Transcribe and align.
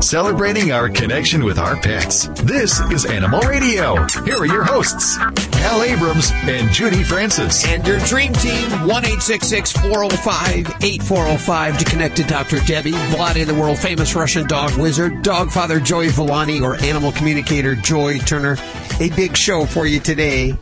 Celebrating 0.00 0.70
our 0.70 0.88
connection 0.88 1.44
with 1.44 1.58
our 1.58 1.74
pets. 1.76 2.28
This 2.42 2.78
is 2.92 3.04
Animal 3.04 3.40
Radio. 3.40 3.96
Here 4.24 4.38
are 4.38 4.46
your 4.46 4.62
hosts, 4.62 5.16
Hal 5.16 5.82
Abrams 5.82 6.30
and 6.32 6.70
Judy 6.70 7.02
Francis. 7.02 7.66
And 7.66 7.84
your 7.84 7.98
dream 8.00 8.32
team, 8.32 8.70
1 8.86 9.04
405 9.04 10.82
8405 10.82 11.78
to 11.78 11.84
connect 11.84 12.16
to 12.16 12.22
Dr. 12.22 12.60
Debbie, 12.60 12.92
Vladi, 12.92 13.44
the 13.44 13.54
world 13.54 13.78
famous 13.78 14.14
Russian 14.14 14.46
dog 14.46 14.72
wizard, 14.78 15.22
dog 15.22 15.50
father 15.50 15.80
Joey 15.80 16.08
Villani, 16.08 16.60
or 16.60 16.76
animal 16.76 17.10
communicator 17.10 17.74
Joy 17.74 18.18
Turner. 18.18 18.56
A 19.00 19.10
big 19.10 19.36
show 19.36 19.66
for 19.66 19.84
you 19.86 19.98
today 19.98 20.56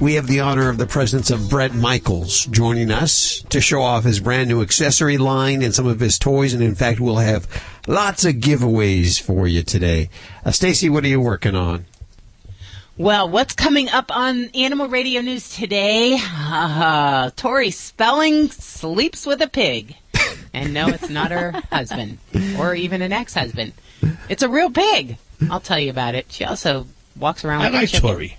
we 0.00 0.14
have 0.14 0.26
the 0.26 0.40
honor 0.40 0.68
of 0.68 0.78
the 0.78 0.86
presence 0.86 1.30
of 1.30 1.50
Bret 1.50 1.74
Michaels 1.74 2.46
joining 2.46 2.90
us 2.90 3.40
to 3.48 3.60
show 3.60 3.82
off 3.82 4.04
his 4.04 4.20
brand 4.20 4.48
new 4.48 4.62
accessory 4.62 5.18
line 5.18 5.62
and 5.62 5.74
some 5.74 5.86
of 5.86 5.98
his 5.98 6.18
toys. 6.18 6.54
And 6.54 6.62
in 6.62 6.74
fact, 6.74 7.00
we'll 7.00 7.16
have 7.16 7.48
lots 7.86 8.24
of 8.24 8.36
giveaways 8.36 9.20
for 9.20 9.48
you 9.48 9.62
today. 9.62 10.10
Uh, 10.44 10.52
Stacy, 10.52 10.88
what 10.88 11.04
are 11.04 11.08
you 11.08 11.20
working 11.20 11.56
on? 11.56 11.86
Well, 12.96 13.28
what's 13.28 13.54
coming 13.54 13.88
up 13.88 14.14
on 14.14 14.46
Animal 14.54 14.88
Radio 14.88 15.20
News 15.20 15.54
today? 15.54 16.18
Uh, 16.20 17.30
Tori 17.36 17.70
Spelling 17.70 18.50
sleeps 18.50 19.26
with 19.26 19.40
a 19.42 19.48
pig. 19.48 19.96
And 20.52 20.74
no, 20.74 20.88
it's 20.88 21.08
not 21.08 21.30
her 21.30 21.52
husband 21.72 22.18
or 22.58 22.74
even 22.74 23.02
an 23.02 23.12
ex-husband. 23.12 23.72
It's 24.28 24.42
a 24.42 24.48
real 24.48 24.70
pig. 24.70 25.16
I'll 25.50 25.60
tell 25.60 25.78
you 25.78 25.90
about 25.90 26.14
it. 26.14 26.26
She 26.30 26.44
also 26.44 26.86
walks 27.16 27.44
around 27.44 27.62
I 27.62 27.68
like 27.68 27.92
Tori. 27.92 28.36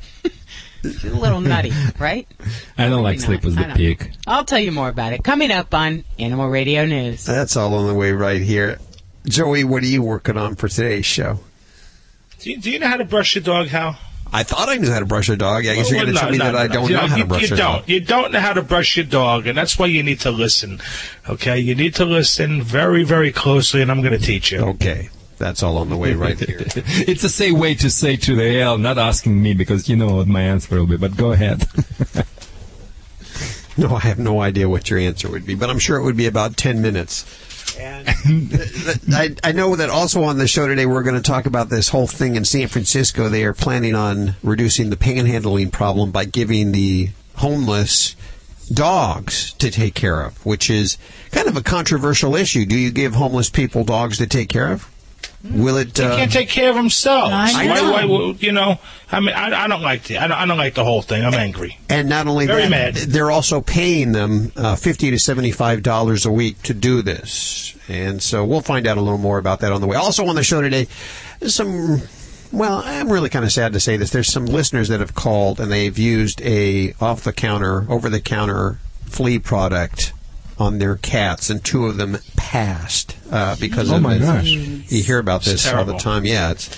She's 0.81 1.03
a 1.05 1.15
little 1.15 1.41
nutty, 1.41 1.71
right? 1.99 2.27
I 2.77 2.89
don't 2.89 3.03
like 3.03 3.19
sleep 3.19 3.43
with 3.43 3.55
the 3.55 3.73
pig. 3.75 4.13
I'll 4.25 4.45
tell 4.45 4.59
you 4.59 4.71
more 4.71 4.89
about 4.89 5.13
it 5.13 5.23
coming 5.23 5.51
up 5.51 5.73
on 5.73 6.03
Animal 6.17 6.49
Radio 6.49 6.85
News. 6.85 7.25
That's 7.25 7.57
all 7.57 7.73
on 7.73 7.87
the 7.87 7.93
way 7.93 8.11
right 8.11 8.41
here. 8.41 8.79
Joey, 9.25 9.63
what 9.63 9.83
are 9.83 9.87
you 9.87 10.01
working 10.01 10.37
on 10.37 10.55
for 10.55 10.67
today's 10.67 11.05
show? 11.05 11.39
Do 12.39 12.51
you, 12.51 12.59
do 12.59 12.71
you 12.71 12.79
know 12.79 12.87
how 12.87 12.97
to 12.97 13.05
brush 13.05 13.35
your 13.35 13.43
dog, 13.43 13.67
Hal? 13.67 13.97
I 14.31 14.43
thought 14.43 14.69
I 14.69 14.77
knew 14.77 14.91
how 14.91 14.99
to 14.99 15.05
brush 15.05 15.27
a 15.29 15.35
dog. 15.35 15.65
I 15.65 15.75
guess 15.75 15.91
well, 15.91 16.05
you're 16.05 16.05
going 16.05 16.07
to 16.07 16.13
no, 16.13 16.19
tell 16.19 16.31
me 16.31 16.37
no, 16.37 16.45
that 16.45 16.53
no, 16.53 16.59
I 16.59 16.67
don't 16.67 16.87
you 16.89 16.95
know, 16.95 17.01
know 17.01 17.07
how 17.07 17.15
you, 17.17 17.23
to 17.23 17.27
brush 17.27 17.49
you 17.49 17.55
a 17.55 17.57
don't. 17.57 17.79
dog. 17.79 17.89
You 17.89 17.99
don't 17.99 18.31
know 18.31 18.39
how 18.39 18.53
to 18.53 18.61
brush 18.61 18.95
your 18.95 19.05
dog, 19.05 19.47
and 19.47 19.57
that's 19.57 19.79
why 19.79 19.87
you 19.87 20.03
need 20.03 20.19
to 20.21 20.31
listen. 20.31 20.79
Okay, 21.27 21.59
you 21.59 21.75
need 21.75 21.95
to 21.95 22.05
listen 22.05 22.61
very, 22.61 23.03
very 23.03 23.31
closely, 23.31 23.81
and 23.81 23.91
I'm 23.91 24.01
going 24.01 24.17
to 24.17 24.25
teach 24.25 24.51
you. 24.51 24.59
Okay. 24.59 25.09
That's 25.39 25.63
all 25.63 25.77
on 25.77 25.89
the 25.89 25.97
way 25.97 26.13
right 26.13 26.37
here. 26.37 26.59
it's 26.65 27.23
a 27.23 27.29
safe 27.29 27.57
way 27.57 27.73
to 27.75 27.89
say 27.89 28.17
to 28.17 28.35
the 28.35 28.59
L, 28.59 28.77
not 28.77 28.97
asking 28.97 29.41
me 29.41 29.53
because 29.53 29.87
you 29.87 29.95
know 29.95 30.17
what 30.17 30.27
my 30.27 30.41
answer 30.41 30.75
will 30.75 30.85
be, 30.85 30.97
but 30.97 31.15
go 31.15 31.31
ahead. 31.31 31.65
no, 33.77 33.95
I 33.95 34.01
have 34.01 34.19
no 34.19 34.41
idea 34.41 34.67
what 34.67 34.89
your 34.89 34.99
answer 34.99 35.31
would 35.31 35.45
be, 35.45 35.55
but 35.55 35.69
I'm 35.69 35.79
sure 35.79 35.97
it 35.97 36.03
would 36.03 36.17
be 36.17 36.27
about 36.27 36.57
10 36.57 36.81
minutes. 36.81 37.25
And 37.79 38.07
I, 39.13 39.35
I 39.41 39.51
know 39.53 39.77
that 39.77 39.89
also 39.89 40.23
on 40.23 40.37
the 40.37 40.47
show 40.47 40.67
today 40.67 40.85
we're 40.85 41.03
going 41.03 41.15
to 41.15 41.21
talk 41.21 41.45
about 41.45 41.69
this 41.69 41.87
whole 41.87 42.07
thing 42.07 42.35
in 42.35 42.43
San 42.43 42.67
Francisco. 42.67 43.29
They 43.29 43.45
are 43.45 43.53
planning 43.53 43.95
on 43.95 44.35
reducing 44.43 44.89
the 44.89 44.97
panhandling 44.97 45.71
problem 45.71 46.11
by 46.11 46.25
giving 46.25 46.73
the 46.73 47.11
homeless 47.35 48.17
dogs 48.73 49.53
to 49.53 49.71
take 49.71 49.93
care 49.93 50.21
of, 50.21 50.45
which 50.45 50.69
is 50.69 50.97
kind 51.31 51.47
of 51.47 51.55
a 51.55 51.63
controversial 51.63 52.35
issue. 52.35 52.65
Do 52.65 52.75
you 52.75 52.91
give 52.91 53.15
homeless 53.15 53.49
people 53.49 53.85
dogs 53.85 54.17
to 54.17 54.27
take 54.27 54.49
care 54.49 54.71
of? 54.71 54.89
Will 55.41 55.77
it? 55.77 55.93
They 55.93 56.03
can't 56.03 56.29
uh, 56.29 56.33
take 56.33 56.49
care 56.49 56.69
of 56.69 56.75
themselves. 56.75 57.33
I 57.33 57.65
know. 57.65 57.91
Why, 57.91 58.05
why, 58.05 58.35
you 58.39 58.51
know, 58.51 58.77
I 59.09 59.21
mean, 59.21 59.33
I, 59.33 59.63
I 59.63 59.67
don't 59.67 59.81
like 59.81 60.03
the, 60.03 60.17
I 60.17 60.27
don't, 60.27 60.37
I 60.37 60.45
don't, 60.45 60.57
like 60.57 60.73
the 60.73 60.83
whole 60.83 61.01
thing. 61.01 61.23
I'm 61.23 61.33
angry. 61.33 61.77
And 61.89 62.09
not 62.09 62.27
only 62.27 62.45
Very 62.45 62.63
that, 62.63 62.69
mad. 62.69 62.95
they're 62.95 63.31
also 63.31 63.61
paying 63.61 64.11
them 64.11 64.51
uh, 64.57 64.75
fifty 64.75 65.11
to 65.11 65.17
seventy-five 65.17 65.81
dollars 65.81 66.25
a 66.25 66.31
week 66.31 66.61
to 66.63 66.73
do 66.73 67.01
this. 67.01 67.77
And 67.87 68.21
so 68.21 68.43
we'll 68.43 68.61
find 68.61 68.85
out 68.85 68.97
a 68.97 69.01
little 69.01 69.17
more 69.17 69.37
about 69.37 69.61
that 69.61 69.71
on 69.71 69.79
the 69.79 69.87
way. 69.87 69.95
Also 69.95 70.25
on 70.27 70.35
the 70.35 70.43
show 70.43 70.61
today, 70.61 70.87
some. 71.47 72.01
Well, 72.51 72.81
I'm 72.83 73.11
really 73.11 73.29
kind 73.29 73.45
of 73.45 73.51
sad 73.51 73.73
to 73.73 73.79
say 73.79 73.95
this. 73.95 74.09
There's 74.09 74.27
some 74.27 74.47
listeners 74.47 74.87
that 74.89 74.99
have 75.01 75.13
called 75.13 75.59
and 75.59 75.71
they've 75.71 75.97
used 75.97 76.41
a 76.41 76.95
off-the-counter, 76.99 77.85
over-the-counter 77.87 78.79
flea 79.05 79.37
product 79.37 80.13
on 80.59 80.77
their 80.77 80.95
cats, 80.95 81.49
and 81.49 81.63
two 81.63 81.85
of 81.85 81.97
them 81.97 82.17
passed 82.35 83.15
uh, 83.31 83.55
because 83.59 83.91
oh 83.91 83.95
of 83.95 84.01
my 84.01 84.15
it. 84.15 84.19
gosh. 84.19 84.45
You 84.45 85.03
hear 85.03 85.19
about 85.19 85.43
this 85.43 85.71
all 85.71 85.85
the 85.85 85.97
time. 85.97 86.25
Yeah, 86.25 86.51
it's, 86.51 86.77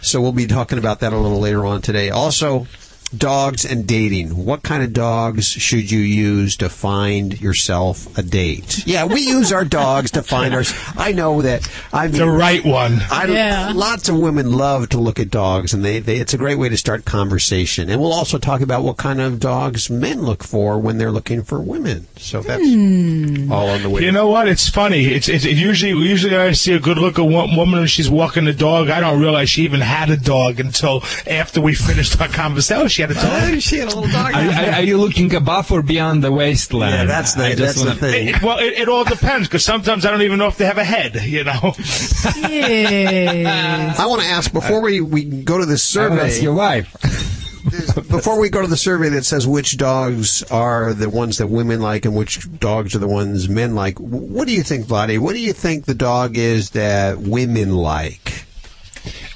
so 0.00 0.20
we'll 0.20 0.32
be 0.32 0.46
talking 0.46 0.78
about 0.78 1.00
that 1.00 1.12
a 1.12 1.18
little 1.18 1.40
later 1.40 1.66
on 1.66 1.82
today. 1.82 2.10
Also, 2.10 2.66
dogs 3.16 3.64
and 3.64 3.86
dating. 3.86 4.44
What 4.44 4.62
kind 4.62 4.82
of 4.82 4.92
dogs 4.92 5.46
should 5.46 5.90
you 5.90 6.00
use 6.00 6.56
to 6.58 6.68
find 6.68 7.40
yourself 7.40 8.16
a 8.16 8.22
date? 8.22 8.86
Yeah, 8.86 9.06
we 9.06 9.20
use 9.20 9.52
our 9.52 9.64
dogs 9.64 10.12
to 10.12 10.22
find 10.22 10.54
our. 10.54 10.64
I 10.96 11.12
know 11.12 11.42
that. 11.42 11.68
I 11.92 12.06
mean, 12.08 12.18
the 12.18 12.30
right 12.30 12.64
one. 12.64 12.98
I, 13.10 13.26
yeah. 13.26 13.72
Lots 13.74 14.08
of 14.08 14.18
women 14.18 14.52
love 14.52 14.88
to 14.90 14.98
look 14.98 15.18
at 15.18 15.30
dogs, 15.30 15.74
and 15.74 15.84
they, 15.84 15.98
they 15.98 16.16
it's 16.16 16.34
a 16.34 16.38
great 16.38 16.58
way 16.58 16.68
to 16.68 16.76
start 16.76 17.04
conversation. 17.04 17.90
And 17.90 18.00
we'll 18.00 18.12
also 18.12 18.38
talk 18.38 18.60
about 18.60 18.82
what 18.82 18.96
kind 18.96 19.20
of 19.20 19.40
dogs 19.40 19.90
men 19.90 20.22
look 20.22 20.44
for 20.44 20.78
when 20.78 20.98
they're 20.98 21.12
looking 21.12 21.42
for 21.42 21.60
women. 21.60 22.06
So 22.16 22.42
that's 22.42 22.62
hmm. 22.62 23.50
all 23.50 23.68
on 23.68 23.82
the 23.82 23.90
way. 23.90 24.02
You 24.02 24.12
know 24.12 24.28
what? 24.28 24.48
It's 24.48 24.68
funny. 24.68 25.06
It's, 25.06 25.28
it's 25.28 25.44
it 25.44 25.56
usually 25.56 25.92
usually 25.92 26.36
I 26.36 26.52
see 26.52 26.72
a 26.72 26.80
good 26.80 26.98
looking 26.98 27.32
woman 27.32 27.80
and 27.80 27.90
she's 27.90 28.10
walking 28.10 28.44
the 28.44 28.52
dog. 28.52 28.88
I 28.88 29.00
don't 29.00 29.20
realize 29.20 29.50
she 29.50 29.62
even 29.62 29.80
had 29.80 30.10
a 30.10 30.16
dog 30.16 30.60
until 30.60 31.02
after 31.26 31.60
we 31.60 31.74
finished 31.74 32.20
our 32.20 32.28
conversation 32.28 32.99
she 33.00 33.00
had 33.00 33.10
a 33.10 33.14
dog. 33.14 33.60
she 33.62 33.78
had 33.78 33.92
a 33.92 33.96
little 33.96 34.10
dog. 34.10 34.34
Are, 34.34 34.38
are, 34.38 34.74
are, 34.74 34.82
you 34.82 34.98
looking 34.98 35.34
above 35.34 35.72
or 35.72 35.82
beyond 35.82 36.22
the 36.22 36.32
waistline? 36.32 36.90
Yeah, 36.90 37.04
that's 37.04 37.34
the, 37.34 37.54
that's 37.54 37.82
the 37.82 37.94
thing. 37.94 38.28
It, 38.28 38.42
well, 38.42 38.58
it, 38.58 38.74
it 38.74 38.88
all 38.88 39.04
depends 39.04 39.48
because 39.48 39.64
sometimes 39.64 40.04
I 40.04 40.10
don't 40.10 40.22
even 40.22 40.38
know 40.38 40.48
if 40.48 40.58
they 40.58 40.66
have 40.66 40.78
a 40.78 40.84
head. 40.84 41.16
You 41.30 41.44
know. 41.44 41.74
yes. 41.76 42.26
I 43.98 44.06
want 44.06 44.22
to 44.22 44.26
ask 44.26 44.52
before 44.52 44.82
we, 44.82 45.00
we 45.00 45.24
go 45.24 45.58
to 45.58 45.66
this 45.66 45.82
survey. 45.82 46.26
Ask 46.26 46.42
your 46.42 46.54
wife. 46.54 46.92
before 48.10 48.40
we 48.40 48.48
go 48.48 48.62
to 48.62 48.66
the 48.66 48.76
survey 48.76 49.10
that 49.10 49.24
says 49.24 49.46
which 49.46 49.76
dogs 49.76 50.42
are 50.44 50.94
the 50.94 51.08
ones 51.08 51.38
that 51.38 51.46
women 51.46 51.80
like 51.80 52.04
and 52.04 52.16
which 52.16 52.48
dogs 52.58 52.94
are 52.94 52.98
the 52.98 53.08
ones 53.08 53.48
men 53.48 53.74
like, 53.74 53.98
what 53.98 54.46
do 54.46 54.54
you 54.54 54.62
think, 54.62 54.86
Vladi? 54.86 55.18
What 55.18 55.34
do 55.34 55.40
you 55.40 55.52
think 55.52 55.84
the 55.84 55.94
dog 55.94 56.36
is 56.36 56.70
that 56.70 57.18
women 57.18 57.74
like? 57.74 58.46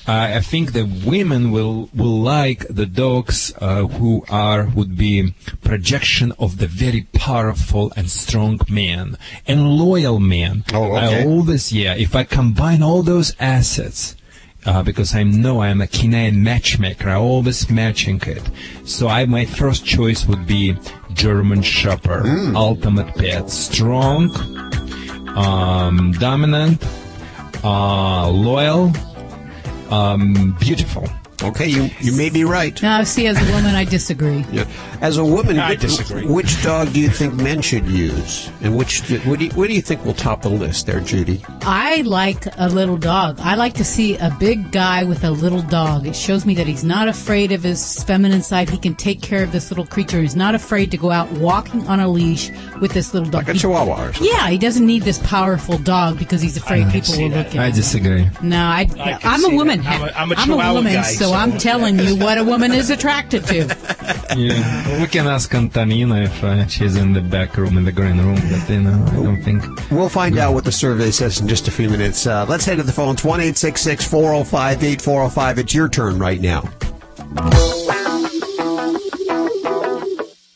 I 0.07 0.41
think 0.41 0.73
the 0.73 0.85
women 0.85 1.51
will 1.51 1.89
will 1.95 2.21
like 2.21 2.67
the 2.69 2.85
dogs 2.85 3.55
uh, 3.61 3.87
who 3.87 4.23
are 4.29 4.67
would 4.67 4.97
be 4.99 5.35
projection 5.63 6.33
of 6.39 6.59
the 6.59 6.67
very 6.67 7.03
powerful 7.15 7.91
and 7.97 8.11
strong 8.11 8.61
man 8.69 9.17
and 9.47 9.71
loyal 9.79 10.21
man. 10.21 10.65
Oh, 10.75 10.97
okay. 10.97 11.23
I 11.23 11.25
always 11.25 11.73
yeah. 11.73 11.95
If 11.95 12.15
I 12.15 12.25
combine 12.25 12.83
all 12.83 13.03
those 13.03 13.35
assets. 13.41 14.17
Uh, 14.67 14.83
because 14.83 15.15
I 15.15 15.25
know 15.25 15.61
I'm 15.61 15.83
a 15.83 15.87
Canadian 15.87 16.43
matchmaker, 16.43 17.11
I 17.11 17.17
always 17.17 17.69
matching 17.69 18.19
it. 18.25 18.41
So 18.87 19.09
I, 19.09 19.27
my 19.27 19.45
first 19.45 19.85
choice 19.85 20.25
would 20.25 20.47
be 20.47 20.75
German 21.13 21.61
Shepherd, 21.61 22.25
Mm. 22.25 22.57
ultimate 22.57 23.15
pet, 23.15 23.51
strong, 23.51 24.31
um, 25.37 26.13
dominant, 26.13 26.83
uh, 27.63 28.27
loyal, 28.31 28.91
um, 29.91 30.57
beautiful. 30.61 31.09
Okay, 31.43 31.67
you, 31.69 31.91
you 32.01 32.17
may 32.17 32.31
be 32.31 32.45
right. 32.45 32.81
Now, 32.83 33.03
see, 33.03 33.27
as 33.27 33.37
a 33.37 33.53
woman, 33.53 33.75
I 33.75 33.85
disagree. 33.85 34.45
Yeah. 34.51 34.65
As 35.05 35.19
a 35.19 35.25
woman, 35.25 35.59
I 35.59 35.71
which, 35.73 35.81
disagree. 35.81 36.25
which 36.27 36.63
dog 36.63 36.93
do 36.95 37.01
you 37.01 37.11
think 37.11 37.35
men 37.35 37.61
should 37.61 37.87
use? 37.87 38.51
And 38.63 38.75
which 38.75 39.01
what 39.27 39.39
do, 39.39 39.45
you, 39.45 39.51
what 39.53 39.69
do 39.69 39.75
you 39.75 39.83
think 39.83 40.03
will 40.03 40.15
top 40.15 40.41
the 40.41 40.49
list 40.49 40.87
there, 40.87 41.01
Judy? 41.01 41.45
I 41.61 42.01
like 42.07 42.47
a 42.57 42.71
little 42.71 42.97
dog. 42.97 43.39
I 43.41 43.55
like 43.55 43.75
to 43.75 43.85
see 43.85 44.17
a 44.17 44.35
big 44.41 44.73
guy 44.73 45.05
with 45.05 45.23
a 45.23 45.31
little 45.31 45.61
dog. 45.61 46.07
It 46.07 46.17
shows 46.17 46.47
me 46.47 46.55
that 46.55 46.67
he's 46.67 46.85
not 46.85 47.07
afraid 47.09 47.53
of 47.53 47.63
his 47.63 48.03
feminine 48.05 48.41
side. 48.41 48.71
He 48.71 48.79
can 48.79 48.95
take 48.95 49.21
care 49.21 49.43
of 49.45 49.53
this 49.53 49.71
little 49.71 49.85
creature. 49.85 50.23
He's 50.23 50.37
not 50.37 50.55
afraid 50.55 50.91
to 50.93 50.97
go 50.97 51.11
out 51.11 51.31
walking 51.33 51.87
on 51.87 52.01
a 52.01 52.09
leash 52.09 52.51
with 52.81 52.93
this 52.93 53.13
little 53.13 53.29
dog. 53.29 53.43
Like 53.43 53.49
a 53.51 53.53
He- 53.53 53.59
chihuahua 53.59 54.05
or 54.07 54.13
something. 54.15 54.33
yeah, 54.33 54.49
he 54.49 54.57
doesn't 54.57 54.87
need 54.87 55.03
this 55.03 55.19
powerful 55.19 55.77
dog 55.77 56.19
because 56.19 56.41
he's 56.41 56.57
afraid 56.57 56.91
people 56.91 57.13
will 57.19 57.29
that. 57.29 57.37
look 57.37 57.47
at 57.49 57.57
I 57.57 57.67
him. 57.67 57.73
I 57.73 57.77
disagree. 57.77 58.29
No, 58.43 58.57
I, 58.65 58.89
I 58.99 59.19
I'm 59.23 59.45
a 59.45 59.55
woman. 59.55 59.83
that. 59.83 60.01
I'm 60.01 60.09
a- 60.09 60.13
I'm 60.17 60.33
a 60.33 60.37
Chihuahua 60.47 60.73
woman, 60.73 60.95
guy, 60.95 61.03
so, 61.03 61.27
so- 61.27 61.33
I'm 61.35 61.59
telling 61.59 61.99
you 61.99 62.17
what 62.25 62.39
a 62.39 62.45
woman 62.45 62.73
is 62.73 62.89
attracted 62.89 63.45
to. 63.49 63.77
Yeah, 64.37 64.94
we 65.01 65.07
can 65.07 65.27
ask 65.27 65.55
Antonina 65.55 66.23
if 66.23 66.45
uh, 66.45 66.67
she's 66.67 66.97
in 66.97 67.13
the 67.13 67.21
back 67.21 67.57
room, 67.57 67.77
in 67.77 67.85
the 67.85 67.93
green 67.93 68.19
room, 68.19 68.35
but 68.35 68.69
you 68.69 68.81
know, 68.81 69.05
I 69.09 69.15
don't 69.15 69.43
think. 69.43 69.65
We'll 69.91 70.09
find 70.09 70.39
out 70.39 70.55
what 70.55 70.65
the 70.65 70.73
survey 70.73 71.11
says 71.11 71.41
in 71.41 71.49
just 71.49 71.69
a 71.69 71.71
few 71.71 71.89
minutes. 71.89 72.27
Uh, 72.27 72.47
let's 72.49 72.65
head 72.65 72.77
to 72.77 72.83
the 72.83 72.93
phones. 72.93 73.25
One 73.25 73.41
eight 73.41 73.57
six 73.57 73.81
six 73.81 74.07
four 74.07 74.33
zero 74.33 74.45
five 74.45 74.83
eight 74.83 75.01
four 75.03 75.21
zero 75.21 75.29
five. 75.29 75.59
It's 75.59 75.75
your 75.75 75.89
turn 75.89 76.19
right 76.19 76.41
now. 76.41 76.63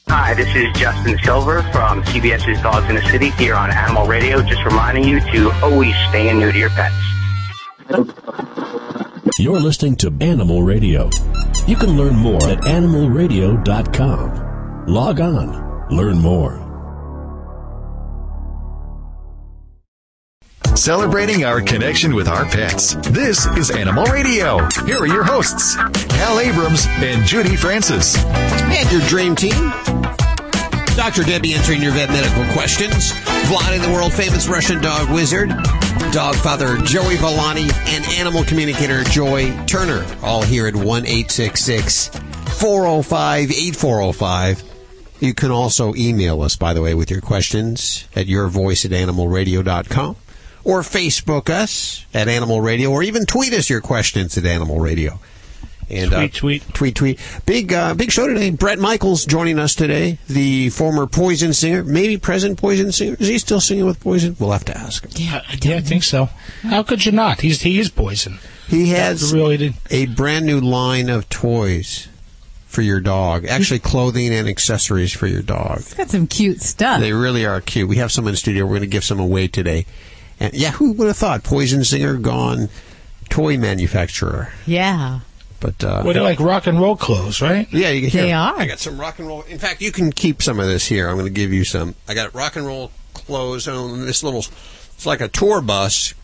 Hi, 0.08 0.34
this 0.34 0.54
is 0.54 0.72
Justin 0.78 1.18
Silver 1.22 1.62
from 1.72 2.02
CBS's 2.04 2.62
Dogs 2.62 2.88
in 2.88 2.96
the 2.96 3.02
City 3.10 3.30
here 3.30 3.54
on 3.54 3.70
Animal 3.70 4.06
Radio. 4.06 4.42
Just 4.42 4.64
reminding 4.64 5.04
you 5.04 5.20
to 5.20 5.50
always 5.62 5.94
stay 6.08 6.28
in 6.28 6.38
new 6.38 6.52
to 6.52 6.58
your 6.58 6.70
pets. 6.70 6.94
You're 9.40 9.60
listening 9.60 9.94
to 9.96 10.12
Animal 10.20 10.64
Radio. 10.64 11.08
You 11.68 11.76
can 11.76 11.96
learn 11.96 12.16
more 12.16 12.42
at 12.42 12.58
animalradio.com. 12.62 14.86
Log 14.88 15.20
on, 15.20 15.88
learn 15.90 16.18
more. 16.18 16.66
celebrating 20.74 21.44
our 21.44 21.60
connection 21.60 22.14
with 22.14 22.28
our 22.28 22.44
pets. 22.44 22.94
This 23.10 23.46
is 23.46 23.72
Animal 23.72 24.04
Radio. 24.04 24.58
Here 24.86 24.98
are 24.98 25.08
your 25.08 25.24
hosts, 25.24 25.74
Hal 25.74 26.38
Abrams 26.38 26.86
and 26.88 27.26
Judy 27.26 27.56
Francis. 27.56 28.16
And 28.24 28.92
your 28.92 29.00
dream 29.08 29.34
team. 29.34 29.72
Dr. 30.96 31.24
Debbie 31.24 31.54
answering 31.54 31.82
your 31.82 31.90
vet 31.92 32.10
medical 32.10 32.44
questions. 32.52 33.12
Vlad, 33.12 33.84
the 33.84 33.90
world 33.92 34.12
famous 34.12 34.46
Russian 34.46 34.80
dog 34.80 35.10
wizard. 35.10 35.50
Dog 36.12 36.36
father 36.36 36.76
Joey 36.78 37.16
Villani 37.16 37.68
and 37.86 38.04
animal 38.12 38.44
communicator 38.44 39.04
Joy 39.04 39.54
Turner. 39.66 40.06
All 40.22 40.42
here 40.42 40.66
at 40.66 40.74
1 40.74 41.04
405 41.04 43.50
8405. 43.50 44.62
You 45.20 45.34
can 45.34 45.50
also 45.50 45.94
email 45.94 46.42
us, 46.42 46.56
by 46.56 46.72
the 46.72 46.80
way, 46.80 46.94
with 46.94 47.10
your 47.10 47.20
questions 47.20 48.08
at 48.16 48.26
yourvoice 48.26 48.84
at 48.84 48.92
animalradio.com 48.92 50.16
or 50.64 50.80
Facebook 50.80 51.50
us 51.50 52.06
at 52.14 52.28
Animal 52.28 52.60
Radio 52.60 52.90
or 52.90 53.02
even 53.02 53.26
tweet 53.26 53.52
us 53.52 53.68
your 53.68 53.80
questions 53.80 54.38
at 54.38 54.46
Animal 54.46 54.80
Radio. 54.80 55.18
And 55.90 56.10
Tweet, 56.10 56.34
tweet. 56.34 56.74
tweet, 56.74 56.94
tweet. 56.94 57.20
Big, 57.46 57.72
uh, 57.72 57.94
big 57.94 58.10
show 58.12 58.26
today. 58.26 58.50
Bret 58.50 58.78
Michaels 58.78 59.24
joining 59.24 59.58
us 59.58 59.74
today, 59.74 60.18
the 60.28 60.68
former 60.70 61.06
Poison 61.06 61.52
singer, 61.54 61.82
maybe 61.82 62.18
present 62.18 62.58
Poison 62.58 62.92
singer. 62.92 63.16
Is 63.18 63.28
he 63.28 63.38
still 63.38 63.60
singing 63.60 63.86
with 63.86 63.98
Poison? 64.00 64.36
We'll 64.38 64.52
have 64.52 64.66
to 64.66 64.76
ask 64.76 65.04
him. 65.04 65.10
Yeah, 65.16 65.42
yeah, 65.62 65.76
I 65.76 65.80
think 65.80 66.02
so. 66.02 66.26
How 66.62 66.82
could 66.82 67.06
you 67.06 67.12
not? 67.12 67.40
He's 67.40 67.62
he 67.62 67.78
is 67.78 67.88
poison. 67.88 68.38
He 68.68 68.90
has 68.90 69.32
really 69.32 69.56
did. 69.56 69.74
a 69.90 70.06
brand 70.06 70.44
new 70.44 70.60
line 70.60 71.08
of 71.08 71.28
toys 71.30 72.08
for 72.66 72.82
your 72.82 73.00
dog. 73.00 73.46
Actually, 73.46 73.78
clothing 73.78 74.34
and 74.34 74.46
accessories 74.46 75.10
for 75.12 75.26
your 75.26 75.40
dog. 75.40 75.82
Got 75.96 76.10
some 76.10 76.26
cute 76.26 76.60
stuff. 76.60 77.00
They 77.00 77.14
really 77.14 77.46
are 77.46 77.62
cute. 77.62 77.88
We 77.88 77.96
have 77.96 78.12
some 78.12 78.26
in 78.26 78.32
the 78.32 78.36
studio. 78.36 78.64
We're 78.64 78.72
going 78.72 78.80
to 78.82 78.86
give 78.88 79.04
some 79.04 79.20
away 79.20 79.48
today. 79.48 79.86
And 80.38 80.52
yeah, 80.52 80.72
who 80.72 80.92
would 80.92 81.06
have 81.06 81.16
thought? 81.16 81.44
Poison 81.44 81.82
singer 81.82 82.16
gone 82.18 82.68
toy 83.30 83.56
manufacturer. 83.56 84.52
yeah. 84.66 85.20
But 85.60 85.82
uh, 85.82 86.02
Well, 86.04 86.14
they're 86.14 86.22
like 86.22 86.38
rock 86.40 86.66
and 86.66 86.80
roll 86.80 86.96
clothes, 86.96 87.40
right? 87.42 87.66
Yeah, 87.72 87.90
you 87.90 88.08
can 88.10 88.20
They 88.20 88.26
here, 88.28 88.36
are. 88.36 88.58
I 88.58 88.66
got 88.66 88.78
some 88.78 89.00
rock 89.00 89.18
and 89.18 89.26
roll. 89.26 89.42
In 89.42 89.58
fact, 89.58 89.80
you 89.82 89.90
can 89.90 90.12
keep 90.12 90.42
some 90.42 90.60
of 90.60 90.66
this 90.68 90.86
here. 90.86 91.08
I'm 91.08 91.14
going 91.16 91.26
to 91.26 91.32
give 91.32 91.52
you 91.52 91.64
some. 91.64 91.94
I 92.06 92.14
got 92.14 92.34
rock 92.34 92.54
and 92.56 92.64
roll 92.66 92.92
clothes 93.14 93.66
on 93.66 94.06
this 94.06 94.22
little. 94.22 94.40
It's 94.40 95.06
like 95.06 95.20
a 95.20 95.28
tour 95.28 95.60
bus. 95.60 96.14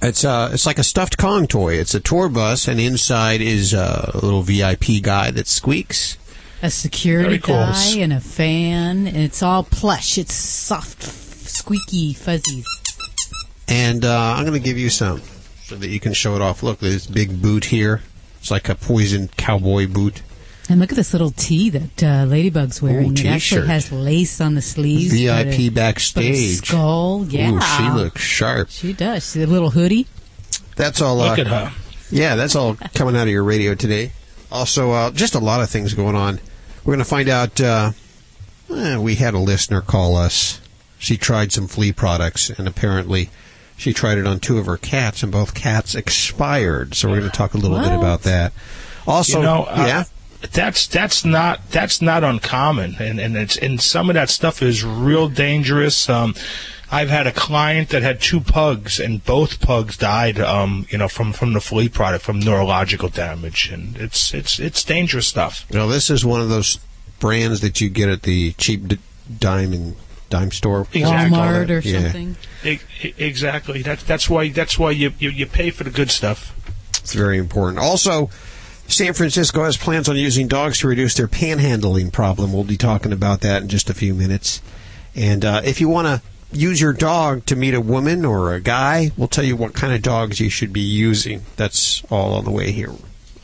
It's 0.00 0.24
uh, 0.24 0.50
it's 0.52 0.66
like 0.66 0.78
a 0.78 0.84
stuffed 0.84 1.16
Kong 1.18 1.46
toy. 1.46 1.74
It's 1.74 1.94
a 1.94 2.00
tour 2.00 2.28
bus, 2.28 2.68
and 2.68 2.80
inside 2.80 3.40
is 3.40 3.72
uh, 3.74 4.10
a 4.14 4.18
little 4.18 4.42
VIP 4.42 5.00
guy 5.02 5.30
that 5.32 5.46
squeaks. 5.46 6.16
A 6.62 6.70
security 6.70 7.28
Very 7.28 7.40
cool. 7.40 7.56
guy 7.56 7.96
and 7.98 8.12
a 8.12 8.20
fan, 8.20 9.06
and 9.08 9.16
it's 9.16 9.42
all 9.42 9.64
plush. 9.64 10.16
It's 10.18 10.34
soft, 10.34 11.02
squeaky 11.02 12.14
fuzzies. 12.14 12.66
And 13.66 14.04
uh, 14.04 14.34
I'm 14.36 14.44
going 14.44 14.60
to 14.60 14.64
give 14.64 14.78
you 14.78 14.90
some 14.90 15.22
so 15.64 15.74
that 15.76 15.88
you 15.88 15.98
can 15.98 16.12
show 16.14 16.36
it 16.36 16.42
off. 16.42 16.62
Look, 16.62 16.78
this 16.78 17.06
big 17.06 17.40
boot 17.42 17.64
here. 17.64 18.02
It's 18.42 18.50
like 18.50 18.68
a 18.68 18.74
poison 18.74 19.28
cowboy 19.36 19.86
boot. 19.86 20.20
And 20.68 20.80
look 20.80 20.90
at 20.90 20.96
this 20.96 21.12
little 21.12 21.30
tee 21.30 21.70
that 21.70 22.02
uh, 22.02 22.24
Ladybug's 22.24 22.82
wearing. 22.82 23.12
it 23.12 23.24
actually 23.24 23.60
t-shirt. 23.60 23.66
has 23.68 23.92
lace 23.92 24.40
on 24.40 24.56
the 24.56 24.62
sleeves. 24.62 25.12
but 25.12 25.20
a- 25.20 25.44
VIP 25.44 25.46
but 25.54 25.60
a 25.60 25.68
backstage. 25.70 26.66
skull. 26.66 27.24
Yeah. 27.28 27.52
Ooh, 27.52 27.60
she 27.60 27.88
looks 27.96 28.20
sharp. 28.20 28.68
She 28.68 28.92
does. 28.94 29.22
See 29.22 29.38
the 29.38 29.46
little 29.46 29.70
hoodie. 29.70 30.08
That's 30.74 31.00
all. 31.00 31.20
Uh, 31.20 31.30
Look 31.30 31.38
at 31.38 31.46
her. 31.46 31.72
Yeah, 32.10 32.34
that's 32.34 32.56
all 32.56 32.76
coming 32.94 33.14
out 33.14 33.22
of 33.22 33.28
your 33.28 33.44
radio 33.44 33.76
today. 33.76 34.10
Also, 34.50 34.90
uh, 34.90 35.12
just 35.12 35.36
a 35.36 35.38
lot 35.38 35.62
of 35.62 35.70
things 35.70 35.94
going 35.94 36.16
on. 36.16 36.40
We're 36.84 36.94
going 36.94 36.98
to 36.98 37.04
find 37.04 37.28
out. 37.28 37.60
Uh, 37.60 37.92
eh, 38.74 38.98
we 38.98 39.14
had 39.14 39.34
a 39.34 39.38
listener 39.38 39.82
call 39.82 40.16
us. 40.16 40.60
She 40.98 41.16
tried 41.16 41.52
some 41.52 41.68
flea 41.68 41.92
products, 41.92 42.50
and 42.50 42.66
apparently, 42.66 43.30
she 43.82 43.92
tried 43.92 44.18
it 44.18 44.26
on 44.28 44.38
two 44.38 44.58
of 44.58 44.66
her 44.66 44.76
cats, 44.76 45.24
and 45.24 45.32
both 45.32 45.54
cats 45.54 45.96
expired. 45.96 46.94
So 46.94 47.08
we're 47.08 47.18
going 47.18 47.30
to 47.30 47.36
talk 47.36 47.54
a 47.54 47.58
little 47.58 47.78
bit 47.78 47.92
about 47.92 48.22
that. 48.22 48.52
Also, 49.08 49.38
you 49.38 49.44
know, 49.44 49.64
uh, 49.64 49.84
yeah, 49.88 50.04
that's 50.52 50.86
that's 50.86 51.24
not 51.24 51.68
that's 51.70 52.00
not 52.00 52.22
uncommon, 52.22 52.96
and 53.00 53.18
and 53.18 53.36
it's 53.36 53.56
and 53.56 53.80
some 53.80 54.08
of 54.08 54.14
that 54.14 54.30
stuff 54.30 54.62
is 54.62 54.84
real 54.84 55.28
dangerous. 55.28 56.08
Um, 56.08 56.36
I've 56.92 57.08
had 57.08 57.26
a 57.26 57.32
client 57.32 57.88
that 57.88 58.02
had 58.02 58.20
two 58.20 58.40
pugs, 58.40 59.00
and 59.00 59.24
both 59.24 59.60
pugs 59.60 59.96
died. 59.96 60.38
Um, 60.38 60.86
you 60.90 60.98
know, 60.98 61.08
from 61.08 61.32
from 61.32 61.52
the 61.52 61.60
flea 61.60 61.88
product, 61.88 62.24
from 62.24 62.38
neurological 62.38 63.08
damage, 63.08 63.68
and 63.72 63.96
it's 63.96 64.32
it's 64.32 64.60
it's 64.60 64.84
dangerous 64.84 65.26
stuff. 65.26 65.66
you 65.70 65.76
know, 65.78 65.88
this 65.88 66.08
is 66.08 66.24
one 66.24 66.40
of 66.40 66.48
those 66.48 66.78
brands 67.18 67.60
that 67.62 67.80
you 67.80 67.88
get 67.88 68.08
at 68.08 68.22
the 68.22 68.52
cheap 68.52 68.86
d- 68.86 68.98
dime 69.38 69.72
and 69.72 69.96
dime 70.32 70.50
store. 70.50 70.86
Exactly. 70.92 71.38
Walmart 71.38 71.70
or 71.70 71.78
Yeah. 71.86 72.00
something. 72.02 72.36
Exactly. 73.18 73.82
That's 73.82 74.02
that's 74.02 74.28
why 74.30 74.48
that's 74.48 74.78
why 74.78 74.90
you, 74.90 75.12
you 75.18 75.30
you 75.30 75.46
pay 75.46 75.70
for 75.70 75.84
the 75.84 75.90
good 75.90 76.10
stuff. 76.10 76.54
It's 77.00 77.12
very 77.14 77.38
important. 77.38 77.78
Also, 77.78 78.30
San 78.88 79.12
Francisco 79.12 79.64
has 79.64 79.76
plans 79.76 80.08
on 80.08 80.16
using 80.16 80.48
dogs 80.48 80.78
to 80.80 80.88
reduce 80.88 81.14
their 81.14 81.28
panhandling 81.28 82.12
problem. 82.12 82.52
We'll 82.52 82.64
be 82.64 82.76
talking 82.76 83.12
about 83.12 83.40
that 83.42 83.62
in 83.62 83.68
just 83.68 83.90
a 83.90 83.94
few 83.94 84.14
minutes. 84.14 84.60
And 85.14 85.44
uh, 85.44 85.60
if 85.64 85.80
you 85.80 85.88
want 85.88 86.06
to 86.08 86.22
use 86.56 86.80
your 86.80 86.92
dog 86.92 87.44
to 87.46 87.56
meet 87.56 87.74
a 87.74 87.80
woman 87.80 88.24
or 88.24 88.54
a 88.54 88.60
guy, 88.60 89.10
we'll 89.16 89.28
tell 89.28 89.44
you 89.44 89.56
what 89.56 89.74
kind 89.74 89.92
of 89.92 90.00
dogs 90.02 90.40
you 90.40 90.48
should 90.50 90.72
be 90.72 90.80
using. 90.80 91.42
That's 91.56 92.02
all 92.10 92.34
on 92.34 92.44
the 92.44 92.50
way 92.50 92.72
here. 92.72 92.92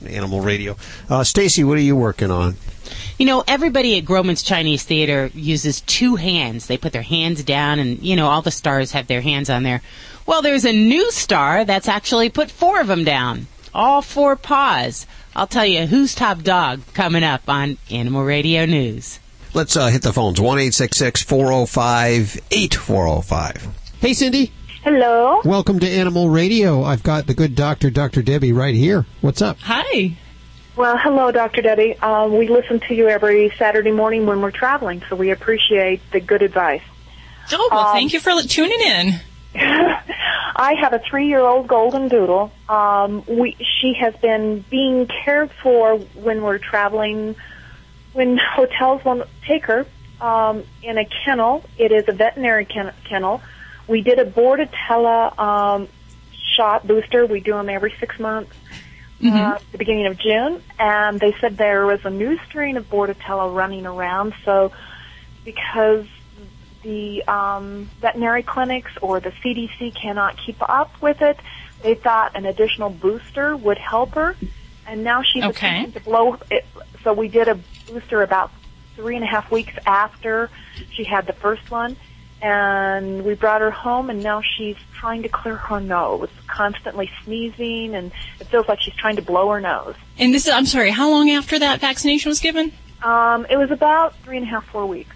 On 0.01 0.09
Animal 0.09 0.41
Radio. 0.41 0.77
Uh, 1.09 1.25
Stacy, 1.25 1.65
what 1.65 1.79
are 1.79 1.83
you 1.83 1.97
working 1.97 2.31
on? 2.31 2.57
You 3.19 3.27
know, 3.27 3.45
everybody 3.47 3.99
at 3.99 4.05
Grauman's 4.05 4.43
Chinese 4.43 4.85
Theater 4.85 5.31
uses 5.35 5.81
two 5.83 6.17
hands. 6.17 6.67
They 6.67 6.79
put 6.79 6.93
their 6.93 7.03
hands 7.03 7.43
down, 7.43 7.79
and, 7.79 8.01
you 8.03 8.17
know, 8.17 8.29
all 8.29 8.43
the 8.43 8.51
stars 8.51 8.93
have 8.93 9.07
their 9.09 9.21
hands 9.21 9.51
on 9.51 9.63
there. 9.63 9.83
Well, 10.27 10.43
there's 10.43 10.65
a 10.65 10.73
new 10.73 11.11
star 11.11 11.65
that's 11.65 11.89
actually 11.89 12.29
put 12.31 12.51
four 12.51 12.81
of 12.81 12.87
them 12.87 13.05
down. 13.05 13.47
All 13.75 14.03
four 14.03 14.37
paws. 14.37 15.07
I'll 15.35 15.47
tell 15.47 15.67
you 15.67 15.87
who's 15.87 16.15
top 16.15 16.43
dog 16.43 16.81
coming 16.95 17.25
up 17.25 17.49
on 17.49 17.79
Animal 17.91 18.25
Radio 18.25 18.67
News. 18.67 19.19
Let's 19.55 19.77
uh, 19.77 19.87
hit 19.89 20.03
the 20.03 20.13
phones. 20.13 20.41
1 20.41 20.71
405 20.71 22.41
8405. 22.51 23.69
Hey, 24.01 24.15
Cindy. 24.15 24.53
Hello. 24.85 25.41
Welcome 25.45 25.81
to 25.81 25.89
Animal 25.89 26.31
Radio. 26.31 26.83
I've 26.83 27.03
got 27.03 27.27
the 27.27 27.35
good 27.35 27.55
doctor, 27.55 27.91
Dr. 27.91 28.23
Debbie, 28.23 28.53
right 28.53 28.75
here. 28.75 29.07
What's 29.21 29.43
up? 29.43 29.59
Hi. 29.61 30.17
Well, 30.77 30.97
hello, 30.97 31.33
Dr. 31.33 31.63
Debbie. 31.63 31.97
Um, 31.99 32.37
we 32.37 32.49
listen 32.49 32.79
to 32.81 32.95
you 32.95 33.09
every 33.09 33.53
Saturday 33.59 33.91
morning 33.91 34.27
when 34.27 34.41
we're 34.41 34.53
traveling, 34.53 35.03
so 35.09 35.17
we 35.17 35.31
appreciate 35.31 36.01
the 36.13 36.21
good 36.21 36.43
advice. 36.43 36.83
Oh, 37.53 37.69
well, 37.73 37.87
Um, 37.89 37.95
thank 37.95 38.13
you 38.13 38.21
for 38.21 38.33
li- 38.35 38.47
tuning 38.47 38.81
in. 38.81 39.21
I 39.57 40.75
have 40.81 40.93
a 40.93 41.01
three-year-old 41.01 41.67
golden 41.67 42.09
doodle. 42.09 42.53
Um, 42.69 43.25
we, 43.27 43.57
she 43.81 43.95
has 44.01 44.15
been 44.17 44.65
being 44.71 45.07
cared 45.25 45.51
for 45.63 45.97
when 45.99 46.43
we're 46.43 46.59
traveling, 46.59 47.35
when 48.13 48.39
hotels 48.39 49.05
won't 49.05 49.29
take 49.47 49.65
her 49.67 49.87
um, 50.21 50.63
in 50.83 50.99
a 50.99 51.05
kennel. 51.25 51.65
It 51.79 51.91
is 51.91 52.05
a 52.09 52.13
veterinary 52.13 52.65
ken- 52.65 52.93
kennel. 53.09 53.41
We 53.89 54.03
did 54.03 54.19
a 54.19 54.25
Bordetella 54.25 55.39
um, 55.39 55.89
shot 56.57 56.87
booster. 56.87 57.27
We 57.27 57.41
do 57.41 57.53
them 57.53 57.69
every 57.69 57.95
six 57.99 58.19
months. 58.19 58.53
uh, 59.35 59.55
at 59.57 59.73
the 59.73 59.79
beginning 59.79 60.07
of 60.07 60.17
June, 60.19 60.63
and 60.79 61.19
they 61.21 61.35
said 61.41 61.57
there 61.57 61.85
was 61.87 62.01
a 62.05 62.11
new 62.11 62.39
strain 62.49 62.77
of 62.77 62.89
Bordetella 62.89 63.53
running 63.55 63.85
around. 63.87 64.33
So, 64.45 64.73
because 65.45 66.07
the 66.83 67.25
um, 67.27 67.91
veterinary 68.01 68.43
clinics 68.43 68.93
or 69.03 69.21
the 69.21 69.33
CDC 69.45 69.95
cannot 70.01 70.37
keep 70.45 70.57
up 70.61 70.93
with 71.03 71.21
it, 71.21 71.37
they 71.83 71.95
thought 71.95 72.37
an 72.37 72.47
additional 72.47 72.91
booster 72.91 73.57
would 73.57 73.79
help 73.79 74.15
her. 74.15 74.37
And 74.87 75.03
now 75.05 75.23
she's 75.23 75.43
Okay. 75.45 75.83
attempting 75.83 75.93
to 75.93 76.01
blow 76.01 76.39
it. 76.51 76.65
So 77.05 77.13
we 77.13 77.29
did 77.29 77.49
a 77.49 77.59
booster 77.89 78.23
about 78.23 78.51
three 78.97 79.17
and 79.17 79.25
a 79.25 79.27
half 79.27 79.51
weeks 79.51 79.73
after 79.85 80.49
she 80.91 81.05
had 81.05 81.27
the 81.27 81.33
first 81.35 81.71
one. 81.71 81.97
And 82.41 83.25
we 83.25 83.35
brought 83.35 83.61
her 83.61 83.71
home 83.71 84.11
and 84.11 84.23
now 84.23 84.43
she's 84.43 84.77
trying 84.95 85.23
to 85.23 85.29
clear 85.29 85.57
her 85.57 85.81
nose, 85.81 86.29
constantly 86.47 87.11
sneezing 87.25 87.95
and 87.95 88.13
it 88.41 88.47
feels 88.47 88.69
like 88.69 88.81
she's 88.81 88.95
trying 88.95 89.17
to 89.17 89.23
blow 89.23 89.51
her 89.51 89.61
nose. 89.61 89.97
And 90.19 90.33
this 90.33 90.47
is, 90.47 90.53
I'm 90.53 90.67
sorry, 90.67 90.91
how 90.91 91.11
long 91.11 91.31
after 91.31 91.59
that 91.59 91.81
vaccination 91.81 92.29
was 92.29 92.41
given? 92.41 92.73
Um, 93.03 93.47
it 93.51 93.57
was 93.57 93.71
about 93.71 94.17
three 94.19 94.37
and 94.37 94.47
a 94.47 94.51
half, 94.51 94.67
four 94.67 94.87
weeks. 94.87 95.15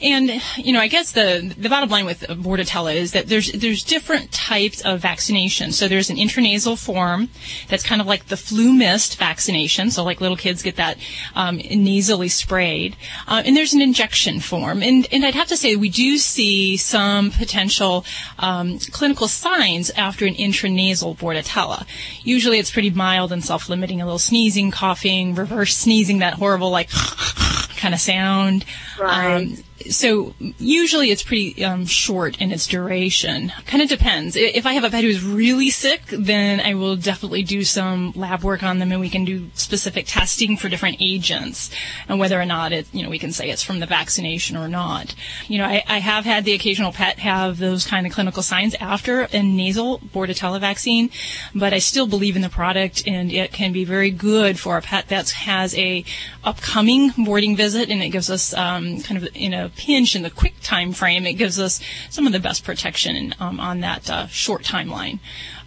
And 0.00 0.40
you 0.56 0.72
know, 0.72 0.80
I 0.80 0.88
guess 0.88 1.12
the 1.12 1.54
the 1.56 1.68
bottom 1.68 1.88
line 1.88 2.04
with 2.04 2.20
Bordetella 2.20 2.94
is 2.94 3.12
that 3.12 3.28
there's 3.28 3.52
there's 3.52 3.82
different 3.82 4.32
types 4.32 4.80
of 4.82 5.00
vaccination. 5.00 5.72
So 5.72 5.88
there's 5.88 6.10
an 6.10 6.16
intranasal 6.16 6.82
form 6.82 7.28
that's 7.68 7.84
kind 7.84 8.00
of 8.00 8.06
like 8.06 8.26
the 8.26 8.36
flu 8.36 8.72
mist 8.72 9.18
vaccination. 9.18 9.90
So 9.90 10.04
like 10.04 10.20
little 10.20 10.36
kids 10.36 10.62
get 10.62 10.76
that 10.76 10.98
um, 11.34 11.56
nasally 11.56 12.28
sprayed, 12.28 12.96
uh, 13.26 13.42
and 13.44 13.56
there's 13.56 13.74
an 13.74 13.80
injection 13.80 14.40
form. 14.40 14.82
And 14.82 15.06
and 15.12 15.24
I'd 15.24 15.34
have 15.34 15.48
to 15.48 15.56
say 15.56 15.76
we 15.76 15.88
do 15.88 16.18
see 16.18 16.76
some 16.76 17.30
potential 17.30 18.04
um, 18.38 18.78
clinical 18.78 19.28
signs 19.28 19.90
after 19.90 20.26
an 20.26 20.34
intranasal 20.34 21.16
Bordetella. 21.16 21.86
Usually 22.22 22.58
it's 22.58 22.70
pretty 22.70 22.90
mild 22.90 23.32
and 23.32 23.44
self-limiting, 23.44 24.00
a 24.00 24.04
little 24.04 24.18
sneezing, 24.18 24.70
coughing, 24.70 25.34
reverse 25.34 25.76
sneezing, 25.76 26.18
that 26.18 26.34
horrible 26.34 26.70
like 26.70 26.90
kind 27.76 27.94
of 27.94 28.00
sound. 28.00 28.64
Right. 28.98 29.36
Um, 29.36 29.45
um, 29.46 29.75
so 29.90 30.34
usually 30.58 31.10
it's 31.10 31.22
pretty 31.22 31.64
um, 31.64 31.86
short 31.86 32.40
in 32.40 32.50
its 32.50 32.66
duration. 32.66 33.52
Kind 33.66 33.82
of 33.82 33.88
depends. 33.88 34.36
If 34.36 34.66
I 34.66 34.72
have 34.72 34.84
a 34.84 34.90
pet 34.90 35.04
who's 35.04 35.22
really 35.22 35.70
sick, 35.70 36.02
then 36.06 36.60
I 36.60 36.74
will 36.74 36.96
definitely 36.96 37.42
do 37.42 37.62
some 37.62 38.12
lab 38.14 38.42
work 38.42 38.62
on 38.62 38.78
them, 38.78 38.90
and 38.92 39.00
we 39.00 39.10
can 39.10 39.24
do 39.24 39.50
specific 39.54 40.06
testing 40.06 40.56
for 40.56 40.68
different 40.68 40.96
agents, 41.00 41.70
and 42.08 42.18
whether 42.18 42.40
or 42.40 42.46
not 42.46 42.72
it, 42.72 42.86
you 42.92 43.02
know, 43.02 43.10
we 43.10 43.18
can 43.18 43.32
say 43.32 43.50
it's 43.50 43.62
from 43.62 43.80
the 43.80 43.86
vaccination 43.86 44.56
or 44.56 44.68
not. 44.68 45.14
You 45.46 45.58
know, 45.58 45.64
I, 45.64 45.82
I 45.86 45.98
have 45.98 46.24
had 46.24 46.44
the 46.44 46.54
occasional 46.54 46.92
pet 46.92 47.18
have 47.18 47.58
those 47.58 47.86
kind 47.86 48.06
of 48.06 48.12
clinical 48.12 48.42
signs 48.42 48.74
after 48.76 49.22
a 49.32 49.42
nasal 49.42 49.98
Bordetella 49.98 50.60
vaccine, 50.60 51.10
but 51.54 51.72
I 51.74 51.78
still 51.78 52.06
believe 52.06 52.36
in 52.36 52.42
the 52.42 52.48
product, 52.48 53.06
and 53.06 53.30
it 53.30 53.52
can 53.52 53.72
be 53.72 53.84
very 53.84 54.10
good 54.10 54.58
for 54.58 54.78
a 54.78 54.82
pet 54.82 55.08
that 55.08 55.30
has 55.30 55.76
a 55.76 56.04
upcoming 56.44 57.12
boarding 57.18 57.56
visit, 57.56 57.90
and 57.90 58.02
it 58.02 58.08
gives 58.08 58.30
us 58.30 58.54
um, 58.54 59.00
kind 59.02 59.22
of 59.22 59.28
in 59.34 59.52
pinch 59.68 60.16
in 60.16 60.22
the 60.22 60.30
quick 60.30 60.54
time 60.62 60.92
frame, 60.92 61.26
it 61.26 61.34
gives 61.34 61.58
us 61.58 61.80
some 62.10 62.26
of 62.26 62.32
the 62.32 62.40
best 62.40 62.64
protection 62.64 63.34
um, 63.40 63.60
on 63.60 63.80
that 63.80 64.10
uh, 64.10 64.26
short 64.26 64.62
timeline. 64.62 65.18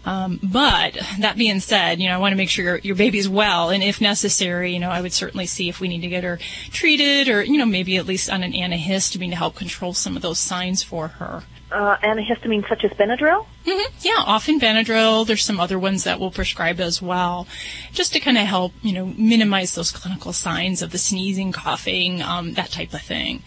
Um, 0.06 0.40
but 0.42 0.98
that 1.20 1.38
being 1.38 1.60
said, 1.60 2.00
you 2.00 2.08
know, 2.08 2.16
I 2.16 2.18
want 2.18 2.32
to 2.32 2.38
make 2.38 2.50
sure 2.50 2.64
your, 2.64 2.78
your 2.80 2.96
baby's 2.96 3.28
well, 3.28 3.70
and 3.70 3.84
if 3.84 4.00
necessary, 4.00 4.74
you 4.74 4.80
know, 4.80 4.90
I 4.90 5.02
would 5.02 5.14
certainly 5.14 5.46
see 5.46 5.68
if 5.68 5.80
we 5.80 5.88
need 5.88 6.02
to 6.02 6.08
get 6.08 6.24
her 6.24 6.40
treated, 6.72 7.28
or 7.28 7.44
you 7.44 7.58
know, 7.58 7.66
maybe 7.66 7.98
at 7.98 8.06
least 8.06 8.30
on 8.30 8.42
an 8.42 8.54
antihistamine 8.54 9.30
to 9.32 9.36
help 9.36 9.56
control 9.56 9.94
some 9.94 10.16
of 10.16 10.22
those 10.22 10.40
signs 10.40 10.84
for 10.84 11.10
her. 11.10 11.44
Uh, 11.72 11.98
antihistamine 11.98 12.68
such 12.68 12.84
as 12.84 12.92
Benadryl? 12.92 13.46
Hmm 13.70 13.94
Yeah, 14.02 14.24
often 14.26 14.60
Benadryl. 14.60 15.26
There's 15.28 15.44
some 15.44 15.60
other 15.60 15.78
ones 15.78 16.04
that 16.04 16.20
we'll 16.20 16.32
prescribe 16.32 16.80
as 16.80 17.02
well, 17.02 17.48
just 17.92 18.14
to 18.14 18.20
kind 18.20 18.38
of 18.38 18.46
help, 18.46 18.74
you 18.82 18.94
know, 18.94 19.06
minimize 19.18 19.76
those 19.76 19.92
clinical 19.92 20.34
signs 20.34 20.82
of 20.82 20.92
the 20.92 20.98
sneezing, 20.98 21.52
coughing, 21.52 22.22
um, 22.22 22.54
that 22.54 22.72
type 22.72 22.94
of 22.94 23.02
thing. 23.02 23.44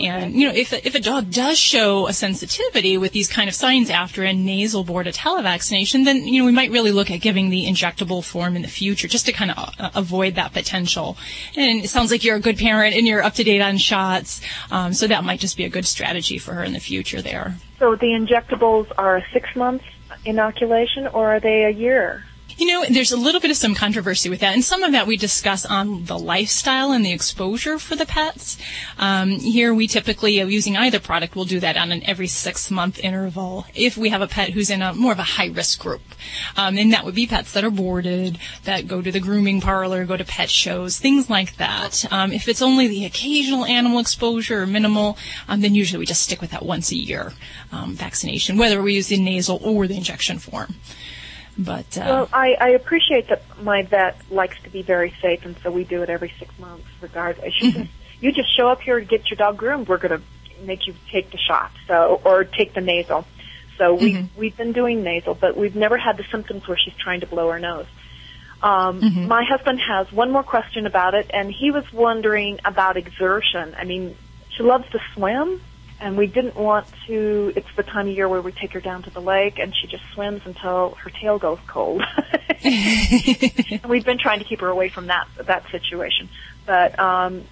And 0.00 0.34
you 0.34 0.48
know, 0.48 0.54
if 0.54 0.72
a, 0.72 0.86
if 0.86 0.94
a 0.94 1.00
dog 1.00 1.30
does 1.30 1.58
show 1.58 2.06
a 2.06 2.12
sensitivity 2.12 2.96
with 2.98 3.12
these 3.12 3.28
kind 3.28 3.48
of 3.48 3.54
signs 3.54 3.90
after 3.90 4.22
a 4.22 4.32
nasal 4.32 4.84
Bordetella 4.84 5.42
vaccination, 5.42 6.04
then 6.04 6.26
you 6.26 6.40
know 6.40 6.46
we 6.46 6.52
might 6.52 6.70
really 6.70 6.92
look 6.92 7.10
at 7.10 7.20
giving 7.20 7.50
the 7.50 7.66
injectable 7.66 8.24
form 8.24 8.56
in 8.56 8.62
the 8.62 8.68
future, 8.68 9.08
just 9.08 9.26
to 9.26 9.32
kind 9.32 9.50
of 9.50 9.74
uh, 9.78 9.90
avoid 9.94 10.36
that 10.36 10.52
potential. 10.52 11.16
And 11.56 11.84
it 11.84 11.88
sounds 11.88 12.10
like 12.10 12.22
you're 12.22 12.36
a 12.36 12.40
good 12.40 12.58
parent 12.58 12.94
and 12.94 13.06
you're 13.06 13.22
up 13.22 13.34
to 13.34 13.44
date 13.44 13.60
on 13.60 13.78
shots, 13.78 14.40
um, 14.70 14.92
so 14.92 15.06
that 15.06 15.24
might 15.24 15.40
just 15.40 15.56
be 15.56 15.64
a 15.64 15.68
good 15.68 15.86
strategy 15.86 16.38
for 16.38 16.54
her 16.54 16.62
in 16.62 16.72
the 16.72 16.80
future 16.80 17.22
there. 17.22 17.56
So 17.78 17.96
the 17.96 18.06
injectables 18.06 18.86
are 18.96 19.16
a 19.16 19.24
six 19.32 19.48
month 19.56 19.82
inoculation 20.24 21.08
or 21.12 21.34
are 21.34 21.40
they 21.40 21.64
a 21.64 21.70
year? 21.70 22.24
You 22.56 22.66
know, 22.66 22.84
there's 22.88 23.10
a 23.10 23.16
little 23.16 23.40
bit 23.40 23.50
of 23.50 23.56
some 23.56 23.74
controversy 23.74 24.28
with 24.28 24.38
that, 24.40 24.54
and 24.54 24.64
some 24.64 24.84
of 24.84 24.92
that 24.92 25.08
we 25.08 25.16
discuss 25.16 25.66
on 25.66 26.04
the 26.04 26.16
lifestyle 26.16 26.92
and 26.92 27.04
the 27.04 27.10
exposure 27.10 27.80
for 27.80 27.96
the 27.96 28.06
pets. 28.06 28.56
Um, 28.96 29.30
here, 29.30 29.74
we 29.74 29.88
typically, 29.88 30.40
uh, 30.40 30.46
using 30.46 30.76
either 30.76 31.00
product, 31.00 31.34
we'll 31.34 31.46
do 31.46 31.58
that 31.58 31.76
on 31.76 31.90
an 31.90 32.02
every 32.04 32.28
six 32.28 32.70
month 32.70 33.00
interval 33.00 33.66
if 33.74 33.96
we 33.96 34.10
have 34.10 34.22
a 34.22 34.28
pet 34.28 34.50
who's 34.50 34.70
in 34.70 34.82
a 34.82 34.94
more 34.94 35.10
of 35.10 35.18
a 35.18 35.24
high 35.24 35.48
risk 35.48 35.80
group. 35.80 36.02
Um, 36.56 36.78
and 36.78 36.92
that 36.92 37.04
would 37.04 37.16
be 37.16 37.26
pets 37.26 37.52
that 37.52 37.64
are 37.64 37.70
boarded, 37.70 38.38
that 38.64 38.86
go 38.86 39.02
to 39.02 39.10
the 39.10 39.20
grooming 39.20 39.60
parlor, 39.60 40.04
go 40.04 40.16
to 40.16 40.24
pet 40.24 40.48
shows, 40.48 40.98
things 40.98 41.28
like 41.28 41.56
that. 41.56 42.04
Um, 42.12 42.32
if 42.32 42.48
it's 42.48 42.62
only 42.62 42.86
the 42.86 43.04
occasional 43.04 43.64
animal 43.64 43.98
exposure 43.98 44.62
or 44.62 44.66
minimal, 44.66 45.18
um, 45.48 45.60
then 45.60 45.74
usually 45.74 45.98
we 45.98 46.06
just 46.06 46.22
stick 46.22 46.40
with 46.40 46.52
that 46.52 46.64
once 46.64 46.92
a 46.92 46.96
year 46.96 47.32
um, 47.72 47.94
vaccination, 47.94 48.56
whether 48.56 48.80
we 48.80 48.94
use 48.94 49.08
the 49.08 49.18
nasal 49.18 49.58
or 49.62 49.88
the 49.88 49.96
injection 49.96 50.38
form. 50.38 50.76
But 51.56 51.96
uh, 51.96 52.04
Well, 52.04 52.28
I, 52.32 52.56
I 52.60 52.68
appreciate 52.70 53.28
that 53.28 53.42
my 53.62 53.82
vet 53.82 54.20
likes 54.30 54.60
to 54.64 54.70
be 54.70 54.82
very 54.82 55.14
safe, 55.22 55.44
and 55.44 55.56
so 55.62 55.70
we 55.70 55.84
do 55.84 56.02
it 56.02 56.10
every 56.10 56.32
six 56.38 56.56
months. 56.58 56.86
Regardless, 57.00 57.54
you 57.60 57.72
just 57.72 57.90
you 58.20 58.32
just 58.32 58.56
show 58.56 58.68
up 58.68 58.80
here 58.80 58.98
to 58.98 59.06
get 59.06 59.30
your 59.30 59.36
dog 59.36 59.56
groomed. 59.56 59.88
We're 59.88 59.98
going 59.98 60.20
to 60.20 60.64
make 60.64 60.86
you 60.86 60.94
take 61.12 61.30
the 61.30 61.38
shot, 61.38 61.70
so 61.86 62.20
or 62.24 62.44
take 62.44 62.74
the 62.74 62.80
nasal. 62.80 63.26
So 63.78 63.94
we 63.94 64.28
we've 64.36 64.56
been 64.56 64.72
doing 64.72 65.02
nasal, 65.02 65.34
but 65.34 65.56
we've 65.56 65.76
never 65.76 65.96
had 65.96 66.16
the 66.16 66.24
symptoms 66.30 66.66
where 66.66 66.76
she's 66.78 66.94
trying 66.94 67.20
to 67.20 67.26
blow 67.26 67.50
her 67.50 67.58
nose. 67.60 67.86
Um, 68.62 69.00
My 69.28 69.44
husband 69.44 69.80
has 69.80 70.10
one 70.10 70.30
more 70.30 70.42
question 70.42 70.86
about 70.86 71.14
it, 71.14 71.30
and 71.34 71.50
he 71.52 71.70
was 71.70 71.84
wondering 71.92 72.60
about 72.64 72.96
exertion. 72.96 73.74
I 73.76 73.84
mean, 73.84 74.16
she 74.56 74.62
loves 74.62 74.88
to 74.90 75.00
swim, 75.14 75.60
and 76.04 76.16
we 76.16 76.26
didn't 76.28 76.54
want 76.54 76.86
to. 77.08 77.52
It's 77.56 77.66
the 77.76 77.82
time 77.82 78.06
of 78.08 78.14
year 78.14 78.28
where 78.28 78.40
we 78.42 78.52
take 78.52 78.72
her 78.74 78.80
down 78.80 79.02
to 79.04 79.10
the 79.10 79.20
lake, 79.20 79.58
and 79.58 79.74
she 79.74 79.86
just 79.88 80.04
swims 80.14 80.42
until 80.44 80.90
her 81.02 81.10
tail 81.10 81.38
goes 81.38 81.58
cold. 81.66 82.02
and 82.62 83.84
we've 83.88 84.04
been 84.04 84.18
trying 84.18 84.38
to 84.38 84.44
keep 84.44 84.60
her 84.60 84.68
away 84.68 84.88
from 84.88 85.06
that 85.06 85.26
that 85.46 85.64
situation, 85.70 86.28
but 86.66 86.98
um, 86.98 87.44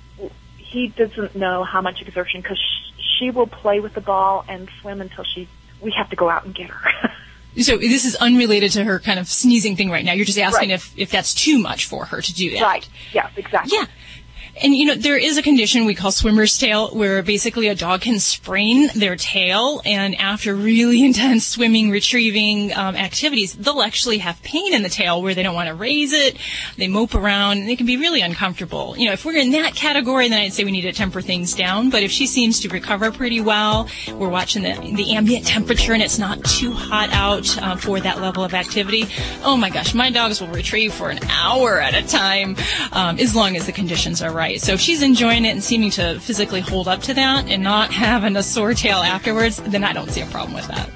he 0.59 0.89
doesn't 0.89 1.35
know 1.35 1.65
how 1.65 1.81
much 1.81 2.01
exertion 2.03 2.41
because 2.41 2.59
sh- 2.59 3.03
she 3.19 3.31
will 3.31 3.47
play 3.47 3.81
with 3.81 3.95
the 3.95 4.01
ball 4.01 4.45
and 4.49 4.69
swim 4.81 5.01
until 5.01 5.25
she. 5.25 5.49
We 5.81 5.91
have 5.97 6.11
to 6.11 6.17
go 6.17 6.29
out 6.31 6.45
and 6.45 6.55
get 6.55 6.71
her. 6.71 7.11
So 7.61 7.77
this 7.77 8.07
is 8.07 8.17
unrelated 8.17 8.73
to 8.73 8.85
her 8.85 8.99
kind 8.99 9.19
of 9.19 9.29
sneezing 9.29 9.77
thing 9.77 9.91
right 9.91 10.07
now. 10.07 10.15
You're 10.15 10.25
just 10.25 10.39
asking 10.39 10.71
Right. 10.71 10.75
if, 10.77 10.99
if 10.99 11.11
that's 11.11 11.35
too 11.35 11.59
much 11.59 11.85
for 11.85 12.07
her 12.07 12.23
to 12.23 12.33
do 12.33 12.51
that. 12.53 12.63
right? 12.63 12.89
Yes, 13.13 13.31
exactly. 13.37 13.77
Yeah. 13.77 13.85
And 14.61 14.75
you 14.75 14.85
know, 14.85 14.95
there 14.95 15.17
is 15.17 15.39
a 15.39 15.43
condition 15.43 15.87
we 15.87 15.95
call 15.95 16.11
swimmer's 16.11 16.59
tail 16.59 16.91
where 16.91 17.23
basically 17.23 17.69
a 17.69 17.75
dog 17.75 18.03
can 18.03 18.19
sprain 18.19 18.89
their 18.95 19.17
tail 19.17 19.81
and 19.87 20.15
after 20.17 20.55
really 20.55 21.03
intense 21.05 21.47
swimming, 21.47 21.91
retrieving 21.91 22.73
um, 22.75 22.95
activities, 22.95 23.55
they'll 23.55 23.81
actually 23.81 24.19
have 24.19 24.43
pain 24.43 24.75
in 24.75 24.83
the 24.83 24.91
tail 24.91 25.23
where 25.23 25.35
they 25.35 25.43
don't 25.43 25.55
want 25.55 25.69
to 25.69 25.75
raise 25.75 26.13
it. 26.13 26.37
They 26.77 26.87
mope 26.87 27.15
around 27.15 27.59
and 27.59 27.71
it 27.71 27.77
can 27.77 27.87
be 27.87 27.97
really 27.97 28.21
uncomfortable. 28.21 28.95
You 28.97 29.07
know, 29.07 29.13
if 29.13 29.25
we're 29.25 29.37
in 29.37 29.53
that 29.53 29.75
category, 29.75 30.29
then 30.29 30.39
I'd 30.39 30.53
say 30.53 30.65
we 30.65 30.71
need 30.71 30.83
to 30.83 30.93
temper 30.93 31.23
things 31.23 31.55
down. 31.55 31.89
But 31.89 32.03
if 32.03 32.11
she 32.11 32.27
seems 32.27 32.61
to 32.61 32.69
recover 32.69 33.11
pretty 33.11 33.41
well, 33.41 33.89
we're 34.15 34.29
watching 34.29 34.63
the, 34.63 34.75
the 34.97 35.15
ambient 35.15 35.47
temperature 35.47 35.95
and 35.95 36.03
it's 36.03 36.19
not 36.19 36.45
too 36.45 36.73
hot 36.73 37.11
out 37.13 37.57
uh, 37.63 37.77
for 37.77 38.01
that 38.01 38.21
level 38.21 38.45
of 38.45 38.53
activity. 38.53 39.07
Oh 39.45 39.57
my 39.57 39.71
gosh, 39.71 39.95
my 39.95 40.11
dogs 40.11 40.43
will 40.43 40.49
retrieve 40.49 40.93
for 40.93 41.09
an 41.09 41.21
hour 41.31 41.81
at 41.81 41.95
a 41.95 42.07
time 42.07 42.57
um, 42.93 43.19
as 43.19 43.35
long 43.35 43.57
as 43.57 43.65
the 43.65 43.73
conditions 43.73 44.21
are 44.21 44.31
right. 44.31 44.42
So 44.59 44.73
if 44.73 44.81
she's 44.81 45.03
enjoying 45.03 45.45
it 45.45 45.51
and 45.51 45.63
seeming 45.63 45.91
to 45.93 46.19
physically 46.21 46.61
hold 46.61 46.89
up 46.89 47.01
to 47.03 47.15
that 47.15 47.49
and 47.49 47.63
not 47.63 47.93
having 47.93 48.37
a 48.37 48.43
sore 48.43 48.75
tail 48.75 48.99
afterwards, 48.99 49.57
then 49.59 49.85
I 49.85 49.93
don't 49.93 50.11
see 50.11 50.21
a 50.21 50.27
problem 50.27 50.55
with 50.55 50.67
that. 50.69 50.91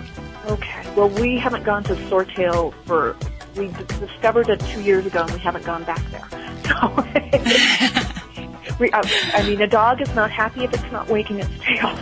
Okay. 0.47 0.95
Well, 0.97 1.09
we 1.09 1.39
haven't 1.39 1.65
gone 1.65 1.85
to 1.85 2.09
sore 2.09 2.25
tail 2.25 2.73
for. 2.85 3.17
We 3.57 3.69
discovered 4.01 4.51
it 4.51 4.61
two 4.61 4.83
years 4.83 5.07
ago, 5.07 5.23
and 5.23 5.31
we 5.33 5.39
haven't 5.39 5.65
gone 5.65 5.85
back 5.85 6.03
there. 6.11 6.27
So, 6.67 6.97
we, 8.81 8.91
uh, 8.91 9.03
I 9.35 9.45
mean, 9.49 9.63
a 9.63 9.69
dog 9.69 10.01
is 10.01 10.13
not 10.17 10.33
happy 10.33 10.65
if 10.65 10.75
it's 10.75 10.91
not 10.91 11.09
wagging 11.09 11.39
its 11.39 11.51
tail. 11.61 11.97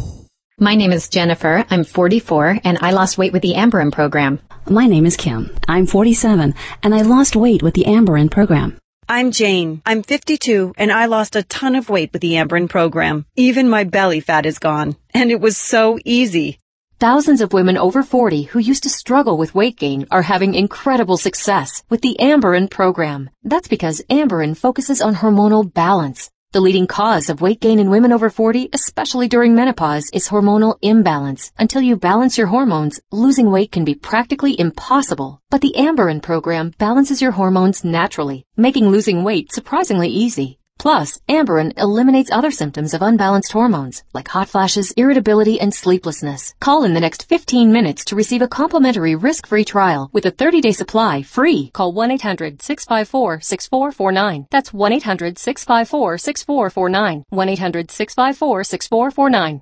My 0.64 0.76
name 0.76 0.92
is 0.94 1.10
Jennifer. 1.10 1.66
I'm 1.72 1.84
44 1.84 2.60
and 2.64 2.78
I 2.84 2.92
lost 2.92 3.18
weight 3.18 3.34
with 3.34 3.42
the 3.42 3.56
Amberen 3.56 3.92
program. 3.92 4.40
My 4.70 4.86
name 4.86 5.08
is 5.08 5.18
Kim. 5.18 5.50
I'm 5.68 5.88
47 5.88 6.54
and 6.84 6.94
I 6.94 7.02
lost 7.02 7.36
weight 7.36 7.64
with 7.64 7.74
the 7.74 7.86
Amberen 7.86 8.30
program. 8.30 8.78
I'm 9.10 9.32
Jane. 9.32 9.82
I'm 9.88 10.04
52 10.04 10.76
and 10.78 10.92
I 10.92 11.08
lost 11.08 11.36
a 11.36 11.42
ton 11.42 11.74
of 11.74 11.90
weight 11.90 12.14
with 12.14 12.22
the 12.22 12.34
Amberen 12.34 12.70
program. 12.70 13.26
Even 13.36 13.70
my 13.70 13.86
belly 13.86 14.20
fat 14.20 14.46
is 14.46 14.60
gone. 14.60 14.96
And 15.16 15.32
it 15.32 15.42
was 15.42 15.58
so 15.58 15.98
easy. 16.06 16.60
Thousands 17.00 17.42
of 17.42 17.54
women 17.54 17.76
over 17.76 18.04
40 18.04 18.44
who 18.44 18.60
used 18.60 18.84
to 18.84 18.90
struggle 18.92 19.40
with 19.40 19.56
weight 19.56 19.78
gain 19.78 20.06
are 20.12 20.22
having 20.22 20.54
incredible 20.54 21.18
success 21.18 21.82
with 21.90 22.02
the 22.02 22.18
Amberen 22.20 22.70
program. 22.70 23.32
That's 23.44 23.68
because 23.68 24.04
Amberen 24.12 24.56
focuses 24.56 25.02
on 25.02 25.16
hormonal 25.16 25.74
balance. 25.74 26.30
The 26.54 26.60
leading 26.60 26.86
cause 26.86 27.30
of 27.30 27.40
weight 27.40 27.62
gain 27.62 27.80
in 27.80 27.90
women 27.90 28.12
over 28.12 28.30
40, 28.30 28.72
especially 28.74 29.30
during 29.30 29.56
menopause, 29.56 30.10
is 30.12 30.28
hormonal 30.28 30.78
imbalance. 30.82 31.54
Until 31.58 31.82
you 31.82 31.96
balance 31.96 32.38
your 32.38 32.48
hormones, 32.48 33.00
losing 33.10 33.50
weight 33.50 33.72
can 33.72 33.86
be 33.86 33.96
practically 33.96 34.60
impossible. 34.60 35.40
But 35.50 35.62
the 35.62 35.74
Amberen 35.78 36.22
program 36.22 36.74
balances 36.78 37.22
your 37.22 37.32
hormones 37.32 37.86
naturally, 37.86 38.46
making 38.58 38.90
losing 38.90 39.24
weight 39.24 39.54
surprisingly 39.54 40.10
easy. 40.10 40.60
Plus, 40.80 41.20
Amberen 41.30 41.74
eliminates 41.78 42.32
other 42.32 42.50
symptoms 42.50 42.96
of 42.96 43.04
unbalanced 43.04 43.52
hormones, 43.52 44.04
like 44.14 44.28
hot 44.28 44.50
flashes, 44.50 44.92
irritability, 44.98 45.60
and 45.60 45.72
sleeplessness. 45.74 46.56
Call 46.60 46.84
in 46.84 46.96
the 46.96 47.00
next 47.00 47.30
15 47.30 47.72
minutes 47.72 48.04
to 48.06 48.16
receive 48.16 48.42
a 48.42 48.48
complimentary 48.48 49.14
risk-free 49.14 49.66
trial 49.66 50.10
with 50.12 50.26
a 50.26 50.32
30-day 50.32 50.72
supply 50.72 51.22
free. 51.22 51.70
Call 51.74 51.94
1-800-654-6449. 51.94 54.48
That's 54.50 54.72
1-800-654-6449. 54.72 57.24
1-800-654-6449. 57.32 59.62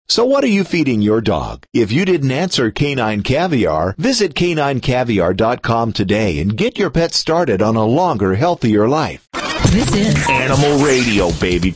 So 0.07 0.25
what 0.25 0.43
are 0.43 0.47
you 0.47 0.63
feeding 0.65 1.01
your 1.01 1.21
dog? 1.21 1.63
If 1.73 1.91
you 1.91 2.03
didn't 2.03 2.31
answer 2.31 2.69
Canine 2.69 3.23
Caviar, 3.23 3.95
visit 3.97 4.33
caninecaviar.com 4.33 5.93
today 5.93 6.39
and 6.39 6.57
get 6.57 6.77
your 6.77 6.89
pet 6.89 7.13
started 7.13 7.61
on 7.61 7.77
a 7.77 7.85
longer, 7.85 8.35
healthier 8.35 8.89
life. 8.89 9.29
This 9.71 9.95
is 9.95 10.29
Animal 10.29 10.83
Radio, 10.85 11.31
baby. 11.39 11.73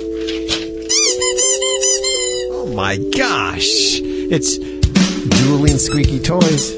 Oh 2.52 2.74
my 2.76 2.98
gosh. 3.16 4.02
It's 4.02 4.58
dueling 4.58 5.78
squeaky 5.78 6.20
toys. 6.20 6.74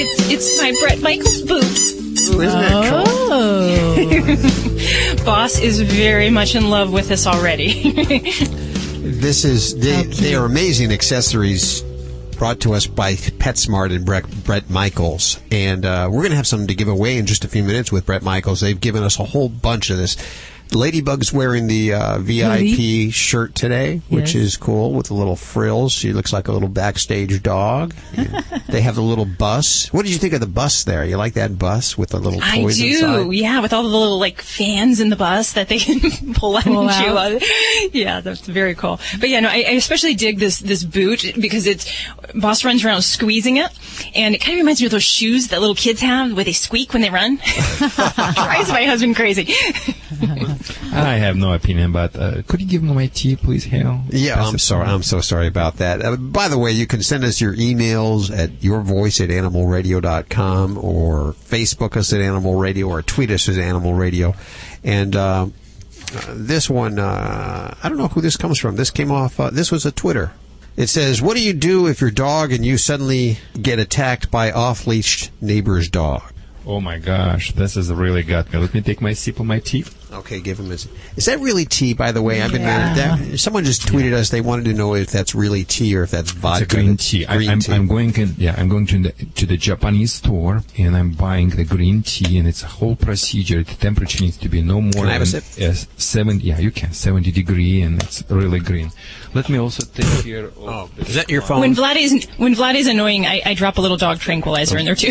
It's 0.00 0.30
it's 0.30 0.60
my 0.60 0.74
Bret 0.82 1.00
Michaels 1.00 1.42
boots. 1.42 1.92
Ooh, 2.30 2.42
isn't 2.42 2.60
that 2.60 3.04
cool? 3.06 3.14
Oh. 3.30 5.22
Boss 5.24 5.58
is 5.60 5.80
very 5.80 6.28
much 6.28 6.54
in 6.54 6.68
love 6.68 6.92
with 6.92 7.08
this 7.08 7.26
already. 7.26 7.94
This 9.00 9.44
is 9.44 9.76
they, 9.76 10.02
they 10.02 10.34
are 10.34 10.44
amazing 10.44 10.92
accessories 10.92 11.82
brought 12.36 12.60
to 12.60 12.74
us 12.74 12.86
by 12.86 13.14
PetSmart 13.14 13.94
and 13.94 14.04
Bret, 14.04 14.24
Bret 14.44 14.68
Michaels, 14.68 15.40
and 15.52 15.84
uh, 15.84 16.08
we're 16.10 16.20
going 16.22 16.30
to 16.30 16.36
have 16.36 16.46
something 16.46 16.68
to 16.68 16.74
give 16.74 16.88
away 16.88 17.16
in 17.16 17.26
just 17.26 17.44
a 17.44 17.48
few 17.48 17.62
minutes 17.62 17.92
with 17.92 18.06
Bret 18.06 18.22
Michaels. 18.22 18.60
They've 18.60 18.80
given 18.80 19.02
us 19.02 19.18
a 19.18 19.24
whole 19.24 19.48
bunch 19.48 19.90
of 19.90 19.98
this. 19.98 20.16
Ladybug's 20.74 21.32
wearing 21.32 21.66
the 21.66 21.94
uh, 21.94 22.18
VIP 22.18 23.12
shirt 23.12 23.54
today, 23.54 24.02
which 24.08 24.34
Yes. 24.34 24.42
is 24.44 24.56
cool 24.56 24.92
with 24.92 25.06
the 25.06 25.14
little 25.14 25.36
frills. 25.36 25.92
She 25.92 26.12
looks 26.12 26.32
like 26.32 26.48
a 26.48 26.52
little 26.52 26.68
backstage 26.68 27.42
dog. 27.42 27.94
They 28.68 28.82
have 28.82 28.96
the 28.96 29.02
little 29.02 29.24
bus. 29.24 29.90
What 29.94 30.02
did 30.04 30.12
you 30.12 30.18
think 30.18 30.34
of 30.34 30.40
the 30.40 30.46
bus 30.46 30.84
there? 30.84 31.02
You 31.02 31.16
like 31.16 31.32
that 31.34 31.58
bus 31.58 31.96
with 31.96 32.10
the 32.10 32.18
little 32.18 32.38
I 32.42 32.60
toys 32.60 32.76
do, 32.76 32.84
inside? 32.86 33.32
yeah, 33.32 33.60
with 33.60 33.72
all 33.72 33.82
the 33.82 33.88
little 33.88 34.18
like 34.18 34.42
fans 34.42 35.00
in 35.00 35.08
the 35.08 35.16
bus 35.16 35.54
that 35.54 35.68
they 35.70 35.78
can 35.78 36.34
pull 36.34 36.54
out 36.54 36.64
Pull 36.64 36.86
and 36.86 36.90
chew 36.90 37.16
out. 37.16 37.32
on. 37.32 37.40
Yeah, 37.94 38.20
that's 38.20 38.42
very 38.46 38.74
cool. 38.74 39.00
But 39.18 39.30
yeah, 39.30 39.40
no, 39.40 39.48
I, 39.48 39.64
I 39.66 39.70
especially 39.72 40.14
dig 40.16 40.38
this 40.38 40.58
this 40.58 40.84
boot 40.84 41.32
because 41.40 41.66
it's 41.66 41.90
Boss 42.34 42.62
runs 42.62 42.84
around 42.84 43.00
squeezing 43.02 43.56
it, 43.56 43.70
and 44.14 44.34
it 44.34 44.38
kind 44.42 44.52
of 44.52 44.58
reminds 44.58 44.80
me 44.82 44.86
of 44.86 44.92
those 44.92 45.02
shoes 45.02 45.48
that 45.48 45.60
little 45.60 45.74
kids 45.74 46.02
have 46.02 46.34
where 46.34 46.44
they 46.44 46.52
squeak 46.52 46.92
when 46.92 47.00
they 47.00 47.08
run. 47.10 47.36
Drives 47.78 48.68
my 48.68 48.84
husband 48.84 49.16
crazy. 49.16 49.48
I 50.92 51.14
have 51.16 51.36
no 51.36 51.52
opinion, 51.52 51.92
but 51.92 52.16
uh, 52.16 52.42
could 52.46 52.60
you 52.60 52.66
give 52.66 52.82
me 52.82 52.92
my 52.92 53.06
tea, 53.06 53.36
please, 53.36 53.64
Hal? 53.64 54.04
Yeah, 54.08 54.36
Pass 54.36 54.52
I'm 54.52 54.58
sorry. 54.58 54.86
I'm 54.86 55.02
so 55.02 55.20
sorry 55.20 55.46
about 55.46 55.76
that. 55.76 56.04
Uh, 56.04 56.16
by 56.16 56.48
the 56.48 56.58
way, 56.58 56.72
you 56.72 56.86
can 56.86 57.02
send 57.02 57.24
us 57.24 57.40
your 57.40 57.54
emails 57.54 58.36
at 58.36 58.50
yourvoice 58.60 59.22
at 59.22 59.30
animalradio.com 59.30 60.78
or 60.78 61.32
Facebook 61.32 61.96
us 61.96 62.12
at 62.12 62.20
Animal 62.20 62.56
Radio 62.56 62.88
or 62.88 63.02
tweet 63.02 63.30
us 63.30 63.48
at 63.48 63.56
Animal 63.56 63.94
Radio. 63.94 64.34
And 64.84 65.14
uh, 65.14 65.48
this 66.30 66.68
one, 66.70 66.98
uh, 66.98 67.74
I 67.82 67.88
don't 67.88 67.98
know 67.98 68.08
who 68.08 68.20
this 68.20 68.36
comes 68.36 68.58
from. 68.58 68.76
This 68.76 68.90
came 68.90 69.10
off, 69.10 69.38
uh, 69.38 69.50
this 69.50 69.70
was 69.70 69.84
a 69.86 69.92
Twitter. 69.92 70.32
It 70.76 70.88
says, 70.88 71.20
What 71.20 71.36
do 71.36 71.42
you 71.42 71.52
do 71.52 71.88
if 71.88 72.00
your 72.00 72.12
dog 72.12 72.52
and 72.52 72.64
you 72.64 72.78
suddenly 72.78 73.38
get 73.60 73.80
attacked 73.80 74.30
by 74.30 74.52
off 74.52 74.86
leashed 74.86 75.30
neighbor's 75.40 75.88
dog? 75.88 76.22
Oh 76.64 76.80
my 76.80 76.98
gosh, 76.98 77.52
this 77.52 77.76
is 77.76 77.90
really 77.90 78.22
got 78.22 78.52
me. 78.52 78.58
Let 78.58 78.74
me 78.74 78.82
take 78.82 79.00
my 79.00 79.12
sip 79.12 79.40
of 79.40 79.46
my 79.46 79.58
tea. 79.58 79.84
Okay, 80.10 80.40
give 80.40 80.58
him 80.58 80.70
his. 80.70 80.88
Is 81.16 81.26
that 81.26 81.38
really 81.40 81.66
tea, 81.66 81.92
by 81.92 82.12
the 82.12 82.22
way? 82.22 82.40
I've 82.40 82.50
been 82.52 82.62
Yeah. 82.62 82.94
that, 82.94 83.38
someone 83.38 83.64
just 83.64 83.82
tweeted 83.86 84.14
us. 84.14 84.30
They 84.30 84.40
wanted 84.40 84.64
to 84.66 84.72
know 84.72 84.94
if 84.94 85.10
that's 85.10 85.34
really 85.34 85.64
tea 85.64 85.94
or 85.96 86.02
if 86.02 86.10
that's 86.10 86.30
vodka. 86.30 86.64
It's 86.64 86.72
a 86.72 86.76
green 86.76 86.96
tea. 86.96 87.26
I, 87.26 87.36
Green 87.36 87.50
I'm, 87.50 87.60
tea. 87.60 87.72
I'm 87.74 87.86
going 87.86 88.16
in, 88.16 88.34
yeah, 88.38 88.54
I'm 88.56 88.68
going 88.70 88.86
to 88.86 88.98
the, 89.02 89.12
to 89.12 89.44
the 89.44 89.58
Japanese 89.58 90.14
store 90.14 90.62
and 90.78 90.96
I'm 90.96 91.10
buying 91.10 91.50
the 91.50 91.64
green 91.64 92.02
tea 92.02 92.38
and 92.38 92.48
it's 92.48 92.62
a 92.62 92.66
whole 92.68 92.96
procedure. 92.96 93.62
The 93.62 93.74
temperature 93.74 94.22
needs 94.24 94.38
to 94.38 94.48
be 94.48 94.62
no 94.62 94.80
more 94.80 94.92
Can 94.92 95.06
I 95.08 95.12
have 95.12 95.22
a 95.22 95.24
than 95.26 95.42
sip? 95.42 95.70
uh, 95.70 95.74
seven. 95.98 96.40
Yeah, 96.40 96.58
you 96.58 96.70
can. 96.70 96.92
70 96.94 97.30
degree 97.30 97.82
and 97.82 98.02
it's 98.02 98.24
really 98.30 98.60
green. 98.60 98.90
Let 99.34 99.50
me 99.50 99.58
also 99.58 99.84
take 99.84 100.24
care 100.24 100.46
of. 100.46 100.58
Oh, 100.58 100.90
is 100.96 101.16
that 101.16 101.28
your 101.28 101.42
phone? 101.42 101.60
when 101.60 101.74
Vlad 101.74 101.96
is 101.96 102.26
when 102.38 102.54
Vlad 102.54 102.76
is 102.76 102.86
annoying, 102.86 103.26
I, 103.26 103.42
I 103.44 103.52
drop 103.54 103.76
a 103.76 103.82
little 103.82 103.98
dog 103.98 104.20
tranquilizer 104.20 104.78
in 104.78 104.86
there 104.86 104.94
too. 104.94 105.08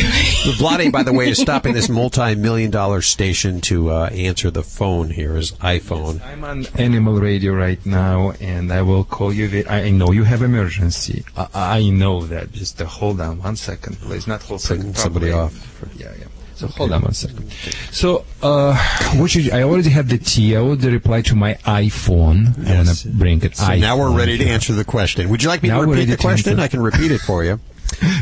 Vlade, 0.57 0.91
by 0.91 1.03
the 1.03 1.13
way, 1.13 1.29
is 1.29 1.38
stopping 1.39 1.73
this 1.73 1.88
multi-million 1.88 2.71
dollar 2.71 3.03
station 3.03 3.62
to 3.62 3.91
uh, 3.91 4.07
answer 4.07 4.49
the 4.49 4.63
phone 4.63 4.87
here, 5.10 5.34
his 5.36 5.52
iPhone. 5.54 6.21
I'm 6.23 6.43
on 6.43 6.65
Animal 6.76 7.15
Radio 7.19 7.54
right 7.54 7.84
now, 7.86 8.32
and 8.39 8.71
I 8.71 8.82
will 8.82 9.04
call 9.04 9.32
you. 9.34 9.47
ve- 9.47 9.65
I 9.65 9.84
I 9.88 9.91
know 9.91 10.12
you 10.12 10.23
have 10.23 10.41
emergency. 10.41 11.23
I, 11.36 11.47
I 11.80 11.89
know 11.89 12.15
that. 12.28 12.52
Just 12.52 12.82
uh, 12.82 12.86
hold 12.86 13.19
on 13.21 13.41
one 13.41 13.56
second, 13.56 13.97
please. 14.02 14.28
Not 14.28 14.41
hold 14.43 14.62
second. 14.62 14.95
somebody 14.97 15.32
probably- 15.32 15.32
off. 15.32 16.00
Yeah, 16.04 16.13
yeah. 16.19 16.26
So 16.56 16.65
hold 16.67 16.91
on 16.91 17.02
one 17.04 17.13
second. 17.13 17.52
So, 17.91 18.26
uh, 18.41 18.73
what 19.19 19.30
should 19.30 19.52
I 19.54 19.62
already 19.62 19.91
have 19.91 20.10
the 20.10 20.17
T. 20.17 20.56
I 20.56 20.60
already 20.60 20.89
reply 20.89 21.21
to 21.30 21.36
my 21.36 21.54
iPhone. 21.88 22.39
I 22.67 22.78
want 22.78 22.89
to 22.97 23.08
bring 23.10 23.43
it. 23.43 23.56
So 23.56 23.76
now 23.76 23.95
we're 24.00 24.15
ready 24.17 24.38
to 24.39 24.45
answer 24.45 24.73
the 24.73 24.84
question. 24.84 25.30
Would 25.30 25.43
you 25.43 25.50
like 25.50 25.62
me 25.62 25.69
Now 25.69 25.82
to 25.82 25.88
repeat 25.88 26.06
the 26.06 26.17
question? 26.17 26.54
answer. 26.54 26.63
I 26.63 26.67
can 26.67 26.82
repeat 26.82 27.12
it 27.12 27.21
for 27.21 27.43
you. 27.43 27.60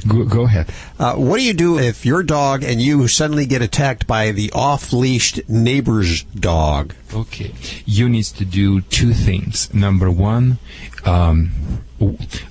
Go, 0.08 0.24
go 0.24 0.44
ahead. 0.44 0.72
Uh, 1.00 1.16
what 1.16 1.38
do 1.38 1.44
you 1.44 1.54
do 1.54 1.80
if 1.80 2.06
your 2.06 2.24
dog 2.24 2.64
and 2.64 2.82
you 2.82 3.08
suddenly 3.08 3.46
get 3.46 3.62
attacked 3.62 4.08
by 4.08 4.32
the 4.32 4.52
off-leashed 4.54 5.50
neighbor's 5.50 6.24
dog? 6.24 6.94
Okay, 7.14 7.54
you 7.86 8.08
need 8.08 8.26
to 8.26 8.46
do 8.46 8.82
two 8.82 9.14
things. 9.14 9.74
Number 9.74 10.12
one, 10.12 10.60
um, 11.06 11.52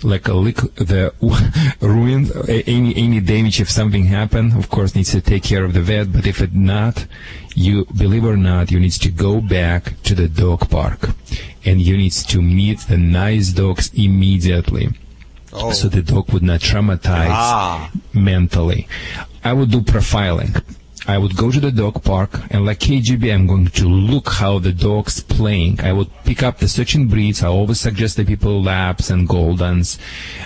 like 0.02 0.26
a 0.28 0.34
lick 0.34 0.56
the 0.76 1.12
ruin 1.80 2.30
any 2.48 2.96
any 2.96 3.20
damage 3.20 3.60
if 3.60 3.70
something 3.70 4.04
happened. 4.04 4.54
Of 4.56 4.70
course, 4.70 4.94
needs 4.94 5.12
to 5.12 5.20
take 5.20 5.42
care 5.42 5.64
of 5.64 5.74
the 5.74 5.82
vet. 5.82 6.12
But 6.12 6.26
if 6.26 6.40
it 6.40 6.54
not, 6.54 7.06
you 7.54 7.84
believe 7.86 8.24
or 8.24 8.36
not, 8.36 8.70
you 8.70 8.80
need 8.80 8.92
to 8.92 9.10
go 9.10 9.40
back 9.40 10.00
to 10.04 10.14
the 10.14 10.28
dog 10.28 10.70
park, 10.70 11.10
and 11.64 11.80
you 11.80 11.96
need 11.96 12.12
to 12.12 12.42
meet 12.42 12.80
the 12.80 12.98
nice 12.98 13.50
dogs 13.50 13.92
immediately. 13.94 14.88
So 15.72 15.88
the 15.88 16.02
dog 16.02 16.32
would 16.32 16.42
not 16.42 16.60
traumatize 16.60 17.28
Ah. 17.30 17.90
mentally. 18.12 18.88
I 19.44 19.52
would 19.52 19.70
do 19.70 19.80
profiling. 19.80 20.62
I 21.06 21.18
would 21.18 21.36
go 21.36 21.50
to 21.50 21.60
the 21.60 21.70
dog 21.70 22.02
park 22.02 22.40
and 22.50 22.64
like 22.64 22.78
KGB, 22.80 23.32
I'm 23.32 23.46
going 23.46 23.68
to 23.68 23.88
look 23.88 24.30
how 24.30 24.58
the 24.58 24.72
dog's 24.72 25.20
playing. 25.20 25.80
I 25.80 25.92
would 25.92 26.10
pick 26.24 26.42
up 26.42 26.58
the 26.58 26.68
certain 26.68 27.08
breeds. 27.08 27.42
I 27.42 27.48
always 27.48 27.80
suggest 27.80 28.16
the 28.16 28.24
people 28.24 28.62
Labs 28.62 29.10
and 29.10 29.28
Goldens, 29.28 29.98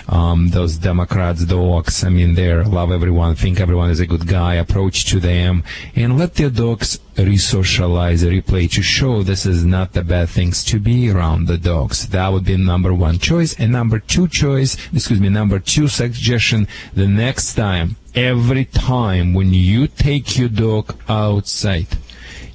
um, 0.09 0.49
those 0.49 0.77
Democrats 0.77 1.45
dogs. 1.45 2.03
I 2.03 2.09
mean, 2.09 2.35
they're 2.35 2.65
love 2.65 2.91
everyone, 2.91 3.35
think 3.35 3.59
everyone 3.59 3.89
is 3.89 3.99
a 3.99 4.07
good 4.07 4.27
guy, 4.27 4.55
approach 4.55 5.05
to 5.05 5.19
them 5.19 5.63
and 5.95 6.17
let 6.17 6.35
their 6.35 6.49
dogs 6.49 6.99
re-socialize, 7.17 8.23
replay 8.23 8.69
to 8.71 8.81
show 8.81 9.23
this 9.23 9.45
is 9.45 9.65
not 9.65 9.93
the 9.93 10.03
bad 10.03 10.29
things 10.29 10.63
to 10.65 10.79
be 10.79 11.09
around 11.09 11.47
the 11.47 11.57
dogs. 11.57 12.07
That 12.09 12.29
would 12.29 12.45
be 12.45 12.57
number 12.57 12.93
one 12.93 13.19
choice. 13.19 13.57
And 13.59 13.71
number 13.71 13.99
two 13.99 14.27
choice, 14.27 14.77
excuse 14.93 15.19
me, 15.19 15.29
number 15.29 15.59
two 15.59 15.87
suggestion, 15.87 16.67
the 16.93 17.07
next 17.07 17.55
time, 17.55 17.95
every 18.15 18.65
time 18.65 19.33
when 19.33 19.53
you 19.53 19.87
take 19.87 20.37
your 20.37 20.49
dog 20.49 20.95
outside, 21.07 21.87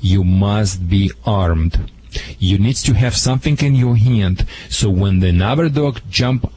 you 0.01 0.25
must 0.25 0.89
be 0.89 1.11
armed. 1.25 1.91
You 2.39 2.59
need 2.59 2.77
to 2.77 2.95
have 2.95 3.17
something 3.17 3.57
in 3.59 3.75
your 3.75 3.97
hand 3.97 4.47
so 4.69 4.89
when 4.91 5.21
the 5.21 5.29
another 5.29 5.69
dog 5.69 6.01
jump 6.11 6.51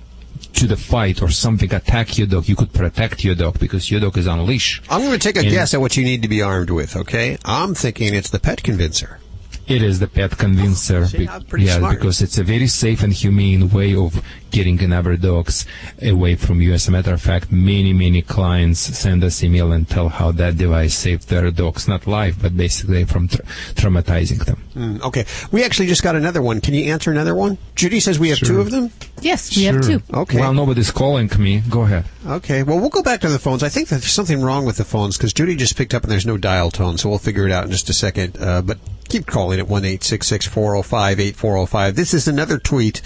to 0.53 0.67
the 0.67 0.77
fight 0.77 1.21
or 1.21 1.29
something 1.29 1.73
attack 1.73 2.17
your 2.17 2.27
dog, 2.27 2.47
you 2.47 2.55
could 2.55 2.73
protect 2.73 3.23
your 3.23 3.35
dog 3.35 3.59
because 3.59 3.89
your 3.89 3.99
dog 3.99 4.17
is 4.17 4.27
on 4.27 4.45
leash. 4.45 4.81
I'm 4.89 5.01
going 5.01 5.13
to 5.13 5.19
take 5.19 5.35
a 5.35 5.39
And- 5.41 5.49
guess 5.49 5.73
at 5.73 5.81
what 5.81 5.97
you 5.97 6.03
need 6.03 6.21
to 6.23 6.27
be 6.27 6.41
armed 6.41 6.69
with, 6.69 6.95
okay? 6.95 7.37
I'm 7.45 7.73
thinking 7.73 8.13
it's 8.13 8.29
the 8.29 8.39
pet 8.39 8.63
convincer. 8.63 9.19
It 9.67 9.81
is 9.81 9.99
the 9.99 10.07
pet 10.07 10.37
convincer. 10.37 11.05
See, 11.05 11.27
I'm 11.27 11.43
pretty 11.43 11.65
yeah, 11.65 11.77
smart. 11.77 11.97
because 11.97 12.21
it's 12.21 12.37
a 12.37 12.43
very 12.43 12.67
safe 12.67 13.03
and 13.03 13.11
humane 13.11 13.69
way 13.69 13.95
of 13.95 14.23
getting 14.49 14.81
another 14.81 15.17
dogs 15.17 15.65
away 16.01 16.35
from 16.35 16.61
you. 16.61 16.71
As 16.73 16.87
a 16.87 16.91
matter 16.91 17.13
of 17.13 17.21
fact, 17.21 17.51
many, 17.51 17.91
many 17.91 18.21
clients 18.21 18.79
send 18.79 19.25
us 19.25 19.43
email 19.43 19.73
and 19.73 19.87
tell 19.87 20.07
how 20.07 20.31
that 20.31 20.57
device 20.57 20.95
saved 20.95 21.27
their 21.27 21.51
dogs, 21.51 21.85
not 21.85 22.07
life, 22.07 22.37
but 22.41 22.55
basically 22.55 23.03
from 23.03 23.27
tra- 23.27 23.43
traumatizing 23.75 24.45
them. 24.45 24.63
Mm, 24.73 25.01
okay. 25.01 25.25
We 25.51 25.65
actually 25.65 25.87
just 25.87 26.01
got 26.01 26.15
another 26.15 26.41
one. 26.41 26.61
Can 26.61 26.73
you 26.73 26.91
answer 26.93 27.11
another 27.11 27.35
one? 27.35 27.57
Judy 27.75 27.99
says 27.99 28.17
we 28.17 28.29
have 28.29 28.39
two 28.39 28.61
of 28.61 28.71
them. 28.71 28.89
Yes, 29.21 29.55
we 29.57 29.63
have 29.63 29.81
two. 29.81 30.01
Okay. 30.13 30.39
Well, 30.39 30.53
nobody's 30.53 30.91
calling 30.91 31.29
me. 31.37 31.61
Go 31.69 31.81
ahead. 31.81 32.05
Okay. 32.25 32.63
Well, 32.63 32.79
we'll 32.79 32.89
go 32.89 33.03
back 33.03 33.21
to 33.21 33.29
the 33.29 33.39
phones. 33.39 33.63
I 33.63 33.69
think 33.69 33.89
that 33.89 33.95
there's 33.95 34.13
something 34.13 34.41
wrong 34.41 34.65
with 34.65 34.77
the 34.77 34.85
phones 34.85 35.17
because 35.17 35.33
Judy 35.33 35.57
just 35.57 35.75
picked 35.75 35.93
up 35.93 36.03
and 36.03 36.11
there's 36.11 36.25
no 36.25 36.37
dial 36.37 36.71
tone, 36.71 36.97
so 36.97 37.09
we'll 37.09 37.17
figure 37.17 37.45
it 37.45 37.51
out 37.51 37.65
in 37.65 37.71
just 37.71 37.89
a 37.89 37.93
second. 37.93 38.37
Uh, 38.39 38.61
but 38.61 38.77
keep 39.07 39.25
calling 39.25 39.59
at 39.59 39.67
one 39.67 39.85
eight 39.85 40.03
six 40.03 40.27
six 40.27 40.45
four 40.47 40.71
zero 40.71 40.81
five 40.83 41.19
eight 41.19 41.35
four 41.35 41.53
zero 41.55 41.65
five. 41.65 41.95
This 41.95 42.13
is 42.13 42.27
another 42.27 42.57
tweet. 42.57 43.01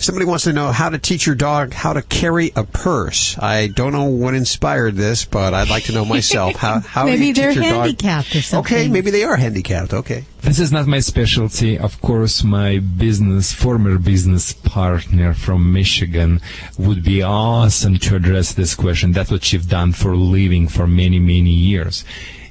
Somebody 0.00 0.26
wants 0.26 0.44
to 0.44 0.52
know 0.52 0.70
how 0.70 0.90
to 0.90 0.98
teach 0.98 1.26
your 1.26 1.34
dog 1.34 1.72
how 1.74 1.92
to 1.92 2.02
carry 2.02 2.52
a 2.54 2.62
purse. 2.62 3.36
I 3.36 3.66
don't 3.66 3.92
know 3.92 4.04
what 4.04 4.32
inspired 4.34 4.94
this, 4.94 5.24
but 5.24 5.54
I'd 5.54 5.68
like 5.70 5.84
to 5.84 5.92
know 5.92 6.04
myself. 6.04 6.54
How 6.54 6.78
how 6.94 7.04
do 7.04 7.10
Maybe 7.10 7.26
you 7.26 7.34
they're 7.34 7.48
teach 7.48 7.56
your 7.56 7.64
dog? 7.72 7.80
handicapped 7.86 8.36
or 8.36 8.42
something. 8.42 8.76
Okay, 8.78 8.86
maybe 8.88 9.10
they 9.10 9.24
are 9.24 9.34
handicapped. 9.34 9.92
Okay. 9.92 10.24
This 10.42 10.60
is 10.60 10.70
not 10.70 10.86
my 10.86 11.00
specialty. 11.00 11.76
Of 11.76 12.00
course, 12.00 12.44
my 12.44 12.78
business, 12.78 13.52
former 13.52 13.98
business 13.98 14.52
partner 14.52 15.34
from 15.34 15.72
Michigan 15.72 16.40
would 16.78 17.02
be 17.02 17.20
awesome 17.24 17.98
to 17.98 18.14
address 18.14 18.52
this 18.52 18.76
question. 18.76 19.10
That's 19.10 19.32
what 19.32 19.42
she's 19.42 19.66
done 19.66 19.92
for 19.94 20.12
a 20.12 20.16
living 20.16 20.68
for 20.68 20.86
many, 20.86 21.18
many 21.18 21.50
years. 21.50 22.04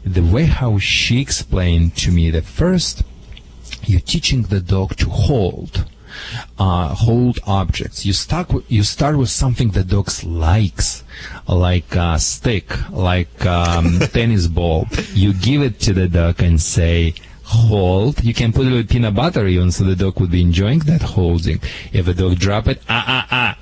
The 0.08 0.22
way 0.22 0.46
how 0.46 0.80
she 0.80 1.20
explained 1.20 1.98
to 1.98 2.12
me 2.12 2.32
that 2.32 2.46
first, 2.46 3.04
you're 3.84 4.00
teaching 4.00 4.43
the 4.43 4.62
dog 4.62 4.96
to 4.98 5.10
hold. 5.10 5.86
Uh, 6.58 6.96
hold 6.96 7.39
objects. 7.46 8.06
You 8.06 8.13
start 8.13 8.52
with, 8.54 8.72
you 8.72 8.84
start 8.84 9.17
with 9.17 9.30
something 9.30 9.72
the 9.72 9.84
dog 9.84 10.10
likes, 10.24 11.04
like 11.48 11.93
a 11.96 12.17
stick, 12.20 12.67
like 12.89 13.46
um, 13.46 14.00
tennis 14.13 14.48
ball. 14.48 14.88
You 15.13 15.34
give 15.34 15.62
it 15.62 15.80
to 15.82 15.93
the 15.93 16.08
dog 16.08 16.41
and 16.41 16.60
say, 16.62 17.13
hold. 17.43 18.24
You 18.24 18.34
can 18.34 18.54
put 18.54 18.67
it 18.67 18.72
with 18.72 18.89
peanut 18.89 19.13
butter 19.13 19.46
even, 19.46 19.72
so 19.72 19.84
the 19.84 19.96
dog 19.96 20.20
would 20.22 20.32
be 20.32 20.41
enjoying 20.41 20.80
that 20.80 21.02
holding. 21.02 21.60
If 21.91 22.06
the 22.06 22.13
dog 22.13 22.39
drop 22.39 22.67
it, 22.67 22.82
ah 22.88 23.04
ah 23.08 23.28
ah, 23.30 23.58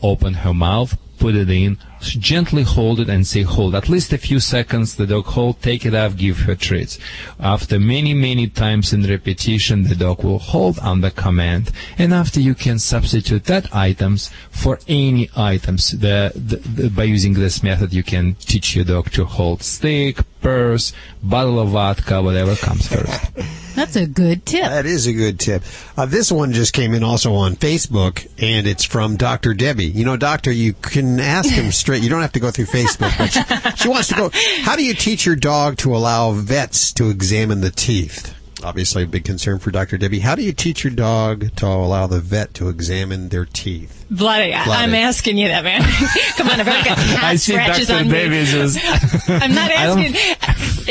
open 0.00 0.34
her 0.34 0.54
mouth, 0.54 0.96
put 1.18 1.34
it 1.34 1.50
in, 1.50 1.76
gently 2.00 2.62
hold 2.62 3.00
it 3.00 3.08
and 3.08 3.26
say 3.26 3.42
hold. 3.42 3.74
At 3.74 3.88
least 3.88 4.12
a 4.12 4.18
few 4.18 4.40
seconds, 4.40 4.94
the 4.94 5.06
dog 5.06 5.26
hold, 5.26 5.62
take 5.62 5.84
it 5.84 5.94
off, 5.94 6.16
give 6.16 6.40
her 6.40 6.54
treats. 6.54 6.98
After 7.38 7.78
many, 7.78 8.14
many 8.14 8.48
times 8.48 8.92
in 8.92 9.04
repetition, 9.04 9.84
the 9.84 9.94
dog 9.94 10.24
will 10.24 10.38
hold 10.38 10.78
on 10.80 11.00
the 11.00 11.10
command. 11.10 11.72
And 11.96 12.12
after 12.14 12.40
you 12.40 12.54
can 12.54 12.78
substitute 12.78 13.44
that 13.44 13.74
items 13.74 14.30
for 14.50 14.78
any 14.88 15.30
items. 15.36 15.90
The, 15.90 16.32
the, 16.34 16.56
the, 16.56 16.90
by 16.90 17.04
using 17.04 17.34
this 17.34 17.62
method, 17.62 17.92
you 17.92 18.02
can 18.02 18.34
teach 18.34 18.74
your 18.74 18.84
dog 18.84 19.10
to 19.12 19.24
hold 19.24 19.62
stick, 19.62 20.18
purse, 20.40 20.92
bottle 21.22 21.60
of 21.60 21.68
vodka, 21.68 22.22
whatever 22.22 22.56
comes 22.56 22.88
first. 22.88 23.30
That's 23.78 23.94
a 23.94 24.06
good 24.06 24.44
tip. 24.44 24.64
That 24.64 24.86
is 24.86 25.06
a 25.06 25.12
good 25.12 25.38
tip. 25.38 25.62
Uh, 25.96 26.04
this 26.04 26.32
one 26.32 26.52
just 26.52 26.72
came 26.72 26.94
in 26.94 27.04
also 27.04 27.34
on 27.34 27.54
Facebook, 27.54 28.26
and 28.36 28.66
it's 28.66 28.84
from 28.84 29.16
Dr. 29.16 29.54
Debbie. 29.54 29.86
You 29.86 30.04
know, 30.04 30.16
Doctor, 30.16 30.50
you 30.50 30.72
can 30.72 31.20
ask 31.20 31.48
him 31.48 31.70
straight. 31.88 32.02
You 32.02 32.10
don't 32.10 32.20
have 32.20 32.32
to 32.32 32.40
go 32.40 32.50
through 32.50 32.66
Facebook. 32.66 33.16
But 33.16 33.76
she, 33.76 33.82
she 33.82 33.88
wants 33.88 34.08
to 34.08 34.14
go. 34.14 34.30
How 34.60 34.76
do 34.76 34.84
you 34.84 34.92
teach 34.92 35.24
your 35.24 35.36
dog 35.36 35.78
to 35.78 35.96
allow 35.96 36.32
vets 36.32 36.92
to 36.92 37.08
examine 37.08 37.62
the 37.62 37.70
teeth? 37.70 38.34
Obviously, 38.62 39.04
a 39.04 39.06
big 39.06 39.24
concern 39.24 39.58
for 39.58 39.70
Dr. 39.70 39.96
Debbie. 39.96 40.18
How 40.18 40.34
do 40.34 40.42
you 40.42 40.52
teach 40.52 40.84
your 40.84 40.92
dog 40.92 41.56
to 41.56 41.66
allow 41.66 42.06
the 42.06 42.20
vet 42.20 42.52
to 42.54 42.68
examine 42.68 43.30
their 43.30 43.46
teeth? 43.46 43.97
Bloody, 44.10 44.54
I- 44.54 44.64
Bloody. 44.64 44.82
I'm 44.82 44.94
asking 44.94 45.36
you 45.36 45.48
that, 45.48 45.64
man. 45.64 45.82
Come 46.36 46.48
on, 46.48 46.60
I've 46.60 46.66
got 46.66 46.96
cat 46.96 46.98
I 47.24 47.36
see 47.36 47.52
scratches 47.52 47.90
on 47.90 48.08
Davies 48.08 48.54
me. 48.54 48.60
is. 48.60 48.76
I'm 49.28 49.54
not 49.54 49.70
asking. 49.70 50.14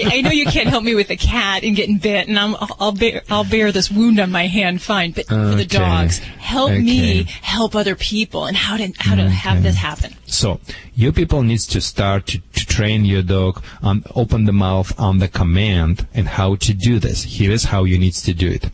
I 0.06 0.22
know 0.22 0.30
you 0.30 0.46
can't 0.46 0.70
help 0.70 0.84
me 0.84 0.94
with 0.94 1.08
the 1.08 1.18
cat 1.18 1.64
and 1.64 1.76
getting 1.76 1.98
bit, 1.98 2.28
and 2.28 2.38
I'm, 2.38 2.56
I'll 2.80 2.92
bear 2.92 3.24
I'll 3.30 3.44
bear 3.44 3.72
this 3.72 3.90
wound 3.90 4.20
on 4.20 4.32
my 4.32 4.46
hand 4.46 4.82
fine. 4.82 5.12
But 5.12 5.26
for 5.28 5.56
the 5.56 5.66
dogs, 5.66 6.20
help 6.20 6.72
me 6.72 7.24
help 7.42 7.76
other 7.76 7.96
people 7.96 8.46
and 8.46 8.56
how 8.56 8.78
to 8.78 8.94
how 9.00 9.16
to 9.16 9.30
have 9.30 9.64
this 9.64 9.76
happen. 9.76 10.14
So, 10.28 10.60
you 10.94 11.12
people 11.12 11.42
needs 11.42 11.66
to 11.68 11.82
start 11.82 12.28
to, 12.28 12.40
to 12.40 12.66
train 12.66 13.06
your 13.06 13.24
dog 13.24 13.64
on 13.82 14.04
open 14.14 14.46
the 14.46 14.52
mouth 14.54 14.98
on 15.00 15.18
the 15.18 15.28
command 15.28 16.06
and 16.14 16.28
how 16.28 16.56
to 16.56 16.74
do 16.74 17.00
this. 17.00 17.24
Here 17.24 17.52
is 17.52 17.64
how 17.66 17.86
you 17.86 17.98
needs 17.98 18.22
to 18.24 18.34
do 18.34 18.50
it. 18.50 18.70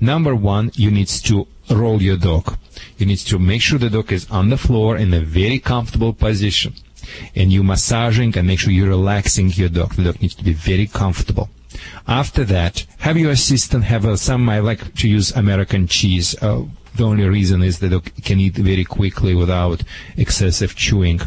Number 0.00 0.34
one, 0.34 0.72
you 0.74 0.90
needs 0.90 1.22
to 1.22 1.46
roll 1.70 2.02
your 2.02 2.16
dog. 2.16 2.56
You 2.96 3.06
need 3.06 3.18
to 3.18 3.38
make 3.38 3.62
sure 3.62 3.78
the 3.78 3.90
dog 3.90 4.12
is 4.12 4.30
on 4.30 4.50
the 4.50 4.56
floor 4.56 4.96
in 4.96 5.12
a 5.14 5.20
very 5.20 5.58
comfortable 5.58 6.12
position. 6.12 6.74
And 7.34 7.52
you 7.52 7.62
massaging 7.62 8.36
and 8.36 8.46
make 8.46 8.58
sure 8.58 8.72
you're 8.72 8.88
relaxing 8.88 9.50
your 9.50 9.68
dog. 9.68 9.94
The 9.94 10.04
dog 10.04 10.20
needs 10.20 10.34
to 10.36 10.44
be 10.44 10.52
very 10.52 10.86
comfortable. 10.86 11.48
After 12.06 12.44
that, 12.44 12.86
have 12.98 13.16
your 13.16 13.30
assistant 13.30 13.84
have 13.84 14.04
a, 14.04 14.16
some, 14.16 14.48
I 14.48 14.58
like 14.60 14.94
to 14.94 15.08
use 15.08 15.30
American 15.32 15.86
cheese. 15.86 16.34
Uh, 16.42 16.64
the 16.98 17.04
only 17.04 17.26
reason 17.26 17.62
is 17.62 17.78
that 17.78 17.92
it 17.92 18.24
can 18.24 18.38
eat 18.38 18.56
very 18.56 18.84
quickly 18.84 19.34
without 19.34 19.82
excessive 20.16 20.76
chewing. 20.76 21.20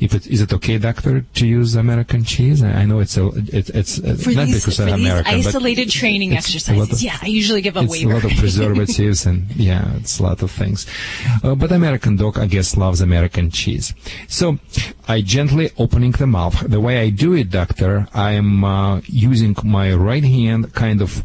If 0.00 0.14
it, 0.14 0.26
is 0.26 0.40
it 0.40 0.52
okay, 0.52 0.78
doctor, 0.78 1.20
to 1.20 1.46
use 1.46 1.76
American 1.76 2.24
cheese? 2.24 2.62
I 2.62 2.84
know 2.84 2.98
it's 3.00 3.16
a, 3.16 3.28
it, 3.28 3.70
it's 3.70 3.98
uh, 4.00 4.08
not 4.08 4.46
these, 4.46 4.64
because 4.64 4.76
for 4.76 4.82
I'm 4.82 4.98
these 4.98 5.08
American, 5.08 5.42
but 5.42 5.46
isolated 5.46 5.90
training 5.90 6.36
exercises, 6.36 6.92
of- 6.92 7.00
yeah, 7.00 7.18
I 7.22 7.26
usually 7.26 7.62
give 7.62 7.76
a 7.76 7.80
it's 7.80 7.92
waiver. 7.92 8.10
a 8.10 8.14
lot 8.14 8.24
of 8.24 8.32
preservatives 8.32 9.26
and 9.26 9.50
yeah, 9.54 9.96
it's 9.96 10.18
a 10.18 10.22
lot 10.22 10.42
of 10.42 10.50
things. 10.50 10.86
Uh, 11.44 11.54
but 11.54 11.70
American 11.70 12.16
dog, 12.16 12.38
I 12.38 12.46
guess, 12.46 12.76
loves 12.76 13.00
American 13.00 13.50
cheese. 13.50 13.94
So 14.26 14.58
I 15.06 15.20
gently 15.20 15.70
opening 15.78 16.12
the 16.12 16.26
mouth. 16.26 16.58
The 16.68 16.80
way 16.80 16.98
I 16.98 17.10
do 17.10 17.34
it, 17.34 17.50
doctor, 17.50 18.08
I 18.14 18.32
am 18.32 18.64
uh, 18.64 19.00
using 19.06 19.54
my 19.62 19.92
right 19.94 20.24
hand 20.24 20.74
kind 20.74 21.00
of 21.02 21.22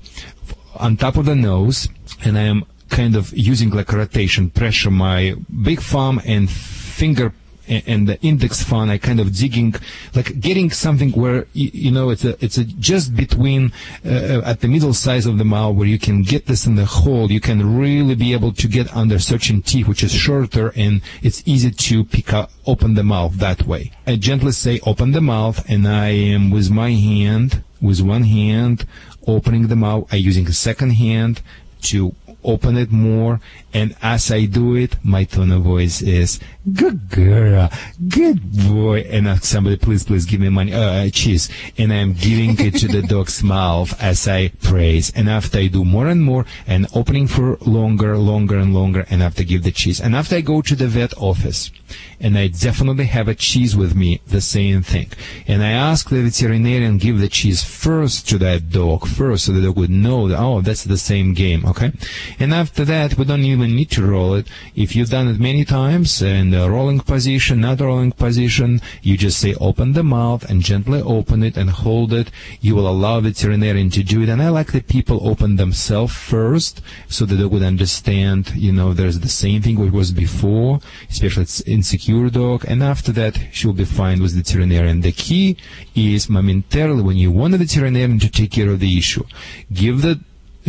on 0.76 0.98
top 0.98 1.18
of 1.18 1.26
the 1.26 1.36
nose, 1.36 1.88
and 2.26 2.38
I 2.38 2.42
am 2.42 2.66
kind 3.00 3.16
of 3.16 3.26
using 3.52 3.70
like 3.72 3.92
rotation 3.92 4.44
pressure 4.60 4.92
my 4.92 5.20
big 5.68 5.80
thumb 5.92 6.22
and 6.34 6.50
finger 6.50 7.34
and 7.68 8.08
the 8.10 8.20
index 8.22 8.64
thumb 8.64 8.90
I 8.90 8.98
kind 8.98 9.20
of 9.20 9.28
digging 9.36 9.74
like 10.14 10.30
getting 10.40 10.70
something 10.70 11.12
where 11.12 11.48
you, 11.54 11.70
you 11.86 11.92
know 11.92 12.10
it's 12.10 12.26
a 12.26 12.34
it's 12.44 12.58
a 12.58 12.66
just 12.90 13.16
between 13.16 13.72
uh, 14.06 14.42
at 14.52 14.60
the 14.62 14.68
middle 14.68 14.94
size 14.94 15.26
of 15.26 15.38
the 15.38 15.46
mouth 15.46 15.76
where 15.76 15.88
you 15.88 15.98
can 15.98 16.24
get 16.24 16.46
this 16.46 16.66
in 16.66 16.76
the 16.76 16.86
hole. 16.86 17.32
You 17.32 17.40
can 17.40 17.60
really 17.78 18.16
be 18.16 18.34
able 18.34 18.52
to 18.62 18.68
get 18.68 18.94
under 18.96 19.18
certain 19.18 19.62
teeth 19.62 19.88
which 19.88 20.04
is 20.04 20.14
shorter 20.14 20.74
and 20.76 21.02
it's 21.22 21.42
easy 21.46 21.72
to 21.72 22.04
pick 22.04 22.34
up 22.34 22.52
open 22.66 22.96
the 22.96 23.04
mouth 23.16 23.34
that 23.36 23.64
way. 23.64 23.92
I 24.06 24.18
gently 24.18 24.52
say 24.52 24.80
open 24.86 25.12
the 25.12 25.22
mouth 25.22 25.58
and 25.70 25.88
I 25.88 26.10
am 26.36 26.52
with 26.52 26.70
my 26.70 26.92
hand 26.92 27.64
with 27.82 28.02
one 28.02 28.24
hand 28.24 28.86
opening 29.26 29.68
the 29.68 29.76
mouth. 29.88 30.04
I 30.12 30.18
using 30.18 30.48
a 30.48 30.54
second 30.54 30.92
hand 30.92 31.42
to 31.84 32.16
open 32.44 32.78
it 32.78 32.92
more 32.92 33.40
and 33.74 33.96
as 34.02 34.32
I 34.32 34.46
do 34.46 34.76
it 34.76 34.96
my 35.04 35.24
tone 35.24 35.52
of 35.52 35.64
voice 35.64 36.02
is 36.02 36.40
good 36.72 37.10
girl. 37.10 37.70
Good 38.08 38.70
boy. 38.70 39.02
And 39.10 39.28
uh, 39.28 39.38
somebody 39.38 39.78
please 39.78 40.04
please 40.04 40.26
give 40.26 40.40
me 40.40 40.50
money. 40.50 40.74
Uh, 40.74 41.10
cheese. 41.10 41.50
And 41.78 41.92
I'm 41.92 42.14
giving 42.14 42.60
it 42.60 42.76
to 42.78 42.88
the 42.88 43.02
dog's 43.08 43.44
mouth 43.44 44.00
as 44.02 44.28
I 44.28 44.50
praise. 44.50 45.12
And 45.16 45.30
after 45.30 45.60
I 45.60 45.68
do 45.68 45.84
more 45.84 46.08
and 46.08 46.24
more 46.24 46.46
and 46.66 46.88
opening 46.94 47.28
for 47.28 47.58
longer 47.58 48.18
longer 48.18 48.58
and 48.58 48.74
longer 48.74 49.06
and 49.10 49.22
after 49.22 49.44
give 49.44 49.64
the 49.64 49.72
cheese. 49.72 50.00
And 50.00 50.16
after 50.16 50.36
I 50.36 50.42
go 50.42 50.62
to 50.62 50.76
the 50.76 50.88
vet 50.88 51.14
office 51.18 51.72
and 52.20 52.38
I 52.38 52.48
definitely 52.48 53.06
have 53.06 53.28
a 53.28 53.36
cheese 53.36 53.76
with 53.76 53.96
me 53.96 54.22
the 54.28 54.42
same 54.42 54.82
thing. 54.82 55.12
And 55.48 55.62
I 55.64 55.72
ask 55.72 56.10
the 56.10 56.24
veterinarian 56.24 56.98
give 56.98 57.20
the 57.20 57.28
cheese 57.28 57.64
first 57.64 58.28
to 58.30 58.38
that 58.40 58.70
dog 58.70 59.08
first 59.08 59.46
so 59.46 59.52
the 59.52 59.62
dog 59.62 59.78
would 59.78 59.90
know 59.90 60.28
that 60.28 60.40
oh 60.40 60.62
that's 60.62 60.84
the 60.84 60.98
same 60.98 61.34
game 61.34 61.66
okay? 61.66 61.92
And 62.40 62.54
after 62.54 62.86
that 62.86 63.18
we 63.18 63.26
don't 63.26 63.42
even 63.42 63.76
need 63.76 63.92
to 63.92 64.06
roll 64.06 64.36
it. 64.36 64.48
If 64.76 64.96
you've 64.96 65.10
done 65.10 65.28
it 65.28 65.40
many 65.40 65.66
times 65.66 66.22
in 66.22 66.53
the 66.54 66.70
rolling 66.70 67.00
position 67.00 67.62
not 67.62 67.80
rolling 67.80 68.12
position. 68.12 68.82
You 69.02 69.18
just 69.18 69.40
say 69.40 69.56
open 69.56 69.94
the 69.94 70.04
mouth 70.04 70.48
and 70.50 70.62
gently 70.62 71.02
open 71.02 71.44
it 71.44 71.58
and 71.58 71.70
hold 71.70 72.14
it. 72.14 72.30
You 72.62 72.76
will 72.76 72.88
allow 72.88 73.20
the 73.20 73.30
veterinarian 73.30 73.90
to 73.92 74.04
do 74.04 74.22
it. 74.22 74.30
And 74.30 74.42
I 74.42 74.50
like 74.50 74.72
that 74.74 74.88
people 74.88 75.28
open 75.28 75.56
themselves 75.56 76.14
first 76.16 76.82
so 77.08 77.26
the 77.26 77.38
dog 77.38 77.52
would 77.52 77.64
understand 77.64 78.54
you 78.56 78.72
know 78.72 78.94
there's 78.94 79.20
the 79.20 79.30
same 79.44 79.62
thing 79.62 79.80
what 79.80 79.92
was 79.92 80.12
before 80.12 80.80
especially 81.10 81.44
it's 81.44 81.62
insecure 81.62 82.30
dog. 82.30 82.66
And 82.68 82.84
after 82.84 83.12
that 83.14 83.40
she'll 83.52 83.74
be 83.74 83.86
fine 83.86 84.22
with 84.22 84.34
the 84.36 84.42
veterinarian. 84.44 85.02
The 85.02 85.12
key 85.12 85.58
is 85.96 86.30
momentarily 86.30 87.02
when 87.02 87.18
you 87.18 87.32
want 87.32 87.52
the 87.54 87.58
veterinarian 87.58 88.20
to 88.20 88.30
take 88.30 88.52
care 88.52 88.70
of 88.70 88.80
the 88.80 88.98
issue 88.98 89.24
give 89.72 90.02
the 90.02 90.20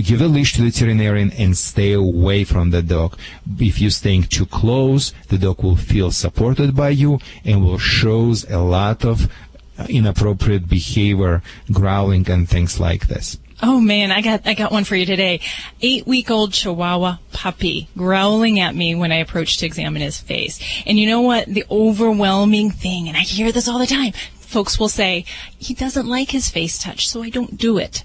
give 0.02 0.20
a 0.20 0.26
leash 0.26 0.54
to 0.54 0.62
the 0.62 0.70
veterinarian 0.70 1.30
and 1.32 1.56
stay 1.56 1.92
away 1.92 2.44
from 2.44 2.70
the 2.70 2.82
dog. 2.82 3.18
If 3.58 3.80
you're 3.80 3.90
staying 3.90 4.24
too 4.24 4.46
close, 4.46 5.12
the 5.28 5.38
dog 5.38 5.62
will 5.62 5.76
feel 5.76 6.10
supported 6.10 6.74
by 6.74 6.90
you 6.90 7.20
and 7.44 7.64
will 7.64 7.78
shows 7.78 8.48
a 8.50 8.58
lot 8.58 9.04
of 9.04 9.30
uh, 9.78 9.86
inappropriate 9.88 10.68
behavior, 10.68 11.42
growling 11.72 12.28
and 12.30 12.48
things 12.48 12.78
like 12.78 13.08
this. 13.08 13.38
Oh 13.62 13.80
man, 13.80 14.10
I 14.10 14.20
got 14.20 14.46
I 14.46 14.54
got 14.54 14.72
one 14.72 14.84
for 14.84 14.96
you 14.96 15.06
today. 15.06 15.40
Eight 15.80 16.06
week 16.06 16.30
old 16.30 16.52
Chihuahua 16.52 17.18
puppy 17.32 17.88
growling 17.96 18.58
at 18.58 18.74
me 18.74 18.94
when 18.94 19.12
I 19.12 19.16
approached 19.16 19.60
to 19.60 19.66
examine 19.66 20.02
his 20.02 20.20
face. 20.20 20.60
And 20.86 20.98
you 20.98 21.06
know 21.06 21.20
what? 21.20 21.46
The 21.46 21.64
overwhelming 21.70 22.70
thing, 22.70 23.08
and 23.08 23.16
I 23.16 23.20
hear 23.20 23.52
this 23.52 23.68
all 23.68 23.78
the 23.78 23.86
time. 23.86 24.12
Folks 24.34 24.78
will 24.78 24.88
say 24.88 25.24
he 25.58 25.72
doesn't 25.72 26.06
like 26.06 26.30
his 26.30 26.50
face 26.50 26.78
touched, 26.78 27.08
so 27.08 27.22
I 27.22 27.30
don't 27.30 27.56
do 27.56 27.78
it. 27.78 28.04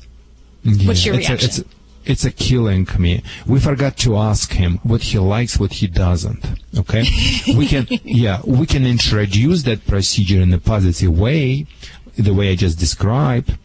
What's 0.63 1.05
your 1.05 1.15
it's 1.15 1.29
reaction? 1.29 1.65
A, 1.65 1.78
it's, 2.05 2.25
a, 2.25 2.31
killing 2.31 2.87
me. 2.97 3.23
We 3.45 3.59
forgot 3.59 3.97
to 3.97 4.17
ask 4.17 4.53
him 4.53 4.79
what 4.83 5.01
he 5.01 5.19
likes, 5.19 5.59
what 5.59 5.73
he 5.73 5.87
doesn't. 5.87 6.45
Okay, 6.77 7.03
we 7.55 7.67
can 7.67 7.87
yeah 8.03 8.41
we 8.45 8.65
can 8.65 8.85
introduce 8.85 9.63
that 9.63 9.85
procedure 9.85 10.41
in 10.41 10.53
a 10.53 10.59
positive 10.59 11.17
way, 11.17 11.65
the 12.17 12.33
way 12.33 12.51
I 12.51 12.55
just 12.55 12.79
described. 12.79 13.57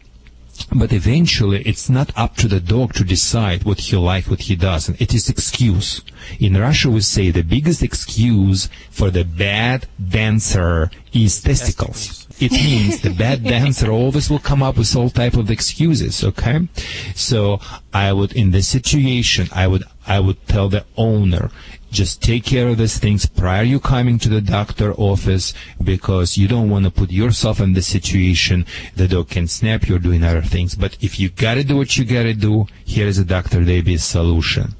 But 0.73 0.93
eventually, 0.93 1.61
it's 1.63 1.89
not 1.89 2.11
up 2.15 2.37
to 2.37 2.47
the 2.47 2.61
dog 2.61 2.93
to 2.93 3.03
decide 3.03 3.63
what 3.65 3.79
he 3.79 3.95
likes, 3.97 4.29
what 4.29 4.41
he 4.41 4.55
doesn't. 4.55 5.01
It 5.01 5.13
is 5.13 5.29
excuse. 5.29 6.01
In 6.39 6.57
Russia, 6.57 6.89
we 6.89 7.01
say 7.01 7.29
the 7.29 7.43
biggest 7.43 7.83
excuse 7.83 8.69
for 8.89 9.11
the 9.11 9.25
bad 9.25 9.87
dancer 9.99 10.89
is 11.13 11.41
testicles. 11.41 12.24
It 12.39 12.51
means 12.51 13.01
the 13.01 13.11
bad 13.11 13.43
dancer 13.43 13.89
always 13.89 14.29
will 14.29 14.39
come 14.39 14.61
up 14.61 14.77
with 14.77 14.95
all 14.95 15.09
type 15.09 15.35
of 15.35 15.49
excuses. 15.49 16.23
Okay, 16.23 16.67
so 17.15 17.59
I 17.93 18.11
would, 18.11 18.33
in 18.33 18.51
this 18.51 18.67
situation, 18.67 19.47
I 19.53 19.67
would, 19.67 19.83
I 20.05 20.19
would 20.19 20.45
tell 20.47 20.67
the 20.67 20.85
owner, 20.97 21.49
just 21.91 22.21
take 22.21 22.43
care 22.43 22.67
of 22.67 22.77
these 22.77 22.97
things 22.99 23.25
prior 23.25 23.63
you 23.63 23.79
coming 23.79 24.19
to 24.19 24.27
the 24.27 24.41
doctor 24.41 24.93
office 24.95 25.53
because 25.81 26.37
you 26.37 26.45
don't 26.45 26.69
want 26.69 26.83
to 26.83 26.91
put 26.91 27.09
yourself 27.09 27.61
in 27.61 27.71
this 27.71 27.87
situation. 27.87 28.65
The 28.95 29.07
dog 29.07 29.29
can 29.29 29.47
snap. 29.47 29.87
You're 29.87 29.99
doing 29.99 30.21
other 30.21 30.41
things. 30.41 30.75
But 30.75 30.97
if 31.01 31.19
you 31.21 31.29
gotta 31.29 31.63
do 31.63 31.77
what 31.77 31.97
you 31.97 32.03
gotta 32.03 32.33
do, 32.33 32.67
here 32.83 33.07
is 33.07 33.17
a 33.17 33.23
Dr. 33.23 33.63
Davies 33.63 34.03
solution. 34.03 34.75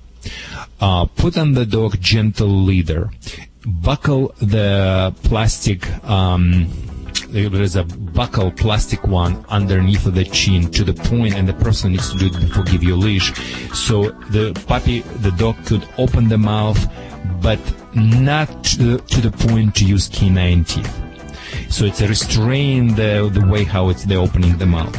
Uh, 0.82 1.06
put 1.06 1.38
on 1.38 1.54
the 1.54 1.66
dog 1.66 2.02
gentle 2.02 2.50
leader. 2.50 3.12
Buckle 3.66 4.36
the 4.42 5.16
plastic, 5.24 5.88
um, 6.04 6.68
there 7.30 7.62
is 7.62 7.76
a 7.76 7.84
buckle 7.84 8.52
plastic 8.52 9.06
one 9.08 9.46
underneath 9.50 10.04
the 10.04 10.24
chin 10.24 10.70
to 10.72 10.84
the 10.84 10.94
point 10.94 11.36
and 11.36 11.48
the 11.48 11.54
person 11.54 11.92
needs 11.92 12.12
to 12.12 12.18
do 12.18 12.28
it 12.28 12.40
before 12.40 12.64
give 12.64 12.84
you 12.84 12.96
a 12.96 12.98
leash. 12.98 13.34
So 13.74 14.12
the 14.30 14.54
puppy 14.68 15.02
the 15.02 15.32
dog 15.32 15.56
could 15.66 15.88
open 15.98 16.28
the 16.28 16.38
mouth 16.38 16.80
but 17.42 17.60
not 17.96 18.64
to 18.64 18.78
the, 18.78 18.98
to 19.00 19.22
the 19.22 19.32
point 19.48 19.76
to 19.76 19.86
use 19.86 20.08
canine 20.08 20.64
teeth. 20.64 21.02
So 21.70 21.86
it's 21.86 22.02
a 22.02 22.08
restrain 22.08 22.96
the, 22.96 23.30
the 23.32 23.46
way 23.46 23.64
how 23.64 23.90
it's 23.90 24.06
the 24.06 24.16
opening 24.16 24.58
the 24.58 24.66
mouth. 24.66 24.96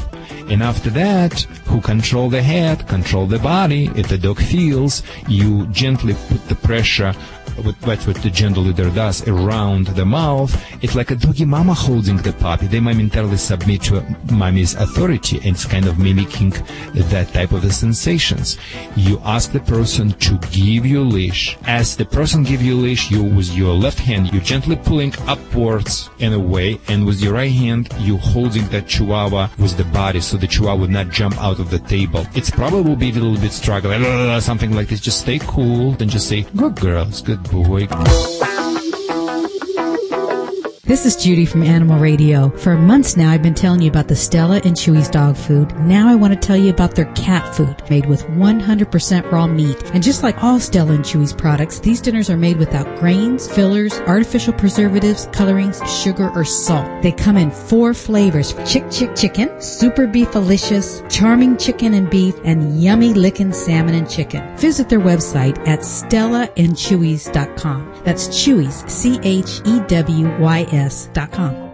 And 0.51 0.63
after 0.63 0.91
that, 0.91 1.41
who 1.67 1.81
control 1.81 2.31
the 2.31 2.41
head, 2.41 2.87
control 2.87 3.27
the 3.27 3.41
body. 3.41 3.91
If 3.97 4.09
the 4.09 4.19
dog 4.19 4.39
feels, 4.39 5.03
you 5.29 5.67
gently 5.69 6.15
put 6.29 6.49
the 6.49 6.55
pressure 6.55 7.15
that's 7.57 8.07
what 8.07 8.17
the 8.17 8.31
gentle 8.31 8.63
leader 8.63 8.91
does 8.91 9.27
around 9.29 9.89
the 9.89 10.05
mouth. 10.05 10.53
It's 10.83 10.95
like 10.95 11.11
a 11.11 11.17
doggy 11.17 11.45
mama 11.45 11.75
holding 11.75 12.17
the 12.19 12.33
puppy. 12.33 12.67
They 12.67 12.81
momentarily 12.81 13.37
submit 13.37 13.83
to 13.85 14.05
mommy's 14.31 14.75
authority 14.75 15.37
and 15.39 15.57
it's 15.57 15.65
kind 15.65 15.87
of 15.87 15.99
mimicking 15.99 16.51
that 16.95 17.29
type 17.33 17.53
of 17.53 17.73
sensations. 17.73 18.59
You 18.97 19.21
ask 19.25 19.53
the 19.53 19.61
person 19.61 20.13
to 20.13 20.39
give 20.51 20.87
you 20.87 21.03
leash. 21.03 21.57
As 21.67 21.97
the 21.97 22.05
person 22.05 22.43
give 22.43 22.63
you 22.63 22.77
leash, 22.77 23.11
you 23.11 23.23
with 23.23 23.55
your 23.55 23.75
left 23.75 23.99
hand, 23.99 24.33
you 24.33 24.41
gently 24.41 24.77
pulling 24.77 25.15
upwards 25.27 26.11
and 26.21 26.35
away 26.35 26.79
and 26.89 27.07
with 27.07 27.21
your 27.21 27.35
right 27.35 27.51
hand, 27.53 27.89
you 27.99 28.17
holding 28.17 28.67
that 28.69 28.87
chihuahua 28.87 29.49
with 29.59 29.77
the 29.77 29.85
body 29.85 30.21
so 30.21 30.37
the 30.37 30.47
chihuahua 30.47 30.81
would 30.81 30.91
not 30.91 31.11
jump 31.11 31.37
out 31.39 31.59
of 31.59 31.71
the 31.71 31.79
table. 31.81 32.27
It's 32.35 32.51
probably 32.51 32.97
be 32.97 33.11
a 33.11 33.15
little 33.15 33.41
bit 33.41 33.53
struggling, 33.53 34.41
something 34.41 34.73
like 34.73 34.89
this. 34.89 35.01
Just 35.01 35.21
stay 35.21 35.39
cool, 35.41 35.93
then 35.93 36.09
just 36.09 36.29
say, 36.29 36.43
good 36.57 36.77
girls, 36.77 37.23
good 37.23 37.43
boy. 37.51 37.87
This 40.87 41.05
is 41.05 41.17
Judy 41.17 41.45
from 41.47 41.65
Animal 41.65 41.99
Radio. 41.99 42.51
For 42.59 42.77
months 42.77 43.17
now, 43.17 43.33
I've 43.33 43.43
been 43.43 43.57
telling 43.57 43.83
you 43.83 43.91
about 43.91 44.07
the 44.07 44.15
Stella 44.15 44.61
and 44.65 44.77
Chewy's 44.77 45.09
dog 45.09 45.37
food. 45.37 45.77
Now 45.81 46.09
I 46.09 46.15
want 46.15 46.33
to 46.33 46.39
tell 46.39 46.57
you 46.57 46.71
about 46.71 46.95
their 46.95 47.13
cat 47.15 47.57
food, 47.57 47.83
made 47.91 48.07
with 48.07 48.23
100% 48.27 49.33
raw 49.33 49.49
meat. 49.49 49.83
And 49.93 50.01
just 50.01 50.23
like 50.23 50.45
all 50.45 50.61
Stella 50.61 50.93
and 50.93 51.05
Chewy's 51.05 51.33
products, 51.33 51.81
these 51.81 52.01
dinners 52.01 52.31
are 52.31 52.37
made 52.37 52.59
without 52.59 53.01
grains, 53.01 53.53
fillers, 53.53 53.99
artificial 54.03 54.53
preservatives, 54.53 55.29
colorings, 55.33 55.83
sugar, 55.91 56.31
or 56.37 56.45
salt. 56.45 57.03
They 57.03 57.11
come 57.11 57.37
in 57.37 57.51
four 57.51 57.93
flavors: 57.93 58.55
Chick 58.65 58.89
Chick 58.89 59.17
Chicken, 59.17 59.61
Super 59.61 60.07
Beefalicious, 60.07 61.03
Charming 61.11 61.57
Chicken 61.57 61.95
and 61.95 62.09
Beef, 62.09 62.37
and 62.45 62.81
Yummy 62.81 63.13
Lickin' 63.13 63.53
Salmon 63.53 63.97
and 63.97 64.09
Chicken. 64.09 64.57
Visit 64.57 64.89
their 64.89 65.01
website 65.01 65.59
at 65.67 65.81
StellaandChewy's.com. 65.81 67.96
That's 68.07 68.29
Chewy's, 68.29 68.85
C-H-E-W-Y-S 68.87 69.91
dot 71.13 71.33
com. 71.33 71.66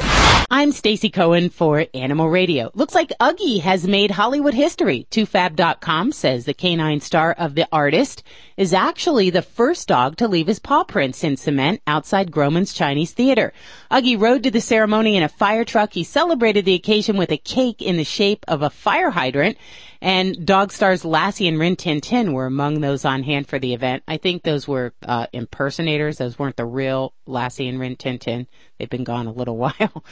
I'm 0.50 0.72
Stacy 0.72 1.10
Cohen 1.10 1.50
for 1.50 1.84
Animal 1.92 2.30
Radio. 2.30 2.70
Looks 2.72 2.94
like 2.94 3.12
Uggie 3.20 3.60
has 3.60 3.86
made 3.86 4.10
Hollywood 4.10 4.54
history. 4.54 5.06
TwoFab.com 5.10 6.12
says 6.12 6.46
the 6.46 6.54
canine 6.54 7.00
star 7.00 7.32
of 7.32 7.54
The 7.54 7.68
Artist 7.70 8.22
is 8.56 8.72
actually 8.72 9.07
the 9.08 9.40
first 9.40 9.88
dog 9.88 10.18
to 10.18 10.28
leave 10.28 10.46
his 10.46 10.58
paw 10.58 10.84
prints 10.84 11.24
in 11.24 11.38
cement 11.38 11.80
outside 11.86 12.30
Grauman's 12.30 12.74
Chinese 12.74 13.12
Theater. 13.12 13.54
Uggie 13.90 14.20
rode 14.20 14.42
to 14.42 14.50
the 14.50 14.60
ceremony 14.60 15.16
in 15.16 15.22
a 15.22 15.30
fire 15.30 15.64
truck. 15.64 15.94
He 15.94 16.04
celebrated 16.04 16.66
the 16.66 16.74
occasion 16.74 17.16
with 17.16 17.32
a 17.32 17.38
cake 17.38 17.80
in 17.80 17.96
the 17.96 18.04
shape 18.04 18.44
of 18.46 18.60
a 18.60 18.68
fire 18.68 19.08
hydrant. 19.08 19.56
And 20.02 20.44
dog 20.44 20.72
stars 20.72 21.06
Lassie 21.06 21.48
and 21.48 21.58
Rin 21.58 21.76
Tin 21.76 22.02
Tin 22.02 22.34
were 22.34 22.44
among 22.44 22.82
those 22.82 23.06
on 23.06 23.22
hand 23.22 23.48
for 23.48 23.58
the 23.58 23.72
event. 23.72 24.02
I 24.06 24.18
think 24.18 24.42
those 24.42 24.68
were 24.68 24.92
uh, 25.02 25.26
impersonators. 25.32 26.18
Those 26.18 26.38
weren't 26.38 26.56
the 26.56 26.66
real 26.66 27.14
Lassie 27.26 27.66
and 27.66 27.80
Rin 27.80 27.96
Tin 27.96 28.18
Tin. 28.18 28.46
They've 28.78 28.90
been 28.90 29.04
gone 29.04 29.26
a 29.26 29.32
little 29.32 29.56
while. 29.56 30.04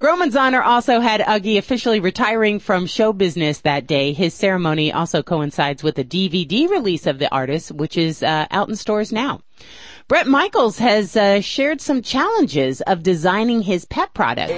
Grauman's 0.00 0.36
honor 0.36 0.62
also 0.62 1.00
had 1.00 1.20
Uggie 1.22 1.58
officially 1.58 1.98
retiring 1.98 2.60
from 2.60 2.86
show 2.86 3.12
business 3.12 3.62
that 3.62 3.88
day. 3.88 4.12
His 4.12 4.32
ceremony 4.32 4.92
also 4.92 5.24
coincides 5.24 5.82
with 5.82 5.96
the 5.96 6.04
DVD 6.04 6.68
release 6.68 7.04
of 7.04 7.18
the 7.18 7.28
artist, 7.34 7.72
which 7.72 7.96
is 7.96 8.22
uh, 8.22 8.46
out 8.52 8.68
in 8.68 8.76
stores 8.76 9.10
now. 9.10 9.40
Bret 10.06 10.28
Michaels 10.28 10.78
has 10.78 11.16
uh, 11.16 11.40
shared 11.40 11.80
some 11.80 12.00
challenges 12.00 12.80
of 12.82 13.02
designing 13.02 13.62
his 13.62 13.86
pet 13.86 14.14
product. 14.14 14.52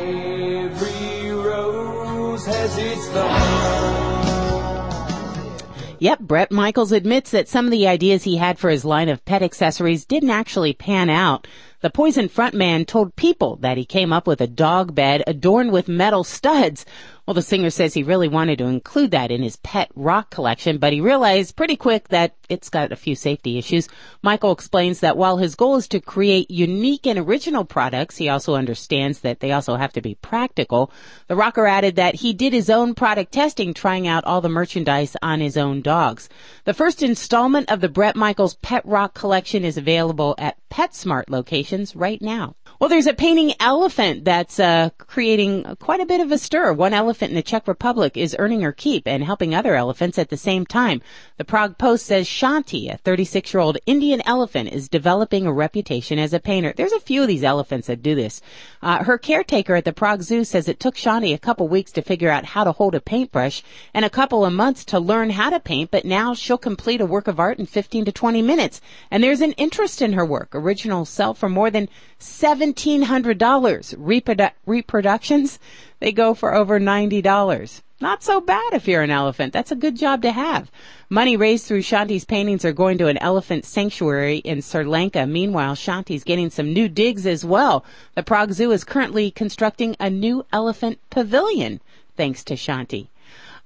Yep, 6.03 6.21
Bret 6.21 6.51
Michaels 6.51 6.93
admits 6.93 7.31
that 7.33 7.47
some 7.47 7.67
of 7.67 7.71
the 7.71 7.87
ideas 7.87 8.25
he 8.25 8.39
had 8.39 8.59
for 8.59 8.71
his 8.71 8.87
line 8.87 9.11
of 9.11 9.23
pet 9.27 9.43
accessories 9.43 10.07
didn't 10.07 10.31
actually 10.31 10.73
pan 10.73 11.11
out. 11.11 11.47
The 11.83 11.91
Poison 11.91 12.27
frontman 12.27 12.87
told 12.87 13.17
People 13.17 13.57
that 13.57 13.77
he 13.77 13.85
came 13.85 14.11
up 14.11 14.27
with 14.27 14.41
a 14.41 14.47
dog 14.47 14.95
bed 14.95 15.23
adorned 15.27 15.73
with 15.73 15.89
metal 15.89 16.25
studs. 16.25 16.87
Well, 17.31 17.37
the 17.37 17.43
singer 17.43 17.71
says 17.71 17.95
he 17.95 18.03
really 18.03 18.27
wanted 18.27 18.59
to 18.59 18.67
include 18.67 19.13
that 19.13 19.31
in 19.31 19.41
his 19.41 19.55
pet 19.55 19.89
rock 19.95 20.31
collection, 20.31 20.79
but 20.79 20.93
he 20.93 21.01
realized 21.01 21.55
pretty 21.55 21.77
quick 21.77 22.09
that 22.09 22.35
it's 22.49 22.69
got 22.69 22.91
a 22.91 22.97
few 22.97 23.15
safety 23.15 23.57
issues. 23.57 23.89
Michael 24.21 24.51
explains 24.51 24.99
that 24.99 25.17
while 25.17 25.37
his 25.37 25.55
goal 25.55 25.77
is 25.77 25.87
to 25.87 26.01
create 26.01 26.51
unique 26.51 27.07
and 27.07 27.21
original 27.21 27.65
products, 27.65 28.17
he 28.17 28.29
also 28.29 28.57
understands 28.57 29.21
that 29.21 29.39
they 29.39 29.53
also 29.53 29.77
have 29.77 29.93
to 29.93 30.01
be 30.01 30.17
practical. 30.17 30.91
The 31.29 31.37
rocker 31.37 31.69
added 31.69 31.95
that 31.95 32.17
he 32.17 32.33
did 32.33 32.53
his 32.53 32.69
own 32.69 32.97
product 32.97 33.31
testing, 33.31 33.75
trying 33.75 34.09
out 34.09 34.25
all 34.25 34.41
the 34.41 34.49
merchandise 34.49 35.17
on 35.23 35.39
his 35.39 35.57
own 35.57 35.83
dogs. 35.83 36.29
The 36.65 36.75
first 36.75 37.01
installment 37.01 37.71
of 37.71 37.81
the 37.81 37.89
Bret 37.89 38.17
Michaels 38.17 38.55
Pet 38.55 38.85
Rock 38.85 39.15
collection 39.15 39.65
is 39.65 39.77
available 39.77 40.35
at 40.37 40.57
PetSmart 40.69 41.31
locations 41.31 41.95
right 41.95 42.21
now. 42.21 42.57
Well, 42.81 42.89
there's 42.89 43.07
a 43.07 43.15
painting 43.15 43.53
elephant 43.61 44.25
that's 44.25 44.59
uh, 44.59 44.91
creating 44.99 45.77
quite 45.81 46.01
a 46.01 46.07
bit 46.07 46.21
of 46.21 46.33
a 46.33 46.39
stir. 46.39 46.73
One 46.73 46.95
elephant 46.95 47.20
in 47.29 47.35
the 47.35 47.43
Czech 47.43 47.69
Republic 47.69 48.17
is 48.17 48.35
earning 48.39 48.63
her 48.63 48.73
keep 48.73 49.07
and 49.07 49.23
helping 49.23 49.55
other 49.55 49.75
elephants 49.75 50.19
at 50.19 50.31
the 50.31 50.37
same 50.37 50.65
time. 50.65 51.03
The 51.37 51.45
Prague 51.45 51.77
Post 51.77 52.07
says 52.07 52.27
Shanti, 52.27 52.91
a 52.91 52.97
36-year-old 52.99 53.79
Indian 53.85 54.23
elephant, 54.25 54.71
is 54.73 54.89
developing 54.89 55.47
a 55.47 55.53
reputation 55.53 56.19
as 56.19 56.33
a 56.33 56.41
painter. 56.41 56.73
There's 56.75 56.93
a 56.93 57.01
few 57.01 57.23
of 57.23 57.29
these 57.29 57.45
elephants 57.45 57.89
that 57.89 58.03
do 58.03 58.15
this. 58.15 58.41
Uh, 58.81 59.05
her 59.05 59.19
caretaker 59.19 59.75
at 59.75 59.85
the 59.85 59.93
Prague 59.93 60.23
Zoo 60.23 60.45
says 60.45 60.69
it 60.69 60.81
took 60.81 60.95
Shanti 60.95 61.35
a 61.35 61.39
couple 61.39 61.69
weeks 61.69 61.93
to 61.93 62.03
figure 62.03 62.31
out 62.31 62.45
how 62.45 62.65
to 62.65 62.73
hold 62.73 62.95
a 62.95 63.01
paintbrush 63.01 63.63
and 63.93 64.05
a 64.05 64.11
couple 64.11 64.45
of 64.45 64.53
months 64.53 64.85
to 64.87 64.99
learn 64.99 65.31
how 65.31 65.51
to 65.51 65.61
paint, 65.61 65.91
but 65.91 66.05
now 66.05 66.33
she'll 66.33 66.57
complete 66.57 67.01
a 67.01 67.07
work 67.07 67.29
of 67.29 67.41
art 67.41 67.59
in 67.59 67.67
15 67.67 68.07
to 68.07 68.13
20 68.13 68.43
minutes. 68.43 68.81
And 69.11 69.23
there's 69.23 69.41
an 69.41 69.53
interest 69.53 70.01
in 70.01 70.15
her 70.15 70.25
work. 70.25 70.55
Originals 70.55 71.09
sell 71.09 71.35
for 71.35 71.49
more 71.49 71.71
than 71.71 71.89
$1,700. 72.21 73.97
Reprodu- 73.97 74.53
reproductions, 74.67 75.59
they 76.01 76.13
go 76.13 76.35
for 76.35 76.55
over 76.55 76.81
$90. 76.81 77.83
Not 78.01 78.23
so 78.23 78.41
bad 78.41 78.73
if 78.73 78.89
you're 78.89 79.03
an 79.03 79.11
elephant. 79.11 79.53
That's 79.53 79.73
a 79.73 79.77
good 79.77 79.97
job 79.97 80.23
to 80.23 80.33
have. 80.33 80.71
Money 81.11 81.37
raised 81.37 81.67
through 81.67 81.83
Shanti's 81.83 82.25
paintings 82.25 82.65
are 82.65 82.73
going 82.73 82.97
to 82.99 83.09
an 83.09 83.19
elephant 83.19 83.67
sanctuary 83.67 84.39
in 84.39 84.63
Sri 84.63 84.85
Lanka. 84.85 85.27
Meanwhile, 85.27 85.75
Shanti's 85.75 86.25
getting 86.25 86.49
some 86.49 86.73
new 86.73 86.89
digs 86.89 87.27
as 87.27 87.45
well. 87.45 87.85
The 88.15 88.23
Prague 88.23 88.53
Zoo 88.53 88.73
is 88.73 88.85
currently 88.85 89.31
constructing 89.31 89.97
a 90.01 90.09
new 90.09 90.47
elephant 90.51 90.99
pavilion 91.11 91.81
thanks 92.17 92.43
to 92.45 92.55
Shanti. 92.55 93.09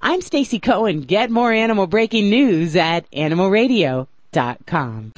I'm 0.02 0.20
Stacy 0.20 0.58
Cohen. 0.58 1.02
Get 1.02 1.30
more 1.30 1.52
animal 1.52 1.86
breaking 1.86 2.28
news 2.28 2.74
at 2.74 3.08
animalradio.com. 3.12 5.12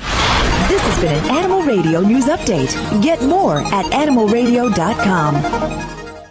This 0.69 0.83
has 0.83 1.01
been 1.01 1.25
an 1.25 1.31
Animal 1.37 1.63
Radio 1.63 2.01
News 2.01 2.27
Update. 2.27 3.03
Get 3.03 3.23
more 3.23 3.61
at 3.61 3.87
animalradio.com. 3.87 5.96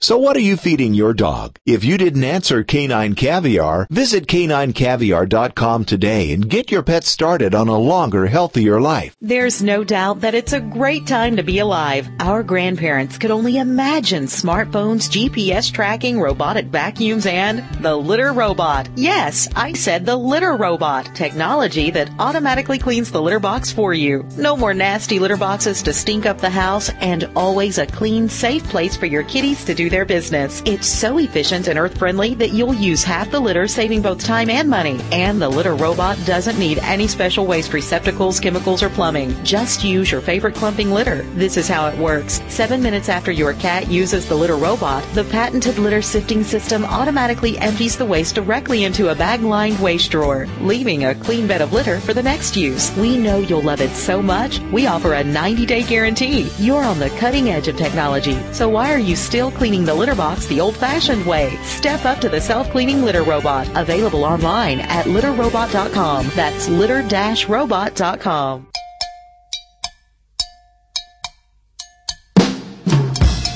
So 0.00 0.16
what 0.16 0.36
are 0.36 0.40
you 0.40 0.56
feeding 0.56 0.94
your 0.94 1.12
dog? 1.12 1.58
If 1.66 1.82
you 1.82 1.98
didn't 1.98 2.22
answer 2.22 2.62
Canine 2.62 3.16
Caviar, 3.16 3.88
visit 3.90 4.28
caninecaviar.com 4.28 5.84
today 5.86 6.30
and 6.32 6.48
get 6.48 6.70
your 6.70 6.84
pet 6.84 7.02
started 7.02 7.52
on 7.52 7.66
a 7.66 7.76
longer, 7.76 8.28
healthier 8.28 8.80
life. 8.80 9.16
There's 9.20 9.60
no 9.60 9.82
doubt 9.82 10.20
that 10.20 10.36
it's 10.36 10.52
a 10.52 10.60
great 10.60 11.08
time 11.08 11.34
to 11.34 11.42
be 11.42 11.58
alive. 11.58 12.08
Our 12.20 12.44
grandparents 12.44 13.18
could 13.18 13.32
only 13.32 13.56
imagine 13.56 14.26
smartphones, 14.26 15.10
GPS 15.10 15.72
tracking, 15.72 16.20
robotic 16.20 16.66
vacuums, 16.66 17.26
and 17.26 17.64
the 17.82 17.96
litter 17.96 18.32
robot. 18.32 18.88
Yes, 18.94 19.48
I 19.56 19.72
said 19.72 20.06
the 20.06 20.16
litter 20.16 20.54
robot. 20.54 21.12
Technology 21.16 21.90
that 21.90 22.08
automatically 22.20 22.78
cleans 22.78 23.10
the 23.10 23.20
litter 23.20 23.40
box 23.40 23.72
for 23.72 23.92
you. 23.94 24.24
No 24.36 24.56
more 24.56 24.74
nasty 24.74 25.18
litter 25.18 25.36
boxes 25.36 25.82
to 25.82 25.92
stink 25.92 26.24
up 26.24 26.40
the 26.40 26.50
house 26.50 26.88
and 27.00 27.28
always 27.34 27.78
a 27.78 27.86
clean, 27.86 28.28
safe 28.28 28.62
place 28.62 28.96
for 28.96 29.06
your 29.06 29.24
kitties 29.24 29.64
to 29.64 29.74
do 29.74 29.87
their 29.88 30.04
business. 30.04 30.62
It's 30.64 30.86
so 30.86 31.18
efficient 31.18 31.68
and 31.68 31.78
earth 31.78 31.98
friendly 31.98 32.34
that 32.34 32.50
you'll 32.50 32.74
use 32.74 33.02
half 33.04 33.30
the 33.30 33.40
litter, 33.40 33.66
saving 33.68 34.02
both 34.02 34.22
time 34.22 34.50
and 34.50 34.68
money. 34.68 35.00
And 35.12 35.40
the 35.40 35.48
litter 35.48 35.74
robot 35.74 36.18
doesn't 36.24 36.58
need 36.58 36.78
any 36.78 37.08
special 37.08 37.46
waste 37.46 37.72
receptacles, 37.72 38.40
chemicals, 38.40 38.82
or 38.82 38.88
plumbing. 38.90 39.34
Just 39.44 39.84
use 39.84 40.10
your 40.10 40.20
favorite 40.20 40.54
clumping 40.54 40.90
litter. 40.90 41.22
This 41.34 41.56
is 41.56 41.68
how 41.68 41.88
it 41.88 41.98
works. 41.98 42.40
Seven 42.48 42.82
minutes 42.82 43.08
after 43.08 43.32
your 43.32 43.54
cat 43.54 43.88
uses 43.88 44.28
the 44.28 44.34
litter 44.34 44.56
robot, 44.56 45.04
the 45.14 45.24
patented 45.24 45.78
litter 45.78 46.02
sifting 46.02 46.42
system 46.42 46.84
automatically 46.84 47.58
empties 47.58 47.96
the 47.96 48.04
waste 48.04 48.34
directly 48.34 48.84
into 48.84 49.08
a 49.08 49.14
bag 49.14 49.40
lined 49.42 49.78
waste 49.80 50.10
drawer, 50.10 50.46
leaving 50.60 51.04
a 51.04 51.14
clean 51.14 51.46
bed 51.46 51.60
of 51.60 51.72
litter 51.72 52.00
for 52.00 52.14
the 52.14 52.22
next 52.22 52.56
use. 52.56 52.94
We 52.96 53.16
know 53.18 53.38
you'll 53.38 53.62
love 53.62 53.80
it 53.80 53.90
so 53.90 54.22
much, 54.22 54.60
we 54.72 54.86
offer 54.86 55.14
a 55.14 55.24
90 55.24 55.66
day 55.66 55.82
guarantee. 55.82 56.50
You're 56.58 56.82
on 56.84 56.98
the 56.98 57.10
cutting 57.10 57.50
edge 57.50 57.68
of 57.68 57.76
technology, 57.76 58.38
so 58.52 58.68
why 58.68 58.92
are 58.92 58.98
you 58.98 59.16
still 59.16 59.50
cleaning 59.50 59.77
the 59.84 59.94
litter 59.94 60.14
box 60.14 60.46
the 60.46 60.60
old 60.60 60.76
fashioned 60.76 61.24
way? 61.26 61.56
Step 61.62 62.04
up 62.04 62.20
to 62.20 62.28
the 62.28 62.40
self 62.40 62.70
cleaning 62.70 63.02
litter 63.02 63.22
robot, 63.22 63.68
available 63.74 64.24
online 64.24 64.80
at 64.80 65.06
litterrobot.com. 65.06 66.30
That's 66.34 66.68
litter 66.68 67.02
robot.com. 67.48 68.68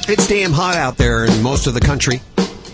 It's 0.08 0.26
damn 0.26 0.52
hot 0.52 0.74
out 0.74 0.98
there 0.98 1.24
in 1.24 1.42
most 1.42 1.66
of 1.66 1.74
the 1.74 1.80
country. 1.80 2.20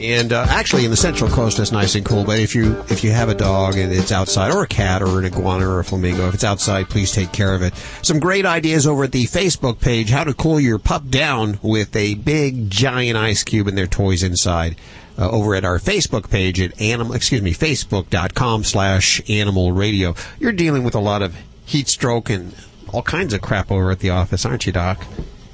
And 0.00 0.32
uh, 0.32 0.46
actually, 0.48 0.84
in 0.84 0.90
the 0.90 0.96
Central 0.96 1.28
Coast, 1.28 1.58
it's 1.58 1.72
nice 1.72 1.94
and 1.96 2.04
cool. 2.04 2.24
But 2.24 2.38
if 2.38 2.54
you 2.54 2.80
if 2.88 3.02
you 3.02 3.10
have 3.10 3.28
a 3.28 3.34
dog 3.34 3.76
and 3.76 3.92
it's 3.92 4.12
outside, 4.12 4.52
or 4.52 4.62
a 4.62 4.66
cat, 4.66 5.02
or 5.02 5.18
an 5.18 5.24
iguana, 5.24 5.68
or 5.68 5.80
a 5.80 5.84
flamingo, 5.84 6.28
if 6.28 6.34
it's 6.34 6.44
outside, 6.44 6.88
please 6.88 7.10
take 7.12 7.32
care 7.32 7.54
of 7.54 7.62
it. 7.62 7.74
Some 8.02 8.20
great 8.20 8.46
ideas 8.46 8.86
over 8.86 9.04
at 9.04 9.12
the 9.12 9.24
Facebook 9.24 9.80
page: 9.80 10.10
how 10.10 10.24
to 10.24 10.34
cool 10.34 10.60
your 10.60 10.78
pup 10.78 11.08
down 11.08 11.58
with 11.62 11.96
a 11.96 12.14
big 12.14 12.70
giant 12.70 13.16
ice 13.16 13.42
cube 13.42 13.66
and 13.66 13.76
their 13.76 13.86
toys 13.86 14.22
inside. 14.22 14.76
Uh, 15.18 15.28
over 15.30 15.56
at 15.56 15.64
our 15.64 15.78
Facebook 15.78 16.30
page 16.30 16.60
at 16.60 16.80
animal, 16.80 17.12
excuse 17.12 17.42
me, 17.42 17.52
facebook.com 17.52 18.62
slash 18.62 19.20
animal 19.28 19.72
radio. 19.72 20.14
You're 20.38 20.52
dealing 20.52 20.84
with 20.84 20.94
a 20.94 21.00
lot 21.00 21.22
of 21.22 21.36
heat 21.66 21.88
stroke 21.88 22.30
and 22.30 22.54
all 22.92 23.02
kinds 23.02 23.32
of 23.32 23.40
crap 23.40 23.72
over 23.72 23.90
at 23.90 23.98
the 23.98 24.10
office, 24.10 24.46
aren't 24.46 24.64
you, 24.64 24.72
Doc? 24.72 25.04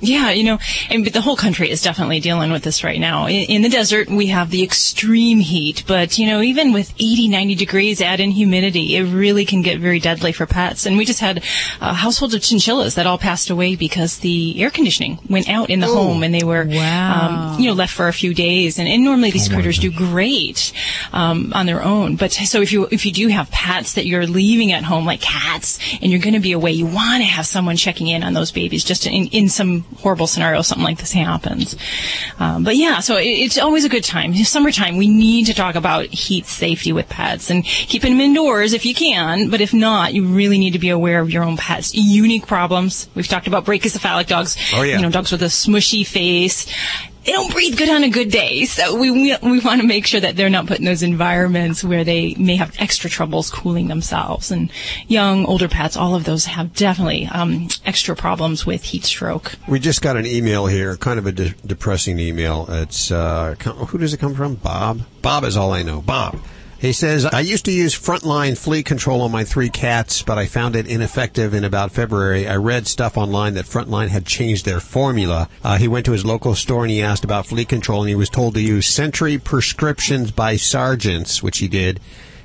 Yeah, 0.06 0.30
you 0.30 0.44
know, 0.44 0.58
and 0.90 1.04
but 1.04 1.12
the 1.12 1.20
whole 1.20 1.36
country 1.36 1.70
is 1.70 1.82
definitely 1.82 2.20
dealing 2.20 2.50
with 2.52 2.62
this 2.62 2.84
right 2.84 3.00
now. 3.00 3.26
In, 3.26 3.44
in, 3.50 3.62
the 3.62 3.68
desert, 3.68 4.08
we 4.08 4.26
have 4.28 4.50
the 4.50 4.62
extreme 4.62 5.38
heat, 5.40 5.84
but 5.86 6.18
you 6.18 6.26
know, 6.26 6.40
even 6.42 6.72
with 6.72 6.92
80, 6.98 7.28
90 7.28 7.54
degrees, 7.54 8.00
add 8.00 8.20
in 8.20 8.30
humidity, 8.30 8.96
it 8.96 9.04
really 9.04 9.44
can 9.44 9.62
get 9.62 9.78
very 9.80 10.00
deadly 10.00 10.32
for 10.32 10.46
pets. 10.46 10.86
And 10.86 10.96
we 10.96 11.04
just 11.04 11.20
had 11.20 11.42
uh, 11.80 11.94
households 11.94 12.34
of 12.34 12.42
chinchillas 12.42 12.94
that 12.96 13.06
all 13.06 13.18
passed 13.18 13.50
away 13.50 13.76
because 13.76 14.18
the 14.18 14.60
air 14.62 14.70
conditioning 14.70 15.18
went 15.28 15.48
out 15.48 15.70
in 15.70 15.80
the 15.80 15.86
Oh. 15.86 15.94
home, 15.94 16.22
and 16.22 16.34
they 16.34 16.42
were, 16.44 16.64
Wow. 16.68 17.54
um, 17.54 17.60
you 17.60 17.66
know, 17.68 17.74
left 17.74 17.92
for 17.92 18.08
a 18.08 18.12
few 18.12 18.34
days. 18.34 18.78
And, 18.78 18.88
and 18.88 19.04
normally 19.04 19.30
these 19.30 19.48
critters 19.48 19.78
do 19.78 19.90
great 19.90 20.72
um, 21.12 21.52
on 21.54 21.66
their 21.66 21.82
own. 21.82 22.16
But 22.16 22.32
so 22.32 22.60
if 22.60 22.72
you 22.72 22.88
if 22.90 23.06
you 23.06 23.12
do 23.12 23.28
have 23.28 23.50
pets 23.50 23.94
that 23.94 24.06
you're 24.06 24.26
leaving 24.26 24.72
at 24.72 24.82
home, 24.84 25.04
like 25.06 25.20
cats, 25.20 25.78
and 26.02 26.10
you're 26.10 26.20
going 26.20 26.34
to 26.34 26.40
be 26.40 26.52
away, 26.52 26.72
you 26.72 26.86
want 26.86 27.22
to 27.22 27.28
have 27.28 27.46
someone 27.46 27.76
checking 27.76 28.06
in 28.08 28.22
on 28.22 28.34
those 28.34 28.50
babies, 28.52 28.84
just 28.84 29.06
in 29.06 29.26
in 29.28 29.48
some 29.48 29.84
horrible 29.96 30.26
scenario, 30.26 30.62
something 30.62 30.84
like 30.84 30.98
this 30.98 31.12
happens. 31.12 31.76
Um, 32.38 32.64
but 32.64 32.76
yeah, 32.76 33.00
so 33.00 33.16
it, 33.16 33.24
it's 33.24 33.58
always 33.58 33.84
a 33.84 33.88
good 33.88 34.04
time. 34.04 34.34
Summertime, 34.34 34.96
we 34.96 35.08
need 35.08 35.46
to 35.46 35.54
talk 35.54 35.74
about 35.74 36.06
heat 36.06 36.46
safety 36.46 36.92
with 36.92 37.08
pets 37.08 37.50
and 37.50 37.64
keeping 37.64 38.12
them 38.12 38.20
indoors 38.20 38.72
if 38.72 38.84
you 38.84 38.94
can. 38.94 39.50
But 39.50 39.60
if 39.60 39.72
not, 39.74 40.14
you 40.14 40.24
really 40.24 40.58
need 40.58 40.72
to 40.72 40.78
be 40.78 40.90
aware 40.90 41.20
of 41.20 41.30
your 41.30 41.42
own 41.42 41.56
pets' 41.56 41.94
unique 41.94 42.46
problems. 42.46 43.08
We've 43.14 43.26
talked 43.28 43.46
about 43.46 43.64
brachycephalic 43.64 44.26
dogs. 44.26 44.56
Oh, 44.74 44.82
yeah. 44.82 44.96
You 44.96 45.02
know, 45.02 45.10
dogs 45.10 45.32
with 45.32 45.42
a 45.42 45.46
smushy 45.46 46.06
face. 46.06 46.66
They 47.24 47.32
don't 47.32 47.50
breathe 47.50 47.78
good 47.78 47.88
on 47.88 48.04
a 48.04 48.10
good 48.10 48.30
day, 48.30 48.66
so 48.66 48.96
we 48.96 49.10
we, 49.10 49.34
we 49.42 49.60
want 49.60 49.80
to 49.80 49.86
make 49.86 50.06
sure 50.06 50.20
that 50.20 50.36
they're 50.36 50.50
not 50.50 50.66
put 50.66 50.78
in 50.78 50.84
those 50.84 51.02
environments 51.02 51.82
where 51.82 52.04
they 52.04 52.34
may 52.34 52.56
have 52.56 52.76
extra 52.78 53.08
troubles 53.08 53.50
cooling 53.50 53.88
themselves. 53.88 54.50
And 54.50 54.70
young, 55.08 55.46
older 55.46 55.68
pets, 55.68 55.96
all 55.96 56.14
of 56.14 56.24
those 56.24 56.44
have 56.44 56.74
definitely 56.74 57.26
um, 57.26 57.68
extra 57.86 58.14
problems 58.14 58.66
with 58.66 58.82
heat 58.82 59.04
stroke. 59.04 59.54
We 59.66 59.78
just 59.78 60.02
got 60.02 60.16
an 60.16 60.26
email 60.26 60.66
here, 60.66 60.96
kind 60.96 61.18
of 61.18 61.26
a 61.26 61.32
de- 61.32 61.54
depressing 61.66 62.18
email. 62.18 62.66
It's 62.68 63.10
uh, 63.10 63.54
who 63.54 63.98
does 63.98 64.12
it 64.12 64.20
come 64.20 64.34
from? 64.34 64.56
Bob. 64.56 65.00
Bob 65.22 65.44
is 65.44 65.56
all 65.56 65.72
I 65.72 65.82
know. 65.82 66.02
Bob. 66.02 66.38
He 66.84 66.92
says, 66.92 67.24
I 67.24 67.40
used 67.40 67.64
to 67.64 67.72
use 67.72 67.98
frontline 67.98 68.58
flea 68.58 68.82
control 68.82 69.22
on 69.22 69.32
my 69.32 69.42
three 69.42 69.70
cats, 69.70 70.20
but 70.20 70.36
I 70.36 70.44
found 70.44 70.76
it 70.76 70.86
ineffective 70.86 71.54
in 71.54 71.64
about 71.64 71.92
February. 71.92 72.46
I 72.46 72.56
read 72.56 72.86
stuff 72.86 73.16
online 73.16 73.54
that 73.54 73.64
Frontline 73.64 74.08
had 74.08 74.26
changed 74.26 74.66
their 74.66 74.80
formula. 74.80 75.48
Uh, 75.62 75.78
he 75.78 75.88
went 75.88 76.04
to 76.04 76.12
his 76.12 76.26
local 76.26 76.54
store 76.54 76.82
and 76.82 76.90
he 76.90 77.00
asked 77.00 77.24
about 77.24 77.46
flea 77.46 77.64
control 77.64 78.02
and 78.02 78.10
he 78.10 78.14
was 78.14 78.28
told 78.28 78.52
to 78.52 78.60
use 78.60 78.86
Sentry 78.86 79.38
prescriptions 79.38 80.30
by 80.30 80.56
Sergeant's, 80.56 81.42
which 81.42 81.56
he 81.56 81.68
did. 81.68 82.00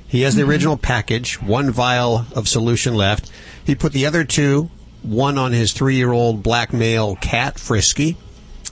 He 0.08 0.22
has 0.22 0.36
the 0.36 0.42
Mhm. 0.44 0.48
original 0.48 0.76
package, 0.78 1.34
one 1.42 1.70
vial 1.70 2.24
of 2.34 2.48
solution 2.48 2.94
left. 2.94 3.30
He 3.62 3.74
put 3.74 3.92
the 3.92 4.06
other 4.06 4.24
two, 4.24 4.70
one 5.02 5.36
on 5.36 5.52
his 5.52 5.72
three-year-old 5.72 6.42
black 6.42 6.72
male 6.72 7.14
cat, 7.16 7.58
Frisky, 7.58 8.16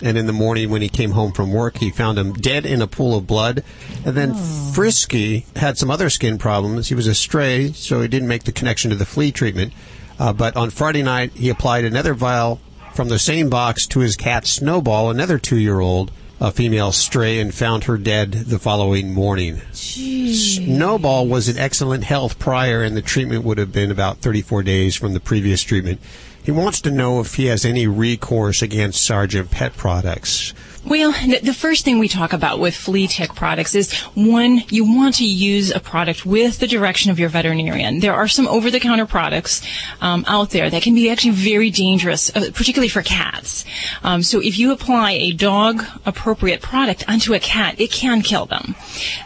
and 0.03 0.17
in 0.17 0.27
the 0.27 0.33
morning 0.33 0.71
when 0.71 0.83
he 0.83 0.89
came 0.89 1.11
home 1.11 1.33
from 1.33 1.53
work, 1.53 1.79
he 1.79 1.91
found 1.91 2.19
him 2.19 2.33
dead 2.33 2.65
in 2.67 2.83
a 2.83 2.87
pool 2.87 3.17
of 3.17 3.27
blood. 3.27 3.65
And 4.05 4.17
then 4.17 4.35
Frisky 4.75 5.47
had 5.57 5.79
some 5.79 5.91
other 5.91 6.11
skin 6.11 6.39
problems. 6.39 6.89
He 6.89 6.95
was 6.95 7.07
a 7.07 7.15
stray, 7.15 7.73
so 7.73 8.01
he 8.01 8.09
didn't 8.09 8.29
make 8.29 8.45
the 8.45 8.53
connection 8.53 8.91
to 8.91 8.97
the 8.97 9.07
flea 9.07 9.33
treatment. 9.33 9.73
Uh, 10.19 10.33
but 10.33 10.57
on 10.57 10.71
Friday 10.71 11.03
night, 11.03 11.33
he 11.33 11.49
applied 11.49 11.85
another 11.85 12.15
vial 12.15 12.61
from 12.95 13.09
the 13.09 13.19
same 13.19 13.49
box 13.49 13.87
to 13.87 14.01
his 14.01 14.17
cat 14.17 14.47
Snowball, 14.47 15.11
another 15.11 15.39
two-year-old, 15.39 16.11
a 16.41 16.51
female 16.51 16.91
stray, 16.93 17.39
and 17.39 17.55
found 17.55 17.85
her 17.85 17.97
dead 17.97 18.33
the 18.33 18.59
following 18.59 19.13
morning. 19.13 19.61
Snowball 19.73 21.27
was 21.27 21.49
in 21.49 21.59
excellent 21.59 22.05
health 22.05 22.39
prior, 22.39 22.83
and 22.83 22.97
the 22.97 23.03
treatment 23.03 23.45
would 23.45 23.59
have 23.59 23.73
been 23.73 23.91
about 23.91 24.19
34 24.19 24.63
days 24.65 24.97
from 24.97 25.15
the 25.15 25.21
previous 25.21 25.63
treatment. 25.63 26.01
He 26.49 26.53
wants 26.53 26.81
to 26.81 26.91
know 26.91 27.21
if 27.21 27.35
he 27.35 27.45
has 27.49 27.67
any 27.67 27.87
recourse 27.87 28.63
against 28.63 29.05
Sergeant 29.05 29.51
Pet 29.51 29.77
Products. 29.77 30.55
Well, 30.89 31.13
the, 31.13 31.41
the 31.43 31.53
first 31.53 31.85
thing 31.85 31.99
we 31.99 32.09
talk 32.09 32.33
about 32.33 32.61
with 32.61 32.75
flea 32.75 33.09
tick 33.09 33.35
products 33.35 33.75
is 33.75 33.93
one, 34.15 34.63
you 34.71 34.87
want 34.87 35.17
to 35.17 35.27
use 35.27 35.71
a 35.71 35.81
product 35.81 36.25
with 36.25 36.61
the 36.61 36.67
direction 36.67 37.11
of 37.11 37.19
your 37.19 37.29
veterinarian. 37.29 38.01
There 38.01 38.15
are 38.15 38.27
some 38.27 38.49
over-the-counter 38.49 39.05
products 39.05 39.61
um, 40.01 40.25
out 40.27 40.49
there 40.49 40.71
that 40.71 40.81
can 40.81 40.95
be 40.95 41.11
actually 41.11 41.33
very 41.33 41.69
dangerous, 41.69 42.35
uh, 42.35 42.51
particularly 42.55 42.89
for 42.89 43.03
cats. 43.03 43.67
Um, 44.03 44.23
so 44.23 44.41
if 44.41 44.59
you 44.59 44.73
apply 44.73 45.13
a 45.13 45.33
dog-appropriate 45.33 46.63
product 46.63 47.05
onto 47.07 47.35
a 47.35 47.39
cat, 47.39 47.79
it 47.79 47.91
can 47.91 48.23
kill 48.23 48.47
them. 48.47 48.75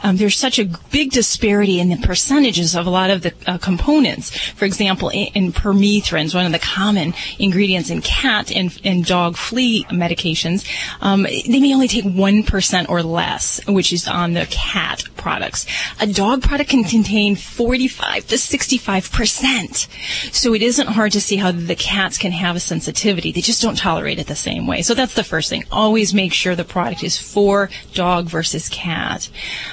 Um, 0.02 0.16
there's 0.16 0.36
such 0.36 0.58
a 0.58 0.64
big 0.90 1.12
disparity 1.12 1.78
in 1.78 1.90
the 1.90 1.96
percentages 1.98 2.74
of 2.74 2.88
a 2.88 2.90
lot 2.90 3.10
of 3.10 3.22
the 3.22 3.34
uh, 3.46 3.58
components. 3.58 4.36
For 4.36 4.64
example, 4.64 5.10
in, 5.10 5.28
in 5.34 5.52
permethrins, 5.52 6.34
one 6.34 6.44
of 6.44 6.50
the 6.50 6.58
common 6.58 7.14
ingredients 7.38 7.88
in 7.88 8.00
cat 8.02 8.50
and, 8.50 8.76
and 8.82 9.04
dog 9.04 9.36
flea 9.36 9.84
medications, 9.84 10.66
um, 11.00 11.24
they 11.52 11.60
may 11.60 11.74
only 11.74 11.88
take 11.88 12.04
1% 12.04 12.88
or 12.88 13.02
less, 13.02 13.64
which 13.66 13.92
is 13.92 14.06
on 14.08 14.32
the 14.32 14.46
cat 14.50 15.04
products. 15.16 15.66
A 16.00 16.06
dog 16.06 16.42
product 16.42 16.70
can 16.70 16.84
contain 16.84 17.36
45 17.36 18.26
to 18.28 18.34
65%. 18.36 20.32
So 20.34 20.54
it 20.54 20.62
isn't 20.62 20.88
hard 20.88 21.12
to 21.12 21.20
see 21.20 21.36
how 21.36 21.52
the 21.52 21.76
cats 21.76 22.18
can 22.18 22.32
have 22.32 22.56
a 22.56 22.60
sensitivity. 22.60 23.32
They 23.32 23.40
just 23.40 23.62
don't 23.62 23.78
tolerate 23.78 24.18
it 24.18 24.26
the 24.26 24.34
same 24.34 24.66
way. 24.66 24.82
So 24.82 24.94
that's 24.94 25.14
the 25.14 25.24
first 25.24 25.48
thing. 25.48 25.64
Always 25.70 26.12
make 26.12 26.32
sure 26.32 26.54
the 26.54 26.64
product 26.64 27.02
is 27.02 27.18
for 27.18 27.70
dog 27.94 28.26
versus 28.26 28.68
cat. 28.68 29.28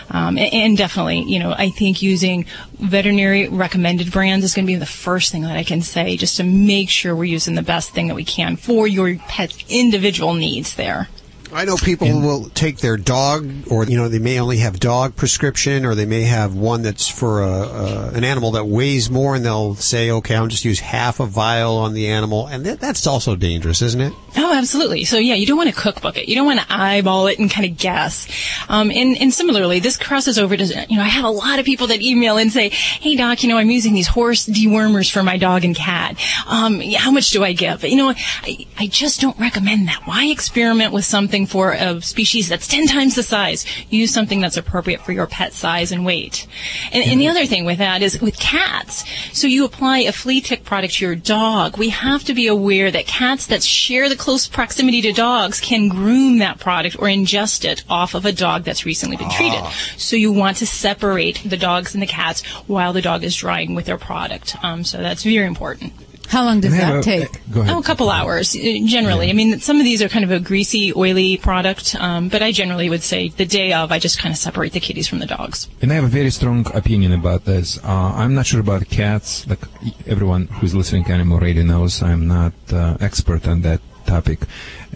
Um, 0.09 0.37
and, 0.37 0.53
and 0.53 0.77
definitely, 0.77 1.23
you 1.23 1.39
know, 1.39 1.53
I 1.57 1.69
think 1.69 2.01
using 2.01 2.45
veterinary 2.73 3.47
recommended 3.47 4.11
brands 4.11 4.45
is 4.45 4.53
going 4.53 4.65
to 4.65 4.71
be 4.71 4.75
the 4.75 4.85
first 4.85 5.31
thing 5.31 5.43
that 5.43 5.57
I 5.57 5.63
can 5.63 5.81
say 5.81 6.17
just 6.17 6.37
to 6.37 6.43
make 6.43 6.89
sure 6.89 7.15
we're 7.15 7.25
using 7.25 7.55
the 7.55 7.61
best 7.61 7.91
thing 7.91 8.07
that 8.07 8.15
we 8.15 8.25
can 8.25 8.55
for 8.55 8.87
your 8.87 9.15
pet's 9.15 9.63
individual 9.69 10.33
needs 10.33 10.75
there. 10.75 11.07
I 11.51 11.65
know 11.65 11.75
people 11.77 12.07
will 12.21 12.49
take 12.49 12.77
their 12.77 12.97
dog, 12.97 13.49
or 13.69 13.85
you 13.85 13.97
know, 13.97 14.07
they 14.07 14.19
may 14.19 14.39
only 14.39 14.57
have 14.57 14.79
dog 14.79 15.15
prescription, 15.15 15.85
or 15.85 15.95
they 15.95 16.05
may 16.05 16.23
have 16.23 16.55
one 16.55 16.81
that's 16.81 17.07
for 17.07 17.41
a, 17.41 17.47
a, 17.47 18.09
an 18.13 18.23
animal 18.23 18.51
that 18.51 18.65
weighs 18.65 19.09
more, 19.09 19.35
and 19.35 19.43
they'll 19.43 19.75
say, 19.75 20.11
"Okay, 20.11 20.35
I'll 20.35 20.47
just 20.47 20.65
use 20.65 20.79
half 20.79 21.19
a 21.19 21.25
vial 21.25 21.77
on 21.77 21.93
the 21.93 22.07
animal," 22.07 22.47
and 22.47 22.65
that, 22.65 22.79
that's 22.79 23.07
also 23.07 23.35
dangerous, 23.35 23.81
isn't 23.81 24.01
it? 24.01 24.13
Oh, 24.37 24.53
absolutely. 24.53 25.05
So 25.05 25.17
yeah, 25.17 25.35
you 25.35 25.45
don't 25.45 25.57
want 25.57 25.69
to 25.69 25.75
cookbook 25.75 26.17
it. 26.17 26.29
You 26.29 26.35
don't 26.35 26.45
want 26.45 26.59
to 26.59 26.65
eyeball 26.69 27.27
it 27.27 27.39
and 27.39 27.49
kind 27.49 27.69
of 27.69 27.77
guess. 27.77 28.27
Um, 28.69 28.91
and, 28.91 29.17
and 29.19 29.33
similarly, 29.33 29.79
this 29.79 29.97
crosses 29.97 30.37
over 30.37 30.55
to, 30.55 30.85
you 30.89 30.97
know, 30.97 31.03
I 31.03 31.07
have 31.07 31.25
a 31.25 31.29
lot 31.29 31.59
of 31.59 31.65
people 31.65 31.87
that 31.87 32.01
email 32.01 32.37
and 32.37 32.51
say, 32.51 32.69
hey 32.69 33.15
doc, 33.15 33.43
you 33.43 33.49
know, 33.49 33.57
I'm 33.57 33.69
using 33.69 33.93
these 33.93 34.07
horse 34.07 34.47
dewormers 34.47 35.11
for 35.11 35.23
my 35.23 35.37
dog 35.37 35.65
and 35.65 35.75
cat. 35.75 36.19
Um, 36.47 36.79
how 36.79 37.11
much 37.11 37.31
do 37.31 37.43
I 37.43 37.53
give? 37.53 37.83
You 37.83 37.95
know, 37.95 38.13
I, 38.43 38.67
I 38.77 38.87
just 38.87 39.19
don't 39.19 39.37
recommend 39.39 39.87
that. 39.87 40.01
Why 40.05 40.27
experiment 40.27 40.93
with 40.93 41.05
something 41.05 41.38
for 41.45 41.71
a 41.73 42.01
species 42.01 42.49
that's 42.49 42.67
10 42.67 42.87
times 42.87 43.15
the 43.15 43.23
size? 43.23 43.65
Use 43.89 44.13
something 44.13 44.41
that's 44.41 44.57
appropriate 44.57 45.01
for 45.01 45.11
your 45.11 45.27
pet 45.27 45.53
size 45.53 45.91
and 45.91 46.05
weight. 46.05 46.47
And, 46.91 47.03
and 47.03 47.19
the 47.19 47.27
other 47.27 47.45
thing 47.45 47.65
with 47.65 47.77
that 47.79 48.01
is 48.01 48.21
with 48.21 48.39
cats. 48.39 49.05
So 49.33 49.47
you 49.47 49.65
apply 49.65 49.99
a 49.99 50.11
flea 50.11 50.41
tick 50.41 50.63
product 50.63 50.95
to 50.95 51.05
your 51.05 51.15
dog. 51.15 51.77
We 51.77 51.89
have 51.89 52.23
to 52.25 52.33
be 52.33 52.47
aware 52.47 52.91
that 52.91 53.07
cats 53.07 53.47
that 53.47 53.63
share 53.63 54.09
the 54.09 54.15
close 54.15 54.47
proximity 54.47 55.01
to 55.01 55.11
dogs 55.11 55.59
can 55.59 55.87
groom 55.87 56.39
that 56.39 56.59
product 56.59 56.95
or 56.97 57.07
ingest 57.07 57.65
it 57.65 57.83
off 57.89 58.15
of 58.15 58.25
a 58.25 58.31
dog 58.31 58.63
that's 58.63 58.85
recently 58.85 59.17
been 59.17 59.29
treated. 59.29 59.63
So 59.97 60.15
you 60.15 60.31
want 60.31 60.57
to 60.57 60.67
separate 60.67 61.41
the 61.45 61.57
dogs 61.57 61.93
and 61.93 62.01
the 62.01 62.07
cats 62.07 62.45
while 62.67 62.93
the 62.93 63.01
dog 63.01 63.23
is 63.23 63.35
drying 63.35 63.75
with 63.75 63.85
their 63.85 63.97
product. 63.97 64.55
Um, 64.63 64.83
so 64.83 64.97
that's 64.97 65.23
very 65.23 65.45
important. 65.45 65.93
How 66.29 66.45
long 66.45 66.59
does 66.59 66.77
that 66.77 67.03
take? 67.03 67.41
Go 67.51 67.61
ahead. 67.61 67.75
Oh, 67.75 67.79
a 67.79 67.83
couple 67.83 68.09
hours, 68.11 68.55
uh, 68.55 68.59
generally. 68.85 69.29
I 69.29 69.33
mean, 69.33 69.59
some 69.59 69.77
of 69.77 69.83
these 69.83 70.01
are 70.03 70.09
kind 70.09 70.23
of 70.23 70.31
a 70.31 70.39
greasy, 70.39 70.93
oily 70.95 71.37
product, 71.37 71.95
um, 71.99 72.29
but 72.29 72.43
I 72.43 72.51
generally 72.51 72.87
would 72.87 73.01
say 73.01 73.29
the 73.29 73.45
day 73.45 73.73
of, 73.73 73.91
I 73.91 73.97
just 73.97 74.19
kind 74.19 74.31
of 74.31 74.37
separate 74.37 74.73
the 74.73 74.79
kitties 74.79 75.07
from 75.07 75.19
the 75.19 75.25
dogs. 75.25 75.67
And 75.81 75.91
I 75.91 75.95
have 75.95 76.03
a 76.03 76.07
very 76.07 76.29
strong 76.29 76.67
opinion 76.75 77.13
about 77.13 77.45
this. 77.45 77.79
Uh, 77.83 78.13
I'm 78.15 78.35
not 78.35 78.45
sure 78.45 78.59
about 78.59 78.87
cats. 78.89 79.47
Like 79.47 79.59
everyone 80.05 80.47
who's 80.47 80.75
listening 80.75 81.03
to 81.05 81.11
Animal 81.13 81.39
Radio 81.39 81.63
knows, 81.63 82.03
I'm 82.03 82.27
not 82.27 82.53
uh, 82.71 82.97
expert 83.01 83.47
on 83.47 83.61
that 83.63 83.81
topic. 84.09 84.39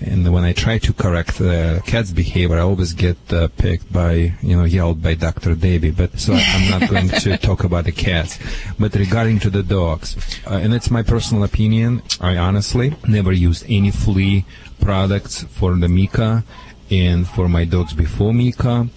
And 0.01 0.21
when 0.33 0.43
I 0.43 0.53
try 0.53 0.77
to 0.79 0.91
correct 0.93 1.37
the 1.37 1.81
cat's 1.85 2.11
behavior, 2.11 2.57
I 2.57 2.61
always 2.61 2.93
get 2.93 3.17
uh, 3.31 3.47
picked 3.63 3.91
by, 3.91 4.33
you 4.41 4.55
know, 4.57 4.65
yelled 4.65 5.01
by 5.01 5.13
Dr. 5.13 5.53
Debbie. 5.55 5.91
But 5.91 6.19
so 6.19 6.33
I'm 6.33 6.69
not 6.69 6.89
going 6.89 7.09
to 7.09 7.37
talk 7.47 7.63
about 7.63 7.85
the 7.85 7.91
cats. 7.91 8.39
But 8.79 8.95
regarding 8.95 9.39
to 9.45 9.49
the 9.49 9.63
dogs, 9.63 10.09
uh, 10.49 10.55
and 10.63 10.73
it's 10.73 10.89
my 10.89 11.03
personal 11.03 11.43
opinion, 11.43 12.01
I 12.19 12.37
honestly 12.37 12.95
never 13.07 13.31
used 13.31 13.63
any 13.69 13.91
flea 13.91 14.45
products 14.81 15.43
for 15.43 15.75
the 15.75 15.87
Mika 15.87 16.43
and 16.89 17.27
for 17.27 17.47
my 17.47 17.65
dogs 17.65 17.93
before 17.93 18.33
Mika. 18.33 18.87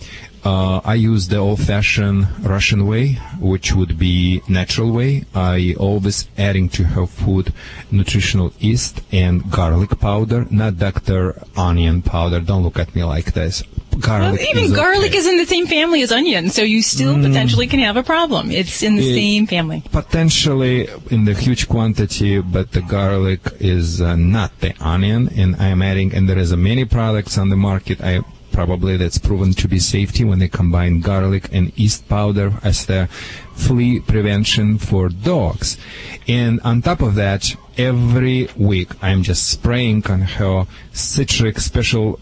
Uh, 0.47 0.81
I 0.85 0.95
use 0.95 1.27
the 1.27 1.39
old-fashioned 1.39 2.21
Russian 2.55 2.87
way, 2.87 3.05
which 3.53 3.69
would 3.77 3.99
be 3.99 4.43
natural 4.49 4.93
way. 4.93 5.25
I 5.35 5.75
always 5.87 6.29
adding 6.39 6.69
to 6.77 6.83
her 6.95 7.07
food 7.21 7.53
nutritional 7.91 8.53
yeast 8.61 9.01
and 9.11 9.51
garlic 9.51 9.99
powder, 9.99 10.47
not 10.51 10.79
Dr. 10.79 11.21
Onion 11.57 12.01
powder. 12.03 12.39
Don't 12.39 12.63
look 12.63 12.79
at 12.79 12.95
me 12.95 13.03
like 13.03 13.33
this. 13.33 13.65
Garlic 13.99 14.39
Well, 14.41 14.49
even 14.51 14.65
is 14.65 14.73
garlic 14.73 15.09
okay. 15.11 15.19
is 15.19 15.27
in 15.27 15.37
the 15.39 15.47
same 15.47 15.67
family 15.67 16.01
as 16.03 16.13
onion, 16.13 16.51
so 16.51 16.63
you 16.63 16.81
still 16.83 17.15
Mm. 17.17 17.23
potentially 17.27 17.67
can 17.67 17.81
have 17.81 17.97
a 17.97 18.03
problem. 18.15 18.51
It's 18.53 18.83
in 18.89 18.95
the 18.97 19.03
Yeah. 19.03 19.15
same 19.21 19.47
family. 19.49 19.83
potentially 19.91 20.87
in 21.11 21.25
the 21.25 21.35
huge 21.35 21.67
quantity, 21.67 22.33
but 22.41 22.67
the 22.77 22.83
garlic 22.83 23.41
is 23.59 24.01
uh, 24.01 24.15
not 24.15 24.51
the 24.61 24.73
onion, 24.95 25.29
and 25.41 25.57
I 25.59 25.69
am 25.75 25.83
adding. 25.83 26.09
And 26.15 26.29
there 26.29 26.39
is 26.39 26.53
uh, 26.53 26.57
many 26.57 26.85
products 26.85 27.35
on 27.43 27.49
the 27.49 27.57
market. 27.71 27.99
I 28.13 28.21
probably 28.57 28.97
that's 28.97 29.19
proven 29.19 29.53
to 29.53 29.69
be 29.69 29.79
safety 29.79 30.25
when 30.25 30.39
they 30.39 30.49
combine 30.49 31.03
garlic 31.03 31.47
and 31.53 31.79
yeast 31.79 32.09
powder 32.09 32.55
as 32.63 32.87
the 32.87 33.07
flea 33.53 34.01
prevention 34.01 34.79
for 34.79 35.11
dogs. 35.11 35.77
And 36.27 36.59
on 36.63 36.81
top 36.81 37.03
of 37.03 37.17
that, 37.17 37.55
every 37.79 38.49
week 38.57 38.91
I'm 39.03 39.23
just 39.23 39.49
spraying 39.49 40.07
on 40.07 40.23
her 40.23 40.67
citric 40.93 41.59
special, 41.59 42.19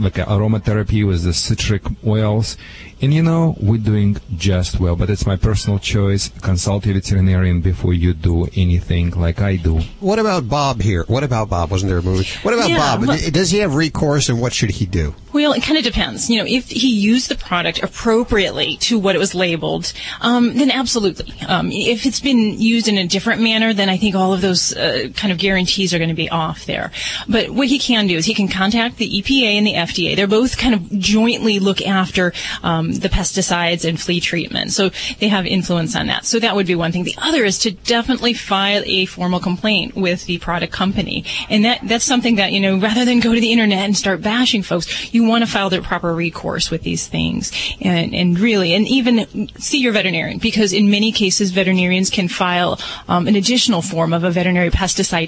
like 0.00 0.14
aromatherapy 0.14 1.06
with 1.06 1.22
the 1.22 1.32
citric 1.32 1.82
oils. 2.06 2.56
And 3.02 3.12
you 3.12 3.22
know, 3.22 3.54
we're 3.60 3.76
doing 3.76 4.16
just 4.36 4.80
well, 4.80 4.96
but 4.96 5.10
it's 5.10 5.26
my 5.26 5.36
personal 5.36 5.78
choice. 5.78 6.30
Consult 6.40 6.86
a 6.86 6.94
veterinarian 6.94 7.60
before 7.60 7.92
you 7.92 8.14
do 8.14 8.46
anything 8.56 9.10
like 9.10 9.40
I 9.42 9.56
do. 9.56 9.80
What 10.00 10.18
about 10.18 10.48
Bob 10.48 10.80
here? 10.80 11.04
What 11.06 11.22
about 11.22 11.50
Bob? 11.50 11.70
Wasn't 11.70 11.90
there 11.90 11.98
a 11.98 12.02
movie? 12.02 12.26
What 12.42 12.54
about 12.54 12.70
Yeah, 12.70 12.78
Bob? 12.96 13.06
well- 13.06 13.18
Does 13.30 13.50
he 13.50 13.58
have 13.58 13.74
recourse, 13.74 14.30
and 14.30 14.40
what 14.40 14.54
should 14.54 14.70
he 14.70 14.86
do? 14.86 15.14
Well, 15.34 15.52
it 15.52 15.62
kind 15.62 15.76
of 15.76 15.84
depends. 15.84 16.30
You 16.30 16.38
know, 16.38 16.46
if 16.48 16.70
he 16.70 16.88
used 16.88 17.28
the 17.28 17.34
product 17.34 17.82
appropriately 17.82 18.78
to 18.78 18.98
what 18.98 19.14
it 19.14 19.18
was 19.18 19.34
labeled, 19.34 19.92
um, 20.22 20.56
then 20.56 20.70
absolutely. 20.70 21.34
Um, 21.46 21.70
if 21.70 22.06
it's 22.06 22.20
been 22.20 22.58
used 22.58 22.88
in 22.88 22.96
a 22.96 23.06
different 23.06 23.42
manner, 23.42 23.74
then 23.74 23.90
I 23.90 23.98
think 23.98 24.14
all 24.14 24.32
of 24.32 24.40
those 24.40 24.74
uh, 24.74 24.95
kind 25.14 25.32
of 25.32 25.38
guarantees 25.38 25.92
are 25.94 25.98
going 25.98 26.10
to 26.10 26.14
be 26.14 26.28
off 26.28 26.66
there. 26.66 26.90
But 27.28 27.50
what 27.50 27.68
he 27.68 27.78
can 27.78 28.06
do 28.06 28.16
is 28.16 28.24
he 28.24 28.34
can 28.34 28.48
contact 28.48 28.96
the 28.96 29.22
EPA 29.22 29.54
and 29.58 29.66
the 29.66 29.74
FDA. 29.74 30.16
They're 30.16 30.26
both 30.26 30.58
kind 30.58 30.74
of 30.74 30.90
jointly 30.98 31.58
look 31.58 31.82
after 31.82 32.32
um, 32.62 32.92
the 32.92 33.08
pesticides 33.08 33.88
and 33.88 34.00
flea 34.00 34.20
treatment, 34.20 34.72
so 34.72 34.90
they 35.18 35.28
have 35.28 35.46
influence 35.46 35.96
on 35.96 36.06
that. 36.06 36.24
So 36.24 36.38
that 36.40 36.54
would 36.54 36.66
be 36.66 36.74
one 36.74 36.92
thing. 36.92 37.04
The 37.04 37.14
other 37.18 37.44
is 37.44 37.58
to 37.60 37.70
definitely 37.70 38.32
file 38.32 38.82
a 38.86 39.06
formal 39.06 39.40
complaint 39.40 39.94
with 39.94 40.26
the 40.26 40.38
product 40.38 40.72
company, 40.72 41.24
and 41.48 41.64
that 41.64 41.80
that's 41.84 42.04
something 42.04 42.36
that 42.36 42.52
you 42.52 42.60
know 42.60 42.78
rather 42.78 43.04
than 43.04 43.20
go 43.20 43.34
to 43.34 43.40
the 43.40 43.52
internet 43.52 43.84
and 43.84 43.96
start 43.96 44.22
bashing 44.22 44.62
folks, 44.62 45.12
you 45.12 45.24
want 45.24 45.44
to 45.44 45.50
file 45.50 45.70
the 45.70 45.80
proper 45.80 46.14
recourse 46.14 46.70
with 46.70 46.82
these 46.82 47.06
things, 47.06 47.52
and 47.80 48.14
and 48.14 48.38
really, 48.38 48.74
and 48.74 48.86
even 48.88 49.48
see 49.58 49.78
your 49.78 49.92
veterinarian 49.92 50.38
because 50.38 50.72
in 50.72 50.90
many 50.90 51.12
cases 51.12 51.50
veterinarians 51.50 52.10
can 52.10 52.28
file 52.28 52.78
um, 53.08 53.26
an 53.26 53.36
additional 53.36 53.82
form 53.82 54.12
of 54.12 54.24
a 54.24 54.30
veterinary 54.30 54.70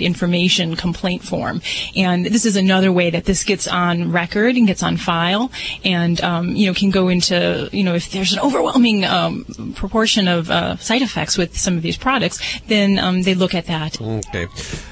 information 0.03 0.77
complaint 0.77 1.23
form, 1.23 1.61
and 1.97 2.27
this 2.27 2.45
is 2.45 2.57
another 2.57 2.93
way 2.93 3.11
that 3.11 3.25
this 3.25 3.45
gets 3.45 3.67
on 3.67 4.13
record 4.13 4.57
and 4.57 4.67
gets 4.67 4.83
on 4.83 4.97
file, 4.97 5.51
and 5.85 6.21
um, 6.23 6.55
you 6.55 6.67
know 6.67 6.75
can 6.75 6.91
go 6.91 7.09
into 7.09 7.69
you 7.73 7.85
know 7.85 7.95
if 7.95 8.11
there's 8.11 8.33
an 8.33 8.41
overwhelming 8.41 9.05
um, 9.05 9.45
proportion 9.75 10.29
of 10.29 10.51
uh, 10.51 10.77
side 10.77 11.03
effects 11.03 11.37
with 11.37 11.57
some 11.57 11.77
of 11.77 11.83
these 11.83 11.97
products, 11.97 12.61
then 12.69 12.99
um, 12.99 13.23
they 13.23 13.35
look 13.35 13.55
at 13.55 13.67
that. 13.67 14.01
Okay. 14.01 14.47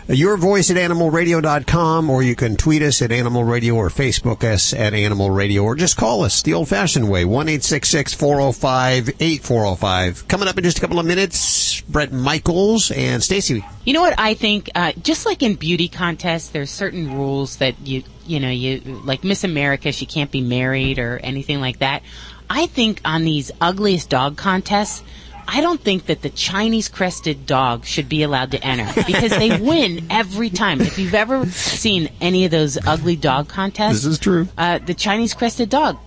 Your 0.09 0.37
voice 0.37 0.71
at 0.71 0.77
animalradio.com, 0.77 2.11
or 2.11 2.23
you 2.23 2.37
can 2.37 2.57
tweet 2.57 2.83
us 2.83 3.03
at 3.03 3.11
Animal 3.11 3.45
Radio 3.45 3.75
or 3.75 3.89
Facebook 3.89 4.45
us 4.45 4.73
at 4.73 4.95
Animal 4.95 5.31
Radio, 5.31 5.63
or 5.63 5.75
just 5.75 5.97
call 5.97 6.23
us 6.23 6.43
the 6.43 6.55
old 6.55 6.69
fashioned 6.69 7.11
way, 7.11 7.25
1 7.25 7.47
405 7.47 9.09
8405. 9.21 10.29
Coming 10.29 10.49
up 10.49 10.59
in 10.59 10.65
just 10.65 10.79
a 10.79 10.81
couple 10.81 10.99
of 10.99 11.07
minutes, 11.07 11.81
Bret 11.83 12.13
Michaels 12.13 12.91
and 12.91 13.23
Stacy. 13.23 13.65
You 13.85 13.93
know 13.93 14.01
what 14.01 14.15
I 14.19 14.35
think? 14.35 14.56
Uh, 14.75 14.93
just 15.03 15.27
like 15.27 15.43
in 15.43 15.55
beauty 15.55 15.89
contests, 15.89 16.49
there's 16.51 16.71
certain 16.71 17.15
rules 17.15 17.57
that 17.59 17.75
you 17.87 18.03
you 18.27 18.41
know 18.41 18.51
you 18.51 18.81
like 19.05 19.25
Miss 19.25 19.45
America, 19.45 19.93
she 19.93 20.07
can't 20.07 20.31
be 20.31 20.41
married 20.41 20.99
or 20.99 21.19
anything 21.23 21.61
like 21.61 21.79
that. 21.79 22.03
I 22.49 22.67
think 22.67 23.01
on 23.05 23.25
these 23.25 23.51
ugliest 23.61 24.09
dog 24.11 24.37
contests. 24.37 25.03
I 25.49 25.61
don't 25.61 25.81
think 25.81 26.07
that 26.07 26.23
the 26.23 26.31
Chinese 26.31 26.89
crested 26.89 27.47
dog 27.47 27.85
should 27.85 28.09
be 28.09 28.25
allowed 28.25 28.51
to 28.51 28.65
enter 28.65 29.01
because 29.07 29.31
they 29.31 29.61
win 29.61 30.09
every 30.11 30.51
time. 30.51 30.81
If 30.81 30.99
you've 30.99 31.15
ever 31.15 31.47
seen 31.47 32.09
any 32.21 32.47
of 32.47 32.51
those 32.51 32.77
ugly 32.85 33.15
dog 33.15 33.47
contests, 33.47 34.03
This 34.03 34.07
is 34.07 34.19
true. 34.19 34.49
Uh, 34.59 34.81
the 34.81 34.93
Chinese 34.93 35.35
crested 35.35 35.69
dog, 35.71 35.99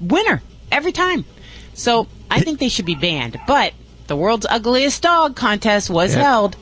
winner 0.00 0.40
every 0.72 0.92
time. 0.92 1.26
So 1.74 2.08
I 2.30 2.40
think 2.40 2.58
they 2.58 2.70
should 2.70 2.86
be 2.86 2.94
banned. 2.94 3.38
But 3.46 3.74
the 4.06 4.16
world's 4.16 4.46
ugliest 4.48 5.02
dog 5.02 5.36
contest 5.36 5.90
was 5.90 6.14
Yeah. 6.14 6.22
held. 6.22 6.56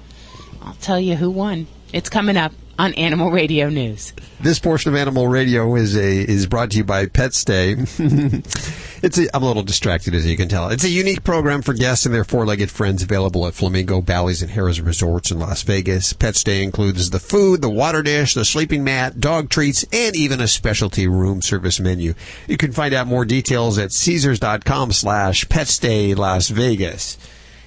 I'll 0.64 0.74
tell 0.74 1.00
you 1.00 1.16
who 1.16 1.30
won. 1.30 1.66
It's 1.92 2.08
coming 2.08 2.36
up 2.36 2.52
on 2.78 2.94
Animal 2.94 3.30
Radio 3.30 3.68
News. 3.68 4.12
This 4.40 4.58
portion 4.58 4.92
of 4.92 4.98
Animal 4.98 5.28
Radio 5.28 5.74
is 5.74 5.96
a 5.96 6.20
is 6.20 6.46
brought 6.46 6.70
to 6.70 6.78
you 6.78 6.84
by 6.84 7.06
Pet 7.06 7.34
Stay. 7.34 7.72
it's 7.78 9.18
a, 9.18 9.36
I'm 9.36 9.42
a 9.42 9.46
little 9.46 9.62
distracted 9.62 10.14
as 10.14 10.24
you 10.24 10.36
can 10.36 10.48
tell. 10.48 10.68
It's 10.70 10.84
a 10.84 10.88
unique 10.88 11.22
program 11.22 11.62
for 11.62 11.74
guests 11.74 12.06
and 12.06 12.14
their 12.14 12.24
four-legged 12.24 12.70
friends 12.70 13.02
available 13.02 13.46
at 13.46 13.54
Flamingo 13.54 14.00
Bally's 14.00 14.42
and 14.42 14.50
Harrah's 14.50 14.80
Resorts 14.80 15.30
in 15.30 15.38
Las 15.38 15.62
Vegas. 15.62 16.12
Pet 16.12 16.34
Stay 16.34 16.62
includes 16.62 17.10
the 17.10 17.20
food, 17.20 17.60
the 17.60 17.68
water 17.68 18.02
dish, 18.02 18.34
the 18.34 18.44
sleeping 18.44 18.84
mat, 18.84 19.20
dog 19.20 19.50
treats, 19.50 19.84
and 19.92 20.16
even 20.16 20.40
a 20.40 20.48
specialty 20.48 21.06
room 21.06 21.42
service 21.42 21.78
menu. 21.78 22.14
You 22.48 22.56
can 22.56 22.72
find 22.72 22.94
out 22.94 23.06
more 23.06 23.24
details 23.24 23.78
at 23.78 23.92
Caesars.com 23.92 24.92
slash 24.92 25.48
Pet 25.48 25.68
Stay 25.68 26.14
Las 26.14 26.48
Vegas. 26.48 27.18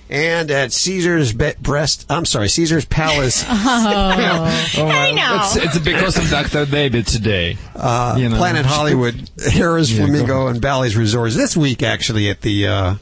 And 0.09 0.51
at 0.51 0.71
Caesar's 0.71 1.33
Be- 1.33 1.53
Breast, 1.59 2.05
I'm 2.11 2.25
sorry, 2.25 2.47
Caesar's 2.49 2.85
Palace. 2.85 3.43
Oh. 3.49 4.61
Oh, 4.77 4.85
well, 4.85 5.37
It's, 5.37 5.55
it's 5.55 5.79
because 5.79 6.17
of 6.17 6.29
Dr. 6.29 6.65
David 6.69 7.07
today. 7.07 7.57
uh, 7.75 8.15
You 8.17 8.29
know. 8.29 8.37
Planet 8.37 8.65
Hollywood, 8.65 9.15
Harrah's 9.37 9.91
Yeah, 9.91 9.99
go 9.99 10.05
Flamingo, 10.11 10.47
and 10.47 10.61
Bally's 10.61 10.95
Resorts 10.97 11.35
this 11.35 11.55
week. 11.57 11.81
Actually, 11.81 12.29
at 12.29 12.41
the 12.41 12.67
uh, 12.67 12.95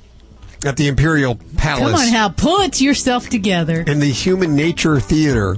at 0.65 0.77
the 0.77 0.87
Imperial 0.87 1.35
Palace 1.57 1.91
Come 1.91 1.95
on, 1.95 2.07
Hal, 2.07 2.29
put 2.29 2.79
yourself 2.79 3.27
together. 3.29 3.81
in 3.85 3.99
the 3.99 4.11
Human 4.11 4.55
Nature 4.55 4.99
Theater. 4.99 5.57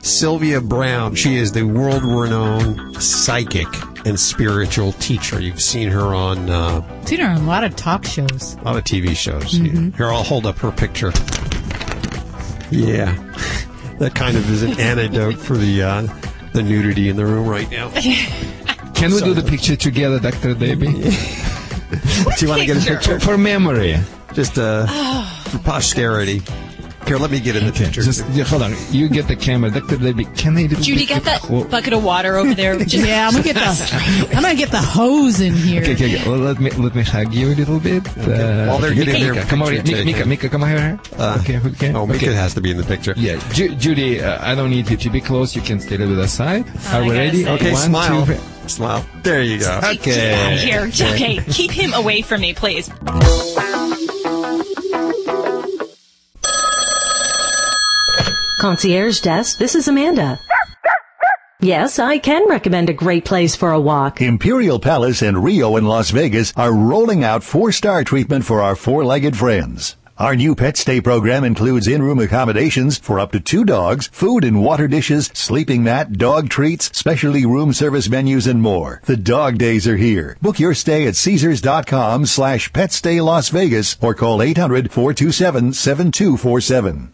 Sylvia 0.00 0.60
Browne, 0.60 1.14
she 1.14 1.36
is 1.36 1.52
the 1.52 1.62
world-renowned 1.62 3.00
psychic 3.02 3.68
and 4.04 4.18
spiritual 4.18 4.92
teacher. 4.92 5.40
You've 5.40 5.60
seen 5.60 5.88
her 5.90 6.14
on 6.14 6.50
uh, 6.50 7.04
Seen 7.04 7.20
her 7.20 7.28
on 7.30 7.36
a 7.36 7.44
lot 7.46 7.64
of 7.64 7.76
talk 7.76 8.04
shows. 8.04 8.56
a 8.60 8.64
lot 8.64 8.76
of 8.76 8.84
TV 8.84 9.14
shows. 9.16 9.58
Mhm. 9.58 9.96
Here, 9.96 10.10
I'll 10.10 10.22
hold 10.24 10.46
up 10.46 10.58
her 10.58 10.70
picture. 10.72 11.12
Yeah, 12.70 13.12
that 13.98 14.12
kind 14.14 14.36
of 14.36 14.48
is 14.50 14.62
an 14.62 14.78
antidote 14.80 15.36
for 15.36 15.56
the 15.56 15.82
uh, 15.82 16.06
the 16.52 16.62
nudity 16.62 17.08
in 17.08 17.16
the 17.16 17.26
room 17.26 17.46
right 17.46 17.70
now. 17.70 17.90
Can 18.94 19.10
we 19.12 19.20
do 19.20 19.34
the 19.34 19.42
picture 19.48 19.74
together, 19.76 20.20
Dr. 20.20 20.54
Debbie? 20.54 20.86
Do 20.92 21.10
you 22.40 22.48
want 22.48 22.60
to 22.60 22.66
get 22.66 22.76
a 22.76 22.86
picture 22.88 23.18
For 23.20 23.36
memory. 23.36 23.96
Just 24.32 24.56
uh, 24.58 24.86
for 25.44 25.58
posterity. 25.58 26.40
Here, 27.06 27.18
let 27.18 27.30
me 27.30 27.40
get 27.40 27.56
in 27.56 27.66
the 27.66 27.72
picture. 27.72 28.00
Just 28.02 28.26
yeah, 28.30 28.44
hold 28.44 28.62
on. 28.62 28.74
You 28.90 29.08
get 29.08 29.26
the 29.28 29.36
camera, 29.36 29.70
Dr. 29.70 29.96
Debbie. 29.98 30.24
Can 30.36 30.56
I? 30.56 30.66
Judy, 30.68 31.04
get 31.04 31.24
that 31.24 31.42
bucket 31.70 31.92
of 31.92 32.02
water 32.04 32.36
over 32.36 32.54
there. 32.54 32.78
Just- 32.84 33.06
Yeah, 33.06 33.26
I'm 33.26 33.32
gonna 33.32 33.44
get 33.44 33.54
the 33.56 34.28
I'm 34.34 34.42
gonna 34.42 34.54
get 34.54 34.70
the 34.70 34.78
hose 34.80 35.40
in 35.40 35.52
here. 35.52 35.82
Okay, 35.82 35.94
okay, 35.94 36.16
okay. 36.16 36.28
Well, 36.30 36.38
let 36.38 36.60
me 36.60 36.70
let 36.70 36.94
me 36.94 37.02
hug 37.02 37.34
you 37.34 37.48
a 37.48 37.54
little 37.54 37.80
bit. 37.80 38.06
Uh, 38.16 38.66
While 38.66 38.78
they're 38.78 38.94
getting 38.94 39.14
Mika, 39.14 39.34
their 39.34 39.44
come 39.44 39.62
over 39.62 39.72
here. 39.72 39.82
Mika, 39.82 40.04
Mika. 40.04 40.24
Mika, 40.26 40.48
come 40.48 40.62
over 40.62 40.70
here. 40.78 41.00
Uh, 41.18 41.38
okay, 41.40 41.58
okay. 41.58 41.92
Oh, 41.92 42.06
Mika 42.06 42.26
okay. 42.26 42.34
has 42.34 42.54
to 42.54 42.60
be 42.60 42.70
in 42.70 42.76
the 42.76 42.84
picture. 42.84 43.14
Yeah, 43.16 43.36
Ju- 43.52 43.74
Judy, 43.74 44.20
uh, 44.22 44.38
I 44.40 44.54
don't 44.54 44.70
need 44.70 44.88
you 44.88 44.96
to 44.96 45.10
be 45.10 45.20
close. 45.20 45.54
You 45.56 45.62
can 45.62 45.80
stay 45.80 45.96
a 45.96 45.98
little 45.98 46.14
bit 46.14 46.24
aside. 46.24 46.64
Oh, 46.86 46.98
Are 47.00 47.04
we 47.04 47.10
ready? 47.10 47.44
say. 47.44 47.50
Okay, 47.50 47.72
One, 47.72 47.80
smile. 47.82 48.26
two. 48.26 48.36
Smile. 48.68 49.04
There 49.22 49.42
you 49.42 49.58
go. 49.58 49.80
Okay. 49.82 50.56
Here, 50.56 50.82
okay, 50.86 51.40
keep 51.50 51.72
him 51.72 51.92
away 51.94 52.22
from 52.22 52.40
me, 52.40 52.54
please. 52.54 52.88
Concierge 58.62 59.18
desk, 59.18 59.58
this 59.58 59.74
is 59.74 59.88
Amanda. 59.88 60.38
Yes, 61.60 61.98
I 61.98 62.18
can 62.18 62.48
recommend 62.48 62.88
a 62.88 62.92
great 62.92 63.24
place 63.24 63.56
for 63.56 63.72
a 63.72 63.80
walk. 63.80 64.20
Imperial 64.20 64.78
Palace 64.78 65.20
and 65.20 65.42
Rio 65.42 65.74
in 65.74 65.84
Las 65.84 66.10
Vegas 66.10 66.52
are 66.56 66.72
rolling 66.72 67.24
out 67.24 67.42
four-star 67.42 68.04
treatment 68.04 68.44
for 68.44 68.62
our 68.62 68.76
four-legged 68.76 69.36
friends. 69.36 69.96
Our 70.16 70.36
new 70.36 70.54
pet 70.54 70.76
stay 70.76 71.00
program 71.00 71.42
includes 71.42 71.88
in-room 71.88 72.20
accommodations 72.20 72.98
for 72.98 73.18
up 73.18 73.32
to 73.32 73.40
two 73.40 73.64
dogs, 73.64 74.06
food 74.12 74.44
and 74.44 74.62
water 74.62 74.86
dishes, 74.86 75.32
sleeping 75.34 75.82
mat, 75.82 76.12
dog 76.12 76.48
treats, 76.48 76.96
specialty 76.96 77.44
room 77.44 77.72
service 77.72 78.08
menus, 78.08 78.46
and 78.46 78.62
more. 78.62 79.02
The 79.06 79.16
dog 79.16 79.58
days 79.58 79.88
are 79.88 79.96
here. 79.96 80.36
Book 80.40 80.60
your 80.60 80.74
stay 80.74 81.08
at 81.08 81.16
Caesars.com 81.16 82.26
slash 82.26 82.72
Pet 82.72 83.00
Las 83.04 83.48
Vegas 83.48 83.96
or 84.00 84.14
call 84.14 84.38
800-427-7247. 84.38 87.08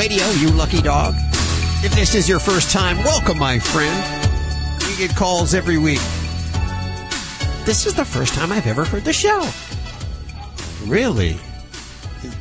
Radio, 0.00 0.26
you 0.30 0.48
lucky 0.52 0.80
dog. 0.80 1.12
If 1.84 1.94
this 1.94 2.14
is 2.14 2.26
your 2.26 2.38
first 2.38 2.70
time, 2.70 2.96
welcome, 3.04 3.38
my 3.38 3.58
friend. 3.58 4.02
We 4.88 4.96
get 4.96 5.14
calls 5.14 5.52
every 5.52 5.76
week. 5.76 6.00
This 7.66 7.84
is 7.84 7.92
the 7.92 8.06
first 8.06 8.32
time 8.32 8.50
I've 8.50 8.66
ever 8.66 8.86
heard 8.86 9.04
the 9.04 9.12
show. 9.12 9.46
Really? 10.86 11.36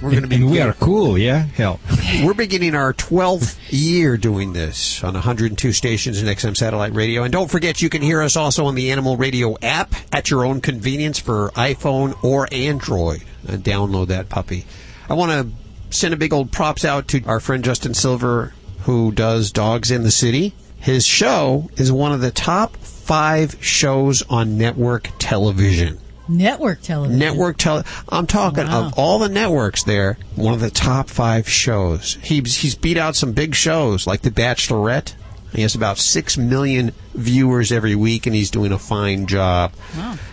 We're 0.02 0.12
going 0.12 0.22
to 0.22 0.30
be. 0.30 0.38
And 0.38 0.50
we 0.50 0.62
are 0.62 0.72
cool, 0.72 1.18
yeah? 1.18 1.40
Hell. 1.40 1.82
We're 2.24 2.34
beginning 2.34 2.76
our 2.76 2.94
12th 2.94 3.60
year 3.70 4.16
doing 4.16 4.54
this 4.54 5.04
on 5.04 5.16
102 5.16 5.74
stations 5.74 6.22
in 6.22 6.30
XM 6.30 6.56
Satellite 6.56 6.94
Radio. 6.94 7.24
And 7.24 7.34
don't 7.34 7.52
forget, 7.52 7.82
you 7.82 7.90
can 7.90 8.02
hear 8.02 8.22
us 8.22 8.38
also 8.38 8.68
on 8.68 8.76
the 8.76 8.90
Animal 8.90 9.18
Radio 9.18 9.58
app 9.62 9.94
at 10.14 10.32
your 10.32 10.46
own 10.46 10.62
convenience 10.62 11.20
for 11.20 11.50
iPhone 11.56 12.24
or 12.24 12.48
Android. 12.54 13.22
Uh, 13.46 13.58
download 13.58 14.08
that 14.08 14.30
puppy. 14.30 14.66
I 15.10 15.16
want 15.16 15.32
to 15.34 15.69
send 15.90 16.14
a 16.14 16.18
big 16.18 16.34
old 16.34 16.52
props 16.52 16.86
out 16.86 17.08
to 17.10 17.24
our 17.26 17.40
friend 17.40 17.64
Justin 17.64 17.94
Silver, 17.94 18.54
who 18.82 19.12
does 19.12 19.52
Dogs 19.52 19.92
in 19.92 20.04
the 20.04 20.12
City. 20.12 20.54
His 20.78 21.06
show 21.06 21.70
is 21.78 21.92
one 21.92 22.12
of 22.14 22.22
the 22.22 22.32
top 22.32 22.78
five 22.78 23.58
shows 23.64 24.22
on 24.30 24.58
network 24.58 25.10
television. 25.20 26.00
Network 26.28 26.82
television. 26.82 27.18
Network 27.20 27.58
tele. 27.58 27.84
I'm 28.08 28.28
talking 28.28 28.68
Wow. 28.68 28.86
of 28.88 28.94
all 28.98 29.18
the 29.20 29.30
networks 29.30 29.84
there. 29.84 30.18
One 30.36 30.54
of 30.54 30.60
the 30.60 30.70
top 30.70 31.10
five 31.10 31.50
shows. 31.50 32.18
He's 32.22 32.58
he's 32.58 32.76
beat 32.76 32.98
out 32.98 33.16
some 33.16 33.32
big 33.34 33.56
shows 33.56 34.06
like 34.06 34.22
The 34.22 34.30
Bachelorette. 34.32 35.14
He 35.54 35.64
has 35.64 35.76
about 35.76 35.98
six 35.98 36.38
million 36.38 36.92
viewers 37.16 37.72
every 37.72 37.96
week, 37.96 38.28
and 38.28 38.36
he's 38.36 38.52
doing 38.52 38.72
a 38.72 38.78
fine 38.80 39.26
job. 39.26 39.74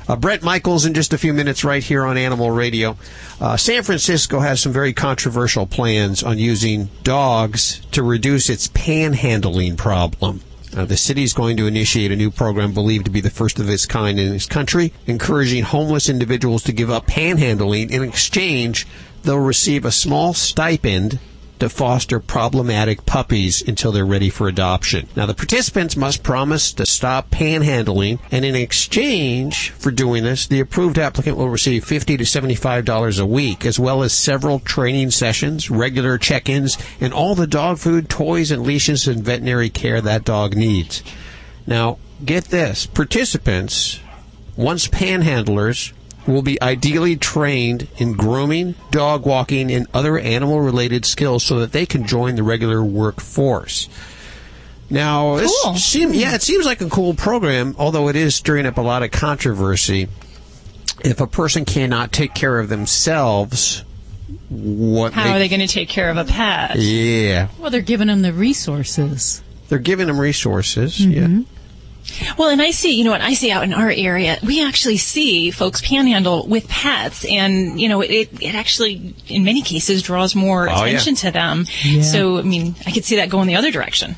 Uh, 0.09 0.17
Bret 0.17 0.43
Michaels 0.43 0.85
in 0.85 0.95
just 0.95 1.13
a 1.13 1.19
few 1.19 1.33
minutes, 1.33 1.65
right 1.65 1.83
here 1.83 2.05
on 2.05 2.17
Animal 2.17 2.51
Radio. 2.51 2.97
Uh, 3.41 3.57
San 3.57 3.83
Francisco 3.83 4.41
has 4.41 4.61
some 4.61 4.73
very 4.73 4.93
controversial 4.93 5.67
plans 5.67 6.23
on 6.23 6.39
using 6.39 6.91
dogs 7.03 7.81
to 7.93 8.03
reduce 8.03 8.51
its 8.51 8.69
panhandling 8.69 9.77
problem. 9.77 10.43
Uh, 10.77 10.85
the 10.85 10.97
city 10.97 11.23
is 11.23 11.33
going 11.33 11.57
to 11.57 11.67
initiate 11.67 12.13
a 12.13 12.17
new 12.17 12.31
program 12.31 12.75
believed 12.75 13.07
to 13.07 13.11
be 13.11 13.23
the 13.23 13.31
first 13.31 13.59
of 13.59 13.71
its 13.71 13.87
kind 13.87 14.21
in 14.21 14.35
its 14.35 14.45
country, 14.45 14.93
encouraging 15.07 15.63
homeless 15.63 16.09
individuals 16.09 16.63
to 16.63 16.73
give 16.73 16.91
up 16.91 17.07
panhandling. 17.07 17.91
In 17.91 18.03
exchange, 18.03 18.87
they'll 19.23 19.39
receive 19.39 19.87
a 19.87 19.91
small 19.91 20.35
stipend 20.35 21.19
to 21.59 21.69
foster 21.69 22.21
problematic 22.21 23.07
puppies 23.07 23.63
until 23.67 23.93
they're 23.93 24.05
ready 24.05 24.31
for 24.31 24.49
adoption. 24.49 25.09
Now, 25.17 25.27
the 25.27 25.35
participants 25.35 25.97
must 25.97 26.23
promise 26.23 26.73
to 26.75 26.87
stop 26.87 27.31
panhandling, 27.31 28.19
and 28.31 28.45
in 28.45 28.55
exchange 28.55 29.71
for 29.71 29.91
doing 29.91 30.25
this, 30.25 30.47
the 30.47 30.61
approved 30.61 30.99
applicant 30.99 31.37
will 31.37 31.49
receive 31.49 31.85
50 31.85 32.17
to 32.19 32.25
$75 32.25 33.21
a 33.21 33.27
week, 33.27 33.65
as 33.65 33.79
well 33.79 34.03
as 34.03 34.13
several 34.13 34.61
training 34.61 35.11
sessions, 35.11 35.71
regular 35.71 36.19
check-ins, 36.19 36.79
and 37.01 37.13
all 37.13 37.35
the 37.35 37.47
dog 37.47 37.79
food, 37.79 38.09
toys, 38.09 38.51
and 38.51 38.63
leashes 38.63 39.07
and 39.09 39.25
veterinary 39.25 39.71
care 39.71 40.01
that 40.01 40.25
dog 40.25 40.57
needs. 40.57 41.03
Now, 41.67 41.99
get 42.25 42.45
this. 42.47 42.87
Participants, 42.87 44.01
once 44.57 44.89
panhandlers, 44.89 45.93
will 46.27 46.43
be 46.43 46.61
ideally 46.61 47.17
trained 47.17 47.87
in 47.99 48.13
grooming, 48.15 48.75
dog 48.91 49.25
walking, 49.27 49.71
and 49.71 49.87
other 49.95 50.19
animal 50.19 50.61
related 50.61 51.05
skills 51.05 51.45
so 51.45 51.61
that 51.61 51.73
they 51.73 51.87
can 51.87 52.07
join 52.07 52.35
the 52.37 52.43
regular 52.43 52.83
workforce. 52.83 53.89
Now, 54.89 55.37
this 55.37 55.53
Cool. 55.65 55.75
seem, 55.77 56.15
yeah, 56.15 56.35
it 56.35 56.43
seems 56.43 56.65
like 56.65 56.81
a 56.81 56.89
cool 56.89 57.15
program, 57.15 57.75
although 57.79 58.09
it 58.09 58.17
is 58.17 58.35
stirring 58.37 58.67
up 58.67 58.77
a 58.79 58.83
lot 58.83 59.03
of 59.03 59.11
controversy. 59.11 60.09
If 61.05 61.21
a 61.21 61.27
person 61.27 61.65
cannot 61.65 62.13
take 62.13 62.35
care 62.35 62.59
of 62.59 62.69
themselves, 62.69 63.83
what 64.49 65.13
How 65.13 65.33
are 65.35 65.39
they 65.39 65.49
going 65.49 65.61
to 65.61 65.67
take 65.67 65.89
care 65.89 66.09
of 66.11 66.17
a 66.17 66.25
pet? 66.25 66.77
Yeah, 66.77 67.49
Well, 67.59 67.71
they're 67.71 67.81
giving 67.81 68.07
them 68.07 68.23
the 68.23 68.33
resources. 68.33 69.43
they're 69.69 69.79
giving 69.81 70.07
them 70.07 70.19
resources. 70.21 70.99
Mm-hmm. 70.99 71.37
Yeah. 71.39 71.43
Well, 72.39 72.49
and 72.51 72.63
I 72.63 72.71
see, 72.71 72.95
you 72.95 73.05
know 73.05 73.11
what, 73.11 73.21
I 73.21 73.35
see 73.35 73.51
out 73.51 73.65
in 73.65 73.73
our 73.73 73.91
area, 73.91 74.39
we 74.43 74.65
actually 74.65 74.97
see 74.97 75.51
folks 75.51 75.81
panhandle 75.81 76.47
with 76.47 76.69
pets, 76.69 77.25
and, 77.25 77.81
you 77.81 77.89
know, 77.89 78.01
it, 78.01 78.29
it 78.41 78.55
actually, 78.55 79.15
in 79.29 79.45
many 79.45 79.63
cases, 79.63 80.03
draws 80.03 80.35
more 80.35 80.69
Oh, 80.69 80.73
yeah. 80.73 80.85
attention 80.87 81.15
to 81.17 81.31
them. 81.31 81.67
Yeah. 81.83 82.03
So, 82.03 82.39
I 82.39 82.43
mean, 82.43 82.75
I 82.87 82.93
could 82.93 83.05
see 83.05 83.17
that 83.17 83.29
going 83.29 83.49
the 83.49 83.57
other 83.57 83.71
direction. 83.71 84.17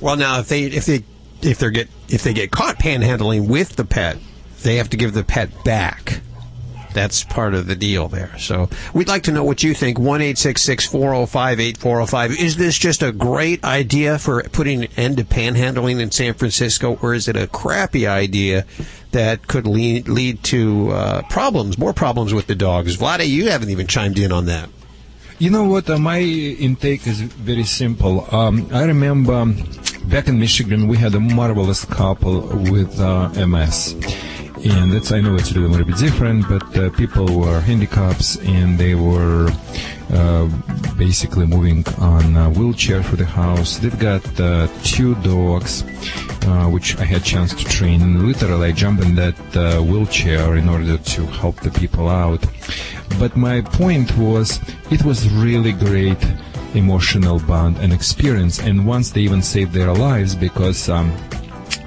Well, 0.00 0.16
now 0.16 0.40
if 0.40 0.48
they 0.48 0.64
if 0.64 0.84
they 0.84 1.04
if 1.42 1.58
they 1.58 1.70
get 1.70 1.88
if 2.08 2.22
they 2.22 2.34
get 2.34 2.50
caught 2.50 2.78
panhandling 2.78 3.48
with 3.48 3.76
the 3.76 3.84
pet, 3.84 4.18
they 4.62 4.76
have 4.76 4.90
to 4.90 4.96
give 4.98 5.14
the 5.14 5.24
pet 5.24 5.64
back. 5.64 6.20
That's 6.96 7.24
part 7.24 7.52
of 7.52 7.66
the 7.66 7.76
deal 7.76 8.08
there. 8.08 8.36
So 8.38 8.70
we'd 8.94 9.06
like 9.06 9.24
to 9.24 9.30
know 9.32 9.44
what 9.44 9.62
you 9.62 9.74
think. 9.74 9.98
One 9.98 10.22
eight 10.22 10.38
six 10.38 10.62
six 10.62 10.86
four 10.86 11.12
zero 11.12 11.26
five 11.26 11.60
eight 11.60 11.76
four 11.76 11.96
zero 11.96 12.06
five. 12.06 12.30
Is 12.30 12.56
this 12.56 12.78
just 12.78 13.02
a 13.02 13.12
great 13.12 13.62
idea 13.62 14.18
for 14.18 14.42
putting 14.44 14.84
an 14.84 14.90
end 14.96 15.18
to 15.18 15.24
panhandling 15.24 16.00
in 16.00 16.10
San 16.10 16.32
Francisco, 16.32 16.98
or 17.02 17.12
is 17.12 17.28
it 17.28 17.36
a 17.36 17.48
crappy 17.48 18.06
idea 18.06 18.64
that 19.12 19.46
could 19.46 19.66
lead 19.66 20.08
lead 20.08 20.42
to 20.44 20.90
uh, 20.92 21.22
problems, 21.28 21.76
more 21.76 21.92
problems 21.92 22.32
with 22.32 22.46
the 22.46 22.54
dogs? 22.54 22.96
Vlada, 22.96 23.28
you 23.28 23.50
haven't 23.50 23.68
even 23.68 23.86
chimed 23.86 24.18
in 24.18 24.32
on 24.32 24.46
that. 24.46 24.70
You 25.38 25.50
know 25.50 25.64
what? 25.64 25.90
Uh, 25.90 25.98
my 25.98 26.20
intake 26.20 27.06
is 27.06 27.20
very 27.20 27.64
simple. 27.64 28.26
Um, 28.34 28.70
I 28.72 28.84
remember 28.84 29.52
back 30.06 30.28
in 30.28 30.40
Michigan, 30.40 30.88
we 30.88 30.96
had 30.96 31.14
a 31.14 31.20
marvelous 31.20 31.84
couple 31.84 32.40
with 32.70 32.98
uh, 32.98 33.28
MS. 33.46 33.94
And 34.68 34.92
that's, 34.92 35.12
I 35.12 35.20
know 35.20 35.34
it's 35.36 35.52
a 35.52 35.58
little 35.60 35.84
bit 35.84 35.96
different, 35.96 36.48
but 36.48 36.76
uh, 36.76 36.90
people 36.90 37.26
were 37.38 37.60
handicaps 37.60 38.36
and 38.36 38.76
they 38.76 38.96
were 38.96 39.48
uh, 40.12 40.48
basically 40.96 41.46
moving 41.46 41.84
on 41.98 42.36
a 42.36 42.50
wheelchair 42.50 43.00
through 43.02 43.18
the 43.18 43.26
house. 43.26 43.78
They've 43.78 43.98
got 43.98 44.24
uh, 44.40 44.66
two 44.82 45.14
dogs, 45.16 45.84
uh, 46.46 46.68
which 46.68 46.96
I 46.98 47.04
had 47.04 47.22
chance 47.22 47.54
to 47.54 47.64
train. 47.64 48.26
Literally, 48.26 48.68
I 48.70 48.72
jump 48.72 49.02
in 49.02 49.14
that 49.14 49.56
uh, 49.56 49.82
wheelchair 49.82 50.56
in 50.56 50.68
order 50.68 50.98
to 50.98 51.26
help 51.26 51.60
the 51.60 51.70
people 51.70 52.08
out. 52.08 52.44
But 53.20 53.36
my 53.36 53.60
point 53.60 54.16
was, 54.16 54.58
it 54.90 55.04
was 55.04 55.30
really 55.30 55.72
great 55.72 56.18
emotional 56.74 57.38
bond 57.38 57.78
and 57.78 57.92
experience. 57.92 58.58
And 58.58 58.84
once 58.84 59.12
they 59.12 59.20
even 59.20 59.42
saved 59.42 59.72
their 59.72 59.92
lives 59.92 60.34
because 60.34 60.88
um, 60.88 61.16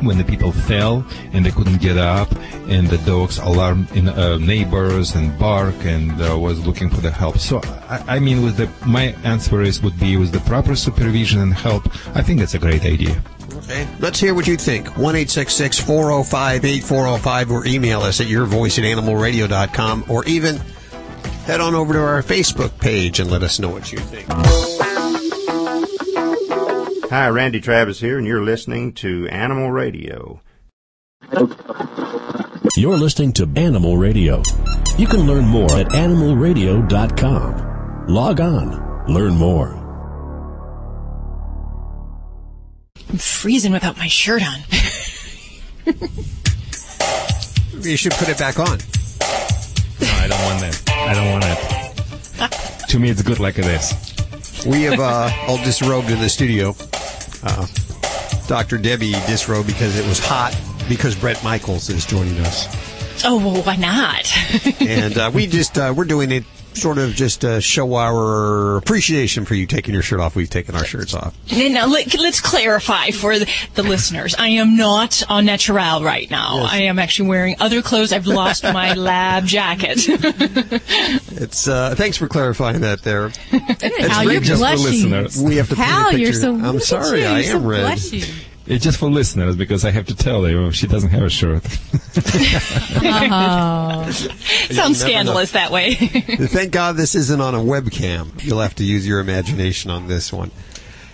when 0.02 0.18
the 0.18 0.24
people 0.24 0.52
fell 0.52 1.06
and 1.34 1.46
they 1.46 1.52
couldn't 1.52 1.82
get 1.82 1.98
up, 1.98 2.30
and 2.68 2.88
the 2.88 2.98
dogs 3.00 3.38
alarmed 3.38 3.92
in, 3.96 4.10
uh, 4.10 4.38
neighbors 4.38 5.16
and 5.16 5.38
bark 5.40 5.76
and 5.84 6.22
uh, 6.22 6.38
was 6.38 6.66
looking 6.66 6.90
for 6.90 7.02
the 7.02 7.12
help. 7.12 7.38
So 7.38 7.62
I, 7.64 8.16
I 8.16 8.20
mean, 8.20 8.44
with 8.44 8.58
the 8.58 8.70
my 8.86 9.16
answer 9.24 9.62
is 9.62 9.82
would 9.82 10.00
be 10.00 10.18
with 10.18 10.32
the 10.32 10.40
proper 10.42 10.76
supervision 10.76 11.42
and 11.42 11.54
help. 11.54 11.86
I 12.16 12.22
think 12.22 12.40
that's 12.40 12.54
a 12.54 12.60
great 12.60 12.86
idea. 12.86 13.22
Okay. 13.58 13.88
Let's 14.00 14.20
hear 14.20 14.34
what 14.34 14.48
you 14.48 14.58
think. 14.58 14.98
1 14.98 15.16
405 15.16 16.66
8405 16.66 17.52
or 17.52 17.66
email 17.68 18.02
us 18.02 18.20
at 18.20 18.28
your 18.28 18.46
voice 18.46 18.80
at 18.80 18.84
animalradio.com 18.84 20.06
or 20.08 20.26
even 20.26 20.58
head 21.46 21.62
on 21.62 21.76
over 21.76 21.94
to 21.94 22.00
our 22.00 22.24
Facebook 22.24 22.80
page 22.80 23.20
and 23.20 23.30
let 23.30 23.44
us 23.44 23.60
know 23.60 23.70
what 23.70 23.92
you 23.92 24.00
think. 24.00 24.28
Hi, 27.10 27.28
Randy 27.30 27.60
Travis 27.60 28.00
here, 28.00 28.20
and 28.20 28.28
you're 28.28 28.44
listening 28.44 28.94
to 28.94 29.28
Animal 29.30 29.72
Radio. 29.72 30.42
You're 32.78 32.98
listening 32.98 33.34
to 33.34 33.50
Animal 33.56 33.98
Radio. 33.98 34.44
You 34.96 35.08
can 35.08 35.22
learn 35.22 35.46
more 35.46 35.72
at 35.72 35.88
animalradio.com. 35.88 38.06
Log 38.08 38.40
on, 38.40 39.08
learn 39.12 39.34
more. 39.34 39.72
I'm 43.10 43.18
freezing 43.18 43.72
without 43.72 43.98
my 43.98 44.08
shirt 44.08 44.44
on. 44.44 44.60
You 47.82 47.98
should 47.98 48.12
put 48.12 48.30
it 48.30 48.38
back 48.38 48.60
on. 48.60 48.78
No, 50.00 50.14
I 50.14 50.28
don't 50.28 50.44
want 50.44 50.62
that. 50.62 50.80
I 50.96 51.16
don't 51.16 51.32
want 51.32 51.44
it. 51.48 51.58
to 52.90 53.00
me, 53.00 53.10
it's 53.10 53.24
good 53.24 53.40
like 53.40 53.56
this. 53.56 53.96
We 54.64 54.84
have 54.84 55.00
uh, 55.00 55.32
all 55.48 55.58
disrobed 55.58 56.12
in 56.12 56.20
the 56.20 56.30
studio. 56.30 56.76
Uh, 57.44 57.68
Dr. 58.48 58.78
Debbie 58.78 59.12
disrobed 59.28 59.68
because 59.68 59.98
it 59.98 60.08
was 60.08 60.20
hot 60.20 60.58
because 60.88 61.16
Bret 61.16 61.44
Michaels 61.44 61.90
is 61.90 62.06
joining 62.06 62.38
us. 62.40 62.68
Oh, 63.26 63.38
well, 63.38 63.62
why 63.64 63.76
not? 63.76 64.32
and 64.82 65.18
uh, 65.18 65.32
we 65.34 65.46
just 65.46 65.78
uh, 65.78 65.94
we're 65.96 66.06
doing 66.06 66.32
it 66.32 66.44
sort 66.74 66.98
of 66.98 67.14
just 67.14 67.42
to 67.42 67.62
show 67.62 67.96
our 67.96 68.78
appreciation 68.78 69.46
for 69.46 69.56
you 69.56 69.66
taking 69.66 69.94
your 69.94 70.04
shirt 70.04 70.20
off. 70.20 70.36
We've 70.36 70.50
taken 70.50 70.76
our 70.76 70.86
shirts 70.86 71.14
off. 71.14 71.36
now, 71.52 71.88
let, 71.88 72.14
us 72.16 72.42
clarify 72.42 73.12
for 73.12 73.38
the, 73.40 73.50
the 73.76 73.84
listeners. 73.84 74.36
I 74.38 74.50
am 74.50 74.78
not 74.78 75.24
on 75.30 75.46
natural 75.46 76.04
right 76.04 76.30
now. 76.30 76.64
I 76.70 76.84
am 76.84 77.00
actually 77.00 77.30
wearing 77.30 77.56
other 77.60 77.82
clothes. 77.82 78.12
I've 78.12 78.28
lost 78.28 78.64
my 78.64 78.94
lab 78.96 79.46
jacket. 79.46 80.00
It's 81.32 81.68
uh, 81.70 81.96
thanks 81.96 82.18
for 82.18 82.28
clarifying 82.28 82.82
that 82.82 83.02
there. 83.02 83.28
It's 83.52 84.20
really 84.20 84.34
you're 84.34 84.42
just 84.42 84.60
blushing. 84.60 85.46
We 85.46 85.56
have 85.56 85.70
to 85.70 85.76
paint 85.76 85.88
a 85.88 85.92
Hal, 85.92 86.12
you're 86.18 86.32
picture. 86.32 86.42
so. 86.42 86.56
I'm 86.56 86.80
sorry, 86.82 87.22
you, 87.22 87.28
I 87.28 87.40
am 87.40 87.44
so 87.44 87.60
red. 87.60 87.82
blushing. 87.82 88.49
It's 88.70 88.84
just 88.84 89.00
for 89.00 89.10
listeners 89.10 89.56
because 89.56 89.84
I 89.84 89.90
have 89.90 90.06
to 90.08 90.16
tell 90.16 90.48
you 90.48 90.72
she 90.72 90.86
doesn't 90.86 91.10
have 91.10 91.24
a 91.24 91.30
shirt. 91.30 91.64
Oh. 93.02 94.12
Sounds 94.12 94.78
never 94.78 94.94
scandalous 94.94 95.52
that 95.54 95.72
way. 95.72 95.96
Thank 95.96 96.72
God 96.72 96.96
this 96.96 97.16
isn't 97.16 97.42
on 97.42 97.56
a 97.56 97.60
webcam. 97.60 98.44
You'll 98.44 98.60
have 98.60 98.76
to 98.76 98.84
use 98.84 99.08
your 99.08 99.22
imagination 99.22 99.90
on 99.90 100.08
this 100.08 100.32
one. 100.32 100.52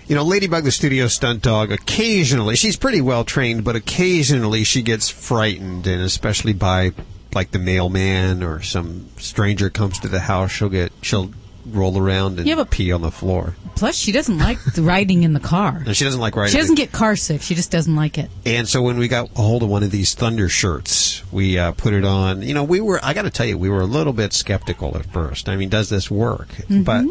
You 0.06 0.16
know, 0.16 0.24
Ladybug, 0.24 0.66
the 0.66 0.72
studio 0.72 1.08
stunt 1.08 1.41
dog, 1.41 1.72
occasionally, 1.72 2.58
she's 2.58 2.76
pretty 2.76 2.99
well 2.99 3.24
trained, 3.24 3.64
but 3.64 3.78
occasionally 3.78 4.66
she 4.66 4.82
gets 4.82 5.10
frightened, 5.10 5.88
and 5.88 6.01
especially 6.01 6.53
by, 6.53 6.91
like, 7.34 7.51
the 7.51 7.60
mailman 7.60 8.43
or 8.43 8.62
some 8.62 9.08
stranger 9.18 9.70
comes 9.70 9.97
to 9.99 10.10
the 10.10 10.20
house, 10.20 10.51
she'll 10.51 10.68
get, 10.68 10.91
she'll 11.01 11.32
roll 11.66 11.97
around 11.97 12.39
and 12.39 12.47
Yeah, 12.47 12.55
but- 12.55 12.70
pee 12.70 12.91
on 12.91 13.01
the 13.01 13.11
floor. 13.11 13.55
Plus, 13.76 13.95
she 13.97 14.13
doesn't 14.13 14.38
like 14.38 14.57
the 14.74 14.82
riding 14.82 15.24
in 15.24 15.34
the 15.34 15.39
car. 15.41 15.84
And 15.86 15.95
she 15.97 16.05
doesn't 16.05 16.22
like 16.22 16.38
riding. 16.38 16.53
She 16.53 16.57
doesn't 16.57 16.76
get 16.76 16.93
car 16.93 17.18
sick. 17.18 17.41
She 17.41 17.55
just 17.55 17.72
doesn't 17.72 17.93
like 17.95 18.18
it. 18.18 18.30
And 18.45 18.70
so 18.70 18.82
when 18.82 18.97
we 18.97 19.09
got 19.09 19.30
a 19.38 19.41
hold 19.41 19.63
of 19.63 19.70
one 19.70 19.84
of 19.84 19.91
these 19.91 20.13
Thunder 20.13 20.47
shirts, 20.47 21.24
we 21.30 21.59
uh, 21.59 21.74
put 21.74 21.93
it 21.93 22.05
on. 22.05 22.41
You 22.41 22.53
know, 22.53 22.63
we 22.63 22.80
were, 22.80 23.01
I 23.03 23.13
got 23.13 23.24
to 23.24 23.30
tell 23.30 23.45
you, 23.45 23.57
we 23.57 23.70
were 23.70 23.82
a 23.82 23.86
little 23.86 24.13
bit 24.13 24.32
skeptical 24.32 24.95
at 24.97 25.05
first. 25.07 25.49
I 25.49 25.57
mean, 25.57 25.68
does 25.68 25.89
this 25.89 26.09
work? 26.09 26.47
But 26.70 27.03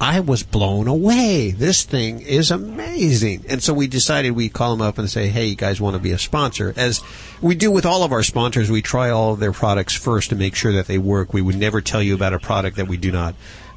I 0.00 0.20
was 0.20 0.44
blown 0.44 0.86
away. 0.86 1.50
This 1.50 1.82
thing 1.82 2.20
is 2.20 2.52
amazing. 2.52 3.46
And 3.48 3.60
so 3.60 3.74
we 3.74 3.86
decided 3.88 4.32
we'd 4.32 4.52
call 4.52 4.76
them 4.76 4.86
up 4.86 4.98
and 4.98 5.10
say, 5.10 5.26
hey, 5.28 5.46
you 5.46 5.56
guys 5.56 5.80
want 5.80 5.94
to 5.94 6.00
be 6.02 6.12
a 6.12 6.18
sponsor? 6.18 6.72
As 6.76 7.00
we 7.40 7.54
do 7.56 7.70
with 7.72 7.86
all 7.86 8.04
of 8.04 8.12
our 8.12 8.22
sponsors, 8.22 8.70
we 8.70 8.82
try 8.82 9.10
all 9.10 9.32
of 9.32 9.40
their 9.40 9.52
products 9.52 9.94
first 9.94 10.30
to 10.30 10.36
make 10.36 10.54
sure 10.54 10.72
that 10.72 10.86
they 10.86 10.98
work. 10.98 11.32
We 11.32 11.42
would 11.42 11.56
never 11.56 11.80
tell 11.80 12.02
you 12.02 12.14
about 12.14 12.34
a 12.34 12.38
product 12.38 12.76
that 12.76 12.86
we 12.86 12.96
do 12.96 13.10
not 13.10 13.34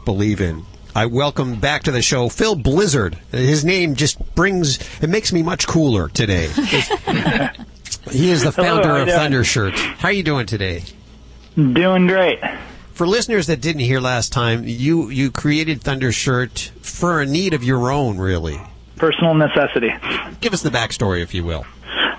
believe 0.08 0.39
in. 0.39 0.64
I 0.95 1.08
welcome 1.08 1.60
back 1.60 1.84
to 1.84 1.91
the 1.91 2.01
show 2.01 2.30
Phil 2.30 2.55
Blizzard. 2.55 3.16
His 3.30 3.66
name 3.66 3.95
just 3.95 4.18
brings, 4.36 4.80
it 5.03 5.10
makes 5.10 5.34
me 5.34 5.43
much 5.43 5.68
cooler 5.68 6.08
today. 6.08 6.47
he 8.10 8.32
is 8.32 8.41
the 8.41 8.51
founder 8.55 8.88
you 8.88 9.01
of 9.01 9.08
doing? 9.08 9.18
Thunder 9.20 9.43
Shirts. 9.43 9.82
How 9.82 10.08
are 10.08 10.14
you 10.14 10.24
doing 10.24 10.45
today? 10.45 10.86
Doing 11.58 12.08
great. 12.08 12.39
For 12.93 13.05
listeners 13.05 13.47
that 13.47 13.60
didn't 13.60 13.82
hear 13.82 13.99
last 13.99 14.32
time, 14.32 14.64
you, 14.66 15.10
you 15.10 15.30
created 15.30 15.82
Thunder 15.82 16.14
Shirt 16.14 16.72
for 16.82 17.20
a 17.20 17.26
need 17.26 17.53
of 17.53 17.66
your 17.66 17.91
own, 17.91 18.18
really. 18.18 18.58
Personal 18.95 19.34
necessity. 19.34 19.89
Give 20.39 20.53
us 20.53 20.62
the 20.62 20.70
backstory, 20.70 21.22
if 21.22 21.34
you 21.34 21.43
will. 21.43 21.66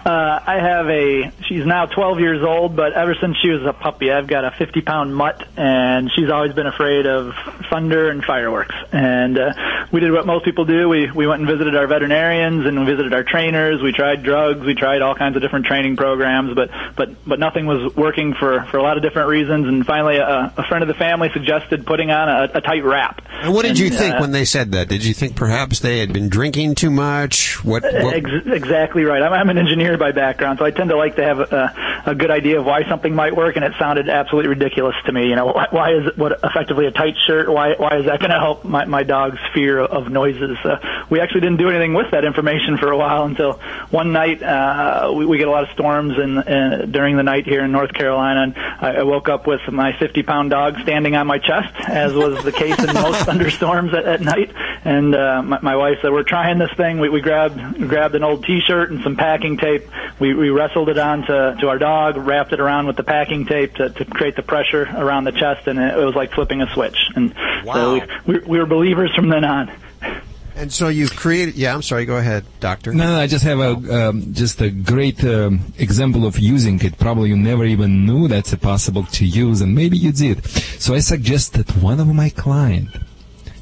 Uh, 0.09 0.42
I 0.46 0.54
have 0.54 0.88
a. 0.88 1.32
She's 1.46 1.66
now 1.66 1.84
12 1.84 2.20
years 2.20 2.42
old, 2.42 2.74
but 2.74 2.94
ever 2.94 3.14
since 3.20 3.36
she 3.42 3.50
was 3.50 3.62
a 3.66 3.74
puppy, 3.74 4.11
I've 4.11 4.26
got 4.26 4.42
a 4.42 4.50
50 4.52 4.80
pound 4.80 5.14
mutt, 5.14 5.46
and 5.54 6.11
she's 6.16 6.30
always 6.30 6.54
been 6.54 6.66
afraid 6.66 7.04
of 7.04 7.34
thunder 7.68 8.09
and 8.09 8.24
fireworks. 8.24 8.74
And 8.90 9.38
uh, 9.38 9.52
we 9.92 10.00
did 10.00 10.11
what 10.12 10.24
most 10.24 10.46
people 10.46 10.64
do. 10.64 10.88
We 10.88 11.11
we 11.11 11.26
went 11.26 11.40
and 11.40 11.48
visited 11.50 11.76
our 11.76 11.86
veterinarians 11.86 12.64
and 12.64 12.80
we 12.80 12.86
visited 12.86 13.12
our 13.12 13.22
trainers. 13.22 13.82
We 13.82 13.92
tried 13.92 14.22
drugs. 14.22 14.64
We 14.64 14.74
tried 14.74 15.02
all 15.02 15.14
kinds 15.14 15.36
of 15.36 15.42
different 15.42 15.66
training 15.66 15.96
programs, 15.96 16.54
but 16.54 16.70
but 16.96 17.11
but 17.26 17.38
nothing 17.38 17.66
was 17.66 17.94
working 17.94 18.32
for 18.32 18.62
for 18.70 18.78
a 18.78 18.82
lot 18.82 18.96
of 18.96 19.02
different 19.02 19.28
reasons. 19.28 19.68
And 19.68 19.84
finally, 19.84 20.16
a, 20.16 20.54
a 20.56 20.62
friend 20.68 20.80
of 20.80 20.88
the 20.88 20.94
family 20.94 21.28
suggested 21.34 21.84
putting 21.84 22.11
on 22.11 22.30
a, 22.30 22.50
a 22.54 22.61
tight 22.62 22.82
wrap. 22.82 23.20
And 23.42 23.52
what 23.52 23.66
did 23.66 23.78
you 23.78 23.90
think 23.90 24.14
uh, 24.14 24.20
when 24.20 24.32
they 24.32 24.46
said 24.46 24.72
that? 24.72 24.88
Did 24.88 25.04
you 25.04 25.12
think 25.12 25.36
perhaps 25.36 25.80
they 25.80 25.98
had 25.98 26.14
been 26.14 26.30
drinking 26.30 26.76
too 26.76 26.90
much? 26.90 27.62
What? 27.62 27.82
what 27.82 28.14
Ex- 28.14 28.46
exactly 28.46 29.04
right. 29.04 29.22
I'm, 29.22 29.34
I'm 29.34 29.50
an 29.50 29.59
engineer 29.59 29.97
by 29.99 30.12
background, 30.12 30.59
so 30.59 30.64
I 30.64 30.70
tend 30.70 30.90
to 30.90 30.96
like 30.96 31.16
to 31.16 31.24
have 31.24 31.40
a, 31.40 32.03
a 32.07 32.14
good 32.14 32.30
idea 32.30 32.61
of 32.61 32.66
why 32.66 32.88
something 32.88 33.14
might 33.14 33.36
work, 33.36 33.57
and 33.57 33.64
it 33.64 33.72
sounded 33.78 34.09
absolutely 34.09 34.49
ridiculous 34.49 34.94
to 35.07 35.12
me. 35.12 35.28
You 35.28 35.36
know, 35.36 35.46
why, 35.46 35.66
why 35.70 35.94
is 35.94 36.07
it 36.07 36.18
what 36.18 36.40
effectively 36.42 36.86
a 36.86 36.90
tight 36.90 37.14
shirt? 37.26 37.49
Why 37.49 37.74
why 37.74 37.99
is 37.99 38.07
that 38.07 38.20
going 38.20 38.30
to 38.30 38.38
help 38.38 38.64
my, 38.64 38.84
my 38.84 39.03
dog's 39.03 39.38
fear 39.55 39.78
of 39.80 40.11
noises? 40.11 40.57
Uh, 40.64 41.05
we 41.11 41.20
actually 41.20 41.40
didn't 41.40 41.59
do 41.59 41.68
anything 41.68 41.94
with 41.94 42.11
that 42.12 42.24
information 42.24 42.78
for 42.78 42.90
a 42.90 42.96
while 42.96 43.24
until 43.24 43.55
one 43.90 44.12
night 44.12 44.42
uh, 44.42 45.12
we, 45.14 45.26
we 45.26 45.38
get 45.38 45.49
a 45.49 45.51
lot 45.51 45.64
of 45.64 45.70
storms 45.70 46.18
in, 46.18 46.90
during 46.90 47.16
the 47.16 47.22
night 47.22 47.46
here 47.46 47.64
in 47.64 47.72
North 47.72 47.92
Carolina, 47.92 48.42
and 48.42 48.57
I, 48.57 49.01
I 49.01 49.03
woke 49.03 49.28
up 49.28 49.46
with 49.46 49.61
my 49.70 49.92
50 49.99 50.22
pound 50.22 50.51
dog 50.51 50.78
standing 50.82 51.16
on 51.16 51.26
my 51.26 51.38
chest, 51.38 51.74
as 51.88 52.12
was 52.12 52.42
the 52.44 52.53
case 52.53 52.78
in 52.78 52.94
most 52.94 53.24
thunderstorms 53.26 53.94
at, 53.94 54.05
at 54.05 54.20
night. 54.20 54.53
And 54.84 55.14
uh, 55.14 55.42
my, 55.42 55.59
my 55.61 55.76
wife 55.76 55.99
said, 56.03 56.12
"We're 56.12 56.22
trying 56.22 56.59
this 56.59 56.72
thing." 56.76 57.01
We, 57.01 57.09
we 57.09 57.20
grabbed 57.20 57.88
grabbed 57.88 58.14
an 58.14 58.24
old 58.24 58.44
T-shirt 58.44 58.90
and 58.90 59.03
some 59.03 59.16
packing 59.16 59.57
tape. 59.57 59.77
We, 60.18 60.34
we 60.34 60.50
wrestled 60.50 60.88
it 60.88 60.98
on 60.98 61.22
to, 61.22 61.56
to 61.60 61.68
our 61.68 61.78
dog, 61.78 62.16
wrapped 62.16 62.52
it 62.52 62.60
around 62.60 62.86
with 62.86 62.96
the 62.96 63.04
packing 63.04 63.46
tape 63.46 63.74
to, 63.74 63.90
to 63.90 64.04
create 64.04 64.36
the 64.36 64.42
pressure 64.42 64.82
around 64.82 65.24
the 65.24 65.32
chest, 65.32 65.66
and 65.66 65.78
it, 65.78 65.98
it 65.98 66.04
was 66.04 66.14
like 66.14 66.32
flipping 66.32 66.60
a 66.62 66.72
switch. 66.74 66.96
And 67.14 67.34
so 67.64 67.94
we, 67.94 68.00
we, 68.26 68.38
we 68.46 68.58
were 68.58 68.66
believers 68.66 69.14
from 69.14 69.28
then 69.28 69.44
on. 69.44 69.70
and 70.56 70.72
so 70.72 70.88
you've 70.88 71.14
created. 71.14 71.54
Yeah, 71.54 71.74
I'm 71.74 71.82
sorry. 71.82 72.04
Go 72.04 72.16
ahead, 72.16 72.44
doctor. 72.60 72.92
No, 72.92 73.04
no, 73.12 73.20
I 73.20 73.26
just 73.26 73.44
have 73.44 73.60
a 73.60 74.08
um, 74.08 74.34
just 74.34 74.60
a 74.60 74.70
great 74.70 75.22
um, 75.24 75.72
example 75.78 76.26
of 76.26 76.38
using 76.38 76.80
it. 76.84 76.98
Probably 76.98 77.28
you 77.28 77.36
never 77.36 77.64
even 77.64 78.04
knew 78.06 78.26
that's 78.28 78.54
possible 78.56 79.04
to 79.04 79.24
use, 79.24 79.60
and 79.60 79.74
maybe 79.74 79.96
you 79.96 80.12
did. 80.12 80.44
So 80.80 80.94
I 80.94 81.00
suggested 81.00 81.70
one 81.82 82.00
of 82.00 82.08
my 82.08 82.30
client 82.30 82.88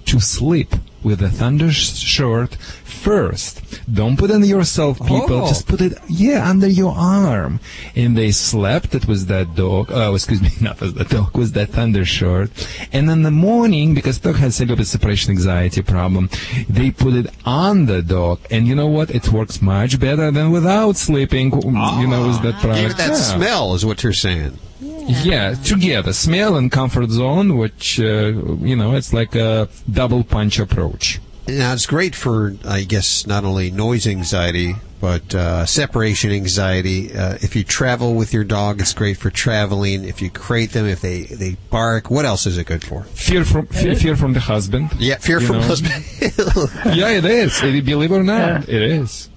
to 0.07 0.21
sleep 0.21 0.75
with 1.07 1.23
a 1.23 1.29
thunder 1.29 1.71
sh- 1.71 1.95
shirt 2.15 2.57
first. 2.57 3.53
Don't 3.99 4.17
put 4.19 4.31
it 4.31 4.35
on 4.35 4.45
yourself, 4.45 4.99
people. 4.99 5.43
Oh. 5.45 5.47
Just 5.47 5.69
put 5.69 5.81
it, 5.81 5.93
yeah, 6.09 6.51
under 6.51 6.67
your 6.67 6.93
arm. 6.97 7.61
And 7.95 8.19
they 8.19 8.33
slept. 8.33 8.93
It 8.93 9.07
was 9.07 9.27
that 9.27 9.55
dog. 9.55 9.93
Oh, 9.93 10.17
excuse 10.17 10.43
me, 10.43 10.51
not 10.61 10.81
was 10.81 10.95
the 10.95 11.05
dog. 11.05 11.37
Was 11.37 11.53
that 11.53 11.69
thunder 11.69 12.05
shirt. 12.05 12.51
And 12.93 13.09
in 13.09 13.23
the 13.23 13.31
morning, 13.31 13.95
because 13.95 14.19
dog 14.19 14.35
has 14.37 14.59
a 14.59 14.65
little 14.65 14.77
bit 14.77 14.89
separation 14.89 15.31
anxiety 15.31 15.81
problem, 15.81 16.29
they 16.69 16.91
put 16.91 17.15
it 17.15 17.29
on 17.45 17.87
the 17.87 18.03
dog. 18.03 18.41
And 18.51 18.67
you 18.67 18.75
know 18.75 18.89
what? 18.89 19.09
It 19.13 19.29
works 19.29 19.63
much 19.63 20.01
better 20.01 20.33
than 20.33 20.51
without 20.51 20.97
sleeping. 20.97 21.53
You 21.53 22.09
know, 22.09 22.25
ah. 22.25 22.29
with 22.31 22.43
that 22.43 22.61
product. 22.61 22.81
Gave 22.81 22.91
it 22.91 22.97
that 22.97 23.11
Yeah. 23.11 23.37
smell, 23.37 23.75
is 23.75 23.87
what 23.87 24.03
you're 24.03 24.13
saying. 24.13 24.59
Yeah, 24.81 25.55
together, 25.55 26.13
smell 26.13 26.57
and 26.57 26.71
comfort 26.71 27.11
zone, 27.11 27.57
which 27.57 27.99
uh, 28.01 28.33
you 28.61 28.77
know, 28.77 28.95
it's 28.95 29.13
like 29.13 29.35
a 29.35 29.69
double 29.91 30.25
punch 30.25 30.59
approach. 30.59 31.21
Now 31.49 31.73
it's 31.73 31.87
great 31.87 32.15
for, 32.15 32.57
I 32.65 32.83
guess, 32.83 33.27
not 33.27 33.45
only 33.45 33.71
noise 33.71 34.07
anxiety 34.07 34.75
but 35.01 35.35
uh, 35.35 35.67
separation 35.67 36.33
anxiety. 36.33 37.15
Uh, 37.15 37.35
if 37.41 37.55
you 37.55 37.65
travel 37.65 38.15
with 38.15 38.33
your 38.33 38.45
dog, 38.45 38.81
it's 38.81 38.95
great 38.95 39.17
for 39.17 39.31
traveling. 39.31 40.05
If 40.05 40.23
you 40.23 40.31
crate 40.31 40.73
them, 40.73 40.87
if 40.87 41.01
they 41.01 41.25
they 41.25 41.57
bark, 41.71 42.11
what 42.11 42.25
else 42.25 42.47
is 42.47 42.59
it 42.59 42.67
good 42.67 42.85
for? 42.85 43.03
Fear 43.05 43.45
from 43.45 43.67
fear, 43.67 43.95
fear 43.95 44.17
from 44.17 44.33
the 44.33 44.41
husband. 44.41 44.91
Yeah, 44.99 45.19
fear 45.19 45.41
from 45.41 45.57
know. 45.57 45.63
husband. 45.63 46.05
yeah, 46.97 47.11
it 47.11 47.25
is. 47.25 47.61
Believe 47.61 48.11
it 48.11 48.15
or 48.15 48.23
not, 48.23 48.69
it 48.69 48.83
is. 48.83 49.29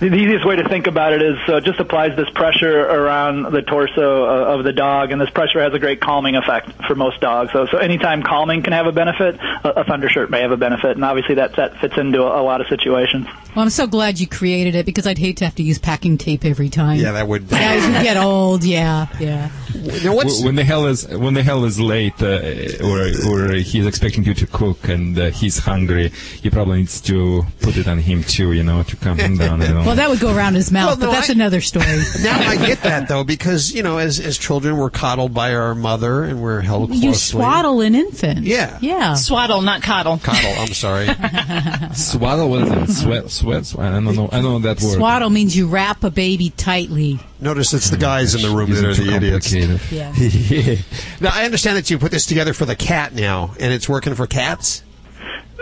The 0.00 0.08
the 0.08 0.16
easiest 0.16 0.46
way 0.46 0.56
to 0.56 0.66
think 0.68 0.86
about 0.86 1.12
it 1.12 1.22
is 1.22 1.36
uh, 1.46 1.60
just 1.60 1.78
applies 1.78 2.16
this 2.16 2.28
pressure 2.30 2.80
around 2.80 3.52
the 3.52 3.62
torso 3.62 4.24
uh, 4.24 4.54
of 4.56 4.64
the 4.64 4.72
dog, 4.72 5.12
and 5.12 5.20
this 5.20 5.30
pressure 5.30 5.60
has 5.60 5.74
a 5.74 5.78
great 5.78 6.00
calming 6.00 6.36
effect 6.36 6.70
for 6.86 6.94
most 6.94 7.20
dogs. 7.20 7.52
So, 7.52 7.66
so 7.66 7.76
anytime 7.78 8.22
calming 8.22 8.62
can 8.62 8.72
have 8.72 8.86
a 8.86 8.92
benefit, 8.92 9.36
a, 9.62 9.80
a 9.80 9.84
thunder 9.84 10.08
shirt 10.08 10.30
may 10.30 10.40
have 10.40 10.52
a 10.52 10.56
benefit, 10.56 10.92
and 10.96 11.04
obviously 11.04 11.34
that 11.36 11.56
that 11.56 11.76
fits 11.80 11.96
into 11.98 12.22
a, 12.22 12.40
a 12.40 12.42
lot 12.42 12.60
of 12.62 12.66
situations. 12.68 13.26
Well, 13.54 13.64
I'm 13.64 13.70
so 13.70 13.86
glad 13.86 14.20
you 14.20 14.26
created 14.26 14.74
it 14.74 14.86
because 14.86 15.06
I'd 15.06 15.18
hate 15.18 15.36
to 15.38 15.44
have 15.44 15.56
to 15.56 15.62
use 15.62 15.78
packing 15.78 16.16
tape 16.18 16.44
every 16.44 16.68
time. 16.70 16.98
Yeah, 16.98 17.12
that 17.12 17.28
would. 17.28 17.52
As 17.52 17.84
you 17.86 17.92
get 18.02 18.16
old, 18.16 18.64
yeah, 18.64 19.08
yeah. 19.18 19.48
Wh- 19.48 20.44
when 20.44 20.54
the 20.54 20.64
hell 20.64 20.86
is 20.86 21.06
when 21.08 21.34
the 21.34 21.42
hell 21.42 21.64
is 21.64 21.78
late, 21.80 22.22
uh, 22.22 22.40
or 22.84 23.08
or 23.28 23.52
he's 23.54 23.86
expecting 23.86 24.24
you 24.24 24.34
to 24.34 24.46
cook 24.46 24.88
and 24.88 25.18
uh, 25.18 25.30
he's 25.30 25.58
hungry, 25.58 26.08
he 26.08 26.48
probably 26.48 26.78
needs 26.78 27.00
to 27.02 27.42
put 27.60 27.76
it 27.76 27.86
on 27.88 27.98
him 27.98 28.22
too, 28.24 28.52
you 28.52 28.62
know, 28.62 28.82
to 28.84 28.96
calm 28.96 29.18
him 29.18 29.36
down. 29.36 29.60
You 29.90 29.96
know. 29.96 30.02
Well, 30.02 30.08
that 30.08 30.10
would 30.10 30.20
go 30.20 30.36
around 30.36 30.54
his 30.54 30.70
mouth, 30.70 30.86
Well, 30.86 30.96
no, 30.96 31.06
but 31.06 31.12
that's 31.12 31.30
I- 31.30 31.32
another 31.32 31.60
story. 31.60 31.84
now 32.22 32.38
I 32.38 32.56
get 32.56 32.82
that 32.82 33.08
though 33.08 33.24
because 33.24 33.72
you 33.72 33.82
know 33.82 33.98
as 33.98 34.20
as 34.20 34.38
children 34.38 34.76
we're 34.76 34.90
coddled 34.90 35.34
by 35.34 35.54
our 35.54 35.74
mother 35.74 36.22
and 36.24 36.42
we're 36.42 36.60
held 36.60 36.90
closely. 36.90 37.06
You 37.08 37.14
swaddle 37.14 37.80
an 37.80 37.94
infant. 37.94 38.40
Yeah. 38.46 38.78
Yeah. 38.80 39.14
Swaddle, 39.14 39.62
not 39.62 39.82
coddle. 39.82 40.18
Coddle. 40.18 40.52
I'm 40.58 40.74
sorry. 40.74 41.06
Swaddle, 41.94 42.50
what 42.50 42.62
is 42.62 42.70
it? 42.70 42.92
Sweat, 42.92 43.30
sweat, 43.30 43.66
sweat. 43.66 43.92
I 43.92 44.00
don't 44.00 44.14
know. 44.14 44.28
I 44.30 44.40
don't 44.40 44.44
know 44.44 44.58
that 44.60 44.80
word. 44.80 44.96
Swaddle 44.96 45.30
means 45.30 45.56
you 45.56 45.66
wrap 45.68 46.04
a 46.04 46.10
baby 46.10 46.50
tightly. 46.50 47.18
Notice 47.40 47.72
it's 47.72 47.90
the 47.90 47.96
guys 47.96 48.34
in 48.34 48.42
the 48.42 48.54
room 48.54 48.70
that 48.70 48.84
are 48.84 48.94
the 48.94 49.04
too 49.04 49.10
idiots. 49.10 49.52
complicated. 49.52 50.84
now 51.20 51.30
I 51.32 51.44
understand 51.44 51.76
that 51.78 51.90
you 51.90 51.98
put 51.98 52.10
this 52.10 52.26
together 52.26 52.52
for 52.52 52.64
the 52.66 52.76
cat 52.76 53.14
now, 53.14 53.54
and 53.58 53.72
it's 53.72 53.88
working 53.88 54.14
for 54.14 54.26
cats. 54.26 54.82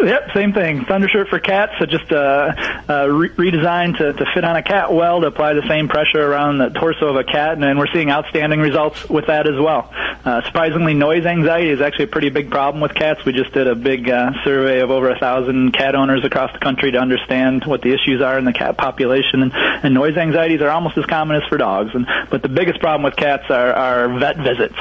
Yep, 0.01 0.30
same 0.32 0.53
thing. 0.53 0.84
Thunder 0.84 1.09
shirt 1.09 1.28
for 1.28 1.40
cats, 1.40 1.72
so 1.78 1.86
just 1.86 2.12
uh, 2.12 2.53
uh, 2.88 3.09
re- 3.09 3.30
redesigned 3.30 3.99
to, 3.99 4.12
to 4.12 4.26
fit 4.32 4.44
on 4.44 4.55
a 4.55 4.62
cat 4.62 4.92
well 4.92 5.20
to 5.20 5.26
apply 5.26 5.55
the 5.55 5.66
same 5.68 5.88
pressure 5.88 6.22
around 6.24 6.59
the 6.59 6.68
torso 6.70 7.09
of 7.09 7.16
a 7.16 7.24
cat, 7.24 7.55
and, 7.55 7.62
then 7.62 7.78
we're 7.78 7.92
seeing 7.92 8.09
outstanding 8.09 8.61
results 8.61 9.09
with 9.09 9.26
that 9.26 9.49
as 9.49 9.59
well. 9.59 9.90
Uh, 10.24 10.42
surprisingly, 10.46 10.94
noise 10.94 11.26
anxiety 11.26 11.70
is 11.70 11.80
actually 11.80 12.05
a 12.05 12.09
pretty 12.09 12.30
big 12.30 12.49
problem 12.49 12.80
with 12.80 12.94
cats. 12.94 13.24
We 13.24 13.32
just 13.32 13.53
did 13.53 13.66
a 13.66 13.74
big 13.74 14.09
uh, 14.09 14.30
survey 14.44 14.80
of 14.80 14.90
over 14.90 15.11
a 15.11 15.18
thousand 15.18 15.72
cat 15.72 15.96
owners 15.96 16.24
across 16.24 16.53
the 16.53 16.61
country 16.61 16.92
to 16.92 16.99
understand 16.99 17.64
what 17.64 17.82
the 17.82 17.92
issues 17.92 18.22
are 18.22 18.38
in 18.38 18.44
the 18.44 18.53
cat 18.53 18.78
population, 18.78 19.42
and, 19.42 19.53
and 19.53 19.94
noise 19.94 20.16
anxieties 20.16 20.61
are 20.61 20.70
almost 20.70 20.96
as 20.96 21.07
common 21.07 21.42
as 21.42 21.49
for 21.49 21.59
dogs. 21.59 21.90
And 21.92 22.07
but 22.30 22.42
the 22.42 22.49
biggest 22.49 22.78
problem 22.78 23.03
with 23.03 23.16
cats 23.16 23.51
are, 23.51 23.72
are 23.72 24.18
vet 24.18 24.36
visits. 24.36 24.78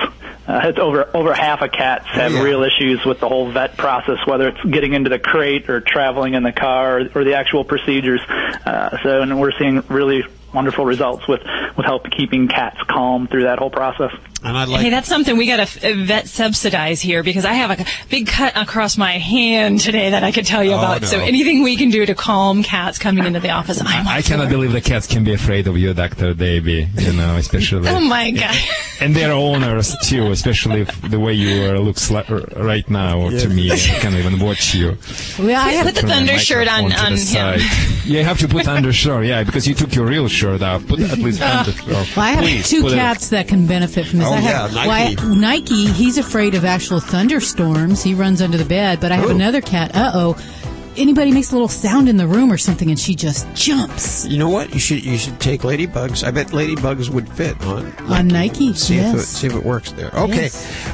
Uh, 0.47 0.61
it's 0.63 0.79
over 0.79 1.09
over 1.13 1.33
half 1.33 1.61
of 1.61 1.73
cats 1.73 2.05
have 2.07 2.31
yeah. 2.31 2.41
real 2.41 2.63
issues 2.63 3.03
with 3.03 3.19
the 3.19 3.27
whole 3.27 3.51
vet 3.51 3.75
process, 3.75 4.17
whether 4.25 4.47
it's 4.47 4.63
getting 4.63 4.93
into 4.93 5.06
the 5.09 5.19
crate 5.19 5.69
or 5.69 5.81
traveling 5.81 6.33
in 6.33 6.43
the 6.43 6.51
car 6.51 6.99
or, 6.99 7.09
or 7.15 7.23
the 7.23 7.35
actual 7.35 7.63
procedures. 7.63 8.21
Uh, 8.27 8.97
so, 9.03 9.21
and 9.21 9.39
we're 9.39 9.57
seeing 9.57 9.83
really 9.89 10.23
wonderful 10.53 10.85
results 10.85 11.27
with 11.27 11.41
with 11.75 11.85
help 11.85 12.09
keeping 12.09 12.47
cats 12.47 12.77
calm 12.89 13.27
through 13.27 13.43
that 13.43 13.59
whole 13.59 13.69
process. 13.69 14.11
And 14.43 14.55
I 14.55 14.65
hey, 14.81 14.89
that's 14.91 15.07
something 15.07 15.35
we 15.35 15.47
got 15.47 15.67
to 15.67 15.95
vet 16.05 16.27
subsidize 16.27 17.01
here 17.01 17.23
because 17.23 17.43
I 17.43 17.53
have 17.53 17.79
a 17.79 17.85
big 18.09 18.27
cut 18.27 18.55
across 18.55 18.95
my 18.97 19.13
hand 19.17 19.79
today 19.79 20.11
that 20.11 20.23
I 20.23 20.31
could 20.31 20.45
tell 20.45 20.63
you 20.63 20.73
Oh, 20.73 20.77
about. 20.77 21.01
no. 21.01 21.07
So 21.07 21.19
anything 21.19 21.63
we 21.63 21.75
can 21.75 21.89
do 21.89 22.05
to 22.05 22.13
calm 22.13 22.61
cats 22.61 22.99
coming 22.99 23.25
into 23.25 23.39
the 23.39 23.49
office, 23.49 23.81
I'm 23.83 24.07
I 24.07 24.21
cannot 24.21 24.49
believe 24.49 24.73
the 24.73 24.81
cats 24.81 25.07
can 25.07 25.23
be 25.23 25.33
afraid 25.33 25.65
of 25.67 25.75
you, 25.77 25.91
Doctor 25.93 26.33
Debbie. 26.35 26.87
You 26.95 27.13
know, 27.13 27.35
especially. 27.37 27.89
Oh 27.97 27.99
my 27.99 28.31
god! 28.31 28.55
And 28.99 29.15
their 29.15 29.31
owners 29.31 29.95
too, 30.03 30.31
especially 30.31 30.81
if 30.81 31.01
the 31.11 31.19
way 31.19 31.33
you 31.33 31.65
uh, 31.69 31.77
look 31.79 31.97
sli- 31.97 32.57
right 32.63 32.87
now 32.89 33.29
to 33.29 33.47
me. 33.47 33.71
I 33.71 33.75
can't 33.77 34.15
even 34.15 34.39
watch 34.39 34.73
you. 34.73 34.97
Well, 35.37 35.49
I 35.63 35.73
have 35.73 35.85
Put 35.85 35.95
the 36.01 36.07
thunder 36.07 36.35
shirt 36.39 36.67
on 36.67 36.85
on 36.85 36.89
the 36.89 36.95
him. 37.11 37.17
side. 37.17 37.59
Yeah, 38.05 38.19
you 38.21 38.23
have 38.23 38.39
to 38.39 38.47
put 38.47 38.67
undershirt. 38.67 39.25
Yeah, 39.27 39.43
because 39.43 39.67
you 39.67 39.75
took 39.75 39.93
your 39.93 40.07
real 40.07 40.27
shirt 40.27 40.63
off. 40.63 40.87
Put 40.87 40.99
at 41.01 41.19
least 41.19 41.41
undershirt. 41.43 41.85
Well, 41.87 42.05
I 42.25 42.29
have 42.31 42.39
Please, 42.43 42.67
two 42.69 42.81
put 42.81 42.93
it- 42.93 42.95
cats 42.95 43.29
that 43.29 43.47
can 43.47 43.67
benefit 43.67 44.07
from 44.07 44.17
this. 44.19 44.26
Oh, 44.29 44.33
I 44.33 44.39
yeah, 44.39 44.69
Nike. 44.73 45.15
well, 45.17 45.31
I- 45.31 45.35
Nike, 45.35 45.85
he's 45.87 46.17
afraid 46.17 46.55
of 46.55 46.65
actual 46.65 46.99
thunderstorms. 46.99 48.03
He 48.03 48.13
runs 48.13 48.41
under 48.41 48.57
the 48.57 48.65
bed. 48.65 48.99
But 48.99 49.11
I 49.11 49.15
have 49.15 49.25
Ooh. 49.29 49.35
another 49.35 49.61
cat. 49.61 49.95
Uh 49.95 50.11
oh. 50.13 50.37
Anybody 50.97 51.31
makes 51.31 51.51
a 51.51 51.55
little 51.55 51.67
sound 51.67 52.09
in 52.09 52.17
the 52.17 52.27
room 52.27 52.51
or 52.51 52.57
something, 52.57 52.89
and 52.89 52.99
she 52.99 53.13
just 53.15 53.47
jumps 53.53 54.25
You 54.25 54.37
know 54.39 54.49
what? 54.49 54.73
You 54.73 54.79
should 54.79 55.03
you 55.05 55.17
should 55.17 55.39
take 55.39 55.61
ladybugs. 55.61 56.25
I 56.25 56.31
bet 56.31 56.47
ladybugs 56.47 57.09
would 57.09 57.29
fit 57.29 57.59
on 57.65 57.93
on 58.11 58.27
Nike. 58.27 58.73
See 58.73 58.97
if 58.97 59.15
it, 59.15 59.19
see 59.19 59.47
if 59.47 59.53
it 59.55 59.63
works 59.63 59.91
there. 59.91 60.11
Okay. 60.15 60.45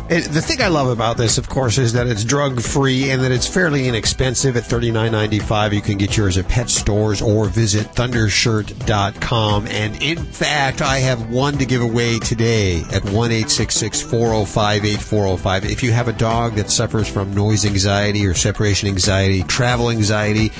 It- 0.10 0.30
the 0.34 0.42
thing 0.42 0.62
I 0.62 0.68
love 0.68 0.88
about 0.90 1.18
this, 1.18 1.38
of 1.38 1.48
course, 1.50 1.78
is 1.78 1.94
that 1.94 2.08
it's 2.08 2.24
drug 2.24 2.62
free 2.62 3.10
and 3.12 3.24
that 3.24 3.32
it's 3.32 3.48
fairly 3.48 3.88
inexpensive. 3.88 4.58
At 4.58 4.66
thirty 4.66 4.92
nine 4.92 5.12
ninety 5.12 5.40
five, 5.40 5.74
you 5.74 5.82
can 5.82 5.98
get 5.98 6.18
yours 6.18 6.38
at 6.38 6.48
pet 6.48 6.70
stores 6.70 7.22
or 7.22 7.46
visit 7.48 7.88
thundershirt.com. 7.94 9.68
And 9.68 10.02
in 10.02 10.18
fact, 10.18 10.82
I 10.82 11.00
have 11.00 11.30
one 11.30 11.58
to 11.58 11.66
give 11.66 11.82
away 11.82 12.20
today 12.20 12.84
at 12.92 13.04
one 13.06 13.32
eight 13.32 13.50
six 13.50 13.76
six 13.76 14.02
four 14.02 14.28
zero 14.30 14.46
five 14.46 14.86
eight 14.86 15.02
four 15.02 15.26
zero 15.26 15.38
five. 15.38 15.66
If 15.66 15.84
you 15.84 15.92
have 15.92 16.08
a 16.08 16.14
dog 16.14 16.56
that 16.56 16.70
suffers 16.70 17.08
from 17.08 17.34
noise 17.34 17.66
anxiety 17.66 18.26
or 18.26 18.34
separation 18.34 18.88
anxiety, 18.88 19.44
travel 19.44 19.90
anxiety. 19.94 20.52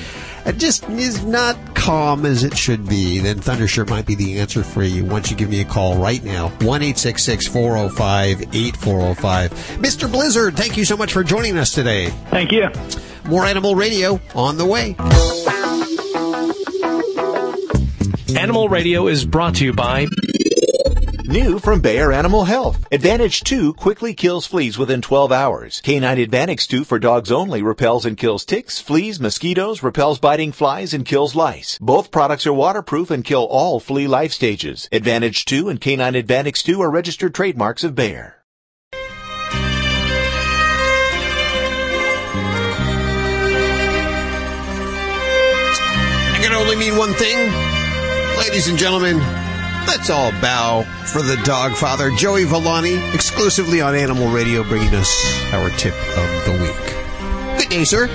it 0.46 0.58
just 0.58 0.88
is 0.90 1.24
not 1.24 1.56
calm 1.74 2.24
as 2.24 2.44
it 2.44 2.56
should 2.56 2.88
be, 2.88 3.18
then 3.18 3.38
Thundershirt 3.38 3.90
might 3.90 4.06
be 4.06 4.14
the 4.14 4.38
answer 4.40 4.62
for 4.62 4.82
you 4.82 5.04
once 5.04 5.30
you 5.30 5.36
give 5.36 5.50
me 5.50 5.60
a 5.60 5.64
call 5.64 5.96
right 5.96 6.24
now. 6.24 6.48
1 6.60 6.82
405 6.94 8.40
8405. 8.54 9.50
Mr. 9.80 10.10
Blizzard, 10.10 10.56
thank 10.56 10.76
you 10.76 10.84
so 10.84 10.96
much 10.96 11.12
for 11.12 11.22
joining 11.22 11.58
us 11.58 11.72
today. 11.72 12.08
Thank 12.30 12.52
you. 12.52 12.68
More 13.24 13.44
Animal 13.44 13.74
Radio 13.74 14.20
on 14.34 14.56
the 14.56 14.66
way. 14.66 14.96
Animal 18.38 18.68
Radio 18.68 19.06
is 19.06 19.24
brought 19.24 19.56
to 19.56 19.64
you 19.64 19.72
by 19.72 20.06
New 21.26 21.58
from 21.58 21.80
Bayer 21.80 22.12
Animal 22.12 22.44
Health. 22.44 22.86
Advantage 22.92 23.40
2 23.44 23.72
quickly 23.72 24.12
kills 24.12 24.44
fleas 24.46 24.76
within 24.76 25.00
12 25.00 25.32
hours. 25.32 25.80
Canine 25.80 26.18
Advantage 26.18 26.68
2 26.68 26.84
for 26.84 26.98
dogs 26.98 27.32
only 27.32 27.62
repels 27.62 28.04
and 28.04 28.18
kills 28.18 28.44
ticks, 28.44 28.78
fleas, 28.78 29.18
mosquitoes, 29.18 29.82
repels 29.82 30.18
biting 30.18 30.52
flies, 30.52 30.92
and 30.92 31.06
kills 31.06 31.34
lice. 31.34 31.78
Both 31.80 32.10
products 32.10 32.46
are 32.46 32.52
waterproof 32.52 33.10
and 33.10 33.24
kill 33.24 33.44
all 33.44 33.80
flea 33.80 34.06
life 34.06 34.34
stages. 34.34 34.86
Advantage 34.92 35.46
2 35.46 35.70
and 35.70 35.80
Canine 35.80 36.14
Advantage 36.14 36.62
2 36.62 36.82
are 36.82 36.90
registered 36.90 37.34
trademarks 37.34 37.84
of 37.84 37.94
Bayer. 37.94 38.42
I 46.32 46.38
can 46.42 46.52
only 46.52 46.76
mean 46.76 46.98
one 46.98 47.14
thing. 47.14 47.50
Ladies 48.36 48.68
and 48.68 48.76
gentlemen, 48.76 49.22
let's 49.86 50.10
all 50.10 50.32
bow 50.40 50.82
for 51.06 51.22
the 51.22 51.40
dog 51.44 51.72
father, 51.72 52.10
Joey 52.10 52.44
Villani, 52.44 52.96
exclusively 53.14 53.80
on 53.80 53.94
Animal 53.94 54.28
Radio, 54.30 54.62
bringing 54.64 54.94
us 54.94 55.52
our 55.52 55.70
tip 55.70 55.94
of 55.94 56.44
the 56.44 56.58
week. 56.62 57.60
Good 57.60 57.68
day, 57.68 57.84
sir. 57.84 58.08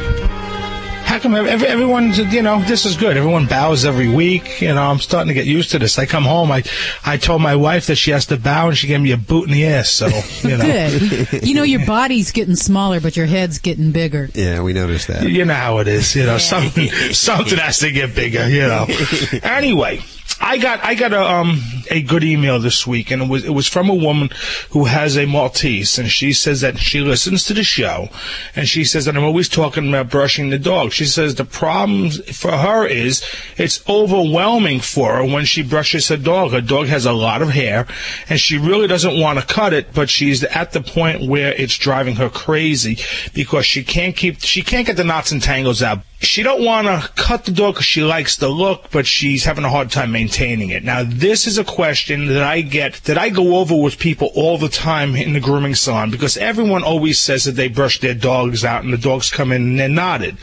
How 1.09 1.17
come 1.17 1.33
every, 1.33 1.67
everyone's, 1.67 2.19
you 2.19 2.43
know, 2.43 2.61
this 2.61 2.85
is 2.85 2.95
good. 2.95 3.17
Everyone 3.17 3.47
bows 3.47 3.83
every 3.83 4.07
week. 4.07 4.61
You 4.61 4.75
know, 4.75 4.83
I'm 4.83 4.99
starting 4.99 5.29
to 5.29 5.33
get 5.33 5.47
used 5.47 5.71
to 5.71 5.79
this. 5.79 5.97
I 5.97 6.05
come 6.05 6.23
home, 6.23 6.51
I, 6.51 6.63
I 7.03 7.17
told 7.17 7.41
my 7.41 7.55
wife 7.55 7.87
that 7.87 7.95
she 7.95 8.11
has 8.11 8.27
to 8.27 8.37
bow 8.37 8.67
and 8.67 8.77
she 8.77 8.85
gave 8.85 9.01
me 9.01 9.11
a 9.11 9.17
boot 9.17 9.47
in 9.47 9.53
the 9.53 9.65
ass. 9.65 9.89
So, 9.89 10.07
you 10.47 10.55
know. 10.55 10.65
Good. 10.65 11.47
You 11.47 11.55
know, 11.55 11.63
your 11.63 11.83
body's 11.87 12.31
getting 12.31 12.55
smaller, 12.55 12.99
but 12.99 13.17
your 13.17 13.25
head's 13.25 13.57
getting 13.57 13.91
bigger. 13.91 14.29
Yeah, 14.35 14.61
we 14.61 14.73
noticed 14.73 15.07
that. 15.07 15.27
You 15.27 15.45
know 15.45 15.55
how 15.55 15.79
it 15.79 15.87
is. 15.87 16.15
You 16.15 16.27
know, 16.27 16.37
something, 16.37 16.87
something 17.11 17.57
has 17.57 17.79
to 17.79 17.91
get 17.91 18.15
bigger, 18.15 18.47
you 18.47 18.67
know. 18.67 18.85
Anyway. 19.41 20.01
I 20.41 20.57
got 20.57 20.83
I 20.83 20.95
got 20.95 21.13
a 21.13 21.21
um 21.21 21.61
a 21.91 22.01
good 22.01 22.23
email 22.23 22.59
this 22.59 22.87
week, 22.87 23.11
and 23.11 23.21
it 23.21 23.29
was 23.29 23.43
it 23.43 23.53
was 23.53 23.67
from 23.67 23.89
a 23.89 23.95
woman 23.95 24.29
who 24.69 24.85
has 24.85 25.17
a 25.17 25.25
Maltese, 25.25 25.97
and 25.99 26.09
she 26.09 26.33
says 26.33 26.61
that 26.61 26.77
she 26.77 27.01
listens 27.01 27.43
to 27.45 27.53
the 27.53 27.63
show, 27.63 28.09
and 28.55 28.67
she 28.67 28.83
says 28.83 29.05
that 29.05 29.17
I'm 29.17 29.23
always 29.23 29.49
talking 29.49 29.89
about 29.89 30.09
brushing 30.09 30.49
the 30.49 30.59
dog. 30.59 30.91
She 30.91 31.05
says 31.05 31.35
the 31.35 31.45
problem 31.45 32.11
for 32.11 32.51
her 32.51 32.85
is 32.85 33.23
it's 33.57 33.87
overwhelming 33.89 34.79
for 34.79 35.15
her 35.15 35.25
when 35.25 35.45
she 35.45 35.61
brushes 35.61 36.07
her 36.07 36.17
dog. 36.17 36.51
Her 36.51 36.61
dog 36.61 36.87
has 36.87 37.05
a 37.05 37.13
lot 37.13 37.41
of 37.41 37.49
hair, 37.49 37.85
and 38.29 38.39
she 38.39 38.57
really 38.57 38.87
doesn't 38.87 39.19
want 39.19 39.39
to 39.39 39.45
cut 39.45 39.73
it, 39.73 39.93
but 39.93 40.09
she's 40.09 40.43
at 40.45 40.71
the 40.71 40.81
point 40.81 41.27
where 41.27 41.53
it's 41.53 41.77
driving 41.77 42.15
her 42.15 42.29
crazy 42.29 42.97
because 43.33 43.65
she 43.65 43.83
can't 43.83 44.15
keep 44.15 44.41
she 44.41 44.61
can't 44.61 44.87
get 44.87 44.95
the 44.95 45.03
knots 45.03 45.31
and 45.31 45.41
tangles 45.41 45.83
out. 45.83 45.99
She 46.21 46.43
don't 46.43 46.65
want 46.65 46.87
to 46.87 47.09
cut 47.15 47.45
the 47.45 47.51
dog 47.51 47.75
because 47.75 47.85
she 47.85 48.01
likes 48.03 48.35
the 48.35 48.49
look, 48.49 48.91
but 48.91 49.07
she's 49.07 49.45
having 49.45 49.63
a 49.63 49.69
hard 49.69 49.89
time 49.89 50.11
maintaining 50.11 50.69
it. 50.69 50.83
Now, 50.83 51.03
this 51.05 51.47
is 51.47 51.57
a 51.57 51.63
question 51.63 52.27
that 52.27 52.43
I 52.43 52.59
get, 52.59 52.95
that 53.05 53.17
I 53.17 53.29
go 53.29 53.57
over 53.57 53.73
with 53.75 53.99
people 53.99 54.29
all 54.35 54.57
the 54.57 54.67
time 54.67 55.15
in 55.15 55.31
the 55.31 55.39
grooming 55.39 55.75
salon 55.75 56.11
because 56.11 56.35
everyone 56.35 56.83
always 56.83 57.19
says 57.19 57.45
that 57.45 57.53
they 57.53 57.69
brush 57.69 58.01
their 58.01 58.13
dogs 58.13 58.65
out 58.65 58.83
and 58.83 58.91
the 58.91 58.97
dogs 58.97 59.31
come 59.31 59.53
in 59.53 59.61
and 59.61 59.79
they're 59.79 59.87
knotted. 59.87 60.37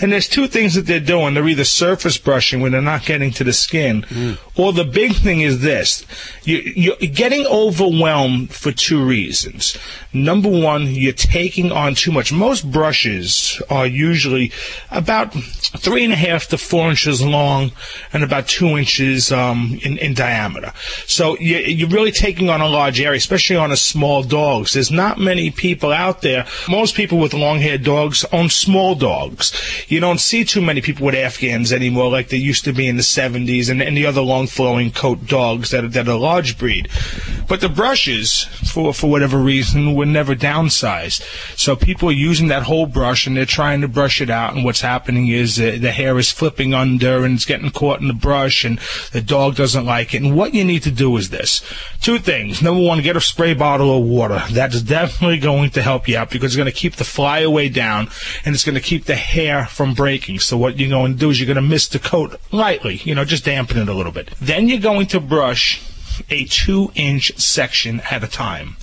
And 0.00 0.12
there's 0.12 0.28
two 0.28 0.48
things 0.48 0.74
that 0.74 0.82
they're 0.82 1.00
doing. 1.00 1.32
They're 1.32 1.48
either 1.48 1.64
surface 1.64 2.18
brushing 2.18 2.60
when 2.60 2.72
they're 2.72 2.82
not 2.82 3.06
getting 3.06 3.30
to 3.32 3.44
the 3.44 3.54
skin, 3.54 4.02
mm. 4.02 4.38
or 4.56 4.74
the 4.74 4.84
big 4.84 5.14
thing 5.14 5.40
is 5.40 5.62
this. 5.62 6.04
You, 6.44 6.58
you're 6.58 6.96
getting 6.96 7.46
overwhelmed 7.46 8.52
for 8.52 8.70
two 8.72 9.02
reasons. 9.02 9.78
Number 10.12 10.50
one, 10.50 10.88
you're 10.88 11.14
taking 11.14 11.72
on 11.72 11.94
too 11.94 12.12
much. 12.12 12.32
Most 12.32 12.70
brushes 12.70 13.62
are 13.70 13.86
usually 13.86 14.52
about 14.90 15.21
three 15.30 16.04
and 16.04 16.12
a 16.12 16.16
half 16.16 16.48
to 16.48 16.58
four 16.58 16.90
inches 16.90 17.22
long 17.22 17.72
and 18.12 18.22
about 18.22 18.48
two 18.48 18.76
inches 18.78 19.32
um, 19.32 19.78
in, 19.82 19.98
in 19.98 20.14
diameter. 20.14 20.72
So 21.06 21.36
you, 21.38 21.58
you're 21.58 21.88
really 21.88 22.12
taking 22.12 22.48
on 22.48 22.60
a 22.60 22.68
large 22.68 23.00
area, 23.00 23.18
especially 23.18 23.56
on 23.56 23.72
a 23.72 23.76
small 23.76 24.22
dog. 24.22 24.68
There's 24.68 24.90
not 24.90 25.18
many 25.18 25.50
people 25.50 25.92
out 25.92 26.22
there. 26.22 26.46
Most 26.68 26.94
people 26.94 27.18
with 27.18 27.34
long-haired 27.34 27.82
dogs 27.82 28.24
own 28.32 28.48
small 28.48 28.94
dogs. 28.94 29.52
You 29.88 30.00
don't 30.00 30.20
see 30.20 30.44
too 30.44 30.60
many 30.60 30.80
people 30.80 31.06
with 31.06 31.14
Afghans 31.14 31.72
anymore, 31.72 32.10
like 32.10 32.28
there 32.28 32.38
used 32.38 32.64
to 32.64 32.72
be 32.72 32.86
in 32.86 32.96
the 32.96 33.02
70s, 33.02 33.70
and, 33.70 33.82
and 33.82 33.96
the 33.96 34.06
other 34.06 34.20
long-flowing 34.20 34.92
coat 34.92 35.26
dogs 35.26 35.70
that 35.70 35.84
are, 35.84 35.88
that 35.88 36.08
are 36.08 36.18
large 36.18 36.58
breed. 36.58 36.88
But 37.48 37.60
the 37.60 37.68
brushes, 37.68 38.44
for 38.72 38.94
for 38.94 39.10
whatever 39.10 39.38
reason, 39.38 39.94
were 39.94 40.06
never 40.06 40.34
downsized. 40.34 41.22
So 41.58 41.76
people 41.76 42.08
are 42.08 42.12
using 42.12 42.48
that 42.48 42.62
whole 42.62 42.86
brush 42.86 43.26
and 43.26 43.36
they're 43.36 43.44
trying 43.44 43.80
to 43.82 43.88
brush 43.88 44.20
it 44.20 44.30
out. 44.30 44.54
And 44.54 44.64
what's 44.64 44.80
happening 44.80 45.11
is 45.16 45.60
uh, 45.60 45.78
the 45.80 45.90
hair 45.90 46.18
is 46.18 46.30
flipping 46.30 46.74
under 46.74 47.24
and 47.24 47.34
it's 47.34 47.44
getting 47.44 47.70
caught 47.70 48.00
in 48.00 48.08
the 48.08 48.14
brush, 48.14 48.64
and 48.64 48.78
the 49.12 49.20
dog 49.20 49.56
doesn't 49.56 49.84
like 49.84 50.14
it. 50.14 50.22
And 50.22 50.36
what 50.36 50.54
you 50.54 50.64
need 50.64 50.82
to 50.84 50.90
do 50.90 51.16
is 51.16 51.30
this: 51.30 51.62
two 52.00 52.18
things. 52.18 52.62
Number 52.62 52.82
one, 52.82 53.02
get 53.02 53.16
a 53.16 53.20
spray 53.20 53.54
bottle 53.54 53.96
of 53.96 54.04
water. 54.04 54.42
That 54.52 54.74
is 54.74 54.82
definitely 54.82 55.38
going 55.38 55.70
to 55.70 55.82
help 55.82 56.08
you 56.08 56.16
out 56.16 56.30
because 56.30 56.52
it's 56.52 56.56
going 56.56 56.66
to 56.66 56.72
keep 56.72 56.96
the 56.96 57.04
flyaway 57.04 57.68
down 57.68 58.08
and 58.44 58.54
it's 58.54 58.64
going 58.64 58.74
to 58.74 58.80
keep 58.80 59.04
the 59.04 59.14
hair 59.14 59.66
from 59.66 59.94
breaking. 59.94 60.38
So 60.40 60.56
what 60.56 60.78
you're 60.78 60.90
going 60.90 61.14
to 61.14 61.18
do 61.18 61.30
is 61.30 61.40
you're 61.40 61.46
going 61.46 61.56
to 61.56 61.62
mist 61.62 61.92
the 61.92 61.98
coat 61.98 62.40
lightly, 62.50 62.96
you 63.04 63.14
know, 63.14 63.24
just 63.24 63.44
dampen 63.44 63.78
it 63.78 63.88
a 63.88 63.94
little 63.94 64.12
bit. 64.12 64.30
Then 64.40 64.68
you're 64.68 64.80
going 64.80 65.06
to 65.08 65.20
brush 65.20 65.82
a 66.30 66.44
two 66.44 66.90
inch 66.94 67.36
section 67.38 68.00
at 68.10 68.22
a 68.22 68.28
time. 68.28 68.76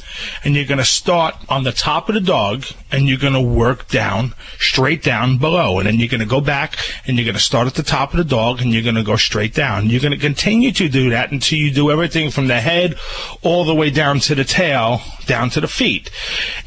And 0.43 0.55
you're 0.55 0.66
going 0.66 0.80
to 0.80 0.86
start 0.86 1.36
on 1.47 1.64
the 1.64 1.72
top 1.72 2.10
of 2.10 2.16
the 2.16 2.22
dog 2.22 2.66
and 2.91 3.07
you're 3.07 3.18
going 3.18 3.34
to 3.34 3.41
work 3.41 3.88
down, 3.88 4.34
straight 4.57 5.03
down 5.03 5.38
below. 5.38 5.80
And 5.80 5.88
then 5.88 5.95
you're 5.99 6.07
going 6.07 6.20
to 6.20 6.26
go 6.26 6.41
back 6.41 6.78
and 7.05 7.18
you're 7.18 7.26
going 7.26 7.36
to 7.36 7.41
start 7.41 7.68
at 7.68 7.76
the 7.76 7.84
top 7.84 8.12
of 8.12 8.18
the 8.18 8.24
dog 8.24 8.62
and 8.62 8.72
you're 8.72 8.84
going 8.84 8.95
to 8.95 9.03
go 9.03 9.16
straight 9.16 9.53
down. 9.53 9.89
You're 9.89 10.01
going 10.01 10.14
to 10.14 10.18
continue 10.18 10.72
to 10.74 10.89
do 10.89 11.10
that 11.12 11.32
until 11.32 11.60
you 11.60 11.72
do 11.72 11.91
everything 11.91 12.32
from 12.32 12.47
the 12.47 12.60
head 12.60 12.95
all 13.41 13.66
the 13.66 13.76
way 13.76 13.89
down 13.89 14.20
to 14.22 14.36
the 14.36 14.43
tail, 14.43 15.01
down 15.26 15.49
to 15.51 15.62
the 15.62 15.68
feet. 15.68 16.10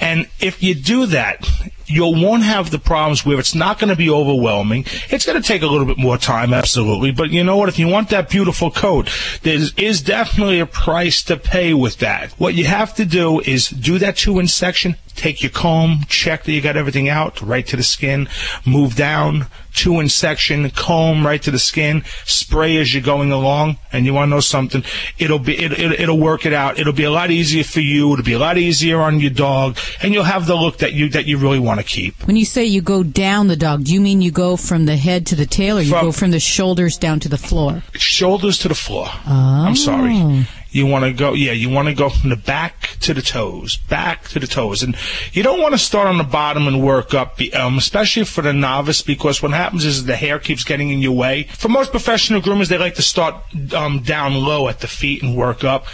And 0.01 0.29
if 0.41 0.63
you 0.63 0.75
do 0.75 1.07
that, 1.07 1.49
you 1.87 2.07
won't 2.07 2.43
have 2.43 2.71
the 2.71 2.79
problems 2.79 3.25
where 3.25 3.39
it's 3.39 3.55
not 3.55 3.79
going 3.79 3.91
to 3.91 3.97
be 3.97 4.09
overwhelming. 4.09 4.87
It's 5.11 5.27
going 5.27 5.41
to 5.41 5.47
take 5.47 5.63
a 5.63 5.67
little 5.67 5.87
bit 5.87 5.99
more 5.99 6.17
time, 6.17 6.55
absolutely. 6.55 7.13
But 7.13 7.31
you 7.31 7.45
know 7.45 7.57
what? 7.57 7.69
If 7.69 7.79
you 7.79 7.89
want 7.89 8.09
that 8.11 8.31
beautiful 8.31 8.71
coat, 8.71 9.11
there 9.43 9.59
is 9.77 10.03
definitely 10.03 10.61
a 10.61 10.67
price 10.67 11.23
to 11.25 11.37
pay 11.37 11.75
with 11.75 11.99
that. 11.99 12.33
What 12.33 12.55
you 12.55 12.65
have 12.65 12.95
to 12.97 13.05
do 13.05 13.32
is 13.41 13.69
do 13.69 13.99
that 13.99 14.17
two 14.17 14.39
inch 14.41 14.51
section, 14.51 14.97
take 15.15 15.43
your 15.43 15.51
comb, 15.51 16.01
check 16.09 16.45
that 16.45 16.53
you 16.53 16.61
got 16.61 16.77
everything 16.77 17.09
out, 17.09 17.41
right 17.41 17.67
to 17.67 17.77
the 17.77 17.83
skin, 17.83 18.29
move 18.65 18.97
down, 18.97 19.47
two 19.75 20.01
inch 20.01 20.11
section, 20.11 20.71
comb 20.71 21.25
right 21.25 21.43
to 21.43 21.51
the 21.51 21.59
skin, 21.59 22.05
spray 22.25 22.77
as 22.79 22.93
you're 22.93 23.03
going 23.03 23.33
along, 23.33 23.79
and 23.93 24.07
you 24.07 24.15
want 24.15 24.29
to 24.29 24.35
know 24.35 24.41
something, 24.41 24.83
it'll 25.19 25.39
be, 25.39 25.55
it, 25.63 25.73
it, 25.73 26.01
it'll 26.01 26.19
work 26.19 26.47
it 26.47 26.53
out. 26.53 26.79
It'll 26.79 26.93
be 26.93 27.05
a 27.05 27.11
lot 27.11 27.31
easier 27.31 27.65
for 27.65 27.81
you, 27.81 28.13
it'll 28.13 28.25
be 28.25 28.33
a 28.33 28.39
lot 28.39 28.59
easier 28.59 29.01
on 29.01 29.21
your 29.21 29.31
dog, 29.31 29.79
and 30.03 30.13
you'll 30.13 30.25
have 30.25 30.47
the 30.47 30.57
look 30.57 30.79
that 30.79 30.93
you, 30.93 31.09
that 31.11 31.27
you 31.27 31.39
really 31.39 31.59
want 31.59 31.81
to 31.81 31.85
keep. 31.85 32.27
When 32.27 32.37
you 32.37 32.45
say 32.45 32.65
you 32.65 32.83
go 32.83 33.03
down 33.03 33.49
the 33.49 33.57
dog, 33.57 33.85
do 33.85 33.95
you 33.95 34.01
mean 34.01 34.23
you 34.23 34.31
go 34.31 34.57
from 34.57 34.87
the 34.87 34.97
head 34.97 35.27
to 35.29 35.37
the 35.37 35.47
tail, 35.47 35.79
or 35.79 35.81
you 35.83 35.91
From- 35.91 36.07
go 36.07 36.13
from 36.13 36.31
the 36.31 36.41
shoulders 36.41 36.97
down 36.99 37.21
to 37.21 37.29
the 37.29 37.39
floor? 37.39 37.83
Shoulders 37.95 38.59
to 38.59 38.69
the 38.69 38.75
floor. 38.75 39.07
Oh. 39.09 39.65
I'm 39.67 39.77
sorry. 39.77 40.15
Oh. 40.15 40.45
You 40.71 40.87
want 40.87 41.05
to 41.05 41.13
go, 41.13 41.35
yeah, 41.35 41.53
you 41.53 41.69
want 41.69 41.89
to 41.89 41.95
go 41.95 42.09
from 42.09 42.31
the 42.31 42.37
back 42.37 42.92
to 43.03 43.15
the 43.15 43.23
toes, 43.23 43.77
back 43.77 44.29
to 44.29 44.39
the 44.39 44.47
toes. 44.47 44.83
And 44.83 44.97
you 45.33 45.43
don't 45.43 45.61
want 45.61 45.75
to 45.75 45.79
start 45.79 46.07
on 46.07 46.19
the 46.19 46.25
bottom 46.25 46.67
and 46.67 46.83
work 46.83 47.15
up, 47.15 47.39
um, 47.55 47.79
especially 47.79 48.25
for 48.25 48.43
the 48.43 48.53
novice, 48.53 49.03
because 49.03 49.43
what 49.43 49.53
happens 49.53 49.85
is 49.85 50.05
the 50.05 50.17
hair 50.17 50.39
keeps 50.39 50.65
getting 50.65 50.91
in 50.91 51.01
your 51.01 51.13
way. 51.13 51.45
For 51.45 51.69
most 51.69 51.91
professional 51.91 52.41
groomers, 52.41 52.69
they 52.69 52.79
like 52.79 52.95
to 52.97 53.03
start 53.03 53.35
um, 53.75 54.01
down 54.01 54.35
low 54.35 54.69
at 54.69 54.81
the 54.81 54.89
feet 54.89 55.23
and 55.23 55.37
work 55.37 55.65
up. 55.65 55.87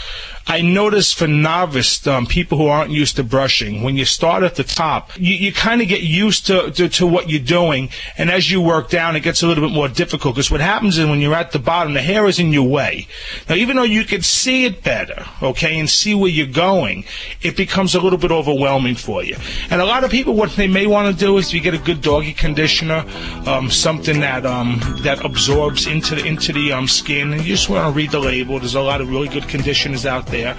I 0.51 0.63
notice 0.63 1.13
for 1.13 1.27
novice 1.29 2.07
um, 2.07 2.25
people 2.25 2.57
who 2.57 2.69
aren't 2.69 2.91
used 2.91 3.17
to 3.17 3.23
brushing, 3.23 3.83
when 3.83 3.99
you 3.99 4.07
start 4.07 4.43
at 4.43 4.55
the 4.55 4.65
top, 4.65 5.11
you, 5.19 5.35
you 5.35 5.53
kind 5.53 5.83
of 5.83 5.89
get 5.89 6.03
used 6.03 6.47
to, 6.47 6.71
to 6.71 6.89
to 6.89 7.07
what 7.07 7.29
you're 7.29 7.39
doing, 7.39 7.91
and 8.17 8.31
as 8.31 8.51
you 8.51 8.63
work 8.63 8.89
down, 8.89 9.15
it 9.15 9.21
gets 9.21 9.43
a 9.43 9.47
little 9.47 9.69
bit 9.69 9.75
more 9.75 9.89
difficult. 9.89 10.37
Because 10.37 10.51
what 10.51 10.63
happens 10.63 10.97
is 10.97 11.05
when 11.05 11.21
you're 11.21 11.35
at 11.35 11.53
the 11.53 11.59
bottom, 11.59 11.93
the 11.93 12.01
hair 12.01 12.25
is 12.27 12.39
in 12.39 12.51
your 12.51 12.67
way. 12.67 13.09
Now, 13.47 13.57
even 13.57 13.77
though 13.77 13.83
you 13.83 14.05
can 14.05 14.23
see 14.23 14.65
it 14.65 14.83
better, 14.83 15.27
okay, 15.43 15.79
and 15.79 15.89
see 15.89 16.15
where 16.15 16.31
you're 16.31 16.47
going, 16.47 17.05
it 17.43 17.55
becomes 17.55 17.95
a 17.95 18.01
little 18.01 18.19
bit 18.19 18.33
overwhelming 18.33 18.95
for 18.95 19.23
you. 19.23 19.37
And 19.71 19.83
a 19.83 19.85
lot 19.85 20.03
of 20.03 20.11
people, 20.11 20.33
what 20.33 20.57
they 20.57 20.67
may 20.67 20.87
want 20.87 21.15
to 21.15 21.25
do 21.27 21.37
is 21.37 21.53
you 21.53 21.61
get 21.61 21.75
a 21.75 21.79
good 21.79 22.01
doggy 22.01 22.33
conditioner, 22.33 23.05
um, 23.47 23.71
something 23.71 24.21
that 24.21 24.47
um, 24.47 24.81
that 25.03 25.23
absorbs 25.27 25.87
into 25.87 26.15
the 26.15 26.25
into 26.25 26.55
the 26.55 26.73
um, 26.73 26.89
skin, 26.89 27.35
and 27.35 27.43
you 27.43 27.49
just 27.49 27.69
want 27.69 27.93
to 27.93 27.95
read 27.95 28.13
the 28.13 28.19
label. 28.19 28.59
There's 28.59 28.77
a 28.77 28.81
lot 28.81 29.03
of 29.03 29.11
really 29.11 29.29
good 29.29 29.47
conditioners 29.47 30.07
out 30.07 30.25
there 30.25 30.38
there 30.43 30.57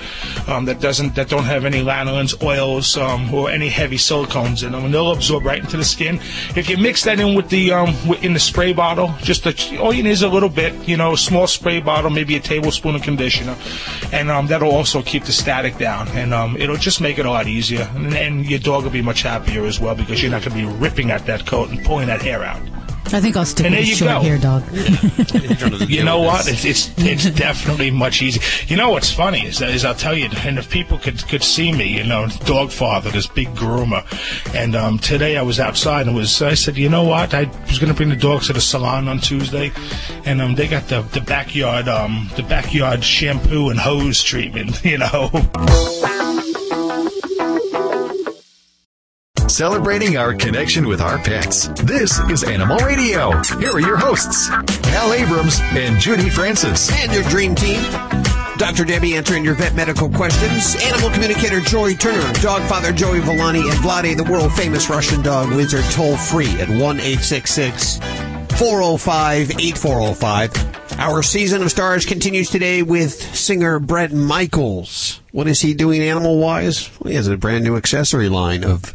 um, 0.48 0.66
that 0.66 0.80
doesn't 0.80 1.16
that 1.16 1.30
don't 1.30 1.44
have 1.44 1.66
any 1.66 1.82
lanolins, 1.82 2.42
oils, 2.44 2.98
um, 2.98 3.34
or 3.34 3.50
any 3.50 3.70
heavy 3.70 3.98
silicones 3.98 4.64
in 4.66 4.72
them, 4.72 4.86
and 4.86 4.94
they'll 4.94 5.12
absorb 5.12 5.46
right 5.46 5.60
into 5.60 5.78
the 5.78 5.84
skin. 5.84 6.20
If 6.56 6.70
you 6.70 6.78
mix 6.78 7.04
that 7.04 7.20
in 7.20 7.36
with 7.36 7.50
the 7.50 7.72
um, 7.72 7.96
in 8.22 8.34
the 8.34 8.40
spray 8.40 8.74
bottle, 8.74 9.14
just 9.20 9.46
a, 9.46 9.80
all 9.80 9.94
you 9.94 10.04
need 10.04 10.12
is 10.12 10.22
a 10.22 10.30
little 10.30 10.50
bit, 10.50 10.74
you 10.88 10.98
know, 10.98 11.14
a 11.14 11.18
small 11.18 11.48
spray 11.48 11.80
bottle, 11.80 12.10
maybe 12.10 12.36
a 12.36 12.40
tablespoon 12.40 12.96
of 12.96 13.02
conditioner, 13.02 13.56
and 14.12 14.30
um, 14.30 14.48
that'll 14.48 14.72
also 14.72 15.02
keep 15.02 15.24
the 15.24 15.32
static 15.32 15.78
down, 15.78 16.08
and 16.10 16.34
um, 16.34 16.58
it'll 16.58 16.78
just 16.78 17.02
make 17.02 17.20
it 17.20 17.26
a 17.26 17.30
lot 17.30 17.48
easier, 17.48 17.90
and, 17.96 18.14
and 18.14 18.46
your 18.46 18.60
dog 18.60 18.84
will 18.84 18.92
be 18.92 19.02
much 19.02 19.22
happier 19.24 19.66
as 19.66 19.80
well 19.80 19.96
because 19.96 20.22
you're 20.22 20.32
not 20.32 20.44
going 20.44 20.58
to 20.58 20.68
be 20.68 20.78
ripping 20.78 21.12
at 21.12 21.26
that 21.26 21.46
coat 21.46 21.70
and 21.70 21.84
pulling 21.86 22.08
that 22.08 22.22
hair 22.22 22.44
out. 22.44 22.62
I 23.12 23.20
think 23.22 23.36
I'll 23.38 23.46
stick 23.46 23.66
And 23.66 23.76
with 23.76 23.86
there 23.86 23.94
a 23.94 23.98
short 23.98 24.12
go. 24.12 24.22
hair 24.22 24.38
dog. 24.38 24.64
You 25.90 26.04
know 26.04 26.20
what? 26.20 26.48
It's, 26.48 26.66
it's 26.66 26.92
it's 26.98 27.30
definitely 27.38 27.92
much 27.92 28.22
easier. 28.22 28.42
You 28.68 28.78
know 28.78 28.90
what's 28.92 29.12
funny 29.12 29.46
is, 29.46 29.62
is 29.62 29.84
I'll 29.86 29.96
tell 29.96 30.16
you, 30.16 30.30
and 30.46 30.58
if 30.58 30.70
people 30.70 30.98
could 30.98 31.26
could 31.28 31.44
see 31.44 31.72
me, 31.72 31.98
you 31.98 32.04
know, 32.04 32.28
dog 32.46 32.72
father, 32.72 33.10
this 33.10 33.28
big 33.28 33.48
groomer, 33.50 34.04
and 34.54 34.76
um, 34.76 35.00
today 35.00 35.38
I 35.38 35.42
was 35.42 35.60
outside 35.60 36.08
and 36.08 36.16
was 36.16 36.42
I 36.42 36.54
said, 36.54 36.78
you 36.78 36.90
know 36.90 37.04
what? 37.04 37.34
I 37.34 37.46
was 37.68 37.80
going 37.80 37.92
to 37.92 37.96
bring 37.96 38.10
the 38.10 38.16
dogs 38.16 38.48
to 38.48 38.54
the 38.54 38.62
salon 38.62 39.08
on 39.08 39.20
Tuesday, 39.20 39.72
and 40.26 40.42
um, 40.42 40.56
they 40.56 40.68
got 40.68 40.88
the 40.88 41.02
the 41.02 41.22
backyard 41.22 41.88
um 41.88 42.30
the 42.36 42.44
backyard 42.44 43.04
shampoo 43.04 43.70
and 43.70 43.80
hose 43.80 44.22
treatment, 44.24 44.84
you 44.86 44.98
know. 45.00 45.30
Celebrating 49.60 50.16
our 50.16 50.32
connection 50.34 50.88
with 50.88 51.02
our 51.02 51.18
pets. 51.18 51.68
This 51.84 52.18
is 52.30 52.46
Animal 52.46 52.78
Radio. 52.78 53.34
Here 53.60 53.74
are 53.74 53.82
your 53.82 53.98
hosts, 53.98 54.48
Hal 54.48 55.12
Abrams 55.12 55.60
and 55.60 56.00
Judy 56.00 56.30
Francis. 56.30 56.90
And 56.94 57.12
your 57.12 57.24
dream 57.24 57.56
team. 57.56 57.82
Dr. 58.56 58.86
Debbie 58.86 59.18
answering 59.18 59.44
your 59.44 59.56
vet 59.56 59.76
medical 59.76 60.10
questions. 60.10 60.78
Animal 60.82 61.10
communicator 61.10 61.60
Joy 61.60 61.94
Turner, 61.96 62.32
dog 62.36 62.62
father 62.70 62.94
Joey 62.94 63.20
Villani, 63.20 63.60
and 63.60 63.78
Vlade, 63.80 64.16
the 64.16 64.24
world 64.32 64.54
famous 64.54 64.90
Russian 64.90 65.22
dog 65.22 65.54
wizard, 65.54 65.84
toll 65.92 66.16
free 66.16 66.58
at 66.62 66.70
1 66.70 66.80
405 66.80 69.60
8405. 69.60 71.00
Our 71.00 71.22
season 71.22 71.64
of 71.64 71.70
stars 71.70 72.06
continues 72.06 72.50
today 72.50 72.82
with 72.82 73.36
singer 73.36 73.80
Bret 73.80 74.14
Michaels. 74.14 75.20
What 75.34 75.48
is 75.48 75.60
he 75.60 75.74
doing 75.74 76.02
animal 76.02 76.40
wise? 76.40 76.90
Well, 77.00 77.10
he 77.10 77.18
has 77.18 77.28
a 77.28 77.36
brand 77.36 77.66
new 77.66 77.76
accessory 77.76 78.30
line 78.30 78.64
of, 78.64 78.94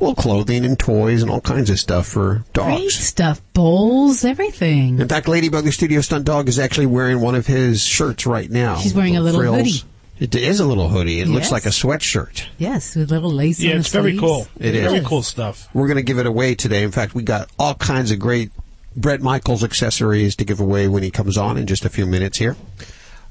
well, 0.00 0.14
clothing 0.14 0.64
and 0.64 0.78
toys 0.78 1.22
and 1.22 1.30
all 1.30 1.40
kinds 1.40 1.70
of 1.70 1.78
stuff 1.78 2.06
for 2.06 2.44
dogs. 2.52 2.76
Great 2.80 2.90
stuff. 2.90 3.40
Bowls, 3.52 4.24
everything. 4.24 4.98
In 4.98 5.08
fact, 5.08 5.28
Ladybug, 5.28 5.64
the 5.64 5.72
studio 5.72 6.00
stunt 6.00 6.24
dog, 6.24 6.48
is 6.48 6.58
actually 6.58 6.86
wearing 6.86 7.20
one 7.20 7.34
of 7.34 7.46
his 7.46 7.82
shirts 7.84 8.26
right 8.26 8.50
now. 8.50 8.76
She's 8.78 8.94
wearing 8.94 9.16
a 9.16 9.20
little 9.20 9.40
Frills. 9.40 9.56
hoodie. 9.56 9.84
It 10.18 10.34
is 10.34 10.60
a 10.60 10.66
little 10.66 10.88
hoodie. 10.88 11.20
It 11.20 11.28
looks 11.28 11.50
like 11.50 11.64
a 11.64 11.70
sweatshirt. 11.70 12.44
Yes, 12.58 12.94
with 12.94 13.10
little 13.10 13.30
lace 13.32 13.58
Yeah, 13.60 13.72
on 13.74 13.80
it's 13.80 13.90
the 13.90 14.00
very 14.02 14.12
sleeves. 14.12 14.20
cool. 14.20 14.48
It 14.58 14.74
is. 14.74 14.90
very 14.92 15.04
cool 15.04 15.22
stuff. 15.22 15.68
We're 15.72 15.86
going 15.86 15.96
to 15.96 16.02
give 16.02 16.18
it 16.18 16.26
away 16.26 16.54
today. 16.54 16.82
In 16.82 16.90
fact, 16.90 17.14
we 17.14 17.22
got 17.22 17.48
all 17.58 17.74
kinds 17.74 18.10
of 18.10 18.18
great 18.18 18.50
Bret 18.94 19.22
Michaels 19.22 19.64
accessories 19.64 20.36
to 20.36 20.44
give 20.44 20.60
away 20.60 20.88
when 20.88 21.02
he 21.02 21.10
comes 21.10 21.38
on 21.38 21.56
in 21.56 21.66
just 21.66 21.86
a 21.86 21.88
few 21.88 22.04
minutes 22.06 22.36
here. 22.36 22.56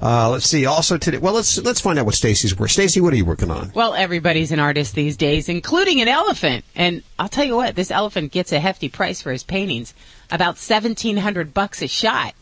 Uh, 0.01 0.29
let's 0.29 0.47
see. 0.47 0.65
Also 0.65 0.97
today, 0.97 1.17
well, 1.17 1.33
let's 1.33 1.57
let's 1.59 1.81
find 1.81 1.99
out 1.99 2.05
what 2.05 2.15
Stacy's 2.15 2.57
working. 2.57 2.71
Stacy, 2.71 3.01
what 3.01 3.11
are 3.11 3.17
you 3.17 3.25
working 3.25 3.51
on? 3.51 3.71
Well, 3.75 3.93
everybody's 3.93 4.51
an 4.51 4.59
artist 4.59 4.95
these 4.95 5.17
days, 5.17 5.49
including 5.49 5.99
an 6.01 6.07
elephant. 6.07 6.63
And 6.75 7.03
I'll 7.17 7.27
tell 7.27 7.43
you 7.43 7.55
what, 7.55 7.75
this 7.75 7.91
elephant 7.91 8.31
gets 8.31 8.51
a 8.53 8.59
hefty 8.59 8.87
price 8.87 9.21
for 9.21 9.31
his 9.31 9.43
paintings, 9.43 9.93
about 10.31 10.57
seventeen 10.57 11.17
hundred 11.17 11.53
bucks 11.53 11.81
a 11.81 11.87
shot. 11.87 12.33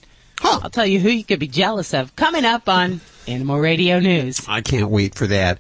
I'll 0.44 0.70
tell 0.70 0.86
you 0.86 1.00
who 1.00 1.10
you 1.10 1.24
could 1.24 1.40
be 1.40 1.48
jealous 1.48 1.96
of 1.96 2.16
coming 2.16 2.46
up 2.46 2.70
on 2.70 3.02
Animal 3.28 3.60
Radio 3.60 4.00
News. 4.00 4.46
I 4.48 4.62
can't 4.62 4.90
wait 4.90 5.16
for 5.16 5.26
that. 5.28 5.60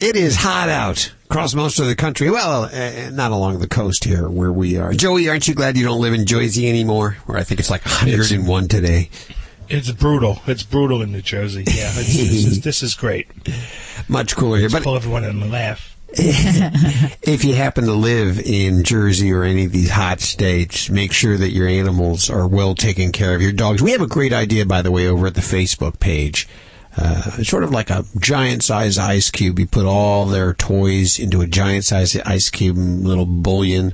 It 0.00 0.16
is 0.16 0.36
hot 0.36 0.68
out 0.70 1.12
across 1.26 1.54
most 1.54 1.78
of 1.78 1.86
the 1.86 1.94
country. 1.94 2.30
Well, 2.30 2.64
uh, 2.64 3.10
not 3.10 3.32
along 3.32 3.58
the 3.58 3.68
coast 3.68 4.04
here 4.04 4.28
where 4.28 4.52
we 4.52 4.76
are. 4.76 4.92
Joey, 4.92 5.28
aren't 5.28 5.46
you 5.46 5.54
glad 5.54 5.76
you 5.76 5.84
don't 5.84 6.00
live 6.00 6.14
in 6.14 6.26
Jersey 6.26 6.68
anymore? 6.68 7.18
Where 7.26 7.38
I 7.38 7.44
think 7.44 7.60
it's 7.60 7.70
like 7.70 7.84
101 7.84 8.68
today. 8.68 9.10
It's 9.68 9.90
brutal. 9.90 10.40
It's 10.46 10.62
brutal 10.62 11.02
in 11.02 11.12
New 11.12 11.22
Jersey. 11.22 11.64
Yeah, 11.66 11.90
it's, 11.94 12.16
this, 12.16 12.46
is, 12.46 12.60
this 12.60 12.82
is 12.82 12.94
great. 12.94 13.28
Much 14.08 14.36
cooler 14.36 14.58
here. 14.58 14.68
But 14.70 14.82
pull 14.82 14.96
everyone 14.96 15.24
in 15.24 15.42
and 15.42 15.50
laugh. 15.50 15.94
if 16.16 17.44
you 17.44 17.54
happen 17.54 17.86
to 17.86 17.92
live 17.92 18.38
in 18.38 18.84
Jersey 18.84 19.32
or 19.32 19.42
any 19.42 19.64
of 19.64 19.72
these 19.72 19.90
hot 19.90 20.20
states, 20.20 20.88
make 20.88 21.12
sure 21.12 21.36
that 21.36 21.50
your 21.50 21.66
animals 21.66 22.30
are 22.30 22.46
well 22.46 22.76
taken 22.76 23.10
care 23.10 23.34
of. 23.34 23.42
Your 23.42 23.50
dogs. 23.50 23.82
We 23.82 23.90
have 23.92 24.00
a 24.00 24.06
great 24.06 24.32
idea, 24.32 24.64
by 24.64 24.82
the 24.82 24.92
way, 24.92 25.08
over 25.08 25.26
at 25.26 25.34
the 25.34 25.40
Facebook 25.40 25.98
page. 25.98 26.46
Uh, 26.96 27.42
sort 27.42 27.64
of 27.64 27.72
like 27.72 27.90
a 27.90 28.04
giant 28.20 28.62
size 28.62 28.96
ice 28.96 29.28
cube. 29.30 29.58
You 29.58 29.66
put 29.66 29.86
all 29.86 30.26
their 30.26 30.54
toys 30.54 31.18
into 31.18 31.40
a 31.40 31.48
giant 31.48 31.84
size 31.84 32.16
ice 32.18 32.48
cube, 32.50 32.76
little 32.76 33.26
bouillon, 33.26 33.92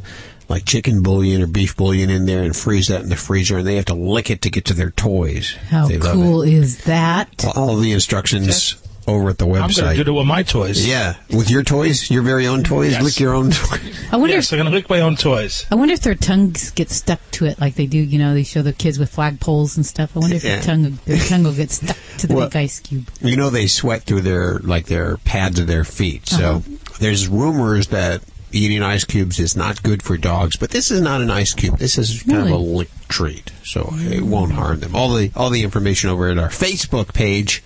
like 0.51 0.65
chicken 0.67 1.03
bouillon 1.03 1.41
or 1.41 1.47
beef 1.47 1.77
bouillon 1.77 2.11
in 2.11 2.27
there, 2.27 2.43
and 2.43 2.55
freeze 2.55 2.89
that 2.89 3.03
in 3.03 3.09
the 3.09 3.17
freezer. 3.17 3.59
And 3.59 3.67
they 3.67 3.77
have 3.77 3.87
to 3.87 3.95
lick 3.95 4.31
it 4.31 4.43
to 4.43 4.51
get 4.51 4.67
to 4.67 4.75
their 4.75 4.91
toys. 4.91 5.53
How 5.71 5.87
They 5.89 5.99
cool 5.99 6.43
is 6.43 6.85
that? 6.85 7.45
All 7.57 7.77
the 7.77 7.93
instructions 7.93 8.77
over 9.09 9.31
at 9.31 9.39
the 9.39 9.47
website. 9.47 9.63
I'm 9.63 9.69
website. 9.71 9.83
going 9.83 9.97
to 9.97 10.05
do 10.05 10.15
it 10.15 10.19
with 10.19 10.27
my 10.27 10.43
toys. 10.43 10.87
Yeah, 10.87 11.15
with 11.31 11.51
your 11.51 11.63
toys, 11.63 12.11
your 12.11 12.23
very 12.23 12.47
own 12.47 12.63
toys. 12.63 12.93
Yes. 12.93 13.03
Lick 13.03 13.19
your 13.21 13.35
own. 13.35 13.51
toys. 13.51 14.09
I 14.13 14.17
wonder 14.19 14.35
Yes, 14.37 14.53
I'm 14.53 14.59
going 14.59 14.71
to 14.71 14.77
lick 14.77 14.91
my 14.91 15.01
own 15.01 15.17
toys. 15.17 15.67
I 15.71 15.75
wonder 15.77 15.95
if 15.95 16.01
their 16.03 16.15
tongues 16.15 16.71
get 16.73 16.91
stuck 16.91 17.19
to 17.33 17.47
it 17.47 17.61
like 17.61 17.75
they 17.77 17.87
do, 17.87 17.99
you 17.99 18.19
know, 18.19 18.35
they 18.35 18.43
show 18.45 18.63
the 18.63 18.73
kids 18.73 18.99
with 18.99 19.15
flagpoles 19.15 19.77
and 19.77 19.87
stuff. 19.87 20.17
I 20.17 20.21
wonder 20.21 20.37
if 20.37 20.45
Yeah. 20.45 20.57
their 20.57 20.63
tongue 20.65 20.99
their 21.07 21.19
tongue 21.29 21.45
will 21.45 21.55
get 21.55 21.71
stuck 21.71 21.97
to 22.19 22.27
the 22.27 22.35
Well- 22.35 22.49
big 22.49 22.57
ice 22.57 22.79
cube. 22.81 23.09
You 23.21 23.37
know 23.37 23.51
they 23.51 23.69
sweat 23.69 24.03
through 24.03 24.21
their 24.23 24.59
like 24.59 24.87
their 24.87 25.17
pads 25.19 25.59
of 25.59 25.67
their 25.67 25.85
feet. 25.85 26.29
So 26.29 26.57
Uh-huh. 26.57 26.77
there's 27.01 27.27
rumors 27.27 27.89
that 27.89 28.23
eating 28.53 28.83
ice 28.83 29.05
cubes 29.05 29.39
is 29.39 29.57
not 29.57 29.83
good 29.83 30.03
for 30.03 30.17
dogs, 30.17 30.57
but 30.57 30.71
this 30.71 30.91
is 30.91 31.01
not 31.01 31.21
an 31.21 31.31
ice 31.31 31.55
cube. 31.55 31.79
This 31.79 31.99
is 31.99 32.23
kind 32.23 32.43
of 32.49 32.51
a 32.51 32.57
lick 32.57 32.91
treat, 33.09 33.51
so 33.65 33.89
it 33.93 34.23
won't 34.23 34.53
harm 34.53 34.81
them. 34.81 34.95
All 34.95 35.15
the 35.15 35.31
all 35.37 35.51
the 35.51 35.63
information 35.63 36.11
over 36.11 36.29
at 36.29 36.39
our 36.39 36.49
Facebook 36.49 37.13
page, 37.15 37.63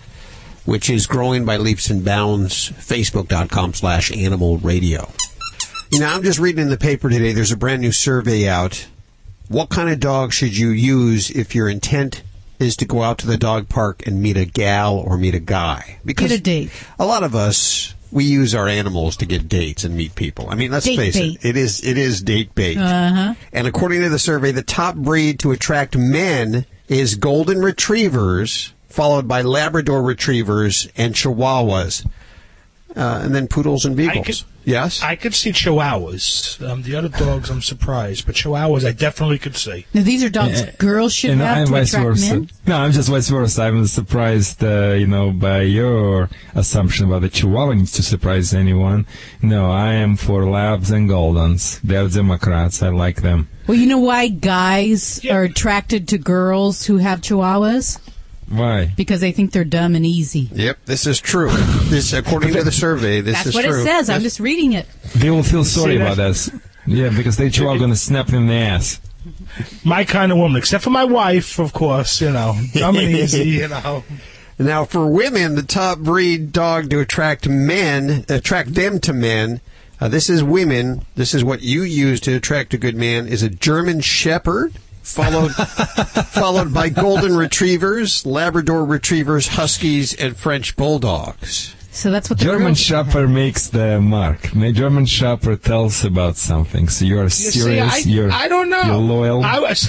which 0.64 0.88
is 0.90 1.06
growing 1.06 1.44
by 1.44 1.56
leaps 1.56 1.90
and 1.90 2.04
bounds. 2.04 2.70
Facebook.com 2.70 3.74
slash 3.74 4.12
Animal 4.12 4.58
Radio. 4.58 5.10
You 5.90 6.00
know, 6.00 6.08
I'm 6.08 6.22
just 6.22 6.38
reading 6.38 6.62
in 6.62 6.70
the 6.70 6.76
paper 6.76 7.08
today. 7.08 7.32
There's 7.32 7.52
a 7.52 7.56
brand 7.56 7.80
new 7.82 7.92
survey 7.92 8.48
out. 8.48 8.86
What 9.48 9.68
kind 9.68 9.90
of 9.90 10.00
dog 10.00 10.32
should 10.32 10.56
you 10.56 10.70
use 10.70 11.30
if 11.30 11.54
your 11.54 11.68
intent 11.68 12.22
is 12.58 12.76
to 12.76 12.84
go 12.86 13.02
out 13.02 13.18
to 13.18 13.26
the 13.26 13.36
dog 13.36 13.68
park 13.68 14.06
and 14.06 14.22
meet 14.22 14.36
a 14.36 14.44
gal 14.46 14.96
or 14.96 15.18
meet 15.18 15.34
a 15.34 15.40
guy? 15.40 15.98
Because 16.04 16.30
Get 16.30 16.40
a 16.40 16.42
date. 16.42 16.70
a 16.98 17.04
lot 17.04 17.22
of 17.22 17.34
us 17.34 17.94
we 18.14 18.24
use 18.24 18.54
our 18.54 18.68
animals 18.68 19.16
to 19.16 19.26
get 19.26 19.48
dates 19.48 19.82
and 19.82 19.96
meet 19.96 20.14
people. 20.14 20.48
I 20.48 20.54
mean, 20.54 20.70
let's 20.70 20.86
Date 20.86 20.96
face 20.96 21.16
bait. 21.16 21.38
it, 21.42 21.48
it 21.48 21.56
is 21.56 21.84
it 21.84 21.98
is 21.98 22.22
date 22.22 22.54
bait. 22.54 22.78
Uh-huh. 22.78 23.34
And 23.52 23.66
according 23.66 24.02
to 24.02 24.08
the 24.08 24.20
survey, 24.20 24.52
the 24.52 24.62
top 24.62 24.94
breed 24.94 25.40
to 25.40 25.50
attract 25.50 25.96
men 25.98 26.64
is 26.88 27.16
golden 27.16 27.60
retrievers, 27.60 28.72
followed 28.88 29.26
by 29.26 29.42
Labrador 29.42 30.00
retrievers 30.00 30.88
and 30.96 31.14
Chihuahuas, 31.14 32.06
uh, 32.94 33.20
and 33.24 33.34
then 33.34 33.48
poodles 33.48 33.84
and 33.84 33.96
beagles. 33.96 34.44
Could- 34.64 34.72
yes, 34.72 35.02
I 35.02 35.16
could 35.16 35.34
see 35.34 35.52
Chihuahuas. 35.52 36.60
Um, 36.68 36.82
the 36.82 36.96
other 36.96 37.08
dogs, 37.08 37.50
I'm 37.50 37.62
surprised, 37.62 38.26
but 38.26 38.34
Chihuahuas, 38.34 38.84
I 38.86 38.92
definitely 38.92 39.38
could 39.38 39.56
see. 39.56 39.86
Now 39.94 40.02
these 40.02 40.22
are 40.24 40.30
dogs 40.30 40.62
Uh, 40.62 40.72
girls 40.78 41.12
should 41.12 41.30
and 41.30 41.40
have 41.40 41.58
I'm 41.58 41.66
to 41.66 41.72
vice 41.72 41.88
attract 41.94 42.06
versa. 42.06 42.34
men. 42.34 42.50
No, 42.66 42.76
I'm 42.78 42.92
just 42.92 43.08
vice 43.08 43.28
versa. 43.28 43.62
I'm 43.62 43.86
surprised, 43.86 44.62
uh, 44.64 44.92
you 44.98 45.06
know, 45.06 45.30
by 45.30 45.62
your 45.62 46.28
assumption 46.54 47.06
about 47.06 47.22
the 47.22 47.28
Chihuahua 47.28 47.74
needs 47.74 47.92
to 47.92 48.02
surprise 48.02 48.54
anyone. 48.54 49.06
No, 49.42 49.70
I 49.70 49.92
am 49.94 50.16
for 50.16 50.44
Labs 50.48 50.90
and 50.90 51.08
Goldens. 51.08 51.80
They're 51.82 52.08
Democrats. 52.08 52.82
I 52.82 52.88
like 52.88 53.22
them. 53.22 53.48
Well, 53.66 53.78
you 53.78 53.86
know 53.86 53.98
why 53.98 54.28
guys 54.28 55.20
are 55.30 55.42
attracted 55.44 56.08
to 56.08 56.18
girls 56.18 56.84
who 56.84 56.98
have 56.98 57.22
chihuahuas? 57.22 57.98
Why? 58.48 58.92
Because 58.96 59.20
they 59.20 59.32
think 59.32 59.52
they're 59.52 59.64
dumb 59.64 59.94
and 59.94 60.04
easy. 60.04 60.48
Yep, 60.52 60.78
this 60.84 61.06
is 61.06 61.20
true. 61.20 61.50
This, 61.84 62.12
according 62.12 62.52
to 62.54 62.62
the 62.62 62.72
survey, 62.84 63.20
this 63.20 63.34
That's 63.34 63.46
is 63.48 63.54
what 63.54 63.64
true. 63.64 63.80
it 63.80 63.84
says. 63.84 64.10
I'm 64.10 64.22
just 64.22 64.40
reading 64.40 64.72
it. 64.72 64.86
They 65.16 65.30
will 65.30 65.42
feel 65.42 65.64
sorry 65.64 65.96
about 65.96 66.18
us. 66.18 66.50
Yeah, 66.86 67.08
because 67.08 67.36
they 67.36 67.48
too 67.50 67.66
are 67.68 67.78
going 67.78 67.90
to 67.90 67.96
snap 67.96 68.26
them 68.26 68.42
in 68.42 68.46
the 68.48 68.54
ass. 68.54 69.00
My 69.84 70.04
kind 70.04 70.30
of 70.32 70.38
woman, 70.38 70.58
except 70.58 70.84
for 70.84 70.90
my 70.90 71.04
wife, 71.04 71.58
of 71.58 71.72
course, 71.72 72.20
you 72.20 72.30
know. 72.30 72.54
Dumb 72.74 72.96
and 72.96 73.10
easy, 73.10 73.48
you 73.48 73.68
know. 73.68 74.04
Now, 74.56 74.84
for 74.84 75.08
women, 75.08 75.56
the 75.56 75.64
top 75.64 75.98
breed 75.98 76.52
dog 76.52 76.88
to 76.90 77.00
attract 77.00 77.48
men, 77.48 78.24
attract 78.28 78.74
them 78.74 79.00
to 79.00 79.12
men. 79.12 79.60
Uh, 80.00 80.06
this 80.06 80.30
is 80.30 80.44
women. 80.44 81.04
This 81.16 81.34
is 81.34 81.42
what 81.42 81.62
you 81.62 81.82
use 81.82 82.20
to 82.20 82.36
attract 82.36 82.72
a 82.72 82.78
good 82.78 82.94
man. 82.94 83.26
Is 83.26 83.42
a 83.42 83.48
German 83.48 84.00
Shepherd, 84.00 84.74
followed 85.04 85.50
followed 86.32 86.72
by 86.74 86.88
Golden 86.88 87.36
Retrievers, 87.36 88.26
Labrador 88.26 88.84
Retrievers, 88.84 89.46
Huskies, 89.48 90.14
and 90.14 90.36
French 90.36 90.76
Bulldogs. 90.76 91.74
So 91.90 92.10
that's 92.10 92.28
what 92.28 92.40
the 92.40 92.44
German 92.44 92.74
Shepherd 92.74 93.28
makes 93.28 93.68
the 93.68 94.00
mark. 94.00 94.40
The 94.50 94.72
German 94.72 95.06
Shepherd 95.06 95.62
tells 95.62 96.04
about 96.04 96.36
something. 96.36 96.88
So 96.88 97.04
you 97.04 97.20
are 97.20 97.24
You 97.24 97.28
see, 97.28 97.60
serious. 97.60 97.94
I, 97.94 97.98
you're, 97.98 98.32
I 98.32 98.48
don't 98.48 98.68
know. 98.68 98.82
You're 98.82 98.96
loyal. 98.96 99.44
I 99.44 99.60
was, 99.60 99.88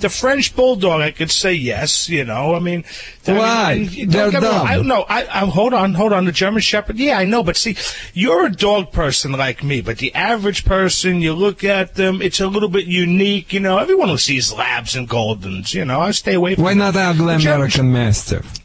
the 0.00 0.08
French 0.08 0.54
bulldog, 0.54 1.00
I 1.00 1.10
could 1.10 1.30
say 1.30 1.52
yes. 1.52 2.08
You 2.08 2.24
know, 2.24 2.54
I 2.54 2.58
mean, 2.58 2.84
I 3.26 3.30
mean, 3.30 3.38
Why? 3.38 3.84
They're 3.84 4.06
don't 4.06 4.30
get 4.32 4.42
me 4.42 4.48
wrong, 4.48 4.66
dumb. 4.66 4.66
I, 4.66 4.82
no, 4.82 5.02
I, 5.08 5.42
I 5.42 5.46
hold 5.46 5.74
on, 5.74 5.94
hold 5.94 6.12
on. 6.12 6.24
The 6.24 6.32
German 6.32 6.62
Shepherd, 6.62 6.96
yeah, 6.96 7.18
I 7.18 7.24
know, 7.24 7.42
but 7.42 7.56
see, 7.56 7.76
you're 8.14 8.46
a 8.46 8.52
dog 8.52 8.92
person 8.92 9.32
like 9.32 9.62
me, 9.62 9.80
but 9.80 9.98
the 9.98 10.14
average 10.14 10.64
person, 10.64 11.20
you 11.20 11.32
look 11.32 11.64
at 11.64 11.94
them, 11.94 12.22
it's 12.22 12.40
a 12.40 12.48
little 12.48 12.68
bit 12.68 12.86
unique. 12.86 13.52
You 13.52 13.60
know, 13.60 13.78
everyone 13.78 14.16
sees 14.18 14.52
labs 14.52 14.96
and 14.96 15.08
goldens. 15.08 15.74
You 15.74 15.84
know, 15.84 16.00
I 16.00 16.10
stay 16.10 16.34
away 16.34 16.54
from. 16.54 16.64
Why 16.64 16.74
not 16.74 16.96
ugly 16.96 17.34
The 17.34 17.40
German 17.40 17.56
American 17.56 17.92
Mastiff? 17.92 18.60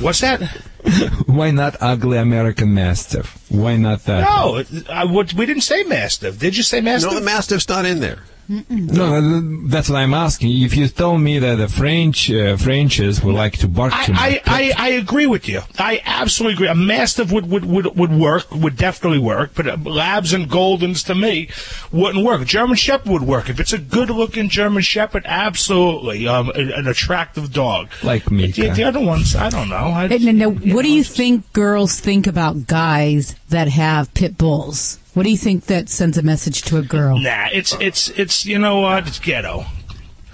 What's 0.00 0.20
that? 0.20 0.40
Why 1.26 1.50
not 1.50 1.76
ugly 1.80 2.18
American 2.18 2.74
Mastiff? 2.74 3.38
Why 3.50 3.76
not 3.76 4.04
that? 4.04 4.22
No, 4.22 4.64
I, 4.88 5.04
what, 5.04 5.34
we 5.34 5.46
didn't 5.46 5.62
say 5.62 5.82
Mastiff. 5.84 6.38
Did 6.38 6.56
you 6.56 6.62
say 6.62 6.80
Mastiff? 6.80 7.12
No, 7.12 7.18
the 7.18 7.24
Mastiff's 7.24 7.68
not 7.68 7.84
in 7.84 8.00
there. 8.00 8.20
No, 8.68 9.40
that's 9.68 9.88
what 9.88 9.96
I'm 9.96 10.12
asking. 10.12 10.62
If 10.62 10.76
you 10.76 10.88
told 10.88 11.20
me 11.20 11.38
that 11.38 11.54
the 11.56 11.68
French 11.68 12.30
uh, 12.30 12.56
Frenches 12.56 13.22
would 13.22 13.36
like 13.36 13.58
to 13.58 13.68
bark 13.68 13.92
too 13.92 14.12
much, 14.12 14.20
I, 14.20 14.40
I, 14.44 14.72
I 14.76 14.88
agree 14.90 15.26
with 15.26 15.48
you. 15.48 15.60
I 15.78 16.02
absolutely 16.04 16.54
agree. 16.54 16.66
A 16.66 16.74
mastiff 16.74 17.30
would, 17.30 17.48
would, 17.48 17.64
would, 17.64 17.96
would 17.96 18.10
work, 18.10 18.50
would 18.50 18.76
definitely 18.76 19.20
work, 19.20 19.52
but 19.54 19.68
uh, 19.68 19.76
labs 19.84 20.32
and 20.32 20.50
goldens 20.50 21.06
to 21.06 21.14
me 21.14 21.48
wouldn't 21.92 22.24
work. 22.24 22.40
A 22.40 22.44
German 22.44 22.74
Shepherd 22.76 23.12
would 23.12 23.22
work. 23.22 23.48
If 23.48 23.60
it's 23.60 23.72
a 23.72 23.78
good 23.78 24.10
looking 24.10 24.48
German 24.48 24.82
Shepherd, 24.82 25.22
absolutely. 25.26 26.26
Um, 26.26 26.50
an 26.50 26.72
an 26.72 26.88
attractive 26.88 27.52
dog. 27.52 27.90
like 28.02 28.24
The, 28.26 28.70
the 28.70 28.84
other 28.84 29.00
ones, 29.00 29.36
I 29.36 29.50
don't 29.50 29.68
know. 29.68 29.76
I, 29.76 30.04
And 30.04 30.24
then, 30.24 30.38
now, 30.38 30.50
what 30.50 30.82
do 30.82 30.90
you 30.90 31.04
think 31.04 31.52
girls 31.52 32.00
think 32.00 32.26
about 32.26 32.66
guys 32.66 33.36
that 33.50 33.68
have 33.68 34.12
pit 34.14 34.36
bulls? 34.38 34.98
What 35.14 35.24
do 35.24 35.30
you 35.30 35.36
think 35.36 35.66
that 35.66 35.88
sends 35.88 36.16
a 36.18 36.22
message 36.22 36.62
to 36.62 36.76
a 36.78 36.82
girl? 36.82 37.18
Nah, 37.18 37.48
it's 37.52 37.72
it's 37.80 38.08
it's 38.10 38.46
you 38.46 38.58
know 38.58 38.80
what? 38.80 39.06
It's 39.06 39.18
ghetto. 39.18 39.64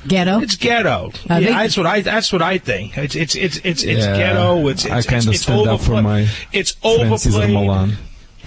Ghetto? 0.07 0.39
It's 0.41 0.55
ghetto. 0.57 1.07
Uh, 1.29 1.35
yeah, 1.35 1.41
they- 1.41 1.47
that's 1.47 1.77
what 1.77 1.87
I 1.87 2.01
that's 2.03 2.33
what 2.33 2.43
I 2.43 2.59
think. 2.59 2.97
It's 2.97 3.17
it's 3.17 3.35
it's 3.35 3.57
it's 3.65 3.83
it's 3.83 4.05
Yeah, 4.07 4.17
ghetto. 4.17 4.69
It's, 4.69 4.85
it's 4.85 4.93
I 4.93 5.03
kind 5.03 5.17
it's, 5.19 5.27
of 5.27 5.33
it's 5.35 5.43
stand 5.43 5.67
up 5.69 5.81
for 5.81 6.01
my 6.03 6.29
It's 6.53 6.73
Francis 6.73 7.35
overplayed. 7.35 7.55
Milan. 7.55 7.93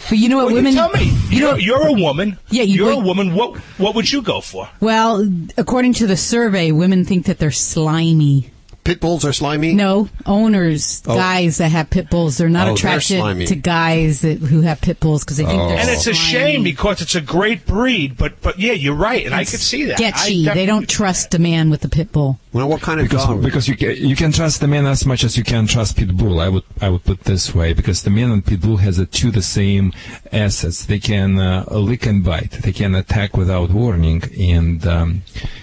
But 0.08 0.18
you 0.18 0.30
know 0.30 0.38
what 0.38 0.46
Well, 0.46 0.56
women 0.56 0.74
tell 0.76 0.90
me. 0.92 1.12
You 1.30 1.42
know, 1.42 1.56
You're, 1.56 1.80
you're 1.82 1.88
a 1.90 1.94
woman. 2.02 2.38
Yeah, 2.50 2.64
you 2.64 2.86
you're 2.86 2.94
a 2.94 2.98
woman. 3.00 3.34
What 3.36 3.58
what 3.78 3.96
would 3.96 4.10
you 4.10 4.22
go 4.22 4.40
for? 4.40 4.70
well, 4.80 5.28
according 5.58 5.94
to 5.96 6.08
the 6.08 6.16
survey, 6.16 6.72
women 6.72 7.04
think 7.04 7.26
that 7.26 7.38
they're 7.40 7.52
slimy. 7.52 8.50
Pit 8.90 9.02
bulls 9.02 9.24
are 9.24 9.34
slimy. 9.34 9.76
No, 9.76 10.10
owners, 10.26 11.04
Oh. 11.06 11.16
guys 11.16 11.60
that 11.60 11.70
have 11.70 11.92
pit 11.92 12.10
bulls, 12.10 12.38
they're 12.38 12.50
not 12.50 12.64
Oh, 12.64 12.76
they're 12.76 12.98
attracted 12.98 13.48
to 13.48 13.56
guys 13.56 14.22
that, 14.22 14.40
who 14.40 14.62
have 14.62 14.82
pit 14.82 15.00
bulls 15.00 15.24
because 15.24 15.38
they 15.38 15.46
think 15.46 15.62
they're 15.62 15.78
And 15.78 15.90
it's 15.92 16.08
a 16.08 16.14
shame 16.16 16.64
because 16.64 17.00
it's 17.00 17.14
a 17.14 17.22
great 17.22 17.68
breed. 17.68 18.18
But 18.18 18.42
but 18.42 18.58
yeah, 18.58 18.74
you're 18.74 18.96
right, 18.96 19.24
and 19.28 19.36
I 19.36 19.46
could 19.46 19.60
see 19.60 19.86
that. 19.86 20.02
I 20.02 20.10
sketchy. 20.10 20.46
They 20.46 20.66
don't 20.66 20.90
trust 20.90 21.36
a 21.36 21.40
man 21.40 21.70
with 21.70 21.86
a 21.86 21.88
pit 21.90 22.12
bull. 22.12 22.40
Well, 22.52 22.68
what 22.68 22.82
kind 22.82 23.00
of 23.00 23.08
because 23.08 23.28
dog? 23.28 23.44
because 23.44 23.68
you 23.68 23.78
can, 23.78 23.96
you 23.96 24.16
can 24.16 24.32
trust 24.32 24.60
the 24.60 24.68
man 24.68 24.88
as 24.88 25.06
much 25.06 25.24
as 25.24 25.38
you 25.38 25.44
can 25.44 25.68
trust 25.68 25.96
pit 25.96 26.18
bull. 26.18 26.40
I 26.40 26.50
would 26.50 26.64
I 26.82 26.90
would 26.90 27.04
put 27.04 27.26
this 27.26 27.54
way 27.54 27.74
because 27.74 28.02
the 28.02 28.10
man 28.10 28.32
and 28.32 28.44
pit 28.44 28.62
bull 28.62 28.78
has 28.78 28.98
a 28.98 29.06
two 29.06 29.30
the 29.30 29.44
same 29.44 29.94
assets. 30.32 30.86
They 30.86 30.98
can 30.98 31.38
uh, 31.38 31.66
lick 31.70 32.08
and 32.08 32.24
bite. 32.24 32.54
They 32.64 32.72
can 32.72 32.96
attack 32.96 33.38
without 33.38 33.70
warning, 33.70 34.24
and 34.40 34.88
um, 34.88 35.22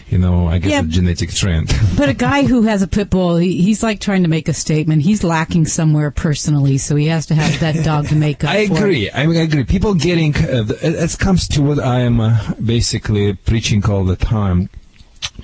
you 0.08 0.18
know 0.18 0.46
I 0.48 0.58
guess 0.58 0.70
Yeah. 0.72 0.80
a 0.80 0.84
genetic 0.84 1.30
trend. 1.34 1.72
But 1.96 2.08
a 2.10 2.14
guy 2.14 2.44
who 2.44 2.62
has 2.62 2.82
a 2.82 2.86
pit 2.86 3.08
bull, 3.10 3.36
he, 3.36 3.60
he's 3.62 3.82
like 3.82 4.00
trying 4.00 4.22
to 4.22 4.28
make 4.28 4.48
a 4.48 4.52
statement. 4.52 5.02
He's 5.02 5.24
lacking 5.24 5.66
somewhere 5.66 6.10
personally, 6.10 6.76
so 6.78 6.94
he 6.96 7.06
has 7.06 7.26
to 7.26 7.34
have 7.34 7.58
that 7.60 7.84
dog 7.84 8.08
to 8.08 8.14
make 8.14 8.44
up 8.44 8.50
I 8.56 8.66
for 8.66 8.74
it. 8.74 8.78
agree. 8.78 9.10
I 9.10 9.22
agree. 9.42 9.64
People 9.64 9.94
getting 9.94 10.34
uh, 10.36 10.64
it 10.82 11.18
comes 11.18 11.48
to 11.48 11.62
what 11.62 11.78
I 11.78 12.00
am 12.00 12.20
uh, 12.20 12.52
basically 12.64 13.32
preaching 13.34 13.84
all 13.90 14.04
the 14.04 14.16
time. 14.16 14.68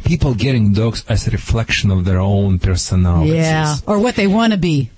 People 0.04 0.34
getting 0.34 0.72
dogs 0.72 1.04
as 1.08 1.26
a 1.26 1.30
reflection 1.30 1.90
of 1.90 2.04
their 2.04 2.20
own 2.20 2.58
personalities. 2.58 3.34
Yeah, 3.34 3.76
or 3.86 3.98
what 3.98 4.14
they 4.16 4.26
want 4.26 4.52
to 4.52 4.58
be. 4.58 4.90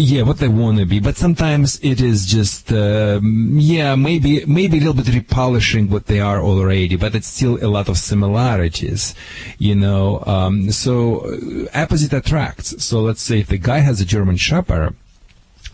Yeah, 0.00 0.22
what 0.22 0.38
they 0.38 0.46
want 0.46 0.78
to 0.78 0.86
be, 0.86 1.00
but 1.00 1.16
sometimes 1.16 1.80
it 1.82 2.00
is 2.00 2.24
just, 2.24 2.70
um, 2.72 3.56
yeah, 3.58 3.96
maybe 3.96 4.44
maybe 4.46 4.76
a 4.76 4.80
little 4.80 4.94
bit 4.94 5.06
repolishing 5.06 5.90
what 5.90 6.06
they 6.06 6.20
are 6.20 6.40
already, 6.40 6.94
but 6.94 7.16
it's 7.16 7.26
still 7.26 7.58
a 7.60 7.66
lot 7.66 7.88
of 7.88 7.98
similarities, 7.98 9.16
you 9.58 9.74
know. 9.74 10.22
Um, 10.24 10.70
so 10.70 11.22
uh, 11.26 11.66
opposite 11.74 12.12
attracts. 12.12 12.80
So 12.84 13.00
let's 13.00 13.20
say 13.20 13.40
if 13.40 13.48
the 13.48 13.58
guy 13.58 13.78
has 13.78 14.00
a 14.00 14.04
German 14.04 14.36
Shepherd, 14.36 14.94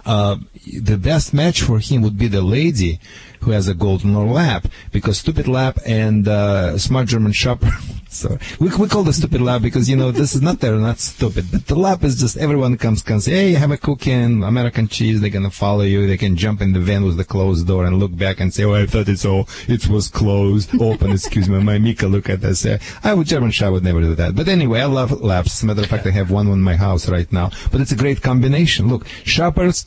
uh, 0.07 0.37
the 0.72 0.97
best 0.97 1.35
match 1.35 1.61
for 1.61 1.79
him 1.79 2.01
would 2.01 2.16
be 2.16 2.29
the 2.29 2.41
lady 2.41 3.01
who 3.45 3.51
has 3.51 3.68
a 3.68 3.74
golden 3.74 4.14
lap 4.14 4.66
because 4.90 5.18
stupid 5.18 5.47
lap 5.47 5.78
and 5.86 6.26
uh, 6.26 6.78
smart 6.78 7.09
German 7.09 7.32
shopper. 7.32 7.70
so 8.09 8.38
we, 8.59 8.68
we 8.76 8.88
call 8.88 9.03
the 9.03 9.12
stupid 9.12 9.40
lap 9.40 9.61
because 9.61 9.88
you 9.88 9.97
know 9.97 10.11
this 10.11 10.34
is 10.34 10.42
not 10.42 10.61
they're 10.61 10.76
not 10.76 10.99
stupid, 10.99 11.45
but 11.53 11.66
the 11.66 11.74
lap 11.74 12.03
is 12.05 12.18
just 12.18 12.36
everyone 12.36 12.76
comes 12.78 13.03
can 13.03 13.20
say, 13.20 13.32
hey, 13.32 13.53
have 13.53 13.70
a 13.70 13.76
cookie 13.76 14.12
and 14.12 14.45
American 14.45 14.88
cheese. 14.88 15.20
They're 15.20 15.30
gonna 15.30 15.51
follow 15.51 15.82
you. 15.82 16.07
They 16.07 16.16
can 16.16 16.36
jump 16.36 16.61
in 16.62 16.72
the 16.72 16.80
van 16.80 17.05
with 17.05 17.16
the 17.16 17.24
closed 17.24 17.66
door 17.66 17.84
and 17.84 17.99
look 17.99 18.16
back 18.16 18.40
and 18.40 18.53
say, 18.53 18.64
oh, 18.64 18.74
I 18.74 18.86
thought 18.86 19.09
it's 19.09 19.24
all 19.24 19.49
it 19.68 19.88
was 19.88 20.09
closed, 20.09 20.80
open. 20.80 21.11
Excuse 21.24 21.49
me, 21.49 21.62
my 21.62 21.78
Mika 21.78 22.07
look 22.07 22.28
at 22.28 22.40
this. 22.40 22.64
Uh, 22.64 22.78
I 23.03 23.14
would 23.14 23.26
German 23.26 23.51
Shepherd 23.51 23.72
would 23.72 23.84
never 23.84 24.01
do 24.01 24.14
that. 24.14 24.34
But 24.34 24.49
anyway, 24.49 24.80
I 24.80 24.86
love 24.86 25.20
laps. 25.20 25.62
Matter 25.62 25.82
of 25.82 25.86
fact, 25.86 26.07
I 26.07 26.11
have 26.11 26.30
one 26.30 26.49
in 26.49 26.61
my 26.62 26.76
house 26.76 27.09
right 27.09 27.30
now. 27.32 27.51
But 27.70 27.80
it's 27.80 27.92
a 27.92 27.97
great 27.97 28.22
combination. 28.22 28.88
Look, 28.88 29.07
shepherds 29.24 29.86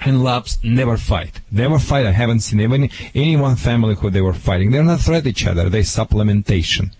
and 0.00 0.22
labs 0.22 0.58
never 0.62 0.96
fight. 0.96 1.40
Never 1.50 1.78
fight. 1.78 2.06
I 2.06 2.12
haven't 2.12 2.40
seen 2.40 2.60
even 2.60 2.90
any 3.14 3.36
one 3.36 3.56
family 3.56 3.94
who 3.94 4.10
they 4.10 4.20
were 4.20 4.34
fighting. 4.34 4.70
They're 4.70 4.82
not 4.82 5.00
threat 5.00 5.26
each 5.26 5.46
other. 5.46 5.68
They 5.68 5.80
supplementation. 5.80 6.92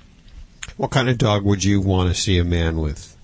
What 0.76 0.90
kind 0.90 1.09
of 1.09 1.18
dog 1.18 1.45
would 1.45 1.62
you 1.62 1.80
want 1.80 2.09
to 2.09 2.20
see 2.20 2.38
a 2.38 2.45
man 2.45 2.78
with? 2.78 3.16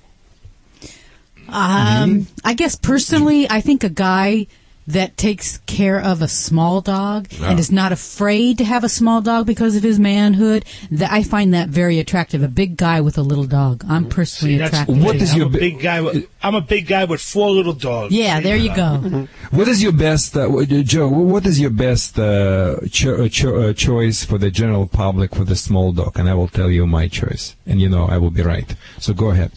Um, 1.48 2.28
I 2.44 2.54
guess 2.54 2.76
personally, 2.76 3.50
I 3.50 3.60
think 3.60 3.82
a 3.82 3.88
guy 3.88 4.46
that 4.86 5.16
takes 5.16 5.58
care 5.66 6.00
of 6.00 6.20
a 6.22 6.26
small 6.26 6.80
dog 6.80 7.28
Yeah. 7.30 7.50
and 7.50 7.60
is 7.60 7.70
not 7.70 7.92
afraid 7.92 8.58
to 8.58 8.64
have 8.64 8.82
a 8.82 8.88
small 8.88 9.20
dog 9.20 9.46
because 9.46 9.76
of 9.76 9.82
his 9.84 10.00
manhood, 10.00 10.64
that 10.90 11.12
I 11.12 11.22
find 11.22 11.54
that 11.54 11.68
very 11.68 11.98
attractive. 12.00 12.42
A 12.42 12.48
big 12.48 12.76
guy 12.76 13.00
with 13.00 13.16
a 13.16 13.22
little 13.22 13.44
dog. 13.44 13.84
I'm 13.88 14.08
personally 14.08 14.58
See, 14.58 14.62
attracted. 14.64 15.00
what 15.02 15.12
to 15.12 15.18
is 15.18 15.30
that. 15.30 15.36
your 15.38 15.48
big 15.48 15.80
guy? 15.80 16.00
With, 16.00 16.26
I'm 16.42 16.54
a 16.56 16.60
big 16.60 16.86
guy 16.88 17.04
with 17.04 17.20
four 17.20 17.50
little 17.50 17.72
dogs. 17.74 18.12
Yeah, 18.14 18.40
there 18.40 18.56
you 18.56 18.74
go. 18.74 19.28
What 19.50 19.68
is 19.68 19.82
your 19.82 19.92
best, 19.92 20.36
uh, 20.36 20.48
uh, 20.48 20.64
Joe? 20.64 21.08
What 21.08 21.44
is 21.46 21.60
your 21.60 21.70
best 21.70 22.18
uh, 22.18 22.76
cho- 22.90 23.24
uh, 23.24 23.28
cho- 23.28 23.56
uh, 23.60 23.72
choice 23.72 24.24
for 24.24 24.38
the 24.38 24.50
general 24.50 24.86
public 24.86 25.34
for 25.34 25.44
the 25.44 25.56
small 25.56 25.92
dog? 25.92 26.18
And 26.18 26.28
I 26.28 26.34
will 26.34 26.48
tell 26.48 26.70
you 26.70 26.86
my 26.86 27.06
choice, 27.08 27.54
and 27.66 27.80
you 27.80 27.88
know 27.88 28.06
I 28.06 28.16
will 28.18 28.30
be 28.30 28.42
right. 28.42 28.74
So 28.98 29.12
go 29.12 29.30
ahead. 29.30 29.52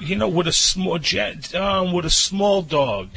you 0.00 0.16
know, 0.16 0.28
with 0.28 0.46
a 0.46 0.52
small 0.52 0.98
jet, 0.98 1.54
um, 1.54 1.92
with 1.92 2.04
a 2.04 2.10
small 2.10 2.62
dog. 2.62 3.08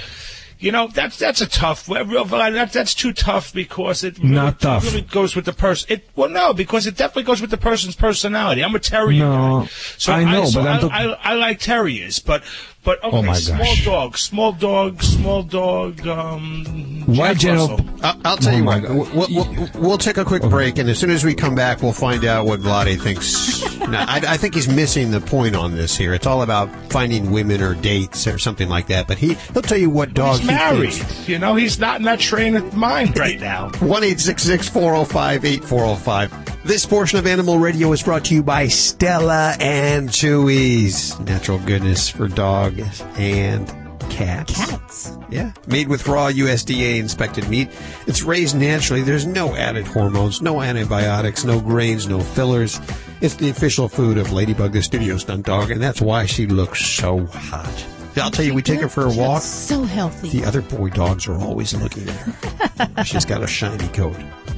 You 0.58 0.72
know, 0.72 0.88
that's 0.88 1.20
that's 1.20 1.42
a 1.42 1.48
tough. 1.48 1.86
That, 1.88 2.70
that's 2.72 2.94
too 2.94 3.12
tough 3.12 3.54
because 3.54 4.04
it 4.06 4.18
really, 4.20 4.30
Not 4.32 4.62
tough. 4.62 4.86
really 4.86 5.02
goes 5.02 5.36
with 5.36 5.44
the 5.46 5.52
person. 5.54 5.92
It 5.92 6.10
well, 6.16 6.30
no, 6.30 6.54
because 6.54 6.88
it 6.88 6.96
definitely 6.96 7.24
goes 7.24 7.42
with 7.42 7.50
the 7.52 7.58
person's 7.58 7.96
personality. 7.96 8.64
I'm 8.64 8.74
a 8.74 8.80
terrier 8.80 9.20
No, 9.26 9.62
guy, 9.62 9.68
so 9.98 10.14
I 10.14 10.24
know, 10.24 10.46
so 10.46 10.64
but 10.64 10.68
I, 10.72 10.80
talk- 10.80 10.92
I, 10.94 11.32
I 11.32 11.34
like 11.36 11.60
terriers, 11.60 12.20
but 12.20 12.42
but 12.86 13.04
okay, 13.04 13.18
Oh 13.18 13.22
my 13.24 13.34
small 13.34 13.58
gosh. 13.60 13.86
dog, 13.86 14.18
small 14.18 14.52
dog, 14.54 15.02
small 15.04 15.44
dog. 15.44 16.06
Um, 16.08 17.04
Why 17.08 17.30
Jack 17.34 17.42
general- 17.42 17.68
Russell. 17.70 17.90
I'll, 18.04 18.22
I'll 18.26 18.38
tell 18.38 18.54
Oh 18.54 18.58
you 18.58 18.64
my 18.64 18.80
what. 18.80 19.14
We'll, 19.14 19.28
we'll, 19.30 19.70
we'll 19.76 19.98
take 19.98 20.18
a 20.18 20.26
quick 20.26 20.44
break, 20.44 20.78
and 20.78 20.90
as 20.90 21.00
soon 21.00 21.10
as 21.10 21.24
we 21.26 21.34
come 21.34 21.56
back, 21.56 21.82
we'll 21.82 21.92
find 21.94 22.24
out 22.26 22.46
what 22.46 22.60
Vlade 22.62 23.02
thinks. 23.02 23.64
No, 23.86 24.00
I, 24.00 24.20
I 24.30 24.38
think 24.38 24.56
he's 24.56 24.68
missing 24.68 25.12
the 25.12 25.22
point 25.22 25.56
on 25.56 25.76
this 25.76 25.96
here. 25.96 26.16
It's 26.16 26.26
all 26.26 26.42
about 26.42 26.70
finding 26.92 27.30
women 27.30 27.62
or 27.62 27.76
dates 27.76 28.26
or 28.26 28.40
something 28.40 28.68
like 28.68 28.88
that. 28.88 29.08
But 29.08 29.20
he 29.20 29.36
he'll 29.54 29.62
tell 29.62 29.78
you 29.78 29.92
what 29.92 30.16
dog 30.16 30.40
He's 30.40 30.50
he 30.50 30.56
married. 30.56 30.94
thinks. 30.94 31.30
You 31.30 31.38
know, 31.38 31.54
he's 31.54 31.78
not 31.78 31.98
in 31.98 32.04
that 32.06 32.20
train 32.20 32.56
of 32.56 32.74
mind 32.76 33.16
right 33.20 33.40
now. 33.40 33.70
One 33.82 34.04
eight 34.04 34.20
six 34.20 34.42
six 34.42 34.68
four 34.68 34.94
zero 34.96 35.04
five 35.06 35.46
eight 35.46 35.64
four 35.64 35.82
zero 35.86 35.94
five. 35.98 36.34
This 36.66 36.84
portion 36.84 37.20
of 37.20 37.28
Animal 37.28 37.60
Radio 37.60 37.92
is 37.92 38.02
brought 38.02 38.26
to 38.26 38.34
you 38.34 38.42
by 38.42 38.70
Stella 38.70 39.56
and 39.60 40.10
Chewy's. 40.10 41.20
Natural 41.20 41.60
goodness 41.60 42.10
for 42.10 42.28
dogs 42.28 42.75
and 43.18 43.68
cats. 44.10 44.54
Cats. 44.70 45.18
Yeah. 45.30 45.52
Made 45.68 45.88
with 45.88 46.08
raw 46.08 46.30
USDA 46.30 47.00
inspected 47.00 47.50
meat. 47.50 47.70
It's 48.08 48.24
raised 48.24 48.56
naturally. 48.56 49.02
There's 49.02 49.26
no 49.26 49.56
added 49.56 49.88
hormones, 49.88 50.42
no 50.42 50.62
antibiotics, 50.62 51.44
no 51.44 51.60
grains, 51.60 52.08
no 52.08 52.20
fillers. 52.20 52.80
It's 53.22 53.36
the 53.36 53.50
official 53.50 53.90
food 53.90 54.18
of 54.18 54.32
Ladybug, 54.32 54.74
the 54.74 54.82
studio 54.82 55.18
stunt 55.18 55.46
dog, 55.46 55.72
and 55.72 55.82
that's 55.82 56.02
why 56.02 56.26
she 56.26 56.46
looks 56.48 56.86
so 56.86 57.26
hot. 57.26 57.86
I'll 58.18 58.32
tell 58.32 58.46
you, 58.46 58.54
we 58.54 58.62
take 58.62 58.80
her 58.80 58.88
for 58.88 59.06
a 59.06 59.12
walk. 59.12 59.42
So 59.42 59.84
healthy. 59.84 60.30
The 60.30 60.46
other 60.46 60.62
boy 60.62 60.90
dogs 60.90 61.28
are 61.28 61.36
always 61.36 61.74
looking 61.74 62.08
at 62.08 62.16
her. 62.16 63.04
She's 63.04 63.26
got 63.26 63.44
a 63.44 63.48
shiny 63.48 63.88
coat. 63.90 64.16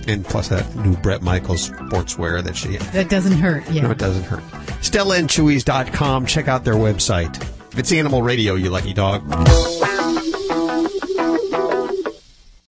And 0.07 0.23
plus 0.23 0.49
that 0.49 0.75
new 0.75 0.95
Bret 0.97 1.21
Michaels 1.21 1.71
sportswear 1.71 2.43
that 2.43 2.55
she. 2.55 2.77
That 2.77 3.09
doesn't 3.09 3.33
hurt. 3.39 3.67
Yeah. 3.71 3.83
No, 3.83 3.91
it 3.91 3.97
doesn't 3.97 4.23
hurt. 4.23 4.43
StellaandChewys.com. 4.81 6.27
Check 6.27 6.47
out 6.47 6.63
their 6.63 6.75
website. 6.75 7.35
It's 7.77 7.91
Animal 7.91 8.23
Radio, 8.23 8.55
you 8.55 8.71
lucky 8.71 8.91
dog. 8.91 9.21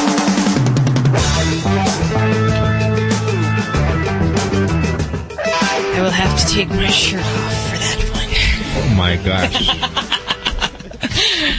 I 5.58 6.00
will 6.00 6.12
have 6.12 6.40
to 6.40 6.46
take 6.54 6.70
my 6.70 6.90
shirt 6.90 7.22
off 7.22 7.72
for 7.72 7.78
that 7.80 7.98
one. 8.14 8.30
Oh 8.84 8.94
my 8.96 9.16
gosh. 9.18 10.10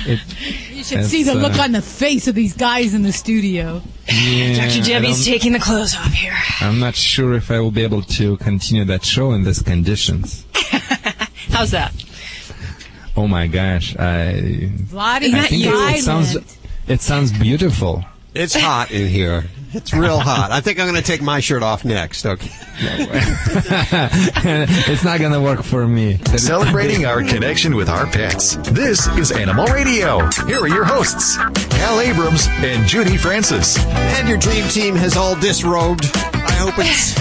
It- 0.07 0.21
You 0.71 0.85
should 0.85 1.05
see 1.07 1.23
the 1.23 1.35
look 1.35 1.59
uh, 1.59 1.63
on 1.63 1.73
the 1.73 1.81
face 1.83 2.29
of 2.29 2.35
these 2.35 2.53
guys 2.55 2.93
in 2.95 3.03
the 3.03 3.13
studio. 3.13 3.81
yeah, 4.09 4.67
Dr. 4.69 4.83
Debbie's 4.87 5.25
taking 5.25 5.53
the 5.53 5.59
clothes 5.59 5.95
off 5.97 6.13
here. 6.13 6.37
I'm 6.61 6.79
not 6.79 6.95
sure 6.95 7.33
if 7.35 7.51
I 7.51 7.59
will 7.61 7.71
be 7.71 7.83
able 7.83 8.03
to 8.03 8.37
continue 8.37 8.85
that 8.85 9.05
show 9.05 9.33
in 9.33 9.45
these 9.45 9.63
conditions. 9.63 10.45
How's 11.51 11.71
that? 11.71 11.93
Oh 13.17 13.29
my 13.29 13.47
gosh, 13.47 13.97
I. 13.97 14.71
Vladdy, 14.91 15.33
I 15.35 15.47
think 15.47 15.65
it, 15.65 15.69
it 15.99 16.03
sounds. 16.03 16.37
It 16.87 17.01
sounds 17.01 17.33
beautiful. 17.33 18.05
It's 18.35 18.55
hot 18.55 18.91
in 18.91 19.09
here. 19.09 19.45
It's 19.75 19.93
real 19.93 20.21
hot. 20.21 20.53
I 20.53 20.61
think 20.61 20.79
I'm 20.79 20.87
going 20.87 21.01
to 21.01 21.07
take 21.07 21.21
my 21.21 21.41
shirt 21.41 21.65
off 21.65 21.85
next. 21.85 22.25
Okay. 22.25 22.49
it's 24.91 25.05
not 25.05 25.21
gonna 25.21 25.41
work 25.41 25.63
for 25.63 25.87
me. 25.87 26.19
Celebrating 26.37 27.07
our 27.07 27.23
connection 27.23 27.77
with 27.77 27.89
our 27.89 28.05
pets. 28.07 28.57
This 28.71 29.07
is 29.17 29.31
Animal 29.31 29.67
Radio. 29.67 30.29
Here 30.47 30.59
are 30.59 30.67
your 30.67 30.85
hosts, 30.85 31.37
Hal 31.37 32.01
Abrams 32.01 32.49
and 32.49 32.85
Judy 32.89 33.17
Francis. 33.17 33.79
And 33.87 34.29
your 34.29 34.39
dream 34.39 34.67
team 34.69 34.97
has 34.97 35.17
all 35.17 35.37
disrobed. 35.37 36.11
I 36.15 36.53
hope 36.53 36.75
it's 36.79 37.15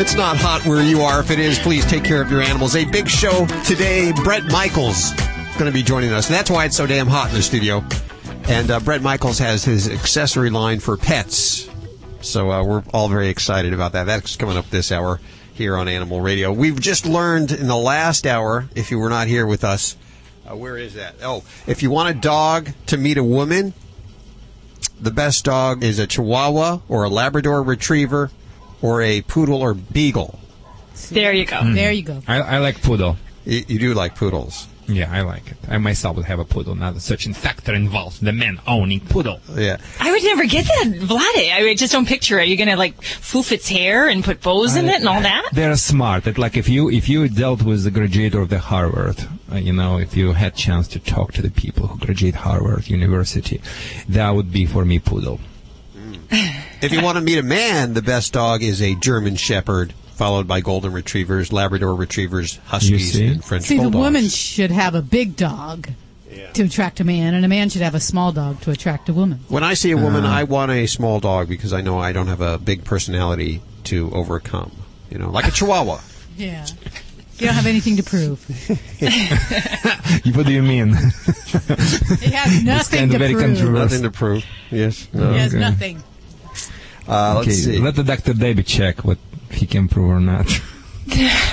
it's 0.00 0.14
not 0.14 0.36
hot 0.36 0.64
where 0.64 0.82
you 0.82 1.00
are. 1.00 1.20
If 1.20 1.32
it 1.32 1.40
is, 1.40 1.58
please 1.58 1.84
take 1.86 2.04
care 2.04 2.22
of 2.22 2.30
your 2.30 2.40
animals. 2.40 2.76
A 2.76 2.84
big 2.84 3.08
show 3.08 3.46
today. 3.64 4.12
Bret 4.24 4.44
Michaels 4.44 5.10
is 5.12 5.56
going 5.58 5.70
to 5.70 5.72
be 5.72 5.82
joining 5.82 6.12
us. 6.12 6.26
And 6.26 6.34
that's 6.34 6.50
why 6.50 6.66
it's 6.66 6.76
so 6.76 6.86
damn 6.86 7.08
hot 7.08 7.30
in 7.30 7.34
the 7.34 7.42
studio. 7.42 7.84
And 8.52 8.70
uh, 8.70 8.80
Bret 8.80 9.00
Michaels 9.00 9.38
has 9.38 9.64
his 9.64 9.88
accessory 9.88 10.50
line 10.50 10.78
for 10.78 10.98
pets. 10.98 11.70
So 12.20 12.50
uh, 12.50 12.62
we're 12.62 12.82
all 12.92 13.08
very 13.08 13.28
excited 13.28 13.72
about 13.72 13.92
that. 13.92 14.04
That's 14.04 14.36
coming 14.36 14.58
up 14.58 14.68
this 14.68 14.92
hour 14.92 15.20
here 15.54 15.74
on 15.74 15.88
Animal 15.88 16.20
Radio. 16.20 16.52
We've 16.52 16.78
just 16.78 17.06
learned 17.06 17.50
in 17.50 17.66
the 17.66 17.78
last 17.78 18.26
hour, 18.26 18.68
if 18.74 18.90
you 18.90 18.98
were 18.98 19.08
not 19.08 19.26
here 19.26 19.46
with 19.46 19.64
us, 19.64 19.96
uh, 20.46 20.54
where 20.54 20.76
is 20.76 20.92
that? 20.94 21.14
Oh, 21.22 21.44
if 21.66 21.82
you 21.82 21.90
want 21.90 22.14
a 22.14 22.20
dog 22.20 22.68
to 22.88 22.98
meet 22.98 23.16
a 23.16 23.24
woman, 23.24 23.72
the 25.00 25.10
best 25.10 25.46
dog 25.46 25.82
is 25.82 25.98
a 25.98 26.06
Chihuahua 26.06 26.80
or 26.90 27.04
a 27.04 27.08
Labrador 27.08 27.62
Retriever 27.62 28.30
or 28.82 29.00
a 29.00 29.22
Poodle 29.22 29.62
or 29.62 29.72
Beagle. 29.72 30.38
There 31.08 31.32
you 31.32 31.46
go. 31.46 31.72
There 31.72 31.90
you 31.90 32.02
go. 32.02 32.22
I, 32.28 32.42
I 32.42 32.58
like 32.58 32.82
poodle. 32.82 33.16
You, 33.46 33.64
you 33.66 33.78
do 33.78 33.94
like 33.94 34.14
poodles. 34.14 34.68
Yeah, 34.86 35.10
I 35.12 35.22
like 35.22 35.50
it. 35.50 35.56
I 35.68 35.78
myself 35.78 36.16
would 36.16 36.26
have 36.26 36.38
a 36.38 36.44
poodle. 36.44 36.74
Now, 36.74 36.94
such 36.94 37.26
a 37.26 37.34
factor 37.34 37.72
involves 37.72 38.20
the 38.20 38.32
man 38.32 38.60
owning 38.66 39.00
poodle. 39.00 39.40
Yeah. 39.54 39.78
I 40.00 40.10
would 40.10 40.22
never 40.24 40.44
get 40.44 40.64
that, 40.64 40.86
Vlade. 41.00 41.52
I 41.52 41.74
just 41.74 41.92
don't 41.92 42.06
picture 42.06 42.38
it. 42.38 42.48
You're 42.48 42.52
you 42.52 42.56
going 42.56 42.68
to 42.68 42.76
like 42.76 43.00
foof 43.00 43.52
its 43.52 43.68
hair 43.68 44.08
and 44.08 44.24
put 44.24 44.42
bows 44.42 44.76
in 44.76 44.88
it 44.88 44.96
and 44.96 45.08
all 45.08 45.20
that? 45.20 45.50
They're 45.52 45.76
smart. 45.76 46.24
That 46.24 46.38
like 46.38 46.56
if 46.56 46.68
you 46.68 46.90
if 46.90 47.08
you 47.08 47.28
dealt 47.28 47.62
with 47.62 47.84
the 47.84 47.90
graduate 47.90 48.34
of 48.34 48.48
the 48.48 48.58
Harvard, 48.58 49.28
uh, 49.50 49.56
you 49.56 49.72
know, 49.72 49.98
if 49.98 50.16
you 50.16 50.32
had 50.32 50.54
chance 50.56 50.88
to 50.88 50.98
talk 50.98 51.32
to 51.34 51.42
the 51.42 51.50
people 51.50 51.86
who 51.86 51.98
graduate 51.98 52.34
Harvard 52.34 52.88
University, 52.88 53.60
that 54.08 54.30
would 54.30 54.52
be 54.52 54.66
for 54.66 54.84
me 54.84 54.98
poodle. 54.98 55.40
If 56.80 56.92
you 56.92 57.02
want 57.02 57.18
to 57.18 57.22
meet 57.22 57.38
a 57.38 57.42
man, 57.42 57.94
the 57.94 58.02
best 58.02 58.32
dog 58.32 58.62
is 58.62 58.80
a 58.80 58.94
German 58.94 59.36
Shepherd, 59.36 59.92
followed 60.12 60.46
by 60.48 60.60
Golden 60.60 60.92
Retrievers, 60.92 61.52
Labrador 61.52 61.94
Retrievers, 61.94 62.58
Huskies, 62.66 63.12
see? 63.12 63.26
and 63.26 63.44
French 63.44 63.64
See, 63.64 63.76
the 63.76 63.82
Bulldogs. 63.84 64.02
woman 64.02 64.28
should 64.28 64.70
have 64.70 64.94
a 64.94 65.02
big 65.02 65.36
dog 65.36 65.88
to 66.54 66.62
attract 66.64 67.00
a 67.00 67.04
man, 67.04 67.34
and 67.34 67.44
a 67.44 67.48
man 67.48 67.68
should 67.68 67.82
have 67.82 67.94
a 67.94 68.00
small 68.00 68.32
dog 68.32 68.60
to 68.62 68.70
attract 68.70 69.08
a 69.08 69.12
woman. 69.12 69.40
When 69.48 69.62
I 69.64 69.74
see 69.74 69.90
a 69.90 69.96
woman, 69.96 70.24
Uh-huh. 70.24 70.34
I 70.34 70.44
want 70.44 70.70
a 70.72 70.86
small 70.86 71.20
dog 71.20 71.48
because 71.48 71.72
I 71.72 71.80
know 71.82 71.98
I 71.98 72.12
don't 72.12 72.28
have 72.28 72.40
a 72.40 72.58
big 72.58 72.84
personality 72.84 73.60
to 73.84 74.10
overcome. 74.12 74.72
You 75.10 75.18
know, 75.18 75.30
like 75.30 75.46
a 75.46 75.50
Chihuahua. 75.50 75.98
Yeah. 76.38 76.66
You 77.38 77.46
don't 77.46 77.54
have 77.56 77.66
anything 77.66 77.96
to 77.96 78.02
prove. 78.02 78.38
what 80.34 80.46
do 80.46 80.52
you 80.52 80.62
mean? 80.62 80.88
He 80.94 82.30
has 82.30 82.62
nothing 82.64 83.10
to 83.10 83.18
prove. 83.18 83.38
controversial. 83.40 83.70
Nothing 83.72 84.02
to 84.02 84.10
prove. 84.10 84.44
Yes. 84.70 85.08
He 85.12 85.18
has 85.18 85.52
Okay. 85.52 85.60
nothing. 85.60 86.02
Uh, 87.08 87.34
let's 87.36 87.48
okay, 87.48 87.50
see. 87.50 87.78
let 87.78 87.96
the 87.96 88.04
Dr. 88.04 88.32
David 88.32 88.66
check 88.66 89.04
what 89.04 89.18
he 89.54 89.66
can 89.66 89.88
prove 89.88 90.10
or 90.10 90.20
not. 90.20 90.48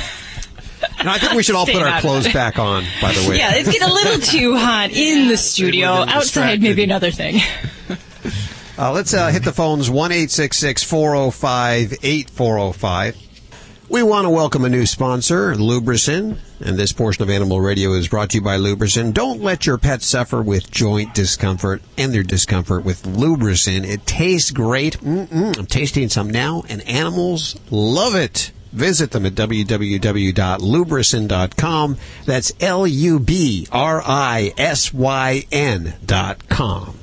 No, 1.04 1.12
I 1.12 1.18
think 1.18 1.34
we 1.34 1.44
should 1.44 1.56
all 1.56 1.66
put 1.66 1.78
our 1.78 1.88
out 1.88 2.02
clothes 2.02 2.26
it. 2.26 2.34
back 2.34 2.60
on. 2.60 2.84
By 3.02 3.14
the 3.14 3.30
way. 3.30 3.38
Yeah, 3.38 3.52
it's 3.54 3.72
getting 3.72 3.88
a 3.88 3.94
little 3.94 4.20
too 4.20 4.58
hot 4.58 4.92
in 4.92 5.30
the 5.30 5.38
studio. 5.38 5.88
Outside, 5.88 6.62
maybe 6.62 6.84
another 6.84 7.10
thing. 7.12 7.40
Uh, 8.78 8.92
let's 8.92 9.14
uh, 9.14 9.28
hit 9.30 9.44
the 9.44 9.52
phones 9.54 9.90
one 9.90 10.12
eight 10.12 10.30
six 10.32 10.58
six 10.58 10.84
four 10.84 11.12
zero 11.12 11.32
five 11.32 11.94
eight 12.04 12.30
four 12.30 12.58
zero 12.58 12.72
five. 12.72 13.16
We 13.90 14.04
want 14.04 14.26
to 14.26 14.30
welcome 14.30 14.66
a 14.66 14.70
new 14.70 14.86
sponsor, 14.86 15.54
Lubrisyn. 15.54 16.38
And 16.62 16.78
this 16.78 16.92
portion 16.92 17.24
of 17.24 17.30
Animal 17.30 17.62
Radio 17.62 17.94
is 17.94 18.10
brought 18.10 18.32
to 18.32 18.38
you 18.38 18.42
by 18.42 18.58
Lubrisyn. 18.58 19.14
Don't 19.14 19.42
let 19.42 19.66
your 19.66 19.78
pet 19.78 20.02
suffer 20.02 20.42
with 20.42 20.70
joint 20.70 21.14
discomfort 21.14 21.82
and 21.98 22.14
their 22.14 22.24
discomfort 22.24 22.84
with 22.84 23.04
Lubrisyn. 23.04 23.86
It 23.86 24.06
tastes 24.06 24.52
great. 24.52 25.00
Mm-mm, 25.00 25.58
I'm 25.58 25.66
tasting 25.66 26.10
some 26.10 26.30
now, 26.30 26.64
and 26.68 26.86
animals 26.88 27.58
love 27.72 28.14
it. 28.16 28.52
Visit 28.74 29.12
them 29.12 29.26
at 29.26 29.36
www.lubrisyn.com. 29.36 31.98
That's 32.26 32.52
L-U-B-R-I-S-Y-N 32.60 33.70
dot 36.06 36.50
com. 36.50 37.00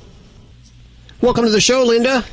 Welcome 1.19 1.45
to 1.45 1.51
the 1.51 1.59
show, 1.59 1.83
Linda. 1.83 2.23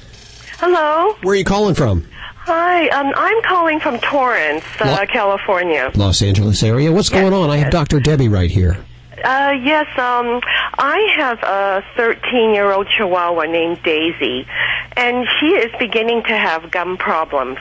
Hello. 0.59 1.15
Where 1.23 1.33
are 1.33 1.37
you 1.37 1.45
calling 1.45 1.75
from? 1.75 2.07
Hi. 2.47 2.89
Um, 2.89 3.11
I'm 3.17 3.43
calling 3.43 3.81
from 3.81 3.99
Torrance, 4.01 4.65
uh, 4.79 5.07
California. 5.07 5.91
Los 5.95 6.21
Angeles 6.21 6.63
area. 6.63 6.93
What's 6.93 7.09
going 7.09 7.33
on? 7.33 7.49
I 7.49 7.57
have 7.57 7.71
Dr. 7.71 8.01
Debbie 8.01 8.29
right 8.29 8.51
here. 8.51 8.77
Uh, 9.25 9.53
yes. 9.63 9.87
Um, 9.99 10.43
I 10.77 11.15
have 11.17 11.39
a 11.43 11.83
13-year-old 11.97 12.87
Chihuahua 12.89 13.45
named 13.45 13.83
Daisy, 13.83 14.47
and 14.95 15.27
she 15.41 15.47
is 15.47 15.73
beginning 15.79 16.23
to 16.25 16.37
have 16.37 16.71
gum 16.71 16.99
problems. 16.99 17.59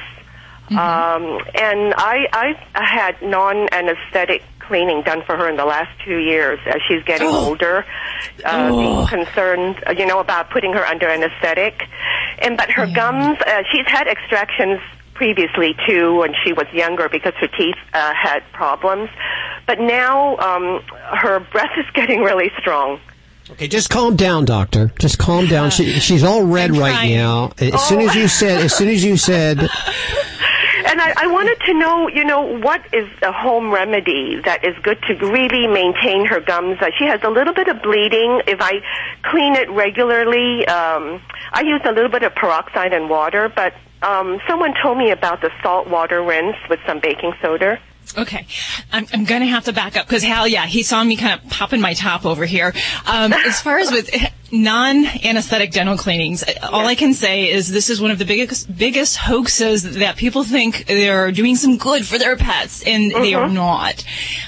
Um, 0.69 1.39
and 1.53 1.93
I, 1.95 2.55
I 2.73 2.83
had 2.83 3.21
non-anesthetic 3.21 4.43
cleaning 4.67 5.03
done 5.03 5.23
for 5.25 5.37
her 5.37 5.49
in 5.49 5.57
the 5.57 5.65
last 5.65 5.89
two 6.05 6.17
years 6.17 6.59
as 6.65 6.81
she's 6.87 7.03
getting 7.03 7.27
older, 7.27 7.85
uh, 8.45 8.69
being 8.69 9.07
concerned, 9.07 9.83
uh, 9.87 9.91
you 9.91 10.05
know, 10.05 10.19
about 10.19 10.49
putting 10.49 10.73
her 10.73 10.85
under 10.85 11.07
anesthetic. 11.07 11.83
And 12.39 12.57
but 12.57 12.69
her 12.71 12.87
gums, 12.87 13.37
uh, 13.45 13.63
she's 13.71 13.87
had 13.87 14.07
extractions 14.07 14.79
previously 15.13 15.75
too 15.87 16.15
when 16.15 16.33
she 16.43 16.53
was 16.53 16.65
younger 16.73 17.07
because 17.09 17.33
her 17.39 17.47
teeth 17.47 17.75
uh, 17.93 18.13
had 18.13 18.43
problems. 18.51 19.09
But 19.67 19.79
now 19.79 20.37
um, 20.37 20.81
her 21.17 21.39
breath 21.51 21.71
is 21.77 21.85
getting 21.93 22.21
really 22.21 22.51
strong. 22.59 22.99
Okay, 23.51 23.67
just 23.67 23.89
calm 23.89 24.15
down, 24.15 24.45
doctor. 24.45 24.91
Just 24.99 25.19
calm 25.19 25.47
down. 25.47 25.69
She, 25.69 25.99
she's 25.99 26.23
all 26.23 26.43
red 26.45 26.75
right 26.75 27.09
now. 27.09 27.51
As 27.59 27.87
soon 27.87 28.01
as 28.01 28.15
you 28.15 28.27
said, 28.29 28.61
as 28.63 28.73
soon 28.73 28.87
as 28.87 29.03
you 29.03 29.17
said, 29.17 29.59
And 30.85 30.99
I, 30.99 31.13
I 31.17 31.27
wanted 31.27 31.59
to 31.65 31.73
know, 31.73 32.07
you 32.09 32.23
know, 32.23 32.41
what 32.59 32.81
is 32.93 33.07
a 33.21 33.31
home 33.31 33.71
remedy 33.71 34.41
that 34.43 34.65
is 34.65 34.75
good 34.83 35.01
to 35.07 35.13
really 35.15 35.67
maintain 35.67 36.25
her 36.25 36.39
gums? 36.39 36.77
Uh, 36.81 36.89
she 36.97 37.05
has 37.05 37.21
a 37.23 37.29
little 37.29 37.53
bit 37.53 37.67
of 37.67 37.81
bleeding. 37.81 38.41
If 38.47 38.59
I 38.61 38.81
clean 39.23 39.55
it 39.55 39.69
regularly, 39.69 40.67
um, 40.67 41.21
I 41.51 41.61
use 41.61 41.81
a 41.85 41.91
little 41.91 42.11
bit 42.11 42.23
of 42.23 42.35
peroxide 42.35 42.93
and 42.93 43.09
water, 43.09 43.51
but 43.53 43.73
um, 44.01 44.39
someone 44.47 44.73
told 44.81 44.97
me 44.97 45.11
about 45.11 45.41
the 45.41 45.49
salt 45.61 45.87
water 45.87 46.21
rinse 46.21 46.57
with 46.69 46.79
some 46.85 46.99
baking 46.99 47.33
soda. 47.41 47.79
Okay, 48.17 48.45
I'm, 48.91 49.07
I'm 49.13 49.23
going 49.23 49.41
to 49.41 49.47
have 49.47 49.65
to 49.65 49.73
back 49.73 49.95
up 49.95 50.05
because 50.05 50.23
Hal, 50.23 50.47
yeah, 50.47 50.65
he 50.65 50.83
saw 50.83 51.03
me 51.03 51.15
kind 51.15 51.39
of 51.39 51.49
popping 51.49 51.81
my 51.81 51.93
top 51.93 52.25
over 52.25 52.45
here. 52.45 52.73
Um, 53.07 53.33
as 53.33 53.61
far 53.61 53.79
as 53.79 53.91
with 53.91 54.09
non-anesthetic 54.53 55.71
dental 55.71 55.97
cleanings, 55.97 56.43
all 56.61 56.85
I 56.85 56.93
can 56.93 57.15
say 57.15 57.49
is 57.49 57.71
this 57.71 57.89
is 57.89 57.99
one 57.99 58.11
of 58.11 58.19
the 58.19 58.25
biggest 58.25 58.73
biggest 58.77 59.17
hoaxes 59.17 59.97
that 59.97 60.15
people 60.15 60.43
think 60.43 60.85
they're 60.85 61.31
doing 61.31 61.55
some 61.55 61.77
good 61.77 62.05
for 62.05 62.19
their 62.19 62.37
pets, 62.37 62.83
and 62.83 63.11
they 63.11 63.33
are 63.33 63.45
uh-huh. 63.45 63.53
not. 63.53 64.05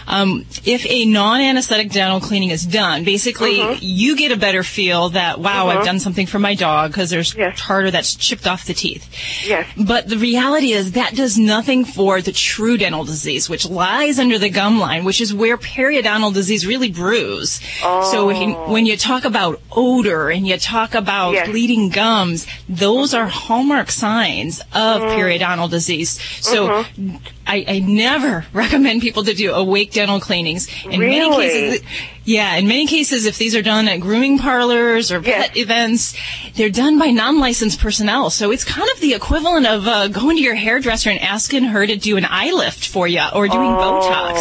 Um, 0.08 0.46
if 0.64 0.86
a 0.86 1.06
non-anesthetic 1.06 1.90
dental 1.90 2.20
cleaning 2.20 2.52
is 2.52 2.66
done, 2.66 3.04
basically 3.04 3.60
uh-huh. 3.60 3.80
you 3.82 4.16
get 4.16 4.32
a 4.32 4.38
better 4.38 4.62
feel 4.62 5.10
that 5.10 5.40
wow, 5.40 5.70
I've 5.70 5.78
uh-huh. 5.78 5.86
done 5.86 6.00
something 6.00 6.28
for 6.28 6.38
my 6.38 6.54
dog 6.54 6.92
because 6.92 7.10
there's 7.10 7.34
tartar 7.34 7.90
that's 7.90 8.14
chipped 8.14 8.46
off 8.46 8.66
the 8.66 8.76
teeth. 8.76 9.10
Yes. 9.44 9.68
But 9.76 10.08
the 10.08 10.18
reality 10.18 10.72
is 10.72 10.92
that 10.92 11.16
does 11.16 11.40
nothing 11.40 11.84
for 11.84 12.22
the 12.22 12.32
true 12.32 12.78
dental 12.78 13.06
disease, 13.06 13.50
which 13.50 13.68
lies 13.68 14.20
under 14.20 14.38
the 14.38 14.50
gum 14.52 14.80
line, 14.80 15.04
which 15.04 15.20
is 15.20 15.34
where 15.34 15.58
periodontal 15.58 16.32
disease 16.32 16.68
really 16.68 16.92
brews. 16.92 17.60
Oh. 17.84 18.12
So 18.12 18.28
when, 18.28 18.52
oh. 18.52 18.72
when 18.72 18.86
you 18.86 18.98
talk 18.98 19.26
about 19.26 19.60
odor 19.96 20.30
and 20.30 20.48
you 20.48 20.58
talk 20.58 20.96
about 20.96 21.34
Yes. 21.34 21.50
bleeding 21.50 21.90
gums, 21.90 22.48
those 22.68 23.14
are 23.14 23.28
hallmark 23.28 23.92
signs 23.92 24.60
of 24.74 25.02
mm. 25.02 25.16
periodontal 25.16 25.70
disease. 25.70 26.20
So 26.42 26.68
mm-hmm. 26.68 27.18
I, 27.48 27.66
I 27.68 27.80
never 27.80 28.46
recommend 28.54 29.02
people 29.02 29.24
to 29.24 29.34
do 29.34 29.54
awake 29.54 29.92
dental 29.92 30.20
cleanings. 30.20 30.68
In 30.86 31.00
many 31.00 31.20
Really? 31.20 31.48
cases, 31.48 31.88
yeah, 32.26 32.56
in 32.56 32.68
many 32.68 32.88
cases, 32.88 33.26
if 33.26 33.38
these 33.38 33.56
are 33.56 33.62
done 33.62 33.88
at 33.88 34.00
grooming 34.00 34.40
parlors 34.40 35.12
or 35.12 35.22
pet 35.22 35.56
events, 35.56 36.16
they're 36.56 36.70
done 36.70 36.98
by 36.98 37.08
non-licensed 37.08 37.80
personnel. 37.80 38.30
So 38.32 38.52
it's 38.52 38.64
kind 38.64 38.90
of 38.96 39.00
the 39.00 39.14
equivalent 39.14 39.68
of 39.68 39.88
uh, 39.88 40.08
going 40.08 40.38
to 40.38 40.44
your 40.44 40.56
hairdresser 40.56 41.12
and 41.12 41.20
asking 41.20 41.66
her 41.66 41.86
to 41.86 41.96
do 41.96 42.18
an 42.18 42.26
eye 42.28 42.52
lift 42.52 42.88
for 42.88 43.08
you 43.08 43.22
or 43.34 43.48
doing 43.48 43.72
Botox. 43.72 44.34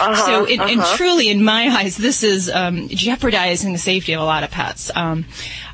uh-huh, 0.00 0.26
so, 0.26 0.44
it, 0.44 0.60
and 0.60 0.80
uh-huh. 0.80 0.96
truly, 0.96 1.28
in 1.28 1.42
my 1.42 1.68
eyes, 1.68 1.96
this 1.96 2.22
is 2.22 2.50
um, 2.50 2.88
jeopardizing 2.88 3.72
the 3.72 3.78
safety 3.78 4.12
of 4.12 4.20
a 4.20 4.24
lot 4.24 4.42
of 4.42 4.50
pets. 4.50 4.90
Um, 4.94 5.24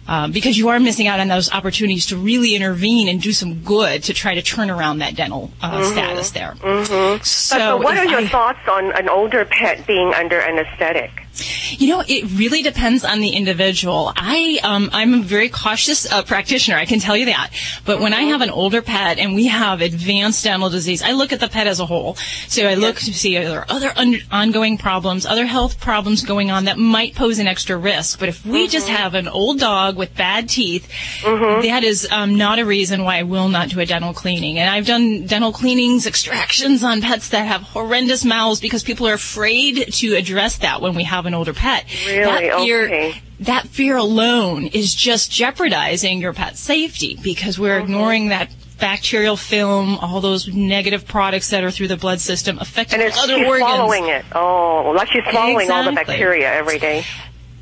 um, 0.09 0.31
because 0.31 0.57
you 0.57 0.69
are 0.69 0.79
missing 0.79 1.09
out 1.09 1.19
on 1.19 1.27
those 1.27 1.51
opportunities 1.51 2.07
to 2.07 2.17
really 2.17 2.55
intervene 2.55 3.09
and 3.09 3.21
do 3.21 3.33
some 3.33 3.61
good 3.65 4.05
to 4.05 4.15
try 4.15 4.35
to 4.35 4.43
turn 4.43 4.71
around 4.71 4.99
that 4.99 5.17
dental 5.17 5.51
uh, 5.61 5.81
Mhm. 5.81 5.93
status 5.93 6.31
there. 6.31 6.55
Mm-hmm. 6.61 7.23
So 7.25 7.59
but, 7.59 7.79
but 7.79 7.85
what 7.85 7.99
are 7.99 8.05
your 8.05 8.21
I- 8.21 8.29
thoughts 8.29 8.69
on 8.69 8.93
an 8.93 9.09
older 9.09 9.45
pet 9.45 9.85
being 9.87 10.15
under 10.15 10.41
anesthetic? 10.41 11.26
You 11.71 11.89
know, 11.89 12.05
it 12.07 12.25
really 12.39 12.63
depends 12.63 13.05
on 13.05 13.21
the 13.21 13.31
individual. 13.31 14.13
I, 14.17 14.59
um, 14.63 14.91
I'm 14.93 15.15
a 15.15 15.23
very 15.23 15.49
cautious 15.49 16.11
uh, 16.11 16.23
practitioner. 16.23 16.77
I 16.77 16.85
can 16.85 17.01
tell 17.01 17.17
you 17.17 17.27
that. 17.27 17.51
But 17.85 18.01
when 18.01 18.15
I 18.15 18.23
have 18.23 18.41
an 18.41 18.51
older 18.51 18.83
pet 18.83 19.19
and 19.19 19.35
we 19.35 19.47
have 19.47 19.81
advanced 19.81 20.45
dental 20.45 20.71
disease, 20.71 21.03
I 21.03 21.13
look 21.13 21.33
at 21.33 21.41
the 21.41 21.49
pet 21.49 21.67
as 21.67 21.81
a 21.81 21.87
whole. 21.87 22.15
So 22.49 22.67
I 22.67 22.75
look 22.75 22.97
to 22.97 23.13
see 23.13 23.37
are 23.37 23.45
there 23.45 23.67
other 23.69 23.93
un- 23.97 24.21
ongoing 24.31 24.79
problems, 24.79 25.27
other 25.27 25.47
health 25.47 25.81
problems 25.81 26.25
going 26.25 26.51
on 26.51 26.65
that 26.65 26.79
might 26.79 27.15
pose 27.15 27.39
an 27.39 27.47
extra 27.47 27.77
risk. 27.77 28.19
But 28.19 28.29
if 28.29 28.45
we 28.47 28.67
just 28.69 28.89
have 28.89 29.15
an 29.15 29.29
old 29.29 29.59
dog 29.61 29.97
with 29.97 30.15
bad 30.17 30.49
teeth, 30.49 30.89
that 31.23 31.85
is 31.85 32.09
um, 32.11 32.37
not 32.37 32.59
a 32.59 32.65
reason 32.65 33.05
why 33.05 33.19
I 33.19 33.23
will 33.25 33.49
not 33.49 33.69
do 33.69 33.81
a 33.81 33.87
dental 33.87 34.15
cleaning. 34.15 34.59
And 34.59 34.71
I've 34.71 34.87
done 34.87 35.27
dental 35.27 35.53
cleanings, 35.53 36.07
extractions 36.07 36.83
on 36.83 37.01
pets 37.03 37.29
that 37.31 37.47
have 37.47 37.63
horrendous 37.63 38.25
mouths 38.25 38.61
because 38.61 38.83
people 38.83 39.07
are 39.07 39.15
afraid 39.15 39.93
to 39.93 40.15
address 40.15 40.59
that 40.59 40.81
when 40.81 40.95
we 40.95 41.05
have 41.05 41.26
an 41.27 41.35
older 41.35 41.53
pet. 41.53 41.85
Really? 42.07 42.25
That 42.49 42.61
fear, 42.61 42.85
Okay. 42.87 43.23
that 43.41 43.67
fear 43.69 43.97
alone 43.97 44.67
is 44.67 44.95
just 44.95 45.31
jeopardizing 45.31 46.21
your 46.21 46.33
pet's 46.33 46.61
safety 46.61 47.19
because 47.23 47.59
we're 47.59 47.77
uh-huh. 47.77 47.85
ignoring 47.85 48.29
that 48.29 48.51
bacterial 48.79 49.37
film, 49.37 49.97
all 49.99 50.21
those 50.21 50.49
negative 50.49 51.07
products 51.07 51.49
that 51.51 51.65
are 51.65 51.71
through 51.71 51.89
the 51.89 51.97
blood 51.97 52.21
system 52.21 52.59
affecting 52.61 53.01
And 53.01 53.09
it's, 53.09 53.19
other 53.19 53.37
she's 53.39 53.47
organs. 53.47 53.69
swallowing 53.71 54.07
it. 54.09 54.25
Oh, 54.35 54.93
like 54.95 55.09
she's 55.09 55.25
swallowing 55.31 55.71
all 55.71 55.85
the 55.85 55.93
bacteria 55.93 56.53
every 56.53 56.79
day. 56.79 57.05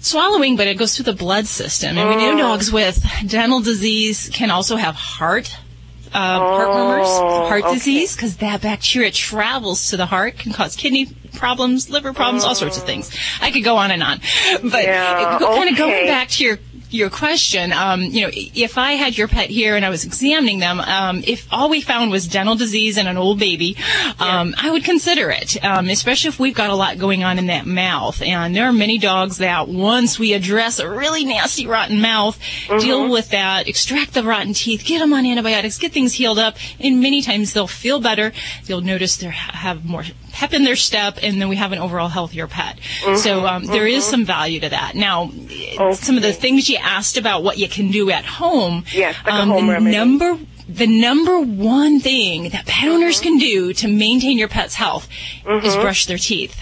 swallowing, 0.01 0.57
but 0.57 0.67
it 0.67 0.77
goes 0.77 0.97
through 0.97 1.05
the 1.05 1.13
blood 1.13 1.47
system. 1.47 1.97
And 1.97 2.09
we 2.11 2.17
know 2.17 2.33
Oh. 2.33 2.35
Mm. 2.35 2.39
dogs 2.39 2.73
with 2.73 3.07
dental 3.27 3.61
disease 3.61 4.29
can 4.33 4.51
also 4.51 4.77
have 4.77 4.95
heart. 4.97 5.57
Uh, 6.15 6.39
heart 6.39 6.73
murmurs, 6.73 7.09
Oh, 7.09 7.49
heart 7.49 7.65
okay. 7.65 7.75
disease, 7.75 8.15
because 8.15 8.37
that 8.37 8.63
bacteria 8.63 9.11
travels 9.11 9.91
to 9.91 9.97
the 9.97 10.07
heart, 10.07 10.39
can 10.39 10.53
cause 10.53 10.77
kidney 10.77 11.07
problems, 11.35 11.91
liver 11.91 12.13
problems, 12.13 12.45
all 12.45 12.55
sorts 12.55 12.77
of 12.79 12.85
things. 12.85 13.11
I 13.41 13.51
could 13.51 13.65
go 13.65 13.77
on 13.77 13.91
and 13.91 14.01
on, 14.03 14.21
but 14.63 14.85
Yeah, 14.85 15.39
kind 15.41 15.71
of 15.71 15.77
going 15.77 16.07
back 16.07 16.29
to 16.29 16.45
your 16.45 16.59
your 16.95 17.11
question, 17.11 17.73
um, 17.73 18.03
you 18.03 18.23
know, 18.23 18.31
if 18.33 18.79
I 18.79 18.93
had 18.93 19.19
your 19.19 19.29
pet 19.29 19.51
here 19.51 19.75
and 19.77 19.85
I 19.85 19.91
was 19.91 20.05
examining 20.05 20.61
them, 20.61 20.81
um, 20.81 21.23
if 21.27 21.47
all 21.53 21.69
we 21.69 21.81
found 21.81 22.11
was 22.11 22.29
dental 22.29 22.55
disease 22.55 22.97
and 22.97 23.09
an 23.09 23.17
old 23.17 23.39
baby, 23.39 23.77
um, 24.21 24.55
I 24.57 24.71
would 24.71 24.85
consider 24.85 25.31
it, 25.31 25.63
um, 25.65 25.89
especially 25.89 26.29
if 26.29 26.39
we've 26.39 26.55
got 26.55 26.71
a 26.71 26.75
lot 26.75 26.99
going 26.99 27.25
on 27.25 27.39
in 27.39 27.47
that 27.47 27.67
mouth. 27.67 28.23
And 28.23 28.55
there 28.55 28.67
are 28.67 28.73
many 28.73 28.99
dogs 28.99 29.39
that 29.39 29.69
once 29.69 30.19
we 30.19 30.33
address 30.33 30.79
a 30.79 30.89
really 30.89 31.25
nasty 31.25 31.67
rotten 31.67 32.01
mouth, 32.01 32.39
deal 32.79 33.09
with 33.09 33.31
that, 33.31 33.69
extract 33.69 34.15
the 34.15 34.23
rotten 34.23 34.55
teeth, 34.55 34.85
get 34.85 35.01
them 35.01 35.13
on 35.13 35.27
antibiotics, 35.27 35.79
get 35.79 35.93
things 35.93 36.13
healed 36.13 36.39
up, 36.39 36.57
and 36.79 37.01
many 37.01 37.23
times 37.23 37.53
they'll 37.53 37.67
feel 37.67 38.01
better. 38.01 38.33
You'll 38.67 38.81
notice 38.83 39.17
they 39.17 39.27
have 39.29 39.85
more 39.85 40.05
pep 40.35 40.53
in 40.53 40.65
their 40.65 40.77
step, 40.77 41.19
and 41.23 41.41
then 41.41 41.49
we 41.49 41.57
have 41.57 41.73
an 41.73 41.79
overall 41.79 42.09
healthier 42.09 42.47
pet. 42.49 42.79
So 43.17 43.47
um, 43.47 43.65
there 43.65 43.87
is 43.87 44.05
some 44.05 44.25
value 44.25 44.61
to 44.61 44.69
that. 44.69 44.95
Now, 44.97 45.31
some 45.93 46.17
of 46.17 46.23
the 46.23 46.33
things 46.33 46.69
you 46.69 46.77
asked 46.79 47.17
about 47.17 47.43
what 47.45 47.57
you 47.57 47.69
can 47.69 47.91
do 47.91 48.11
at 48.11 48.25
home. 48.25 48.85
Yes, 48.93 49.17
like 49.25 49.33
a 49.35 49.37
um, 49.43 49.49
home 49.49 49.67
the 49.69 49.73
remedy. 49.75 49.97
number 49.97 50.39
the 50.69 50.87
number 50.87 51.41
one 51.41 52.01
thing 52.01 52.49
that 52.51 52.65
pet 52.67 52.89
owners 52.89 53.21
can 53.21 53.37
do 53.39 53.73
to 53.75 53.87
maintain 53.87 54.39
your 54.39 54.49
pet's 54.49 54.75
health 54.75 55.09
is 55.47 55.75
Mhm. 55.77 55.83
brush 55.83 56.07
their 56.07 56.17
teeth. 56.19 56.57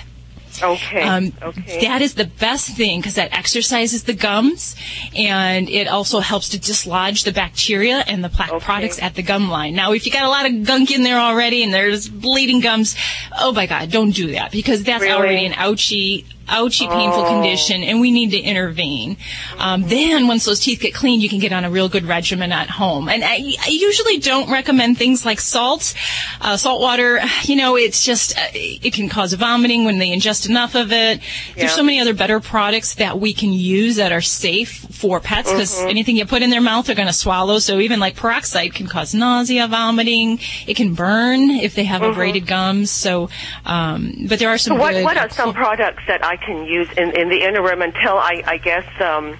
Okay. 0.60 1.02
Um, 1.02 1.32
okay. 1.40 1.86
That 1.86 2.02
is 2.02 2.14
the 2.14 2.24
best 2.24 2.76
thing 2.76 3.00
because 3.00 3.14
that 3.14 3.32
exercises 3.32 4.04
the 4.04 4.14
gums 4.14 4.74
and 5.16 5.68
it 5.68 5.86
also 5.88 6.20
helps 6.20 6.48
to 6.50 6.58
dislodge 6.58 7.24
the 7.24 7.32
bacteria 7.32 8.02
and 8.06 8.24
the 8.24 8.28
plaque 8.28 8.60
products 8.60 9.00
at 9.00 9.14
the 9.14 9.22
gum 9.22 9.48
line. 9.48 9.74
Now, 9.74 9.92
if 9.92 10.04
you 10.06 10.12
got 10.12 10.24
a 10.24 10.28
lot 10.28 10.46
of 10.46 10.64
gunk 10.64 10.90
in 10.90 11.02
there 11.02 11.18
already 11.18 11.62
and 11.62 11.72
there's 11.72 12.08
bleeding 12.08 12.60
gums, 12.60 12.96
oh 13.38 13.52
my 13.52 13.66
God, 13.66 13.90
don't 13.90 14.10
do 14.10 14.32
that 14.32 14.50
because 14.52 14.82
that's 14.82 15.02
Really? 15.02 15.12
already 15.14 15.46
an 15.46 15.52
ouchie 15.52 16.24
ouchy, 16.52 16.86
painful 16.86 17.22
Oh. 17.24 17.28
condition, 17.28 17.82
and 17.82 18.00
we 18.00 18.10
need 18.10 18.30
to 18.32 18.38
intervene. 18.38 19.16
Um, 19.58 19.82
then, 19.88 20.26
once 20.28 20.44
those 20.44 20.60
teeth 20.60 20.80
get 20.80 20.94
cleaned, 20.94 21.22
you 21.22 21.28
can 21.28 21.38
get 21.38 21.52
on 21.52 21.64
a 21.64 21.70
real 21.70 21.88
good 21.88 22.04
regimen 22.04 22.52
at 22.52 22.68
home. 22.70 23.08
And 23.08 23.24
I, 23.24 23.54
I 23.60 23.68
usually 23.68 24.18
don't 24.18 24.50
recommend 24.50 24.98
things 24.98 25.24
like 25.24 25.40
salt, 25.40 25.94
uh, 26.40 26.56
salt 26.56 26.80
water. 26.80 27.20
You 27.44 27.56
know, 27.56 27.76
it's 27.76 28.04
just 28.04 28.36
uh, 28.38 28.42
it 28.54 28.92
can 28.92 29.08
cause 29.08 29.32
vomiting 29.32 29.84
when 29.84 29.98
they 29.98 30.08
ingest 30.10 30.48
enough 30.48 30.74
of 30.74 30.92
it. 30.92 31.20
There's 31.56 31.72
so 31.72 31.82
many 31.82 32.00
other 32.00 32.14
better 32.14 32.38
products 32.40 32.94
that 32.96 33.18
we 33.18 33.32
can 33.32 33.52
use 33.52 33.96
that 33.96 34.12
are 34.12 34.20
safe 34.20 34.86
for 34.90 35.18
pets 35.20 35.50
because 35.50 35.74
Mhm. 35.74 35.90
anything 35.90 36.16
you 36.16 36.26
put 36.26 36.42
in 36.42 36.50
their 36.50 36.60
mouth 36.60 36.86
they're 36.86 36.94
going 36.94 37.08
to 37.08 37.12
swallow. 37.12 37.58
So 37.58 37.80
even 37.80 37.98
like 38.00 38.14
peroxide 38.16 38.74
can 38.74 38.86
cause 38.86 39.14
nausea, 39.14 39.66
vomiting. 39.68 40.38
It 40.66 40.74
can 40.76 40.94
burn 40.94 41.50
if 41.50 41.74
they 41.74 41.84
have 41.84 42.02
Mhm. 42.02 42.10
abraded 42.12 42.46
gums. 42.46 42.90
So, 42.90 43.30
um, 43.64 44.26
but 44.28 44.38
there 44.38 44.48
are 44.50 44.58
some 44.58 44.76
So 44.76 44.80
what 44.80 45.02
what 45.02 45.16
are 45.16 45.30
some 45.30 45.52
products 45.54 46.02
that 46.08 46.24
I 46.24 46.36
can 46.44 46.66
use 46.66 46.88
in, 46.96 47.16
in 47.16 47.28
the 47.28 47.42
interim 47.42 47.82
until 47.82 48.16
I 48.18 48.42
I 48.46 48.56
guess 48.58 48.86
um 49.00 49.36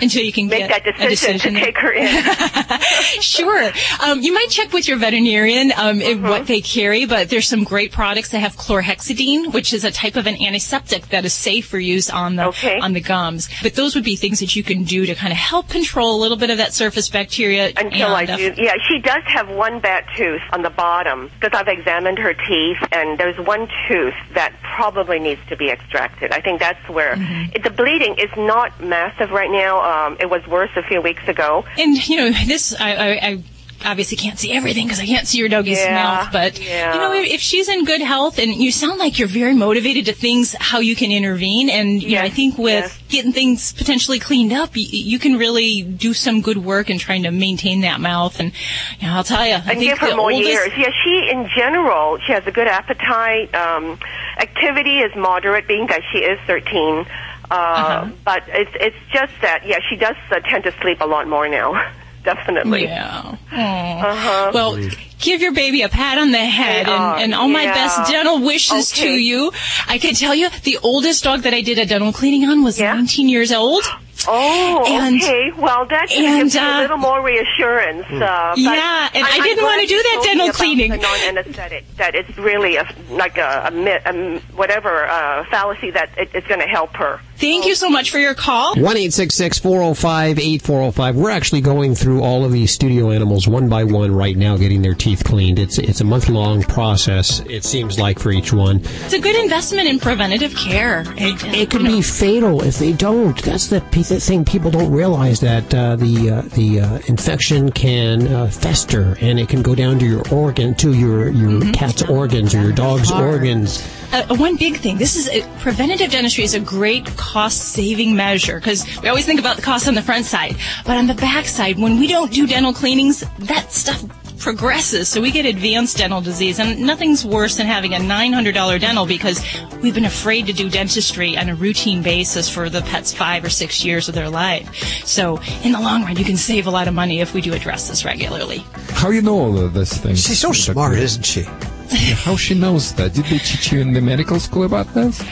until 0.00 0.22
you 0.22 0.32
can 0.32 0.48
make 0.48 0.68
get 0.68 0.84
that 0.84 0.86
a 0.86 0.92
decision, 1.08 1.32
decision. 1.34 1.54
to 1.54 1.60
take 1.60 1.78
her 1.78 1.92
in. 1.92 2.06
sure. 3.20 3.70
Um, 4.04 4.20
you 4.20 4.32
might 4.32 4.48
check 4.50 4.72
with 4.72 4.88
your 4.88 4.98
veterinarian 4.98 5.72
um, 5.76 5.96
Mm-hmm. 6.06 6.28
what 6.28 6.46
they 6.46 6.60
carry, 6.60 7.06
but 7.06 7.30
there's 7.30 7.48
some 7.48 7.64
great 7.64 7.90
products 7.90 8.28
that 8.30 8.38
have 8.40 8.54
chlorhexidine, 8.56 9.52
which 9.52 9.72
is 9.72 9.84
a 9.84 9.90
type 9.90 10.16
of 10.16 10.26
an 10.26 10.40
antiseptic 10.40 11.08
that 11.08 11.24
is 11.24 11.32
safe 11.32 11.66
for 11.66 11.78
use 11.78 12.10
on 12.10 12.36
the 12.36 12.44
on 12.82 12.92
the 12.92 13.00
gums. 13.00 13.48
But 13.62 13.74
those 13.74 13.94
would 13.94 14.04
be 14.04 14.14
things 14.16 14.40
that 14.40 14.54
you 14.54 14.62
can 14.62 14.84
do 14.84 15.06
to 15.06 15.14
kind 15.14 15.32
of 15.32 15.38
help 15.38 15.68
control 15.68 16.16
a 16.16 16.20
little 16.20 16.36
bit 16.36 16.50
of 16.50 16.58
that 16.58 16.72
surface 16.74 17.08
bacteria. 17.08 17.72
Until 17.76 18.14
I 18.14 18.24
uh, 18.24 18.36
do, 18.36 18.52
yeah, 18.56 18.74
she 18.88 18.98
does 19.00 19.22
have 19.26 19.48
one 19.48 19.80
bad 19.80 20.04
tooth 20.16 20.42
on 20.52 20.62
the 20.62 20.70
bottom 20.70 21.30
because 21.40 21.58
I've 21.58 21.68
examined 21.68 22.18
her 22.18 22.34
teeth, 22.34 22.78
and 22.92 23.18
there's 23.18 23.38
one 23.38 23.68
tooth 23.88 24.14
that 24.34 24.54
probably 24.62 25.18
needs 25.18 25.40
to 25.48 25.56
be 25.56 25.70
extracted. 25.70 26.32
I 26.32 26.40
think 26.40 26.60
that's 26.60 26.88
where 26.88 27.16
Mm-hmm. 27.16 27.52
it, 27.54 27.62
the 27.62 27.70
bleeding 27.70 28.16
is 28.18 28.30
not 28.36 28.78
massive 28.82 29.30
right 29.30 29.50
now. 29.50 29.78
Um, 29.86 30.16
it 30.18 30.28
was 30.28 30.44
worse 30.48 30.70
a 30.74 30.82
few 30.82 31.00
weeks 31.00 31.26
ago. 31.28 31.64
And 31.78 32.08
you 32.08 32.16
know, 32.16 32.30
this 32.30 32.74
I, 32.78 32.94
I, 32.94 33.08
I 33.28 33.42
obviously 33.84 34.16
can't 34.16 34.38
see 34.38 34.52
everything 34.52 34.86
because 34.86 34.98
I 35.00 35.06
can't 35.06 35.26
see 35.28 35.38
your 35.38 35.48
doggy's 35.48 35.78
Yeah, 35.78 35.94
mouth. 35.94 36.32
But 36.32 36.60
yeah. 36.60 36.94
you 36.94 36.98
know, 37.00 37.12
if, 37.12 37.34
if 37.34 37.40
she's 37.40 37.68
in 37.68 37.84
good 37.84 38.00
health, 38.00 38.38
and 38.38 38.52
you 38.52 38.72
sound 38.72 38.98
like 38.98 39.18
you're 39.18 39.28
very 39.28 39.54
motivated 39.54 40.06
to 40.06 40.12
things 40.12 40.54
how 40.58 40.80
you 40.80 40.96
can 40.96 41.12
intervene, 41.12 41.70
and 41.70 42.02
you 42.02 42.16
know, 42.16 42.22
I 42.22 42.30
think 42.30 42.58
with 42.58 43.00
getting 43.08 43.32
things 43.32 43.72
potentially 43.72 44.18
cleaned 44.18 44.52
up, 44.52 44.76
you, 44.76 44.86
you 44.90 45.18
can 45.18 45.36
really 45.36 45.82
do 45.82 46.14
some 46.14 46.40
good 46.40 46.58
work 46.58 46.90
in 46.90 46.98
trying 46.98 47.22
to 47.24 47.30
maintain 47.30 47.82
that 47.82 48.00
mouth. 48.00 48.40
And 48.40 48.52
you 48.98 49.06
know, 49.06 49.14
I'll 49.14 49.24
tell 49.24 49.46
you, 49.46 49.52
I 49.52 49.56
and 49.56 49.64
think 49.78 49.82
give 49.82 49.98
her 49.98 50.16
more 50.16 50.32
oldest, 50.32 50.48
years. 50.50 50.72
Yeah, 50.76 50.90
she 51.04 51.30
in 51.30 51.48
general 51.54 52.18
she 52.26 52.32
has 52.32 52.46
a 52.46 52.52
good 52.52 52.66
appetite. 52.68 53.54
Um, 53.54 53.98
activity 54.38 54.98
is 54.98 55.14
moderate, 55.14 55.68
being 55.68 55.86
that 55.88 56.02
she 56.12 56.18
is 56.18 56.40
13. 56.46 57.06
Uh, 57.50 57.54
Uh-huh. 57.54 58.10
But 58.24 58.42
it's 58.48 58.70
it's 58.80 58.96
just 59.12 59.32
that 59.42 59.66
yeah, 59.66 59.78
she 59.88 59.96
does 59.96 60.16
uh, 60.30 60.40
tend 60.40 60.64
to 60.64 60.72
sleep 60.80 61.00
a 61.00 61.06
lot 61.06 61.28
more 61.28 61.48
now. 61.48 61.72
Definitely. 62.24 62.82
Yeah. 62.84 63.36
Uh-huh. 63.52 64.50
Well, 64.52 64.76
give 65.20 65.40
your 65.40 65.52
baby 65.52 65.82
a 65.82 65.88
pat 65.88 66.18
on 66.18 66.32
the 66.32 66.38
head 66.38 66.88
and, 66.88 67.22
and 67.22 67.34
all 67.34 67.46
my 67.48 67.64
best 67.66 68.10
dental 68.10 68.40
wishes 68.40 68.90
to 68.92 69.08
you. 69.08 69.52
I 69.86 69.98
can 69.98 70.14
tell 70.14 70.34
you, 70.34 70.50
the 70.64 70.78
oldest 70.82 71.22
dog 71.22 71.42
that 71.42 71.54
I 71.54 71.60
did 71.62 71.78
a 71.78 71.86
dental 71.86 72.12
cleaning 72.12 72.48
on 72.48 72.64
was 72.64 72.80
19 72.80 73.28
years 73.28 73.52
old. 73.52 73.84
Oh, 74.28 74.84
And- 74.86 75.22
okay. 75.22 75.52
Well, 75.56 75.86
that 75.86 76.10
and, 76.12 76.42
gives 76.42 76.54
you 76.54 76.60
uh, 76.60 76.78
a 76.78 76.82
little 76.82 76.96
more 76.96 77.22
reassurance. 77.22 78.06
Uh, 78.10 78.54
Yeah, 78.56 79.08
and 79.14 79.24
I 79.24 79.30
I'm 79.36 79.42
didn't 79.42 79.64
wanna 79.64 79.86
do 79.86 79.96
that 79.96 80.20
dental 80.24 80.50
cleaning. 80.52 80.90
The 80.90 80.96
non-anesthetic. 80.98 81.96
That 81.96 82.14
it's 82.14 82.36
really 82.38 82.76
a 82.76 82.86
like 83.10 83.38
a, 83.38 83.64
a, 83.66 83.70
myth, 83.70 84.42
whatever 84.54 85.06
uh, 85.06 85.44
fallacy 85.50 85.90
that 85.92 86.10
it, 86.18 86.30
it's 86.34 86.46
going 86.46 86.60
to 86.60 86.66
help 86.66 86.94
her. 86.96 87.20
Thank 87.36 87.66
you 87.66 87.74
so 87.74 87.90
much 87.90 88.10
for 88.10 88.18
your 88.18 88.34
call. 88.34 88.74
One 88.76 88.96
eight 88.96 89.12
six 89.12 89.34
six 89.34 89.58
four 89.58 89.78
zero 89.80 89.94
five 89.94 90.38
eight 90.38 90.62
four 90.62 90.80
zero 90.80 90.90
five. 90.90 91.16
We're 91.16 91.30
actually 91.30 91.60
going 91.60 91.94
through 91.94 92.22
all 92.22 92.44
of 92.44 92.52
these 92.52 92.70
studio 92.70 93.10
animals 93.10 93.46
one 93.46 93.68
by 93.68 93.84
one 93.84 94.12
right 94.14 94.36
now, 94.36 94.56
getting 94.56 94.82
their 94.82 94.94
teeth 94.94 95.22
cleaned. 95.24 95.58
It's 95.58 95.78
it's 95.78 96.00
a 96.00 96.04
month 96.04 96.28
long 96.28 96.62
process. 96.62 97.40
It 97.48 97.64
seems 97.64 97.98
like 97.98 98.18
for 98.18 98.30
each 98.32 98.52
one. 98.52 98.80
It's 98.84 99.12
a 99.12 99.20
good 99.20 99.36
investment 99.36 99.88
in 99.88 99.98
preventative 99.98 100.54
care. 100.56 101.04
It, 101.16 101.42
It 101.54 101.70
could 101.70 101.82
be 101.84 102.00
fatal 102.02 102.62
if 102.62 102.78
they 102.78 102.92
don't. 102.92 103.40
That's 103.42 103.66
the, 103.68 103.80
pe- 103.80 104.02
the 104.16 104.20
thing 104.20 104.46
people 104.46 104.70
don't 104.70 104.90
realize 104.90 105.40
that 105.40 105.74
uh, 105.74 105.94
the 105.94 106.30
uh, 106.30 106.40
the 106.54 106.80
uh, 106.80 106.98
infection 107.06 107.70
can 107.70 108.26
uh, 108.28 108.46
fester 108.46 109.14
and 109.20 109.38
it 109.38 109.46
can 109.46 109.60
go 109.60 109.74
down 109.74 109.98
to 109.98 110.06
your 110.06 110.22
organ, 110.32 110.74
to 110.74 110.94
your 110.94 111.28
your 111.28 111.60
cat's 111.72 112.02
organs 112.02 112.54
or 112.54 112.62
your 112.62 112.72
dog's 112.72 113.12
organs. 113.12 113.86
Uh, 114.12 114.34
one 114.36 114.56
big 114.56 114.78
thing. 114.78 114.96
This 114.96 115.16
is 115.16 115.28
uh 115.28 115.46
preventative 115.60 116.10
dentistry 116.10 116.44
is 116.44 116.54
a 116.54 116.60
great 116.60 117.04
cost 117.18 117.58
saving 117.74 118.16
measure 118.16 118.58
because 118.58 118.86
we 119.02 119.08
always 119.10 119.26
think 119.26 119.38
about 119.38 119.56
the 119.56 119.62
cost 119.62 119.86
on 119.86 119.94
the 119.94 120.02
front 120.02 120.24
side, 120.24 120.56
but 120.86 120.96
on 120.96 121.06
the 121.06 121.14
back 121.14 121.44
side, 121.44 121.78
when 121.78 121.98
we 121.98 122.06
don't 122.06 122.32
do 122.32 122.46
dental 122.46 122.72
cleanings, 122.72 123.22
that 123.40 123.70
stuff 123.70 124.02
progresses. 124.38 125.08
So 125.08 125.20
we 125.20 125.30
get 125.30 125.46
advanced 125.46 125.98
dental 125.98 126.20
disease, 126.20 126.58
and 126.58 126.80
nothing's 126.80 127.24
worse 127.24 127.56
than 127.56 127.66
having 127.66 127.94
a 127.94 127.98
$900 127.98 128.80
dental 128.80 129.06
because 129.06 129.44
we've 129.82 129.94
been 129.94 130.04
afraid 130.04 130.46
to 130.46 130.52
do 130.52 130.68
dentistry 130.68 131.36
on 131.36 131.48
a 131.48 131.54
routine 131.54 132.02
basis 132.02 132.48
for 132.48 132.68
the 132.70 132.82
pet's 132.82 133.12
five 133.12 133.44
or 133.44 133.50
six 133.50 133.84
years 133.84 134.08
of 134.08 134.14
their 134.14 134.28
life. 134.28 134.74
So 135.04 135.40
in 135.64 135.72
the 135.72 135.80
long 135.80 136.02
run, 136.02 136.16
you 136.16 136.24
can 136.24 136.36
save 136.36 136.66
a 136.66 136.70
lot 136.70 136.88
of 136.88 136.94
money 136.94 137.20
if 137.20 137.34
we 137.34 137.40
do 137.40 137.52
address 137.52 137.88
this 137.88 138.04
regularly. 138.04 138.64
How 138.90 139.10
you 139.10 139.22
know 139.22 139.38
all 139.38 139.58
of 139.58 139.74
this 139.74 139.96
things? 139.96 140.22
She's 140.24 140.40
so 140.40 140.52
smart, 140.52 140.98
isn't 140.98 141.24
she? 141.24 141.46
How 141.88 142.36
she 142.36 142.54
knows 142.54 142.92
that? 142.94 143.14
Did 143.14 143.26
they 143.26 143.38
teach 143.38 143.70
you 143.72 143.80
in 143.80 143.92
the 143.92 144.00
medical 144.00 144.40
school 144.40 144.64
about 144.64 144.92
this? 144.94 145.22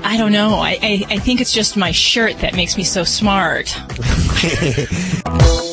I 0.00 0.16
don't 0.18 0.32
know. 0.32 0.56
I, 0.56 0.78
I, 0.82 1.04
I 1.08 1.18
think 1.18 1.40
it's 1.40 1.52
just 1.52 1.76
my 1.76 1.90
shirt 1.90 2.38
that 2.40 2.54
makes 2.54 2.76
me 2.76 2.84
so 2.84 3.02
smart. 3.02 3.74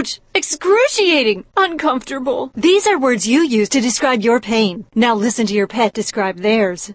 Ouch! 0.00 0.20
Excruciating! 0.34 1.44
Uncomfortable. 1.58 2.50
These 2.54 2.86
are 2.86 2.98
words 2.98 3.28
you 3.28 3.42
use 3.42 3.68
to 3.68 3.82
describe 3.82 4.22
your 4.22 4.40
pain. 4.40 4.86
Now 4.94 5.14
listen 5.14 5.46
to 5.48 5.52
your 5.52 5.66
pet 5.66 5.92
describe 5.92 6.38
theirs. 6.38 6.94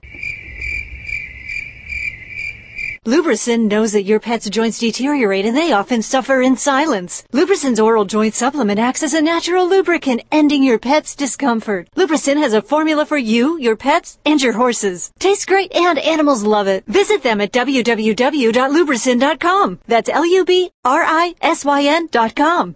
Lubrisyn 3.06 3.70
knows 3.70 3.92
that 3.92 4.06
your 4.06 4.20
pet's 4.20 4.50
joints 4.50 4.80
deteriorate 4.80 5.46
and 5.46 5.56
they 5.56 5.72
often 5.72 6.02
suffer 6.02 6.42
in 6.42 6.58
silence. 6.58 7.24
Lubrisyn's 7.32 7.80
oral 7.80 8.06
joint 8.06 8.34
supplement 8.34 8.80
acts 8.80 9.04
as 9.04 9.14
a 9.14 9.22
natural 9.22 9.70
lubricant, 9.70 10.24
ending 10.32 10.64
your 10.64 10.80
pet's 10.80 11.16
discomfort. 11.16 11.88
Lubrisyn 11.96 12.38
has 12.38 12.54
a 12.54 12.64
formula 12.64 13.06
for 13.06 13.20
you, 13.20 13.60
your 13.60 13.76
pets, 13.76 14.18
and 14.26 14.42
your 14.42 14.54
horses. 14.54 15.12
Tastes 15.20 15.46
great 15.46 15.72
and 15.76 16.00
animals 16.00 16.42
love 16.42 16.68
it. 16.68 16.84
Visit 16.88 17.22
them 17.22 17.40
at 17.40 17.54
www.lubrisyn.com. 17.54 19.80
That's 19.86 20.10
L-U-B-R-I-S-Y-N 20.10 22.08
dot 22.12 22.36
com. 22.36 22.76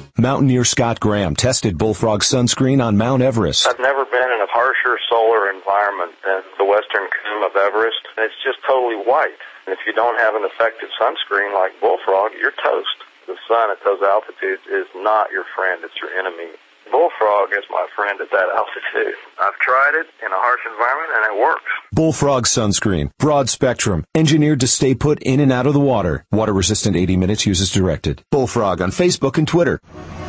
Mountaineer 0.21 0.61
Scott 0.61 1.01
Graham 1.01 1.33
tested 1.33 1.81
Bullfrog 1.81 2.21
sunscreen 2.21 2.77
on 2.77 2.93
Mount 2.93 3.25
Everest. 3.25 3.65
I've 3.65 3.81
never 3.81 4.05
been 4.05 4.29
in 4.29 4.37
a 4.37 4.45
harsher 4.53 5.01
solar 5.09 5.49
environment 5.49 6.13
than 6.21 6.45
the 6.61 6.65
western 6.69 7.09
comb 7.09 7.41
of 7.41 7.57
Everest. 7.57 8.05
It's 8.21 8.37
just 8.45 8.61
totally 8.61 9.01
white. 9.01 9.33
And 9.65 9.73
if 9.73 9.81
you 9.89 9.97
don't 9.97 10.21
have 10.21 10.37
an 10.37 10.45
effective 10.45 10.93
sunscreen 11.01 11.57
like 11.57 11.73
Bullfrog, 11.81 12.37
you're 12.37 12.53
toast. 12.53 13.01
The 13.25 13.33
sun 13.49 13.73
at 13.73 13.81
those 13.81 14.05
altitudes 14.05 14.61
is 14.69 14.85
not 14.93 15.33
your 15.33 15.49
friend, 15.57 15.81
it's 15.81 15.97
your 15.97 16.13
enemy. 16.13 16.53
Bullfrog 16.91 17.51
is 17.51 17.63
my 17.69 17.87
friend 17.95 18.19
at 18.19 18.29
that 18.31 18.49
altitude. 18.53 19.15
I've 19.39 19.57
tried 19.59 19.95
it 19.95 20.07
in 20.25 20.31
a 20.31 20.35
harsh 20.35 20.59
environment 20.69 21.11
and 21.15 21.33
it 21.33 21.41
works. 21.41 21.71
Bullfrog 21.93 22.43
sunscreen, 22.43 23.11
broad 23.17 23.49
spectrum, 23.49 24.05
engineered 24.13 24.59
to 24.59 24.67
stay 24.67 24.93
put 24.93 25.23
in 25.23 25.39
and 25.39 25.53
out 25.53 25.65
of 25.65 25.73
the 25.73 25.79
water. 25.79 26.25
Water 26.31 26.53
resistant 26.53 26.97
80 26.97 27.15
minutes, 27.15 27.45
uses 27.45 27.71
directed. 27.71 28.23
Bullfrog 28.29 28.81
on 28.81 28.91
Facebook 28.91 29.37
and 29.37 29.47
Twitter. 29.47 29.79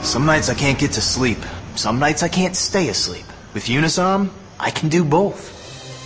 Some 0.02 0.24
nights 0.24 0.48
I 0.48 0.54
can't 0.54 0.78
get 0.78 0.92
to 0.92 1.00
sleep. 1.00 1.38
Some 1.74 1.98
nights 1.98 2.22
I 2.22 2.28
can't 2.28 2.54
stay 2.54 2.88
asleep. 2.88 3.26
With 3.54 3.64
Unisom, 3.64 4.30
I 4.60 4.70
can 4.70 4.88
do 4.88 5.04
both. 5.04 5.58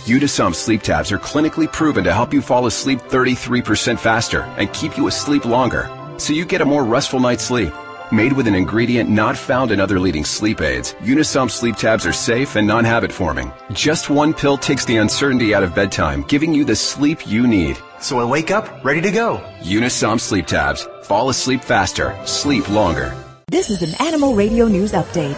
Unisom 0.07 0.55
sleep 0.55 0.81
tabs 0.81 1.11
are 1.11 1.19
clinically 1.19 1.71
proven 1.71 2.03
to 2.03 2.13
help 2.13 2.33
you 2.33 2.41
fall 2.41 2.65
asleep 2.65 2.99
33% 2.99 3.99
faster 3.99 4.41
and 4.57 4.73
keep 4.73 4.97
you 4.97 5.07
asleep 5.07 5.45
longer, 5.45 5.87
so 6.17 6.33
you 6.33 6.45
get 6.45 6.61
a 6.61 6.65
more 6.65 6.83
restful 6.83 7.19
night's 7.19 7.43
sleep. 7.43 7.73
Made 8.11 8.31
with 8.31 8.47
an 8.47 8.55
ingredient 8.55 9.09
not 9.09 9.35
found 9.35 9.69
in 9.71 9.81
other 9.81 9.99
leading 9.99 10.23
sleep 10.23 10.61
aids, 10.61 10.93
Unisom 11.01 11.51
sleep 11.51 11.75
tabs 11.75 12.05
are 12.05 12.13
safe 12.13 12.55
and 12.55 12.65
non-habit 12.65 13.11
forming. 13.11 13.51
Just 13.73 14.09
one 14.09 14.33
pill 14.33 14.57
takes 14.57 14.85
the 14.85 14.95
uncertainty 14.97 15.53
out 15.53 15.61
of 15.63 15.75
bedtime, 15.75 16.23
giving 16.23 16.53
you 16.53 16.63
the 16.63 16.75
sleep 16.75 17.27
you 17.27 17.47
need. 17.47 17.77
So 17.99 18.19
I 18.19 18.23
wake 18.23 18.49
up 18.49 18.83
ready 18.83 19.01
to 19.01 19.11
go. 19.11 19.41
Unisom 19.59 20.21
sleep 20.21 20.47
tabs. 20.47 20.87
Fall 21.03 21.29
asleep 21.29 21.61
faster. 21.61 22.17
Sleep 22.25 22.69
longer. 22.69 23.13
This 23.49 23.69
is 23.69 23.81
an 23.81 23.95
Animal 24.05 24.35
Radio 24.35 24.67
News 24.67 24.91
Update. 24.91 25.37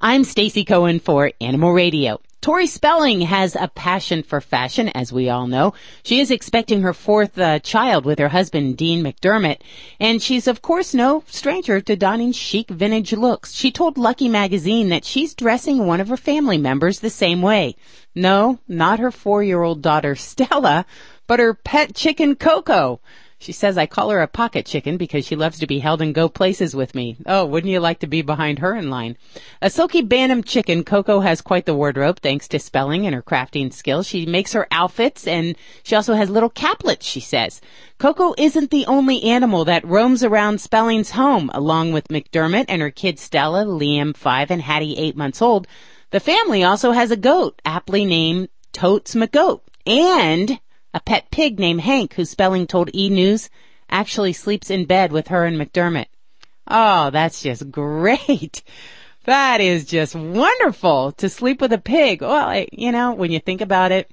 I'm 0.00 0.24
Stacy 0.24 0.64
Cohen 0.64 1.00
for 1.00 1.32
Animal 1.38 1.74
Radio. 1.74 2.18
Tori 2.40 2.66
Spelling 2.66 3.20
has 3.20 3.54
a 3.54 3.68
passion 3.68 4.22
for 4.22 4.40
fashion, 4.40 4.88
as 4.88 5.12
we 5.12 5.28
all 5.28 5.46
know. 5.46 5.74
She 6.02 6.20
is 6.20 6.30
expecting 6.30 6.80
her 6.80 6.94
fourth 6.94 7.38
uh, 7.38 7.58
child 7.58 8.06
with 8.06 8.18
her 8.20 8.30
husband, 8.30 8.78
Dean 8.78 9.04
McDermott, 9.04 9.60
and 10.00 10.22
she's 10.22 10.48
of 10.48 10.62
course 10.62 10.94
no 10.94 11.24
stranger 11.26 11.82
to 11.82 11.94
donning 11.94 12.32
chic 12.32 12.70
vintage 12.70 13.12
looks. 13.12 13.52
She 13.52 13.70
told 13.70 13.98
Lucky 13.98 14.30
Magazine 14.30 14.88
that 14.88 15.04
she's 15.04 15.34
dressing 15.34 15.86
one 15.86 16.00
of 16.00 16.08
her 16.08 16.16
family 16.16 16.56
members 16.56 17.00
the 17.00 17.10
same 17.10 17.42
way. 17.42 17.76
No, 18.14 18.60
not 18.66 18.98
her 18.98 19.10
four-year-old 19.10 19.82
daughter, 19.82 20.16
Stella, 20.16 20.86
but 21.26 21.38
her 21.38 21.52
pet 21.52 21.94
chicken, 21.94 22.34
Coco. 22.34 23.02
She 23.42 23.50
says 23.50 23.76
I 23.76 23.86
call 23.86 24.10
her 24.10 24.20
a 24.20 24.28
pocket 24.28 24.66
chicken 24.66 24.96
because 24.96 25.26
she 25.26 25.34
loves 25.34 25.58
to 25.58 25.66
be 25.66 25.80
held 25.80 26.00
and 26.00 26.14
go 26.14 26.28
places 26.28 26.76
with 26.76 26.94
me. 26.94 27.16
Oh, 27.26 27.44
wouldn't 27.44 27.72
you 27.72 27.80
like 27.80 27.98
to 27.98 28.06
be 28.06 28.22
behind 28.22 28.60
her 28.60 28.76
in 28.76 28.88
line? 28.88 29.16
A 29.60 29.66
silkie 29.66 30.08
Bantam 30.08 30.44
chicken, 30.44 30.84
Coco 30.84 31.18
has 31.18 31.40
quite 31.40 31.66
the 31.66 31.74
wardrobe 31.74 32.20
thanks 32.20 32.46
to 32.46 32.60
spelling 32.60 33.04
and 33.04 33.16
her 33.16 33.22
crafting 33.22 33.72
skills. 33.72 34.06
She 34.06 34.26
makes 34.26 34.52
her 34.52 34.68
outfits 34.70 35.26
and 35.26 35.56
she 35.82 35.96
also 35.96 36.14
has 36.14 36.30
little 36.30 36.50
caplets, 36.50 37.02
she 37.02 37.18
says. 37.18 37.60
Coco 37.98 38.32
isn't 38.38 38.70
the 38.70 38.86
only 38.86 39.20
animal 39.24 39.64
that 39.64 39.84
roams 39.84 40.22
around 40.22 40.60
Spelling's 40.60 41.10
home, 41.10 41.50
along 41.52 41.92
with 41.92 42.06
McDermott 42.06 42.66
and 42.68 42.80
her 42.80 42.92
kids 42.92 43.22
Stella, 43.22 43.64
Liam, 43.64 44.16
five, 44.16 44.52
and 44.52 44.62
Hattie, 44.62 44.96
eight 44.96 45.16
months 45.16 45.42
old. 45.42 45.66
The 46.10 46.20
family 46.20 46.62
also 46.62 46.92
has 46.92 47.10
a 47.10 47.16
goat, 47.16 47.60
aptly 47.64 48.04
named 48.04 48.50
Totes 48.72 49.16
McGoat, 49.16 49.62
and 49.84 50.60
a 50.94 51.00
pet 51.00 51.30
pig 51.30 51.58
named 51.58 51.80
Hank, 51.82 52.14
who 52.14 52.24
Spelling 52.24 52.66
told 52.66 52.94
E! 52.94 53.08
News 53.08 53.50
actually 53.88 54.32
sleeps 54.32 54.70
in 54.70 54.84
bed 54.84 55.12
with 55.12 55.28
her 55.28 55.44
and 55.44 55.56
McDermott. 55.56 56.06
Oh, 56.66 57.10
that's 57.10 57.42
just 57.42 57.70
great. 57.70 58.62
That 59.24 59.60
is 59.60 59.84
just 59.84 60.16
wonderful 60.16 61.12
to 61.12 61.28
sleep 61.28 61.60
with 61.60 61.72
a 61.72 61.78
pig. 61.78 62.22
Well, 62.22 62.32
I, 62.32 62.66
you 62.72 62.90
know, 62.90 63.12
when 63.12 63.30
you 63.30 63.38
think 63.38 63.60
about 63.60 63.92
it, 63.92 64.10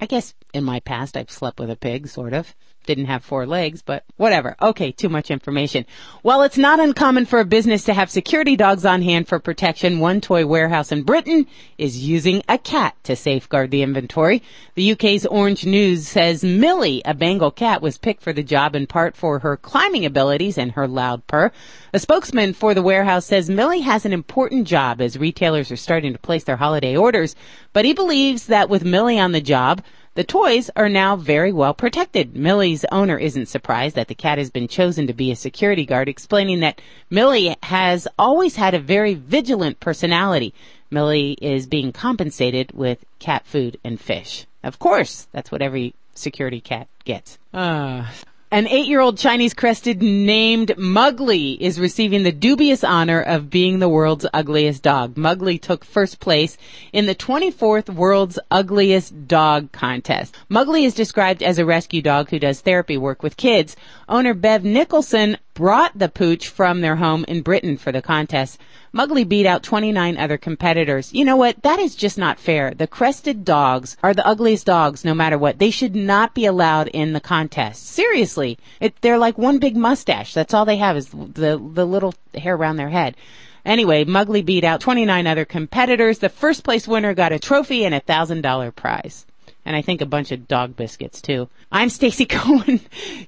I 0.00 0.06
guess 0.06 0.34
in 0.54 0.62
my 0.62 0.78
past 0.78 1.16
I've 1.16 1.32
slept 1.32 1.58
with 1.58 1.68
a 1.68 1.74
pig, 1.74 2.06
sort 2.06 2.32
of. 2.32 2.54
Didn't 2.86 3.06
have 3.06 3.22
four 3.22 3.46
legs, 3.46 3.82
but 3.82 4.04
whatever. 4.16 4.56
Okay, 4.60 4.90
too 4.90 5.10
much 5.10 5.30
information. 5.30 5.84
While 6.22 6.42
it's 6.42 6.56
not 6.56 6.80
uncommon 6.80 7.26
for 7.26 7.38
a 7.38 7.44
business 7.44 7.84
to 7.84 7.94
have 7.94 8.10
security 8.10 8.56
dogs 8.56 8.86
on 8.86 9.02
hand 9.02 9.28
for 9.28 9.38
protection, 9.38 9.98
one 9.98 10.22
toy 10.22 10.46
warehouse 10.46 10.90
in 10.90 11.02
Britain 11.02 11.46
is 11.76 12.02
using 12.02 12.42
a 12.48 12.56
cat 12.56 12.96
to 13.04 13.14
safeguard 13.16 13.70
the 13.70 13.82
inventory. 13.82 14.42
The 14.76 14.92
UK's 14.92 15.26
Orange 15.26 15.66
News 15.66 16.08
says 16.08 16.42
Millie, 16.42 17.02
a 17.04 17.12
Bengal 17.12 17.50
cat, 17.50 17.82
was 17.82 17.98
picked 17.98 18.22
for 18.22 18.32
the 18.32 18.42
job 18.42 18.74
in 18.74 18.86
part 18.86 19.14
for 19.14 19.40
her 19.40 19.58
climbing 19.58 20.06
abilities 20.06 20.56
and 20.56 20.72
her 20.72 20.88
loud 20.88 21.26
purr. 21.26 21.52
A 21.92 21.98
spokesman 21.98 22.54
for 22.54 22.72
the 22.72 22.82
warehouse 22.82 23.26
says 23.26 23.50
Millie 23.50 23.80
has 23.80 24.06
an 24.06 24.14
important 24.14 24.66
job 24.66 25.02
as 25.02 25.18
retailers 25.18 25.70
are 25.70 25.76
starting 25.76 26.14
to 26.14 26.18
place 26.18 26.44
their 26.44 26.56
holiday 26.56 26.96
orders, 26.96 27.36
but 27.74 27.84
he 27.84 27.92
believes 27.92 28.46
that 28.46 28.70
with 28.70 28.84
Millie 28.84 29.18
on 29.18 29.32
the 29.32 29.40
job, 29.42 29.82
the 30.14 30.24
toys 30.24 30.70
are 30.74 30.88
now 30.88 31.16
very 31.16 31.52
well 31.52 31.72
protected. 31.72 32.34
Millie's 32.34 32.84
owner 32.90 33.16
isn't 33.16 33.46
surprised 33.46 33.96
that 33.96 34.08
the 34.08 34.14
cat 34.14 34.38
has 34.38 34.50
been 34.50 34.68
chosen 34.68 35.06
to 35.06 35.12
be 35.12 35.30
a 35.30 35.36
security 35.36 35.86
guard, 35.86 36.08
explaining 36.08 36.60
that 36.60 36.80
Millie 37.08 37.56
has 37.62 38.08
always 38.18 38.56
had 38.56 38.74
a 38.74 38.80
very 38.80 39.14
vigilant 39.14 39.80
personality. 39.80 40.52
Millie 40.90 41.38
is 41.40 41.66
being 41.66 41.92
compensated 41.92 42.72
with 42.72 43.04
cat 43.18 43.46
food 43.46 43.78
and 43.84 44.00
fish. 44.00 44.46
Of 44.64 44.78
course, 44.78 45.28
that's 45.32 45.52
what 45.52 45.62
every 45.62 45.94
security 46.14 46.60
cat 46.60 46.88
gets. 47.04 47.38
Uh, 47.54 48.06
an 48.52 48.66
eight-year-old 48.66 49.16
Chinese 49.16 49.54
crested 49.54 50.02
named 50.02 50.76
Mugly 50.76 51.52
is 51.62 51.78
receiving 51.78 52.24
the 52.24 52.32
dubious 52.32 52.82
honor 52.82 53.20
of 53.20 53.48
being 53.48 53.78
the 53.78 53.88
world's 53.88 54.26
ugliest 54.34 54.82
dog. 54.82 55.16
Mugly 55.16 55.56
took 55.56 55.84
first 55.84 56.18
place 56.18 56.56
in 56.92 57.06
the 57.06 57.14
24th 57.14 57.94
World's 57.94 58.40
Ugliest 58.50 59.28
Dog 59.28 59.70
contest. 59.70 60.34
Mugly 60.48 60.84
is 60.84 60.94
described 60.94 61.44
as 61.44 61.60
a 61.60 61.64
rescue 61.64 62.02
dog 62.02 62.30
who 62.30 62.40
does 62.40 62.60
therapy 62.60 62.98
work 62.98 63.22
with 63.22 63.36
kids. 63.36 63.76
Owner 64.08 64.34
Bev 64.34 64.64
Nicholson 64.64 65.36
brought 65.60 65.98
the 65.98 66.08
pooch 66.08 66.48
from 66.48 66.80
their 66.80 66.96
home 66.96 67.22
in 67.28 67.42
Britain 67.42 67.76
for 67.76 67.92
the 67.92 68.00
contest. 68.00 68.58
Mugly 68.92 69.24
beat 69.24 69.44
out 69.44 69.62
29 69.62 70.16
other 70.16 70.38
competitors. 70.38 71.12
You 71.12 71.26
know 71.26 71.36
what? 71.36 71.62
That 71.62 71.78
is 71.78 71.94
just 71.94 72.16
not 72.16 72.40
fair. 72.40 72.72
The 72.72 72.86
crested 72.86 73.44
dogs 73.44 73.98
are 74.02 74.14
the 74.14 74.26
ugliest 74.26 74.64
dogs 74.64 75.04
no 75.04 75.12
matter 75.12 75.36
what. 75.36 75.58
They 75.58 75.70
should 75.70 75.94
not 75.94 76.34
be 76.34 76.46
allowed 76.46 76.88
in 76.88 77.12
the 77.12 77.20
contest. 77.20 77.86
Seriously. 77.86 78.58
It, 78.80 78.98
they're 79.02 79.18
like 79.18 79.36
one 79.36 79.58
big 79.58 79.76
mustache. 79.76 80.32
That's 80.32 80.54
all 80.54 80.64
they 80.64 80.78
have 80.78 80.96
is 80.96 81.08
the, 81.10 81.60
the 81.62 81.84
little 81.84 82.14
hair 82.34 82.54
around 82.54 82.78
their 82.78 82.88
head. 82.88 83.14
Anyway, 83.62 84.04
Mugly 84.04 84.40
beat 84.40 84.64
out 84.64 84.80
29 84.80 85.26
other 85.26 85.44
competitors. 85.44 86.20
The 86.20 86.30
first 86.30 86.64
place 86.64 86.88
winner 86.88 87.12
got 87.12 87.32
a 87.32 87.38
trophy 87.38 87.84
and 87.84 87.94
a 87.94 88.00
thousand 88.00 88.40
dollar 88.40 88.70
prize. 88.70 89.26
And 89.64 89.76
I 89.76 89.82
think 89.82 90.00
a 90.00 90.06
bunch 90.06 90.32
of 90.32 90.48
dog 90.48 90.76
biscuits 90.76 91.20
too. 91.20 91.48
I'm 91.70 91.88
Stacy 91.90 92.26
Cohen. 92.36 92.80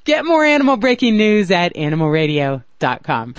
Get 0.05 0.25
more 0.25 0.45
animal 0.45 0.77
breaking 0.77 1.17
news 1.17 1.51
at 1.51 1.75
animalradio.com. 1.75 3.35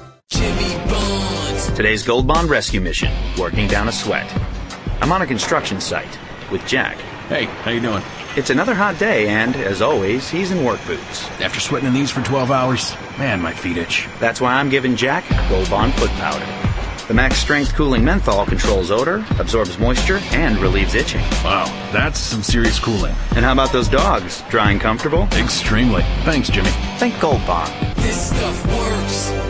Today's 1.77 2.03
Gold 2.03 2.27
Bond 2.27 2.49
rescue 2.49 2.81
mission, 2.81 3.13
working 3.39 3.69
down 3.69 3.89
a 3.89 3.93
sweat. 3.93 4.31
I'm 5.03 5.13
on 5.13 5.23
a 5.23 5.27
construction 5.27 5.81
site 5.81 6.19
with 6.51 6.67
Jack. 6.67 6.97
Hey, 7.29 7.45
how 7.45 7.71
you 7.71 7.81
doing? 7.81 8.03
It's 8.37 8.51
another 8.51 8.75
hot 8.75 8.97
day, 8.97 9.27
and 9.29 9.57
as 9.57 9.83
always, 9.83 10.31
he's 10.31 10.53
in 10.53 10.65
work 10.65 10.79
boots. 10.87 11.29
After 11.41 11.59
sweating 11.59 11.89
in 11.89 11.93
these 11.95 12.13
for 12.13 12.23
12 12.23 12.53
hours, 12.53 12.95
man, 13.19 13.41
my 13.41 13.53
feet 13.53 13.77
itch. 13.77 14.09
That's 14.21 14.41
why 14.41 14.55
I'm 14.55 14.69
giving 14.69 14.95
Jack 14.95 15.25
Gold 15.49 15.69
Bond 15.69 15.93
foot 15.95 16.11
powder. 16.11 16.47
The 17.09 17.15
max 17.15 17.39
strength 17.39 17.75
cooling 17.75 18.05
menthol 18.05 18.47
controls 18.47 18.93
odor, 18.93 19.25
absorbs 19.41 19.81
moisture, 19.81 20.21
and 20.31 20.59
relieves 20.59 20.95
itching. 20.95 21.23
Wow, 21.43 21.65
that's 21.93 22.21
some 22.21 22.45
serious 22.45 22.79
cooling. 22.79 23.17
And 23.35 23.45
how 23.45 23.51
about 23.51 23.73
those 23.73 23.89
dogs? 23.89 24.43
Dry 24.49 24.71
and 24.71 24.81
comfortable? 24.81 25.25
Extremely. 25.33 26.03
Thanks, 26.23 26.51
Jimmy. 26.51 26.71
Thank 26.99 27.21
Gold 27.21 27.45
Bond. 27.49 27.73
This 27.97 28.29
stuff 28.29 28.67
works. 28.69 29.50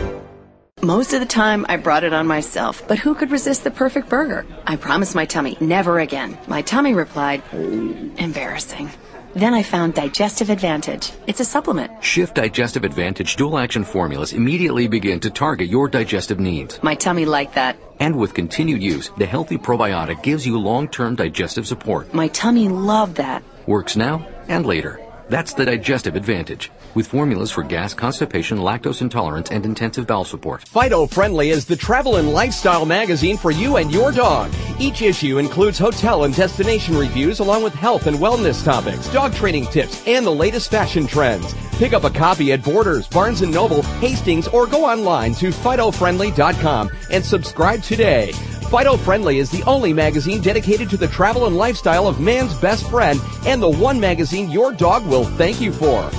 Most 0.83 1.13
of 1.13 1.19
the 1.19 1.27
time, 1.27 1.63
I 1.69 1.77
brought 1.77 2.03
it 2.03 2.11
on 2.11 2.25
myself, 2.25 2.87
but 2.87 2.97
who 2.97 3.13
could 3.13 3.29
resist 3.29 3.63
the 3.63 3.69
perfect 3.69 4.09
burger? 4.09 4.47
I 4.65 4.77
promised 4.77 5.13
my 5.13 5.25
tummy, 5.25 5.55
never 5.61 5.99
again. 5.99 6.39
My 6.47 6.63
tummy 6.63 6.95
replied, 6.95 7.43
embarrassing. 7.53 8.89
Then 9.35 9.53
I 9.53 9.61
found 9.61 9.93
Digestive 9.93 10.49
Advantage. 10.49 11.11
It's 11.27 11.39
a 11.39 11.45
supplement. 11.45 12.03
Shift 12.03 12.33
Digestive 12.33 12.83
Advantage 12.83 13.35
dual 13.35 13.59
action 13.59 13.83
formulas 13.83 14.33
immediately 14.33 14.87
begin 14.87 15.19
to 15.19 15.29
target 15.29 15.69
your 15.69 15.87
digestive 15.87 16.39
needs. 16.39 16.81
My 16.81 16.95
tummy 16.95 17.25
liked 17.25 17.53
that. 17.53 17.77
And 17.99 18.15
with 18.15 18.33
continued 18.33 18.81
use, 18.81 19.11
the 19.19 19.27
healthy 19.27 19.59
probiotic 19.59 20.23
gives 20.23 20.47
you 20.47 20.57
long 20.57 20.87
term 20.87 21.15
digestive 21.15 21.67
support. 21.67 22.11
My 22.11 22.27
tummy 22.29 22.69
loved 22.69 23.17
that. 23.17 23.43
Works 23.67 23.95
now 23.95 24.27
and 24.47 24.65
later. 24.65 24.99
That's 25.31 25.53
the 25.53 25.63
digestive 25.63 26.17
advantage. 26.17 26.71
With 26.93 27.07
formulas 27.07 27.51
for 27.51 27.63
gas, 27.63 27.93
constipation, 27.93 28.57
lactose 28.57 29.01
intolerance, 29.01 29.49
and 29.49 29.65
intensive 29.65 30.05
bowel 30.05 30.25
support. 30.25 30.67
Fido 30.67 31.05
Friendly 31.07 31.51
is 31.51 31.63
the 31.63 31.77
travel 31.77 32.17
and 32.17 32.33
lifestyle 32.33 32.85
magazine 32.85 33.37
for 33.37 33.49
you 33.49 33.77
and 33.77 33.93
your 33.93 34.11
dog. 34.11 34.51
Each 34.77 35.01
issue 35.01 35.37
includes 35.37 35.79
hotel 35.79 36.25
and 36.25 36.35
destination 36.35 36.97
reviews 36.97 37.39
along 37.39 37.63
with 37.63 37.73
health 37.73 38.07
and 38.07 38.17
wellness 38.17 38.61
topics, 38.61 39.07
dog 39.13 39.33
training 39.33 39.67
tips, 39.67 40.05
and 40.05 40.25
the 40.25 40.31
latest 40.31 40.69
fashion 40.69 41.07
trends. 41.07 41.55
Pick 41.77 41.93
up 41.93 42.03
a 42.03 42.09
copy 42.09 42.51
at 42.51 42.61
Borders, 42.61 43.07
Barnes 43.07 43.41
& 43.41 43.41
Noble, 43.41 43.83
Hastings, 44.01 44.49
or 44.49 44.67
go 44.67 44.83
online 44.83 45.33
to 45.35 45.51
FidoFriendly.com 45.51 46.91
and 47.09 47.23
subscribe 47.23 47.81
today. 47.83 48.33
Fido 48.71 48.95
Friendly 48.95 49.39
is 49.39 49.49
the 49.49 49.63
only 49.63 49.91
magazine 49.91 50.39
dedicated 50.39 50.89
to 50.91 50.95
the 50.95 51.09
travel 51.09 51.45
and 51.45 51.57
lifestyle 51.57 52.07
of 52.07 52.21
man's 52.21 52.53
best 52.53 52.89
friend 52.89 53.19
and 53.45 53.61
the 53.61 53.69
one 53.69 53.99
magazine 53.99 54.49
your 54.49 54.71
dog 54.71 55.05
will 55.05 55.25
thank 55.25 55.59
you 55.59 55.73
for. 55.73 56.09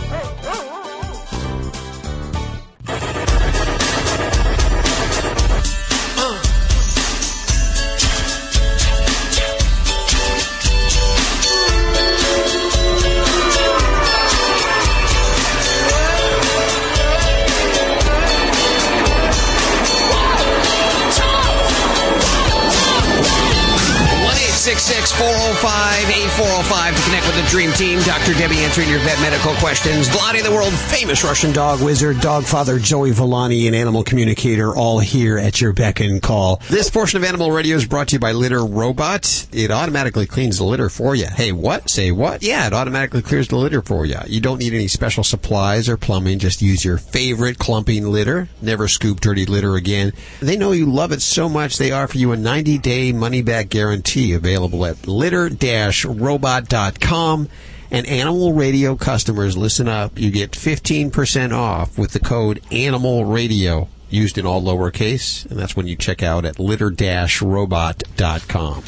Four 25.19 25.29
zero 25.33 25.55
five 25.55 26.05
eight 26.11 26.31
four 26.31 26.47
zero 26.47 26.63
five 26.63 26.97
to 26.97 27.03
connect 27.03 27.27
with 27.27 27.37
the 27.37 27.49
Dream 27.51 27.73
Team. 27.73 28.01
Dr. 28.01 28.33
Debbie 28.35 28.59
answering 28.65 28.89
your 28.89 29.01
vet 29.01 29.21
medical 29.21 29.55
questions. 29.55 30.09
Vladi, 30.09 30.43
the 30.43 30.51
world 30.51 30.73
famous 30.73 31.25
Russian 31.25 31.53
dog 31.53 31.83
wizard, 31.83 32.21
dog 32.21 32.45
father 32.45 32.79
Joey 32.79 33.13
Villani, 33.13 33.67
and 33.67 33.77
animal 33.77 34.05
communicator, 34.05 34.75
all 34.75 34.99
here 34.99 35.39
at 35.39 35.61
your 35.61 35.73
beck 35.73 36.01
and 36.01 36.23
call. 36.23 36.61
This 36.71 36.91
portion 36.91 37.19
of 37.19 37.25
Animal 37.25 37.51
Radio 37.51 37.77
is 37.77 37.87
brought 37.87 38.09
to 38.09 38.17
you 38.17 38.21
by 38.21 38.33
Litter 38.33 38.65
Robot. 38.65 39.47
It 39.53 39.71
automatically 39.71 40.27
cleans 40.27 40.59
the 40.59 40.65
litter 40.65 40.89
for 40.89 41.15
you. 41.15 41.27
Hey, 41.27 41.53
what? 41.53 41.91
Say 41.91 42.11
what? 42.11 42.43
Yeah, 42.43 42.67
it 42.67 42.73
automatically 42.73 43.23
clears 43.23 43.49
the 43.49 43.57
litter 43.57 43.83
for 43.83 44.07
you. 44.07 44.19
You 44.27 44.41
don't 44.41 44.59
need 44.59 44.75
any 44.75 44.89
special 44.89 45.25
supplies 45.25 45.89
or 45.89 45.97
plumbing. 45.97 46.39
Just 46.39 46.63
use 46.63 46.85
your 46.85 46.99
favorite 46.99 47.59
clumping 47.59 48.07
litter. 48.07 48.49
Never 48.61 48.89
scoop 48.89 49.21
dirty 49.21 49.47
litter 49.47 49.77
again. 49.77 50.13
They 50.41 50.57
know 50.57 50.73
you 50.73 50.87
love 50.87 51.13
it 51.13 51.23
so 51.23 51.49
much 51.49 51.77
they 51.79 51.93
offer 51.93 52.17
you 52.17 52.33
a 52.33 52.37
90 52.37 52.79
day 52.79 53.13
money 53.13 53.43
back 53.43 53.69
guarantee 53.69 54.33
available 54.33 54.85
at 54.87 55.02
litter-robot.com. 55.07 57.49
And 57.91 58.07
Animal 58.07 58.53
Radio 58.55 58.97
customers, 58.97 59.57
listen 59.57 59.87
up. 59.87 60.19
You 60.19 60.31
get 60.31 60.53
15% 60.53 61.53
off 61.53 61.99
with 61.99 62.13
the 62.13 62.21
code 62.21 62.63
Animal 62.71 63.27
Radio 63.27 63.89
used 64.09 64.39
in 64.39 64.47
all 64.47 64.63
lowercase. 64.63 65.45
And 65.51 65.59
that's 65.59 65.77
when 65.77 65.87
you 65.87 65.97
check 65.97 66.23
out 66.23 66.47
at 66.47 66.59
litter-robot.com. 66.59 68.85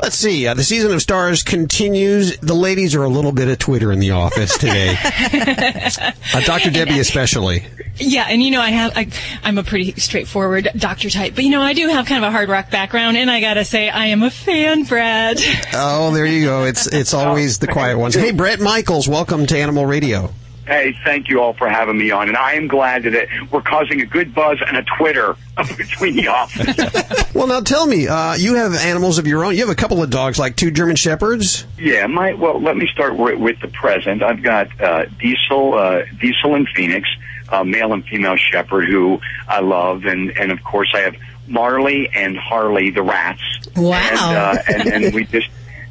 Let's 0.00 0.16
see. 0.16 0.46
Uh, 0.46 0.54
the 0.54 0.62
season 0.62 0.92
of 0.92 1.02
stars 1.02 1.42
continues. 1.42 2.38
The 2.38 2.54
ladies 2.54 2.94
are 2.94 3.02
a 3.02 3.08
little 3.08 3.32
bit 3.32 3.48
of 3.48 3.58
Twitter 3.58 3.90
in 3.92 3.98
the 3.98 4.12
office 4.12 4.56
today. 4.56 4.96
uh, 6.34 6.40
Dr. 6.40 6.70
Debbie 6.70 7.00
especially. 7.00 7.64
Yeah, 7.96 8.26
and 8.28 8.40
you 8.42 8.52
know, 8.52 8.60
I 8.60 8.70
have, 8.70 8.92
I, 8.96 9.08
I'm 9.42 9.58
a 9.58 9.64
pretty 9.64 9.92
straightforward 10.00 10.68
doctor 10.76 11.10
type, 11.10 11.34
but 11.34 11.42
you 11.42 11.50
know, 11.50 11.62
I 11.62 11.72
do 11.72 11.88
have 11.88 12.06
kind 12.06 12.24
of 12.24 12.28
a 12.28 12.30
hard 12.30 12.48
rock 12.48 12.70
background, 12.70 13.16
and 13.16 13.28
I 13.28 13.40
gotta 13.40 13.64
say, 13.64 13.88
I 13.88 14.06
am 14.06 14.22
a 14.22 14.30
fan, 14.30 14.84
Brad. 14.84 15.40
Oh, 15.74 16.12
there 16.14 16.26
you 16.26 16.44
go. 16.44 16.64
It's 16.64 16.86
it's 16.86 17.12
always 17.14 17.58
the 17.58 17.66
quiet 17.66 17.98
ones. 17.98 18.14
Hey, 18.14 18.30
Bret 18.30 18.60
Michaels, 18.60 19.08
welcome 19.08 19.46
to 19.46 19.58
Animal 19.58 19.84
Radio. 19.84 20.32
Hey, 20.68 20.94
thank 21.02 21.30
you 21.30 21.40
all 21.40 21.54
for 21.54 21.66
having 21.66 21.96
me 21.96 22.10
on, 22.10 22.28
and 22.28 22.36
I 22.36 22.52
am 22.52 22.68
glad 22.68 23.04
that 23.04 23.14
it, 23.14 23.28
we're 23.50 23.62
causing 23.62 24.02
a 24.02 24.04
good 24.04 24.34
buzz 24.34 24.58
and 24.66 24.76
a 24.76 24.84
Twitter 24.98 25.34
between 25.76 26.14
the 26.16 26.28
office. 26.28 27.24
Well, 27.34 27.46
now 27.46 27.60
tell 27.60 27.86
me, 27.86 28.08
uh, 28.08 28.34
you 28.34 28.56
have 28.56 28.74
animals 28.74 29.18
of 29.18 29.26
your 29.28 29.44
own. 29.44 29.54
You 29.54 29.60
have 29.60 29.68
a 29.68 29.76
couple 29.76 30.02
of 30.02 30.10
dogs, 30.10 30.40
like 30.40 30.56
two 30.56 30.72
German 30.72 30.96
Shepherds. 30.96 31.64
yeah, 31.78 32.06
my 32.08 32.34
well, 32.34 32.60
let 32.60 32.76
me 32.76 32.88
start 32.88 33.16
with, 33.16 33.38
with 33.38 33.60
the 33.60 33.68
present. 33.68 34.24
I've 34.24 34.42
got 34.42 34.68
uh, 34.80 35.04
Diesel, 35.20 35.74
uh, 35.74 36.02
Diesel 36.20 36.56
and 36.56 36.66
Phoenix, 36.74 37.08
uh, 37.48 37.62
male 37.62 37.92
and 37.92 38.04
female 38.04 38.34
shepherd, 38.36 38.86
who 38.88 39.20
I 39.46 39.60
love, 39.60 40.04
and 40.04 40.30
and 40.36 40.50
of 40.50 40.64
course 40.64 40.90
I 40.94 41.00
have 41.00 41.14
Marley 41.46 42.08
and 42.12 42.36
Harley, 42.36 42.90
the 42.90 43.02
rats. 43.02 43.42
Wow. 43.76 44.00
And, 44.00 44.36
uh, 44.36 44.62
and, 44.66 45.04
and 45.04 45.14
we 45.14 45.24
just. 45.26 45.48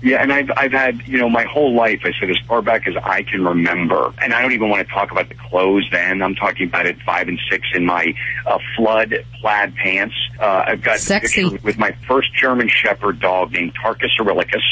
Yeah, 0.07 0.21
and 0.21 0.31
I've 0.31 0.49
I've 0.55 0.71
had 0.71 1.05
you 1.05 1.17
know 1.17 1.29
my 1.29 1.43
whole 1.43 1.75
life. 1.75 1.99
I 2.05 2.13
said 2.17 2.29
as 2.29 2.37
far 2.47 2.61
back 2.61 2.87
as 2.87 2.95
I 2.95 3.23
can 3.23 3.43
remember, 3.43 4.13
and 4.21 4.33
I 4.33 4.41
don't 4.41 4.53
even 4.53 4.69
want 4.69 4.87
to 4.87 4.93
talk 4.93 5.11
about 5.11 5.27
the 5.27 5.35
clothes. 5.35 5.85
Then 5.91 6.21
I'm 6.21 6.33
talking 6.33 6.69
about 6.69 6.85
at 6.85 6.97
five 7.01 7.27
and 7.27 7.37
six 7.51 7.67
in 7.73 7.85
my 7.85 8.13
uh, 8.45 8.57
flood 8.77 9.13
plaid 9.41 9.75
pants. 9.75 10.15
Uh, 10.39 10.63
I've 10.65 10.81
got 10.81 10.99
Sexy. 10.99 11.43
with 11.57 11.77
my 11.77 11.91
first 12.07 12.33
German 12.33 12.69
Shepherd 12.69 13.19
dog 13.19 13.51
named 13.51 13.73
Tarkus 13.75 14.17
Aurelius. 14.17 14.63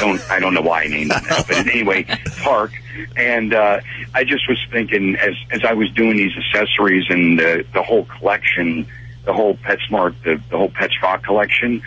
Don't 0.00 0.22
I 0.30 0.40
don't 0.40 0.54
know 0.54 0.62
why 0.62 0.84
I 0.84 0.86
named 0.86 1.12
him 1.12 1.22
that, 1.28 1.44
but 1.46 1.56
anyway, 1.66 2.04
Tark. 2.42 2.72
And 3.14 3.52
uh, 3.52 3.80
I 4.14 4.24
just 4.24 4.48
was 4.48 4.58
thinking 4.70 5.16
as 5.16 5.34
as 5.50 5.64
I 5.64 5.74
was 5.74 5.90
doing 5.90 6.16
these 6.16 6.32
accessories 6.34 7.04
and 7.10 7.38
the 7.38 7.66
the 7.74 7.82
whole 7.82 8.06
collection, 8.06 8.86
the 9.26 9.34
whole 9.34 9.54
PetSmart, 9.54 10.14
the 10.22 10.40
the 10.48 10.56
whole 10.56 10.70
Pets 10.70 10.94
Rock 11.02 11.24
collection 11.24 11.82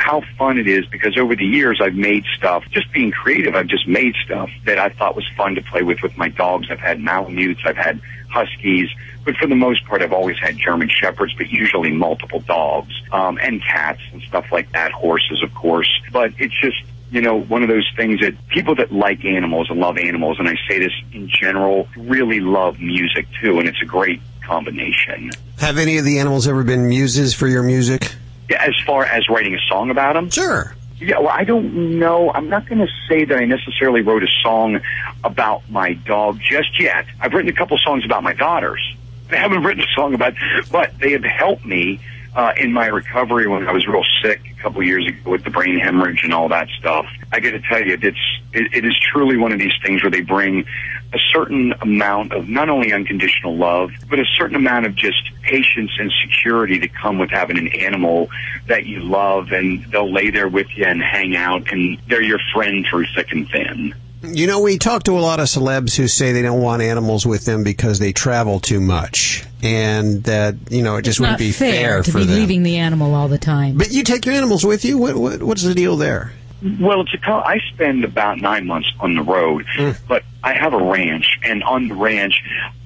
how 0.00 0.22
fun 0.38 0.58
it 0.58 0.66
is 0.66 0.86
because 0.86 1.16
over 1.18 1.36
the 1.36 1.44
years 1.44 1.80
I've 1.82 1.94
made 1.94 2.24
stuff, 2.36 2.64
just 2.70 2.92
being 2.92 3.10
creative, 3.10 3.54
I've 3.54 3.66
just 3.66 3.86
made 3.86 4.14
stuff 4.24 4.50
that 4.64 4.78
I 4.78 4.88
thought 4.88 5.14
was 5.14 5.28
fun 5.36 5.54
to 5.56 5.62
play 5.62 5.82
with 5.82 6.02
with 6.02 6.16
my 6.16 6.28
dogs. 6.28 6.68
I've 6.70 6.80
had 6.80 7.00
Malamutes, 7.00 7.60
I've 7.64 7.76
had 7.76 8.00
Huskies, 8.30 8.88
but 9.24 9.36
for 9.36 9.46
the 9.46 9.56
most 9.56 9.84
part 9.86 10.02
I've 10.02 10.12
always 10.12 10.38
had 10.38 10.56
German 10.56 10.88
Shepherds, 10.88 11.34
but 11.36 11.48
usually 11.48 11.92
multiple 11.92 12.40
dogs, 12.40 12.92
um, 13.12 13.38
and 13.42 13.62
cats 13.62 14.00
and 14.12 14.22
stuff 14.22 14.46
like 14.52 14.72
that, 14.72 14.92
horses 14.92 15.42
of 15.42 15.54
course. 15.54 15.88
But 16.12 16.32
it's 16.38 16.58
just, 16.60 16.82
you 17.10 17.20
know, 17.20 17.40
one 17.40 17.62
of 17.62 17.68
those 17.68 17.88
things 17.96 18.20
that 18.20 18.34
people 18.48 18.74
that 18.76 18.92
like 18.92 19.24
animals 19.24 19.68
and 19.70 19.80
love 19.80 19.98
animals, 19.98 20.38
and 20.38 20.48
I 20.48 20.54
say 20.68 20.78
this 20.78 20.92
in 21.12 21.28
general, 21.28 21.88
really 21.96 22.40
love 22.40 22.80
music 22.80 23.26
too, 23.42 23.58
and 23.58 23.68
it's 23.68 23.82
a 23.82 23.86
great 23.86 24.20
combination. 24.42 25.30
Have 25.58 25.76
any 25.76 25.98
of 25.98 26.04
the 26.04 26.18
animals 26.18 26.48
ever 26.48 26.64
been 26.64 26.88
muses 26.88 27.34
for 27.34 27.46
your 27.46 27.62
music? 27.62 28.14
As 28.58 28.74
far 28.86 29.04
as 29.04 29.28
writing 29.28 29.54
a 29.54 29.60
song 29.68 29.90
about 29.90 30.14
them? 30.14 30.30
Sure. 30.30 30.74
Yeah, 30.98 31.18
well, 31.18 31.28
I 31.28 31.44
don't 31.44 31.98
know. 31.98 32.30
I'm 32.30 32.50
not 32.50 32.66
going 32.66 32.80
to 32.80 32.88
say 33.08 33.24
that 33.24 33.36
I 33.36 33.46
necessarily 33.46 34.02
wrote 34.02 34.22
a 34.22 34.28
song 34.42 34.80
about 35.24 35.68
my 35.70 35.94
dog 35.94 36.40
just 36.40 36.78
yet. 36.78 37.06
I've 37.18 37.32
written 37.32 37.48
a 37.48 37.54
couple 37.54 37.78
songs 37.78 38.04
about 38.04 38.22
my 38.22 38.34
daughters. 38.34 38.80
I 39.30 39.36
haven't 39.36 39.62
written 39.64 39.82
a 39.82 39.94
song 39.94 40.14
about, 40.14 40.34
but 40.70 40.98
they 40.98 41.12
have 41.12 41.24
helped 41.24 41.64
me 41.64 42.00
uh, 42.34 42.52
in 42.56 42.72
my 42.72 42.86
recovery 42.86 43.46
when 43.48 43.66
I 43.66 43.72
was 43.72 43.86
real 43.86 44.04
sick 44.22 44.40
a 44.58 44.62
couple 44.62 44.82
years 44.82 45.06
ago 45.06 45.30
with 45.30 45.44
the 45.44 45.50
brain 45.50 45.78
hemorrhage 45.78 46.22
and 46.22 46.34
all 46.34 46.48
that 46.48 46.68
stuff. 46.78 47.06
I 47.32 47.40
got 47.40 47.52
to 47.52 47.60
tell 47.60 47.82
you, 47.82 47.98
it's 48.00 48.18
it, 48.52 48.74
it 48.74 48.84
is 48.84 48.98
truly 49.12 49.36
one 49.36 49.52
of 49.52 49.58
these 49.58 49.72
things 49.84 50.02
where 50.02 50.10
they 50.10 50.20
bring 50.20 50.66
a 51.12 51.18
certain 51.32 51.74
amount 51.80 52.32
of 52.32 52.48
not 52.48 52.68
only 52.68 52.92
unconditional 52.92 53.56
love, 53.56 53.90
but 54.08 54.18
a 54.20 54.24
certain 54.38 54.54
amount 54.56 54.86
of 54.86 54.94
just 54.94 55.30
patience 55.42 55.90
and 55.98 56.12
security 56.24 56.78
that 56.78 56.94
come 56.94 57.18
with 57.18 57.30
having 57.30 57.58
an 57.58 57.66
animal 57.68 58.30
that 58.68 58.86
you 58.86 59.00
love, 59.00 59.50
and 59.52 59.84
they'll 59.86 60.12
lay 60.12 60.30
there 60.30 60.48
with 60.48 60.68
you 60.76 60.84
and 60.84 61.02
hang 61.02 61.34
out, 61.36 61.72
and 61.72 61.98
they're 62.08 62.22
your 62.22 62.38
friend 62.54 62.86
through 62.88 63.06
thick 63.14 63.32
and 63.32 63.48
thin. 63.48 63.94
You 64.22 64.46
know, 64.46 64.60
we 64.60 64.76
talk 64.78 65.04
to 65.04 65.12
a 65.12 65.20
lot 65.20 65.40
of 65.40 65.46
celebs 65.46 65.96
who 65.96 66.06
say 66.06 66.32
they 66.32 66.42
don't 66.42 66.60
want 66.60 66.82
animals 66.82 67.24
with 67.26 67.46
them 67.46 67.64
because 67.64 67.98
they 67.98 68.12
travel 68.12 68.60
too 68.60 68.78
much, 68.80 69.44
and 69.62 70.22
that 70.24 70.56
you 70.70 70.82
know 70.82 70.96
it 70.96 71.02
just 71.02 71.14
It's 71.16 71.20
wouldn't 71.20 71.32
not 71.32 71.38
be 71.38 71.52
fair, 71.52 72.02
to 72.02 72.12
for 72.12 72.18
be 72.18 72.24
them. 72.26 72.34
leaving 72.36 72.62
the 72.62 72.76
animal 72.76 73.14
all 73.14 73.28
the 73.28 73.38
time. 73.38 73.78
But 73.78 73.90
you 73.90 74.04
take 74.04 74.26
your 74.26 74.34
animals 74.34 74.62
with 74.64 74.84
you. 74.84 74.98
What, 74.98 75.16
what 75.16 75.42
what's 75.42 75.62
the 75.62 75.74
deal 75.74 75.96
there? 75.96 76.34
Well, 76.62 77.00
it's 77.00 77.14
a 77.14 77.18
co- 77.18 77.40
I 77.40 77.58
spend 77.72 78.04
about 78.04 78.38
nine 78.40 78.66
months 78.66 78.90
on 79.00 79.14
the 79.14 79.22
road, 79.22 79.64
but 80.06 80.24
I 80.44 80.52
have 80.54 80.74
a 80.74 80.78
ranch, 80.82 81.38
and 81.42 81.62
on 81.64 81.88
the 81.88 81.94
ranch, 81.94 82.34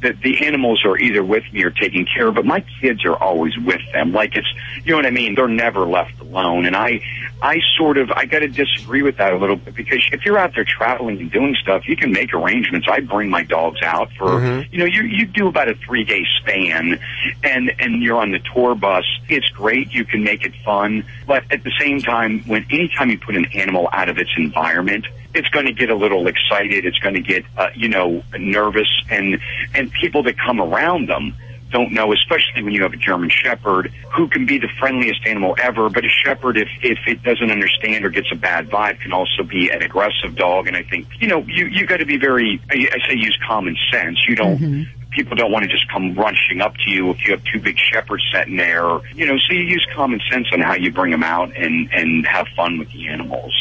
the 0.01 0.12
the 0.12 0.46
animals 0.46 0.84
are 0.84 0.96
either 0.96 1.24
with 1.24 1.42
me 1.52 1.64
or 1.64 1.70
taken 1.70 2.05
care 2.06 2.28
of. 2.28 2.34
But 2.36 2.46
my 2.46 2.64
kids 2.80 3.05
are 3.05 3.16
always 3.16 3.56
with 3.59 3.80
them. 3.92 4.12
Like 4.12 4.36
it's, 4.36 4.46
you 4.84 4.92
know 4.92 4.96
what 4.98 5.06
I 5.06 5.10
mean? 5.10 5.34
They're 5.34 5.48
never 5.48 5.80
left 5.86 6.20
alone, 6.20 6.66
and 6.66 6.76
I, 6.76 7.01
I 7.42 7.59
sort 7.76 7.98
of, 7.98 8.10
I 8.12 8.26
got 8.26 8.40
to 8.40 8.48
disagree 8.48 9.02
with 9.02 9.16
that 9.16 9.32
a 9.32 9.36
little 9.38 9.56
bit 9.56 9.74
because 9.74 10.09
if 10.12 10.24
you're 10.24 10.38
out 10.38 10.55
there 10.55 10.64
traveling 10.64 11.20
and 11.20 11.30
doing 11.32 11.56
stuff, 11.60 11.88
you 11.88 11.96
can 11.96 12.12
make 12.12 12.32
arrangements. 12.32 12.86
I 12.88 13.01
bring 13.01 13.28
my 13.28 13.42
dogs 13.42 13.82
out 13.82 14.10
for, 14.16 14.26
Mhm. 14.38 14.68
you 14.72 14.78
know, 14.78 14.84
you 14.84 15.02
you 15.02 15.26
do 15.26 15.48
about 15.48 15.68
a 15.68 15.74
three 15.74 16.05
day 16.05 16.24
span, 16.40 17.01
and 17.42 17.72
and 17.80 18.02
you're 18.02 18.18
on 18.18 18.30
the 18.30 18.40
tour 18.55 18.76
bus. 18.76 19.05
It's 19.28 19.48
great. 19.51 19.92
You 19.92 20.05
can 20.05 20.22
make 20.22 20.44
it 20.44 20.52
fun, 20.64 21.05
but 21.26 21.44
at 21.51 21.64
the 21.64 21.72
same 21.78 22.01
time, 22.01 22.42
when 22.46 22.66
anytime 22.70 23.10
you 23.10 23.18
put 23.18 23.36
an 23.36 23.46
animal 23.55 23.88
out 23.92 24.09
of 24.09 24.18
its 24.18 24.30
environment, 24.36 25.06
it's 25.34 25.48
going 25.48 25.66
to 25.66 25.72
get 25.72 25.90
a 25.90 25.94
little 25.94 26.26
excited. 26.26 26.84
It's 26.84 26.98
going 26.98 27.14
to 27.14 27.20
get, 27.20 27.44
uh, 27.56 27.68
you 27.74 27.88
know, 27.88 28.22
nervous, 28.38 28.88
and 29.10 29.40
and 29.74 29.90
people 29.92 30.22
that 30.24 30.38
come 30.38 30.60
around 30.60 31.09
them 31.09 31.34
don't 31.74 31.92
know, 31.92 32.12
especially 32.12 32.62
when 32.62 32.72
you 32.72 32.82
have 32.84 32.92
a 32.92 32.96
German 32.96 33.28
Shepherd 33.30 33.92
who 34.14 34.28
can 34.28 34.46
be 34.46 34.59
the 34.59 34.68
friendliest 34.78 35.26
animal 35.26 35.56
ever. 35.60 35.90
But 35.90 36.05
a 36.05 36.09
Shepherd, 36.09 36.56
if 36.56 36.68
if 36.82 36.98
it 37.06 37.22
doesn't 37.22 37.51
understand 37.51 38.05
or 38.05 38.10
gets 38.10 38.30
a 38.30 38.36
bad 38.36 38.70
vibe, 38.70 39.01
can 39.01 39.12
also 39.12 39.42
be 39.42 39.70
an 39.70 39.82
aggressive 39.82 40.36
dog. 40.36 40.68
And 40.68 40.76
I 40.76 40.84
think 40.84 41.09
you 41.20 41.26
know 41.26 41.44
you 41.48 41.66
you 41.66 41.84
got 41.86 41.98
to 41.98 42.06
be 42.06 42.16
very. 42.16 42.60
I, 42.70 42.88
I 42.92 43.09
say 43.09 43.16
use 43.16 43.36
common 43.46 43.76
sense. 43.90 44.18
You 44.28 44.36
don't 44.36 44.86
people 45.15 45.36
don't 45.36 45.51
want 45.53 45.65
to 45.65 45.70
just 45.70 45.91
come 45.91 46.15
rushing 46.15 46.61
up 46.61 46.74
to 46.77 46.91
you 46.91 47.11
if 47.11 47.24
you 47.27 47.32
have 47.32 47.43
two 47.45 47.61
big 47.61 47.78
shepherds 47.78 48.23
sitting 48.32 48.57
there. 48.57 48.99
You 49.15 49.27
know, 49.27 49.36
so 49.39 49.55
you 49.55 49.61
use 49.61 49.86
common 49.95 50.20
sense 50.31 50.47
on 50.53 50.61
how 50.61 50.74
you 50.74 50.93
bring 50.93 51.11
them 51.11 51.23
out 51.23 51.57
and 51.57 51.91
and 51.93 52.27
have 52.27 52.47
fun 52.57 52.78
with 52.78 52.91
the 52.93 53.09
animals. 53.09 53.53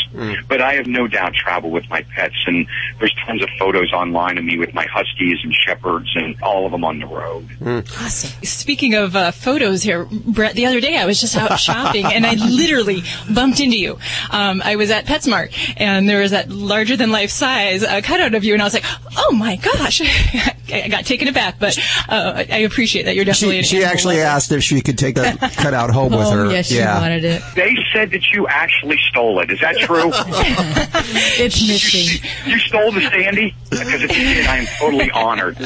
But 0.47 0.61
I 0.61 0.73
have 0.73 0.87
no 0.87 1.07
doubt 1.07 1.33
travel 1.33 1.71
with 1.71 1.89
my 1.89 2.03
pets, 2.15 2.35
and 2.45 2.67
there's 2.99 3.13
tons 3.25 3.41
of 3.41 3.49
photos 3.57 3.91
online 3.93 4.37
of 4.37 4.45
me 4.45 4.57
with 4.57 4.73
my 4.73 4.85
huskies 4.85 5.39
and 5.43 5.53
shepherds 5.53 6.09
and 6.15 6.35
all 6.43 6.65
of 6.65 6.71
them 6.71 6.83
on 6.83 6.99
the 6.99 7.07
road. 7.07 7.47
Awesome. 7.99 8.43
Speaking 8.43 8.93
of 8.93 9.15
uh, 9.15 9.31
photos 9.31 9.81
here, 9.83 10.05
Bret, 10.05 10.55
the 10.55 10.65
other 10.67 10.79
day 10.79 10.97
I 10.97 11.05
was 11.05 11.19
just 11.19 11.35
out 11.35 11.57
shopping 11.59 12.05
and 12.05 12.25
I 12.25 12.35
literally 12.35 13.03
bumped 13.33 13.59
into 13.59 13.77
you. 13.77 13.97
Um, 14.29 14.61
I 14.63 14.75
was 14.75 14.91
at 14.91 15.05
PetSmart 15.05 15.53
and 15.77 16.07
there 16.07 16.21
was 16.21 16.31
that 16.31 16.49
larger 16.49 16.95
than 16.95 17.11
life 17.11 17.31
size 17.31 17.83
uh, 17.83 18.01
cutout 18.03 18.35
of 18.35 18.43
you, 18.43 18.53
and 18.53 18.61
I 18.61 18.65
was 18.65 18.73
like, 18.73 18.85
oh 19.17 19.31
my 19.31 19.55
gosh. 19.55 20.01
I 20.73 20.87
got 20.87 21.05
taken 21.05 21.27
aback, 21.27 21.42
but 21.59 21.77
uh, 22.09 22.43
I 22.49 22.59
appreciate 22.59 23.03
that 23.03 23.15
you're 23.15 23.25
definitely 23.25 23.61
She, 23.63 23.67
she 23.69 23.77
animal 23.77 23.91
actually 23.93 24.15
lover. 24.17 24.27
asked 24.27 24.51
if 24.51 24.63
she 24.63 24.81
could 24.81 24.97
take 24.97 25.15
that 25.15 25.39
cutout 25.57 25.89
home 25.89 26.11
with 26.13 26.27
Oh, 26.27 26.31
her. 26.45 26.51
yes, 26.51 26.67
she 26.67 26.75
yeah. 26.77 26.99
wanted 26.99 27.23
it. 27.23 27.41
They 27.55 27.75
said 27.93 28.11
that 28.11 28.31
you 28.31 28.47
actually 28.47 28.97
stole 29.09 29.39
it. 29.39 29.51
Is 29.51 29.59
that 29.61 29.75
true? 29.77 30.11
it's 31.43 31.67
missing. 31.67 32.29
You 32.45 32.59
stole 32.59 32.91
the 32.91 33.01
standee? 33.01 33.53
Because 33.69 34.03
if 34.03 34.17
you 34.17 34.23
did, 34.33 34.45
I 34.47 34.57
am 34.57 34.65
totally 34.79 35.11
honored. 35.11 35.57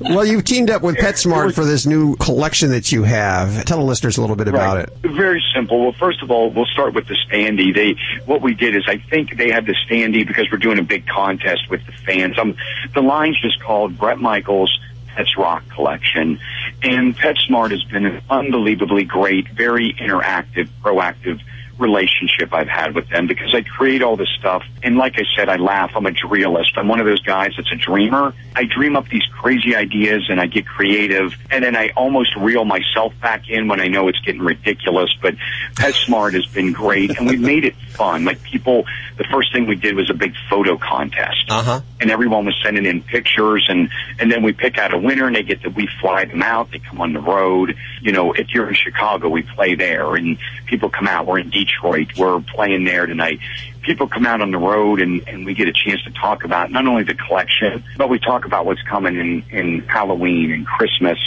Well, 0.00 0.24
you've 0.24 0.44
teamed 0.44 0.70
up 0.70 0.82
with 0.82 0.96
PetSmart 0.96 1.54
for 1.54 1.64
this 1.64 1.86
new 1.86 2.16
collection 2.16 2.70
that 2.70 2.92
you 2.92 3.02
have. 3.04 3.64
Tell 3.64 3.78
the 3.78 3.84
listeners 3.84 4.18
a 4.18 4.20
little 4.20 4.36
bit 4.36 4.48
about 4.48 4.78
it. 4.78 4.90
Very 5.02 5.42
simple. 5.54 5.80
Well, 5.82 5.92
first 5.92 6.22
of 6.22 6.30
all, 6.30 6.50
we'll 6.50 6.66
start 6.66 6.94
with 6.94 7.06
the 7.08 7.16
standee. 7.28 7.74
They 7.74 7.96
what 8.26 8.42
we 8.42 8.54
did 8.54 8.74
is 8.76 8.84
I 8.88 8.98
think 8.98 9.36
they 9.36 9.50
had 9.50 9.66
the 9.66 9.74
standee 9.88 10.26
because 10.26 10.50
we're 10.50 10.58
doing 10.58 10.78
a 10.78 10.82
big 10.82 11.06
contest 11.06 11.68
with 11.70 11.84
the 11.86 11.92
fans. 11.92 12.38
Um, 12.38 12.56
the 12.94 13.00
line's 13.02 13.40
just 13.40 13.60
called 13.62 13.96
Bret 13.98 14.18
Michaels 14.18 14.76
Pets 15.14 15.36
Rock 15.36 15.68
Collection, 15.68 16.40
and 16.82 17.16
PetSmart 17.16 17.70
has 17.70 17.84
been 17.84 18.06
an 18.06 18.22
unbelievably 18.30 19.04
great, 19.04 19.48
very 19.48 19.92
interactive, 19.94 20.68
proactive 20.82 21.40
relationship 21.80 22.52
I've 22.52 22.68
had 22.68 22.94
with 22.94 23.08
them 23.08 23.26
because 23.26 23.54
I 23.54 23.62
create 23.62 24.02
all 24.02 24.16
this 24.16 24.28
stuff. 24.38 24.62
And 24.82 24.96
like 24.96 25.14
I 25.16 25.24
said, 25.36 25.48
I 25.48 25.56
laugh. 25.56 25.92
I'm 25.94 26.06
a 26.06 26.12
realist. 26.28 26.72
I'm 26.76 26.88
one 26.88 27.00
of 27.00 27.06
those 27.06 27.22
guys 27.22 27.52
that's 27.56 27.72
a 27.72 27.76
dreamer. 27.76 28.34
I 28.54 28.64
dream 28.64 28.96
up 28.96 29.08
these 29.08 29.24
crazy 29.40 29.74
ideas 29.74 30.26
and 30.28 30.40
I 30.40 30.46
get 30.46 30.66
creative 30.66 31.32
and 31.50 31.64
then 31.64 31.76
I 31.76 31.90
almost 31.96 32.36
reel 32.36 32.64
myself 32.64 33.14
back 33.20 33.48
in 33.48 33.68
when 33.68 33.80
I 33.80 33.88
know 33.88 34.08
it's 34.08 34.20
getting 34.20 34.42
ridiculous. 34.42 35.10
But 35.20 35.34
PetSmart 35.74 36.34
has 36.34 36.46
been 36.46 36.72
great 36.72 37.18
and 37.18 37.28
we've 37.28 37.40
made 37.50 37.64
it 37.64 37.74
fun. 37.88 38.24
Like 38.24 38.42
people, 38.42 38.84
the 39.16 39.24
first 39.24 39.52
thing 39.52 39.66
we 39.66 39.76
did 39.76 39.96
was 39.96 40.10
a 40.10 40.14
big 40.14 40.34
photo 40.48 40.76
contest. 40.76 41.46
Uh-huh. 41.48 41.80
And 42.00 42.10
everyone 42.10 42.44
was 42.44 42.58
sending 42.62 42.86
in 42.86 43.02
pictures 43.02 43.66
and, 43.68 43.88
and 44.18 44.30
then 44.30 44.42
we 44.42 44.52
pick 44.52 44.78
out 44.78 44.92
a 44.92 44.98
winner 44.98 45.26
and 45.26 45.36
they 45.36 45.42
get 45.42 45.62
to, 45.62 45.70
we 45.70 45.88
fly 46.00 46.26
them 46.26 46.42
out. 46.42 46.70
They 46.70 46.78
come 46.78 47.00
on 47.00 47.12
the 47.12 47.20
road. 47.20 47.76
You 48.02 48.12
know, 48.12 48.32
if 48.32 48.48
you're 48.52 48.68
in 48.68 48.74
Chicago, 48.74 49.28
we 49.28 49.42
play 49.42 49.74
there 49.74 50.14
and 50.14 50.38
people 50.66 50.90
come 50.90 51.06
out. 51.06 51.26
We're 51.26 51.38
in 51.38 51.50
Detroit. 51.50 51.69
We're 51.82 52.40
playing 52.40 52.84
there 52.84 53.06
tonight. 53.06 53.40
People 53.82 54.08
come 54.08 54.26
out 54.26 54.40
on 54.40 54.50
the 54.50 54.58
road 54.58 55.00
and, 55.00 55.26
and 55.28 55.46
we 55.46 55.54
get 55.54 55.68
a 55.68 55.72
chance 55.72 56.02
to 56.04 56.10
talk 56.10 56.44
about 56.44 56.70
not 56.70 56.86
only 56.86 57.04
the 57.04 57.14
collection, 57.14 57.84
but 57.96 58.08
we 58.08 58.18
talk 58.18 58.44
about 58.44 58.66
what's 58.66 58.82
coming 58.82 59.16
in, 59.16 59.44
in 59.50 59.80
Halloween 59.88 60.52
and 60.52 60.66
Christmas 60.66 61.18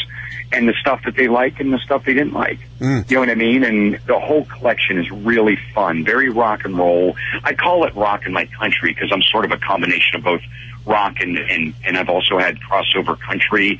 and 0.52 0.68
the 0.68 0.74
stuff 0.80 1.02
that 1.06 1.16
they 1.16 1.28
like 1.28 1.60
and 1.60 1.74
the 1.74 1.80
stuff 1.80 2.06
they 2.06 2.14
didn't 2.14 2.34
like. 2.34 2.60
Mm. 2.80 3.10
You 3.10 3.16
know 3.16 3.22
what 3.22 3.30
I 3.30 3.36
mean? 3.36 3.64
And 3.64 4.00
the 4.06 4.20
whole 4.20 4.46
collection 4.46 5.00
is 5.00 5.10
really 5.10 5.58
fun, 5.74 6.06
very 6.06 6.30
rock 6.30 6.66
and 6.66 6.78
roll. 6.78 7.16
I 7.44 7.54
call 7.54 7.86
it 7.86 7.96
rock 7.96 8.26
in 8.26 8.34
my 8.34 8.46
country 8.46 8.94
because 8.94 9.12
I'm 9.12 9.24
sort 9.24 9.46
of 9.46 9.52
a 9.52 9.58
combination 9.58 10.18
of 10.18 10.24
both 10.24 10.42
rock 10.86 11.16
and, 11.22 11.38
and, 11.38 11.74
and 11.86 11.98
I've 11.98 12.10
also 12.10 12.38
had 12.38 12.60
crossover 12.60 13.20
country 13.20 13.80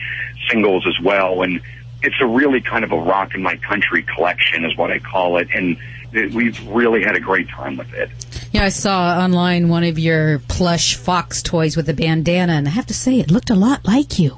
singles 0.50 0.86
as 0.88 1.00
well. 1.04 1.44
And 1.44 1.62
it's 2.02 2.20
a 2.22 2.26
really 2.26 2.62
kind 2.62 2.84
of 2.84 2.92
a 2.92 2.98
rock 2.98 3.36
in 3.36 3.44
my 3.44 3.56
country 3.58 4.04
collection 4.04 4.66
is 4.66 4.76
what 4.76 4.92
I 4.92 5.00
call 5.00 5.38
it. 5.38 5.50
And 5.54 5.78
th- 6.14 6.34
we've 6.34 6.68
really 6.68 7.04
had 7.04 7.16
a 7.16 7.20
great 7.20 7.50
time 7.50 7.78
with 7.78 7.92
it. 7.94 8.10
Yeah, 8.52 8.66
I 8.66 8.70
saw 8.70 9.18
online 9.20 9.70
one 9.70 9.84
of 9.84 9.98
your 9.98 10.40
plush 10.40 10.96
fox 10.96 11.42
toys 11.42 11.76
with 11.76 11.90
a 11.90 11.94
bandana, 11.94 12.54
and 12.54 12.68
I 12.68 12.72
have 12.72 12.86
to 12.88 12.94
say, 12.94 13.20
it 13.20 13.32
looked 13.32 13.50
a 13.50 13.56
lot 13.56 13.86
like 13.86 14.20
you. 14.20 14.38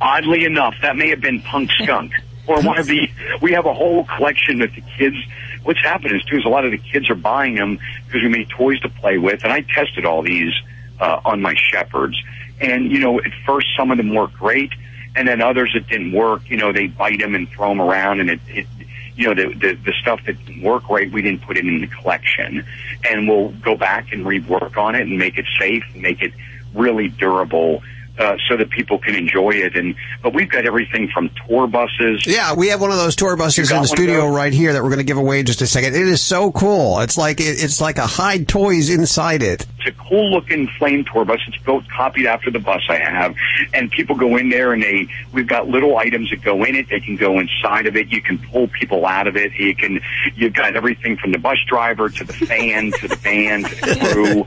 oddly 0.00 0.44
enough, 0.44 0.74
that 0.82 0.96
may 0.96 1.08
have 1.08 1.20
been 1.20 1.40
Punk 1.42 1.70
Skunk 1.82 2.12
or 2.46 2.60
one 2.62 2.78
of 2.78 2.86
the. 2.86 3.08
We 3.42 3.52
have 3.52 3.66
a 3.66 3.74
whole 3.74 4.04
collection 4.04 4.60
that 4.60 4.72
the 4.74 4.82
kids. 4.96 5.16
What's 5.64 5.80
happened 5.80 6.14
is 6.14 6.22
too 6.24 6.36
is 6.36 6.44
a 6.44 6.48
lot 6.48 6.64
of 6.64 6.70
the 6.70 6.78
kids 6.78 7.10
are 7.10 7.16
buying 7.16 7.56
them 7.56 7.80
because 8.06 8.22
we 8.22 8.28
made 8.28 8.48
toys 8.50 8.78
to 8.80 8.88
play 8.88 9.18
with, 9.18 9.42
and 9.42 9.52
I 9.52 9.62
tested 9.62 10.04
all 10.04 10.22
these 10.22 10.52
uh, 11.00 11.20
on 11.24 11.42
my 11.42 11.54
shepherds. 11.72 12.16
And 12.60 12.92
you 12.92 13.00
know, 13.00 13.18
at 13.18 13.32
first 13.44 13.66
some 13.76 13.90
of 13.90 13.96
them 13.96 14.14
worked 14.14 14.34
great, 14.34 14.72
and 15.16 15.26
then 15.26 15.42
others 15.42 15.72
it 15.74 15.88
didn't 15.88 16.12
work. 16.12 16.48
You 16.48 16.56
know, 16.56 16.72
they 16.72 16.86
bite 16.86 17.18
them 17.18 17.34
and 17.34 17.48
throw 17.48 17.70
them 17.70 17.80
around, 17.80 18.20
and 18.20 18.30
it. 18.30 18.40
it 18.46 18.66
you 19.16 19.26
know, 19.26 19.34
the, 19.34 19.54
the, 19.54 19.74
the 19.74 19.92
stuff 20.00 20.20
that 20.26 20.44
didn't 20.44 20.62
work 20.62 20.88
right, 20.88 21.10
we 21.10 21.22
didn't 21.22 21.42
put 21.42 21.56
it 21.56 21.66
in 21.66 21.80
the 21.80 21.86
collection. 21.86 22.64
And 23.08 23.28
we'll 23.28 23.48
go 23.48 23.76
back 23.76 24.12
and 24.12 24.24
rework 24.24 24.76
on 24.76 24.94
it 24.94 25.02
and 25.02 25.18
make 25.18 25.38
it 25.38 25.46
safe, 25.58 25.84
and 25.94 26.02
make 26.02 26.22
it 26.22 26.32
really 26.74 27.08
durable 27.08 27.82
uh, 28.18 28.36
so 28.48 28.56
that 28.56 28.70
people 28.70 28.98
can 28.98 29.14
enjoy 29.14 29.50
it. 29.50 29.76
And 29.76 29.94
but 30.22 30.34
we've 30.34 30.48
got 30.48 30.66
everything 30.66 31.08
from 31.08 31.30
tour 31.46 31.66
buses. 31.66 32.26
Yeah, 32.26 32.54
we 32.54 32.68
have 32.68 32.80
one 32.80 32.90
of 32.90 32.96
those 32.96 33.16
tour 33.16 33.36
buses 33.36 33.70
in 33.70 33.82
the 33.82 33.88
studio 33.88 34.28
right 34.28 34.52
here 34.52 34.72
that 34.72 34.82
we're 34.82 34.90
going 34.90 34.98
to 34.98 35.04
give 35.04 35.18
away 35.18 35.40
in 35.40 35.46
just 35.46 35.62
a 35.62 35.66
second. 35.66 35.94
It 35.94 36.08
is 36.08 36.22
so 36.22 36.52
cool. 36.52 37.00
It's 37.00 37.18
like 37.18 37.40
it, 37.40 37.62
it's 37.62 37.80
like 37.80 37.98
a 37.98 38.06
hide 38.06 38.48
toys 38.48 38.90
inside 38.90 39.42
it. 39.42 39.66
It's 39.86 39.96
a 39.96 40.02
cool 40.08 40.30
looking 40.30 40.66
flame 40.78 41.04
tour 41.04 41.24
bus. 41.24 41.38
It's 41.46 41.56
built 41.62 41.84
copied 41.88 42.26
after 42.26 42.50
the 42.50 42.58
bus 42.58 42.82
I 42.88 42.96
have, 42.98 43.34
and 43.72 43.90
people 43.90 44.16
go 44.16 44.36
in 44.36 44.48
there 44.48 44.72
and 44.72 44.82
they 44.82 45.08
we've 45.32 45.46
got 45.46 45.68
little 45.68 45.96
items 45.96 46.30
that 46.30 46.42
go 46.42 46.64
in 46.64 46.74
it. 46.74 46.88
They 46.88 47.00
can 47.00 47.16
go 47.16 47.38
inside 47.38 47.86
of 47.86 47.94
it. 47.96 48.08
You 48.08 48.20
can 48.20 48.38
pull 48.38 48.68
people 48.68 49.06
out 49.06 49.26
of 49.28 49.36
it. 49.36 49.52
You 49.54 49.74
can 49.76 50.00
you've 50.34 50.54
got 50.54 50.74
everything 50.76 51.16
from 51.16 51.32
the 51.32 51.38
bus 51.38 51.58
driver 51.68 52.08
to 52.08 52.24
the 52.24 52.32
fan 52.32 52.90
to 53.00 53.08
the 53.08 53.16
band 53.16 53.66
to 53.66 53.74
the 53.94 54.12
crew. 54.12 54.46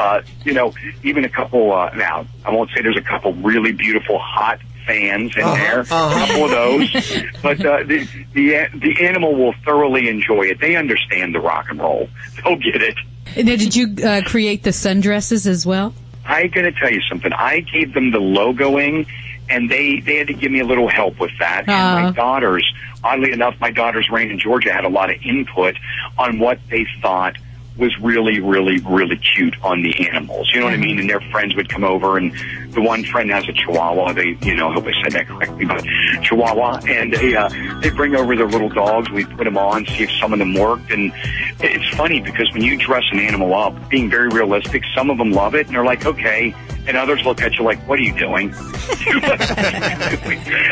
Uh, 0.00 0.22
you 0.44 0.52
know, 0.54 0.72
even 1.04 1.24
a 1.24 1.28
couple. 1.28 1.72
Uh, 1.72 1.90
now 1.94 2.26
I 2.44 2.50
won't 2.50 2.70
say 2.74 2.82
there's 2.82 2.96
a 2.96 3.00
couple 3.02 3.32
really 3.34 3.72
beautiful 3.72 4.18
hot 4.18 4.58
fans 4.86 5.36
in 5.36 5.42
Uh-huh, 5.44 5.54
there. 5.56 5.80
uh-huh. 5.80 6.14
A 6.24 6.26
couple 6.26 6.44
of 6.46 6.50
those, 6.50 7.22
but 7.42 7.64
uh, 7.64 7.84
the 7.84 8.08
the 8.32 8.66
the 8.74 9.06
animal 9.06 9.34
will 9.36 9.54
thoroughly 9.64 10.08
enjoy 10.08 10.44
it. 10.44 10.60
They 10.60 10.74
understand 10.76 11.34
the 11.34 11.40
rock 11.40 11.66
and 11.70 11.78
roll. 11.80 12.08
They'll 12.42 12.56
get 12.56 12.82
it. 12.82 12.96
Then 13.34 13.46
did 13.46 13.74
you 13.76 13.94
uh, 14.04 14.22
create 14.24 14.62
the 14.62 14.70
sundresses 14.70 15.46
as 15.46 15.64
well? 15.66 15.94
I 16.26 16.46
got 16.46 16.62
to 16.62 16.72
tell 16.72 16.90
you 16.90 17.00
something. 17.08 17.32
I 17.32 17.60
gave 17.60 17.94
them 17.94 18.10
the 18.10 18.18
logoing, 18.18 19.06
and 19.48 19.70
they 19.70 20.00
they 20.00 20.16
had 20.16 20.28
to 20.28 20.34
give 20.34 20.52
me 20.52 20.60
a 20.60 20.64
little 20.66 20.88
help 20.88 21.18
with 21.18 21.32
that. 21.38 21.68
And 21.68 22.02
my 22.02 22.08
Uh. 22.08 22.10
daughters, 22.12 22.72
oddly 23.02 23.32
enough, 23.32 23.54
my 23.60 23.70
daughters, 23.70 24.08
Raine 24.10 24.30
and 24.30 24.40
Jorja, 24.40 24.70
had 24.72 24.84
a 24.84 24.88
lot 24.88 25.10
of 25.10 25.16
input 25.24 25.76
on 26.18 26.38
what 26.38 26.58
they 26.68 26.86
thought 27.02 27.36
was 27.80 27.98
really, 28.00 28.40
really, 28.40 28.78
really 28.80 29.16
cute 29.16 29.56
on 29.62 29.82
the 29.82 30.08
animals. 30.08 30.50
You 30.52 30.60
know 30.60 30.66
what 30.66 30.74
I 30.74 30.76
mean? 30.76 30.98
And 31.00 31.08
their 31.08 31.20
friends 31.32 31.56
would 31.56 31.68
come 31.68 31.82
over, 31.82 32.18
and 32.18 32.32
the 32.72 32.82
one 32.82 33.02
friend 33.04 33.30
has 33.30 33.48
a 33.48 33.52
Chihuahua. 33.52 34.12
They, 34.12 34.36
you 34.42 34.54
know, 34.54 34.68
I 34.68 34.74
hope 34.74 34.86
I 34.86 35.02
said 35.02 35.12
that 35.12 35.26
correctly, 35.26 35.64
but 35.64 35.82
Chihuahua, 36.22 36.80
and 36.86 37.12
they 37.12 37.34
uh, 37.34 37.48
they 37.80 37.90
bring 37.90 38.14
over 38.14 38.36
their 38.36 38.48
little 38.48 38.68
dogs. 38.68 39.10
We 39.10 39.24
put 39.24 39.44
them 39.44 39.56
on, 39.58 39.86
see 39.86 40.04
if 40.04 40.10
some 40.20 40.32
of 40.32 40.38
them 40.38 40.54
worked, 40.54 40.90
and 40.92 41.12
it's 41.60 41.88
funny 41.96 42.20
because 42.20 42.52
when 42.52 42.62
you 42.62 42.76
dress 42.76 43.04
an 43.12 43.18
animal 43.18 43.54
up, 43.54 43.88
being 43.88 44.10
very 44.10 44.28
realistic, 44.28 44.82
some 44.94 45.10
of 45.10 45.18
them 45.18 45.32
love 45.32 45.54
it, 45.54 45.66
and 45.66 45.74
they're 45.74 45.84
like, 45.84 46.04
okay, 46.06 46.54
and 46.86 46.96
others 46.96 47.24
look 47.24 47.40
at 47.40 47.54
you 47.54 47.64
like, 47.64 47.78
what 47.88 47.98
are 47.98 48.02
you 48.02 48.16
doing? 48.18 48.52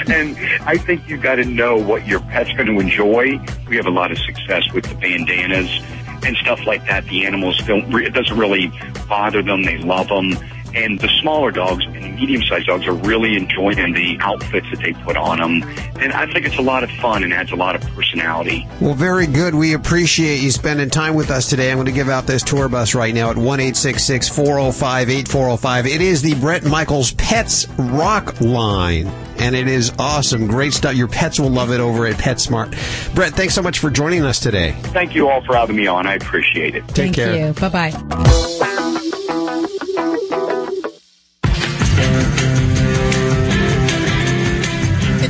and 0.09 0.37
I 0.67 0.77
think 0.77 1.09
you've 1.09 1.23
got 1.23 1.37
to 1.37 1.45
know 1.45 1.77
what 1.77 2.07
your 2.07 2.21
pet's 2.21 2.53
going 2.53 2.67
to 2.67 2.79
enjoy. 2.81 3.41
We 3.69 3.77
have 3.77 3.87
a 3.87 3.91
lot 3.91 4.13
of 4.13 4.19
success 4.19 4.65
with 4.73 4.85
the 4.85 4.95
bandanas 4.97 5.71
and 6.29 6.37
stuff 6.37 6.65
like 6.67 6.87
that. 6.87 7.05
The 7.07 7.27
animals 7.27 7.59
don't, 7.67 7.93
it 8.01 8.13
doesn't 8.13 8.39
really 8.39 8.71
bother 9.09 9.43
them. 9.43 9.65
They 9.65 9.79
love 9.79 10.09
them. 10.09 10.37
And 10.75 10.99
the 11.01 11.09
smaller 11.21 11.51
dogs 11.51 11.85
and 11.85 11.95
the 11.95 12.09
medium-sized 12.09 12.67
dogs 12.67 12.87
are 12.87 12.93
really 12.93 13.37
enjoying 13.37 13.95
the 13.95 14.19
outfits 14.21 14.67
that 14.71 14.81
they 14.81 14.93
put 14.93 15.17
on 15.17 15.39
them. 15.39 15.63
And 16.01 16.13
I 16.13 16.27
think 16.33 16.47
it's 16.47 16.59
a 16.59 16.63
lot 16.63 16.85
of 16.85 16.91
fun 16.93 17.25
and 17.25 17.33
adds 17.33 17.53
a 17.53 17.57
lot 17.57 17.75
of 17.75 17.83
personality. 17.95 18.67
Well, 18.81 18.95
very 18.95 19.27
good. 19.27 19.55
We 19.55 19.75
appreciate 19.75 20.41
you 20.41 20.51
spending 20.51 20.91
time 20.91 21.15
with 21.15 21.31
us 21.31 21.49
today. 21.49 21.71
I'm 21.71 21.77
going 21.77 21.87
to 21.87 21.93
give 21.93 22.09
out 22.09 22.27
this 22.27 22.43
tour 22.43 22.69
bus 22.69 22.95
right 22.95 23.15
now 23.15 23.31
at 23.31 23.37
one 23.37 23.61
eight 23.61 23.77
six 23.77 24.05
six 24.05 24.29
four 24.29 24.59
zero 24.59 24.73
five 24.73 25.11
eight 25.11 25.29
four 25.29 25.47
zero 25.47 25.57
five. 25.57 25.87
It 25.87 26.01
is 26.01 26.23
the 26.23 26.35
Bret 26.35 26.65
Michaels 26.65 27.13
Pets 27.13 27.69
Rock 27.79 28.41
line. 28.41 29.07
And 29.39 29.55
it 29.55 29.69
is 29.69 29.93
awesome. 30.01 30.49
Great 30.49 30.73
stuff. 30.73 30.95
Your 30.95 31.07
pets 31.07 31.39
will 31.39 31.51
love 31.51 31.71
it 31.71 31.79
over 31.79 32.07
at 32.07 32.17
PetSmart. 32.17 33.15
Bret, 33.15 33.35
thanks 33.35 33.55
so 33.55 33.63
much 33.63 33.79
for 33.79 33.89
joining 33.89 34.25
us 34.25 34.41
today. 34.41 34.73
Thank 34.83 35.15
you 35.15 35.29
all 35.29 35.43
for 35.43 35.55
having 35.55 35.77
me 35.77 35.87
on. 35.87 36.09
I 36.09 36.15
appreciate 36.15 36.75
it. 36.75 36.87
Take 36.89 37.15
Thank 37.15 37.15
care. 37.15 37.47
you. 37.47 37.53
Bye 37.53 37.69
bye. 37.91 38.75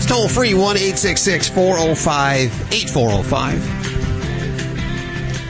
Toll 0.08 0.26
free 0.28 0.54
1 0.54 0.76
405 1.50 2.72
8405. 2.72 3.77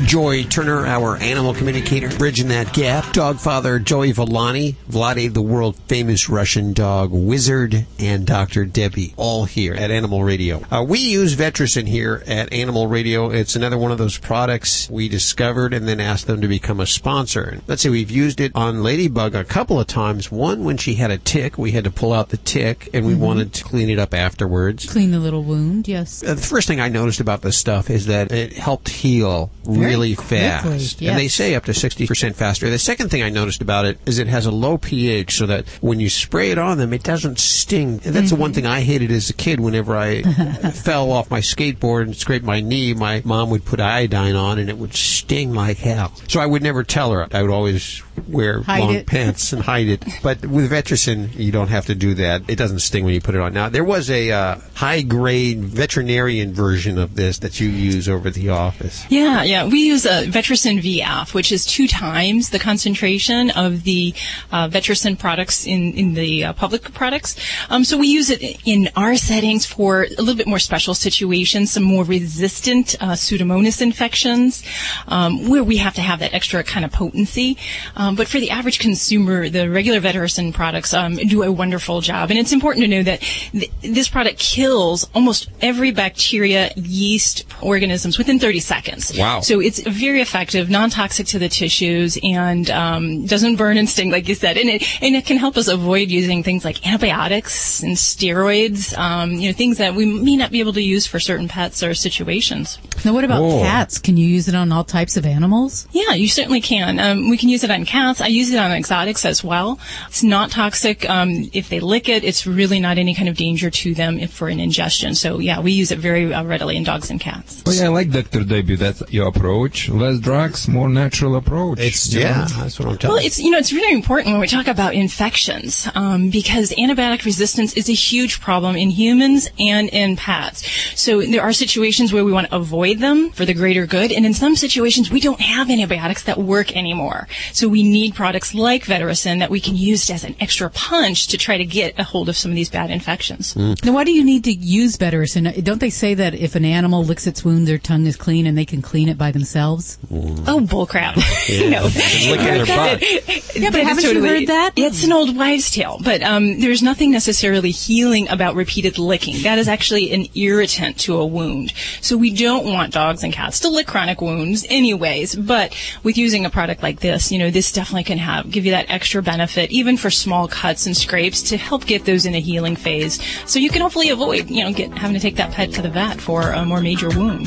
Joy 0.04 0.44
Turner, 0.44 0.86
our 0.86 1.16
animal 1.16 1.52
communicator, 1.54 2.08
bridging 2.16 2.48
that 2.48 2.72
gap. 2.72 3.12
Dog 3.12 3.38
father 3.40 3.78
Joey 3.80 4.12
Villani, 4.12 4.76
Vlade, 4.88 5.34
the 5.34 5.42
world 5.42 5.76
famous 5.88 6.28
Russian 6.28 6.72
dog 6.72 7.10
wizard, 7.12 7.84
and 7.98 8.24
Dr. 8.24 8.64
Debbie, 8.64 9.12
all 9.16 9.44
here 9.44 9.74
at 9.74 9.90
Animal 9.90 10.22
Radio. 10.22 10.62
Uh, 10.70 10.84
we 10.86 11.00
use 11.00 11.34
Vetericyn 11.34 11.88
here 11.88 12.22
at 12.28 12.52
Animal 12.52 12.86
Radio. 12.86 13.30
It's 13.30 13.56
another 13.56 13.76
one 13.76 13.90
of 13.90 13.98
those 13.98 14.16
products 14.16 14.88
we 14.88 15.08
discovered 15.08 15.74
and 15.74 15.88
then 15.88 15.98
asked 16.00 16.28
them 16.28 16.40
to 16.42 16.48
become 16.48 16.78
a 16.78 16.86
sponsor. 16.86 17.58
Let's 17.66 17.82
see, 17.82 17.88
we've 17.90 18.10
used 18.10 18.40
it 18.40 18.52
on 18.54 18.84
Ladybug 18.84 19.34
a 19.34 19.44
couple 19.44 19.80
of 19.80 19.88
times. 19.88 20.30
One 20.30 20.62
when 20.64 20.76
she 20.76 20.94
had 20.94 21.10
a 21.10 21.18
tick, 21.18 21.58
we 21.58 21.72
had 21.72 21.84
to 21.84 21.90
pull 21.90 22.12
out 22.12 22.28
the 22.28 22.36
tick 22.38 22.88
and 22.94 23.04
we 23.04 23.14
Mhm. 23.14 23.18
wanted 23.18 23.52
to 23.54 23.64
clean 23.64 23.90
it 23.90 23.98
up 23.98 24.14
afterwards. 24.14 24.86
Clean 24.86 25.10
the 25.10 25.18
little 25.18 25.42
wound, 25.42 25.88
yes. 25.88 26.22
Uh, 26.24 26.34
the 26.34 26.40
first 26.40 26.68
thing 26.68 26.80
I 26.80 26.88
noticed 26.88 27.20
about 27.20 27.42
this 27.42 27.56
stuff 27.58 27.90
is 27.90 28.06
that 28.06 28.30
it 28.30 28.52
helped 28.54 28.88
heal 28.88 29.50
Very 29.66 29.87
really 29.88 30.14
quickly, 30.14 30.38
fast. 30.38 31.00
yes. 31.00 31.10
And 31.10 31.18
they 31.18 31.28
say 31.28 31.54
up 31.54 31.64
to 31.64 31.72
60% 31.72 32.34
faster. 32.34 32.68
The 32.70 32.78
second 32.78 33.10
thing 33.10 33.22
I 33.22 33.28
noticed 33.30 33.60
about 33.62 33.84
it 33.84 33.98
is 34.06 34.18
it 34.18 34.26
has 34.28 34.46
a 34.46 34.50
low 34.50 34.78
pH 34.78 35.36
so 35.36 35.46
that 35.46 35.68
when 35.80 36.00
you 36.00 36.08
spray 36.08 36.50
it 36.50 36.58
on 36.58 36.78
them, 36.78 36.92
it 36.92 37.02
doesn't 37.02 37.38
sting. 37.38 38.00
And 38.04 38.14
that's 38.14 38.30
the 38.30 38.34
Mm-hmm. 38.34 38.40
one 38.42 38.52
thing 38.52 38.66
I 38.66 38.80
hated 38.80 39.10
as 39.10 39.30
a 39.30 39.32
kid 39.34 39.58
whenever 39.60 39.96
I 39.96 40.22
fell 40.72 41.10
off 41.10 41.30
my 41.30 41.40
skateboard 41.40 42.02
and 42.02 42.16
scraped 42.16 42.44
my 42.44 42.60
knee. 42.60 42.94
My 42.94 43.22
mom 43.24 43.50
would 43.50 43.64
put 43.64 43.80
iodine 43.80 44.36
on 44.36 44.58
and 44.58 44.68
it 44.70 44.78
would 44.78 44.94
sting 44.94 45.54
like 45.54 45.78
hell. 45.78 46.12
So 46.28 46.40
I 46.40 46.46
would 46.46 46.62
never 46.62 46.84
tell 46.84 47.10
her. 47.12 47.26
I 47.32 47.42
would 47.42 47.50
always 47.50 48.02
wear 48.18 48.62
Hide 48.62 48.80
long 48.80 48.94
it. 48.94 49.06
pants 49.18 49.52
and 49.52 49.62
hide 49.62 49.88
it. 49.88 50.04
But 50.22 50.44
with 50.44 50.70
Vetericyn, 50.70 51.34
you 51.36 51.52
don't 51.52 51.68
have 51.68 51.86
to 51.86 51.94
do 51.94 52.14
that. 52.14 52.42
It 52.48 52.56
doesn't 52.56 52.80
sting 52.80 53.04
when 53.04 53.14
you 53.14 53.20
put 53.20 53.34
it 53.34 53.40
on. 53.40 53.52
Now, 53.52 53.68
there 53.68 53.84
was 53.84 54.10
a 54.10 54.30
uh, 54.30 54.56
high 54.74 55.02
grade 55.02 55.64
veterinarian 55.64 56.52
version 56.52 56.98
of 56.98 57.14
this 57.14 57.38
that 57.38 57.60
you 57.60 57.68
use 57.68 58.08
over 58.08 58.28
at 58.28 58.34
the 58.34 58.50
office. 58.50 59.04
Yeah, 59.10 59.42
yeah. 59.42 59.66
We 59.66 59.86
use 59.86 60.06
a 60.06 60.26
Vetericyn 60.26 60.80
VF, 60.80 61.34
which 61.34 61.52
is 61.52 61.66
two 61.66 61.88
times 61.88 62.50
the 62.50 62.58
concentration 62.58 63.50
of 63.50 63.84
the 63.84 64.14
uh, 64.52 64.68
Vetericyn 64.68 65.18
products 65.18 65.66
in, 65.66 65.92
in 65.94 66.14
the 66.14 66.44
uh, 66.44 66.52
public 66.52 66.92
products. 66.94 67.36
Um, 67.70 67.84
so 67.84 67.96
we 67.96 68.08
use 68.08 68.30
it 68.30 68.42
in 68.66 68.88
our 68.96 69.16
settings 69.16 69.66
for 69.66 70.02
a 70.02 70.08
little 70.22 70.36
bit 70.36 70.46
more 70.46 70.58
special 70.58 70.94
situations, 70.94 71.72
some 71.72 71.82
more 71.82 72.04
resistant 72.04 72.94
uh, 73.00 73.12
Pseudomonas 73.12 73.80
infections, 73.82 74.62
um, 75.06 75.48
where 75.48 75.64
we 75.64 75.78
have 75.78 75.94
to 75.94 76.00
have 76.00 76.20
that 76.20 76.34
extra 76.34 76.62
kind 76.62 76.84
of 76.84 76.92
potency. 76.92 77.56
Um, 77.96 78.07
but 78.14 78.28
for 78.28 78.38
the 78.40 78.50
average 78.50 78.78
consumer, 78.78 79.48
the 79.48 79.68
regular 79.70 80.00
Vetericyn 80.00 80.52
products 80.52 80.94
um, 80.94 81.16
do 81.16 81.42
a 81.42 81.50
wonderful 81.52 82.00
job. 82.00 82.30
And 82.30 82.38
it's 82.38 82.52
important 82.52 82.84
to 82.84 82.88
know 82.88 83.02
that 83.02 83.20
th- 83.20 83.70
this 83.82 84.08
product 84.08 84.38
kills 84.38 85.08
almost 85.14 85.48
every 85.60 85.90
bacteria, 85.90 86.70
yeast, 86.76 87.44
organisms 87.62 88.18
within 88.18 88.38
30 88.38 88.60
seconds. 88.60 89.16
Wow. 89.16 89.40
So 89.40 89.60
it's 89.60 89.80
very 89.80 90.20
effective, 90.20 90.70
non-toxic 90.70 91.26
to 91.28 91.38
the 91.38 91.48
tissues, 91.48 92.18
and 92.22 92.70
um, 92.70 93.26
doesn't 93.26 93.56
burn 93.56 93.76
and 93.78 93.88
sting, 93.88 94.10
like 94.10 94.28
you 94.28 94.34
said. 94.34 94.56
And 94.58 94.68
it 94.70 95.02
and 95.02 95.14
it 95.16 95.26
can 95.26 95.36
help 95.36 95.56
us 95.56 95.68
avoid 95.68 96.08
using 96.08 96.42
things 96.42 96.64
like 96.64 96.86
antibiotics 96.86 97.82
and 97.82 97.96
steroids. 97.96 98.96
Um, 98.96 99.32
you 99.32 99.48
know, 99.48 99.52
things 99.52 99.78
that 99.78 99.94
we 99.94 100.06
may 100.06 100.36
not 100.36 100.50
be 100.50 100.60
able 100.60 100.72
to 100.74 100.82
use 100.82 101.06
for 101.06 101.18
certain 101.20 101.48
pets 101.48 101.82
or 101.82 101.94
situations. 101.94 102.78
Now, 103.04 103.12
what 103.14 103.24
about 103.24 103.42
Oh. 103.42 103.60
cats? 103.60 103.98
Can 103.98 104.16
you 104.16 104.26
use 104.26 104.48
it 104.48 104.54
on 104.54 104.70
all 104.72 104.84
types 104.84 105.16
of 105.16 105.24
animals? 105.26 105.86
Yeah, 105.92 106.14
you 106.14 106.28
certainly 106.28 106.60
can. 106.60 106.98
Um, 106.98 107.28
we 107.30 107.36
can 107.36 107.48
use 107.48 107.64
it 107.64 107.70
on 107.70 107.84
cats. 107.84 107.97
I 107.98 108.28
use 108.28 108.52
it 108.52 108.58
on 108.58 108.72
exotics 108.72 109.24
as 109.24 109.44
well. 109.44 109.78
It's 110.08 110.22
not 110.22 110.50
toxic. 110.50 111.08
Um, 111.08 111.50
if 111.52 111.68
they 111.68 111.80
lick 111.80 112.08
it, 112.08 112.24
it's 112.24 112.46
really 112.46 112.80
not 112.80 112.98
any 112.98 113.14
kind 113.14 113.28
of 113.28 113.36
danger 113.36 113.70
to 113.70 113.94
them 113.94 114.18
if 114.18 114.32
for 114.32 114.48
an 114.48 114.60
ingestion. 114.60 115.14
So 115.14 115.38
yeah, 115.38 115.60
we 115.60 115.72
use 115.72 115.90
it 115.90 115.98
very 115.98 116.32
uh, 116.32 116.44
readily 116.44 116.76
in 116.76 116.84
dogs 116.84 117.10
and 117.10 117.20
cats. 117.20 117.62
Well, 117.66 117.74
yeah, 117.74 117.86
I 117.86 117.88
like 117.88 118.10
Dr. 118.10 118.44
Debbie. 118.44 118.76
That's 118.76 119.02
your 119.10 119.28
approach. 119.28 119.88
Less 119.88 120.18
drugs, 120.20 120.68
more 120.68 120.88
natural 120.88 121.36
approach. 121.36 121.80
It's 121.80 122.12
you 122.12 122.20
yeah, 122.20 122.46
know? 122.48 122.62
that's 122.62 122.78
what 122.78 122.88
I'm 122.88 122.98
telling 122.98 123.16
Well, 123.16 123.26
it's 123.26 123.38
you 123.38 123.50
know 123.50 123.58
it's 123.58 123.72
really 123.72 123.92
important 123.92 124.32
when 124.32 124.40
we 124.40 124.46
talk 124.46 124.68
about 124.68 124.94
infections 124.94 125.88
um, 125.94 126.30
because 126.30 126.70
antibiotic 126.70 127.24
resistance 127.24 127.74
is 127.74 127.88
a 127.88 127.92
huge 127.94 128.40
problem 128.40 128.76
in 128.76 128.90
humans 128.90 129.48
and 129.58 129.88
in 129.88 130.16
pets. 130.16 130.66
So 130.94 131.22
there 131.22 131.42
are 131.42 131.52
situations 131.52 132.12
where 132.12 132.24
we 132.24 132.32
want 132.32 132.48
to 132.48 132.56
avoid 132.56 132.98
them 132.98 133.30
for 133.30 133.44
the 133.44 133.54
greater 133.54 133.86
good, 133.86 134.12
and 134.12 134.24
in 134.24 134.34
some 134.34 134.54
situations 134.56 135.10
we 135.10 135.20
don't 135.20 135.40
have 135.40 135.70
antibiotics 135.70 136.22
that 136.24 136.38
work 136.38 136.76
anymore. 136.76 137.28
So 137.52 137.68
we 137.68 137.82
need 137.88 138.14
products 138.14 138.54
like 138.54 138.84
Vetericyn 138.84 139.40
that 139.40 139.50
we 139.50 139.60
can 139.60 139.76
use 139.76 140.08
as 140.10 140.24
an 140.24 140.36
extra 140.40 140.70
punch 140.70 141.28
to 141.28 141.38
try 141.38 141.56
to 141.58 141.64
get 141.64 141.98
a 141.98 142.04
hold 142.04 142.28
of 142.28 142.36
some 142.36 142.50
of 142.50 142.54
these 142.54 142.70
bad 142.70 142.90
infections. 142.90 143.56
Now, 143.56 143.92
why 143.92 144.04
do 144.04 144.12
you 144.12 144.24
need 144.24 144.44
to 144.44 144.52
use 144.52 144.96
Vetericyn? 144.96 145.62
Don't 145.64 145.80
they 145.80 145.90
say 145.90 146.14
that 146.14 146.34
if 146.34 146.54
an 146.54 146.64
animal 146.64 147.04
licks 147.04 147.26
its 147.26 147.44
wound, 147.44 147.66
their 147.66 147.78
tongue 147.78 148.06
is 148.06 148.16
clean 148.16 148.46
and 148.46 148.56
they 148.56 148.64
can 148.64 148.82
clean 148.82 149.08
it 149.08 149.18
by 149.18 149.30
themselves? 149.32 149.98
Oh, 150.10 150.60
bullcrap! 150.60 151.16
Yeah. 151.48 151.70
no, 151.70 151.82
Licking 151.84 152.44
their 152.44 152.66
butt. 152.66 153.02
Yeah, 153.02 153.70
but 153.70 153.72
That 153.72 153.74
is 153.74 153.88
haven't 153.88 154.04
you 154.04 154.24
heard 154.24 154.46
that? 154.48 154.72
It's 154.76 155.02
an 155.04 155.12
old 155.12 155.36
wives' 155.36 155.70
tale, 155.70 155.98
but 156.04 156.22
um, 156.22 156.60
there's 156.60 156.82
nothing 156.82 157.10
necessarily 157.10 157.70
healing 157.70 158.28
about 158.28 158.54
repeated 158.54 158.98
licking. 158.98 159.42
That 159.42 159.58
is 159.58 159.66
actually 159.68 160.12
an 160.12 160.26
irritant 160.34 160.98
to 161.00 161.16
a 161.16 161.26
wound. 161.26 161.72
So 162.00 162.16
we 162.16 162.30
don't 162.34 162.64
want 162.66 162.92
dogs 162.92 163.22
and 163.24 163.32
cats 163.32 163.60
to 163.60 163.68
lick 163.68 163.86
chronic 163.86 164.20
wounds, 164.20 164.66
anyways. 164.68 165.34
But 165.36 165.74
with 166.02 166.18
using 166.18 166.44
a 166.44 166.50
product 166.50 166.82
like 166.82 167.00
this, 167.00 167.32
you 167.32 167.38
know, 167.38 167.50
this 167.50 167.72
definitely 167.78 168.02
can 168.02 168.18
have 168.18 168.50
give 168.50 168.64
you 168.66 168.72
that 168.72 168.90
extra 168.90 169.22
benefit, 169.22 169.70
even 169.70 169.96
for 169.96 170.10
small 170.10 170.48
cuts 170.48 170.86
and 170.86 170.96
scrapes, 170.96 171.42
to 171.50 171.56
help 171.56 171.86
get 171.86 172.04
those 172.10 172.26
in 172.26 172.34
a 172.34 172.40
healing 172.40 172.74
phase. 172.74 173.14
So 173.46 173.60
you 173.64 173.70
can 173.70 173.82
hopefully 173.82 174.10
avoid, 174.10 174.50
you 174.50 174.64
know, 174.64 174.72
get 174.72 174.90
having 174.98 175.14
to 175.14 175.20
take 175.20 175.36
that 175.36 175.52
pet 175.52 175.72
to 175.74 175.82
the 175.82 175.92
vet 175.98 176.20
for 176.20 176.40
a 176.50 176.64
more 176.64 176.80
major 176.80 177.08
wound. 177.10 177.46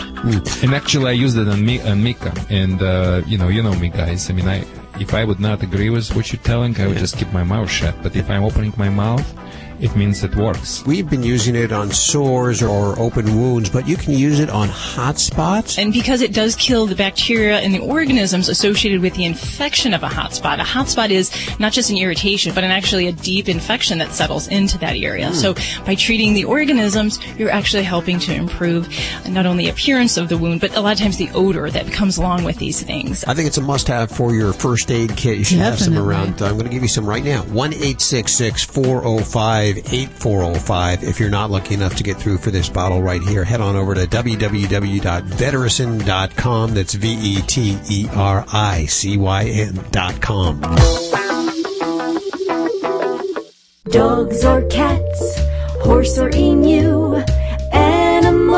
And 0.64 0.74
actually, 0.74 1.10
I 1.14 1.16
used 1.26 1.38
it 1.38 1.48
on, 1.50 1.66
Mi- 1.66 1.82
on 1.82 2.02
Mika, 2.02 2.32
and 2.50 2.82
uh, 2.82 3.22
you 3.28 3.38
know, 3.38 3.50
you 3.50 3.62
know 3.62 3.76
me, 3.76 3.90
guys. 3.90 4.30
I 4.30 4.34
mean, 4.34 4.48
I 4.48 4.66
if 5.00 5.14
I 5.14 5.26
would 5.26 5.40
not 5.40 5.64
agree 5.64 5.90
with 5.90 6.16
what 6.16 6.32
you're 6.32 6.42
telling, 6.44 6.80
I 6.80 6.88
would 6.88 6.98
just 6.98 7.18
keep 7.18 7.32
my 7.34 7.44
mouth 7.44 7.70
shut. 7.70 7.96
But 8.04 8.16
if 8.16 8.30
I'm 8.30 8.44
opening 8.44 8.74
my 8.78 8.90
mouth, 8.90 9.28
it 9.82 9.96
means 9.96 10.24
it 10.24 10.36
works. 10.36 10.86
We've 10.86 11.10
been 11.10 11.24
using 11.24 11.56
it 11.56 11.72
on 11.72 11.90
sores 11.90 12.62
or 12.62 12.98
open 13.00 13.36
wounds, 13.36 13.70
but 13.70 13.88
you 13.88 13.98
can 13.98 14.14
use 14.14 14.40
it 14.40 14.50
on 14.50 14.70
hot 14.70 15.18
spots. 15.18 15.80
And 15.80 15.92
because 15.92 16.22
it 16.22 16.34
does 16.34 16.56
kill 16.56 16.86
the 16.86 16.96
bacteria 16.96 17.60
and 17.60 17.74
the 17.74 17.80
organisms 17.80 18.48
associated 18.48 19.02
with 19.02 19.16
the 19.16 19.26
infection 19.26 19.96
of 19.96 20.04
a 20.04 20.08
hotspot, 20.08 20.60
a 20.60 20.64
hotspot 20.64 21.10
is 21.10 21.32
not 21.60 21.74
just 21.74 21.90
an 21.90 21.98
irritation, 21.98 22.54
but 22.54 22.64
an 22.64 22.70
actually 22.70 23.08
a 23.08 23.12
deep 23.12 23.50
infection 23.50 23.98
that 23.98 24.12
settles 24.12 24.48
into 24.50 24.78
that 24.78 24.96
area. 24.96 25.30
Hmm. 25.30 25.34
So 25.34 25.56
by 25.86 25.96
treating 25.96 26.34
the 26.34 26.46
organisms, 26.46 27.20
you're 27.38 27.50
actually 27.50 27.84
helping 27.84 28.20
to 28.20 28.36
improve 28.36 28.88
not 29.28 29.48
only 29.48 29.68
appearance 29.68 30.18
of 30.18 30.30
the 30.30 30.38
wound, 30.38 30.62
but 30.62 30.76
a 30.76 30.82
lot 30.82 30.94
of 30.94 31.00
times 31.00 31.18
the 31.18 31.32
odor 31.34 31.72
that 31.72 31.92
comes 31.92 32.18
along 32.18 32.44
with 32.44 32.58
these 32.58 32.84
things. 32.84 33.24
I 33.24 33.34
think 33.34 33.48
it's 33.48 33.58
a 33.58 33.62
must 33.62 33.88
have 33.88 34.12
for 34.12 34.36
your 34.36 34.54
first 34.54 34.92
aid 34.92 35.18
kit. 35.18 35.40
You 35.40 35.44
should 35.44 35.58
have 35.58 35.80
some 35.80 35.98
around. 35.98 36.40
I'm 36.42 36.54
going 36.54 36.66
to 36.66 36.70
give 36.70 36.84
you 36.84 36.88
some 36.88 37.08
right 37.08 37.24
now. 37.24 37.42
1 37.44 37.72
405 37.72 39.71
8405. 39.78 41.04
If 41.04 41.20
you're 41.20 41.30
not 41.30 41.50
lucky 41.50 41.74
enough 41.74 41.96
to 41.96 42.04
get 42.04 42.16
through 42.18 42.38
for 42.38 42.52
this 42.52 42.70
bottle 42.70 43.02
right 43.02 43.22
here, 43.22 43.44
head 43.44 43.60
on 43.62 43.76
over 43.76 43.94
to 43.94 44.08
www.vetericyn.com. 44.08 46.74
That's 46.74 46.94
V 46.94 47.14
E 47.14 47.42
T 47.42 47.78
E 47.90 48.08
R 48.14 48.46
I 48.52 48.86
C 48.86 49.18
Y 49.18 49.46
N.com. 49.46 50.62
Dogs 53.90 54.46
or 54.46 54.62
cats, 54.68 55.40
horse 55.84 56.18
or 56.18 56.30
emu, 56.34 57.22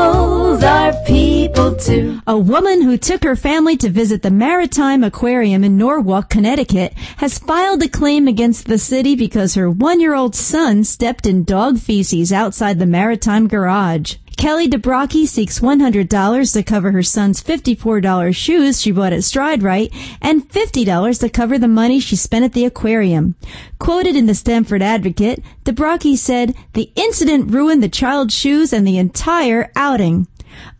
animals 0.04 0.62
are 0.62 0.92
people 1.04 1.74
too. 1.76 2.20
A 2.26 2.36
woman 2.36 2.82
who 2.82 2.96
took 2.96 3.24
her 3.24 3.36
family 3.36 3.76
to 3.78 3.88
visit 3.88 4.22
the 4.22 4.30
Maritime 4.30 5.02
Aquarium 5.02 5.64
in 5.64 5.76
Norwalk, 5.76 6.28
Connecticut, 6.28 6.92
has 7.18 7.38
filed 7.38 7.82
a 7.82 7.88
claim 7.88 8.28
against 8.28 8.66
the 8.66 8.78
city 8.78 9.14
because 9.16 9.54
her 9.54 9.70
one-year-old 9.70 10.34
son 10.34 10.84
stepped 10.84 11.26
in 11.26 11.44
dog 11.44 11.78
feces 11.78 12.32
outside 12.32 12.78
the 12.78 12.86
Maritime 12.86 13.48
garage. 13.48 14.16
Kelly 14.36 14.68
DeBrocki 14.68 15.26
seeks 15.26 15.60
$100 15.60 16.52
to 16.52 16.62
cover 16.62 16.92
her 16.92 17.02
son's 17.02 17.42
$54 17.42 18.34
shoes 18.34 18.80
she 18.80 18.90
bought 18.90 19.12
at 19.12 19.24
Stride 19.24 19.62
Rite 19.62 19.92
and 20.20 20.48
$50 20.48 21.20
to 21.20 21.28
cover 21.28 21.58
the 21.58 21.68
money 21.68 22.00
she 22.00 22.16
spent 22.16 22.44
at 22.44 22.52
the 22.52 22.64
aquarium. 22.64 23.36
Quoted 23.78 24.16
in 24.16 24.26
the 24.26 24.34
Stamford 24.34 24.82
Advocate, 24.82 25.42
DeBrocki 25.64 26.16
said, 26.16 26.54
the 26.72 26.90
incident 26.96 27.52
ruined 27.52 27.82
the 27.82 27.88
child's 27.88 28.34
shoes 28.34 28.72
and 28.72 28.86
the 28.86 28.98
entire 28.98 29.70
outing. 29.76 30.26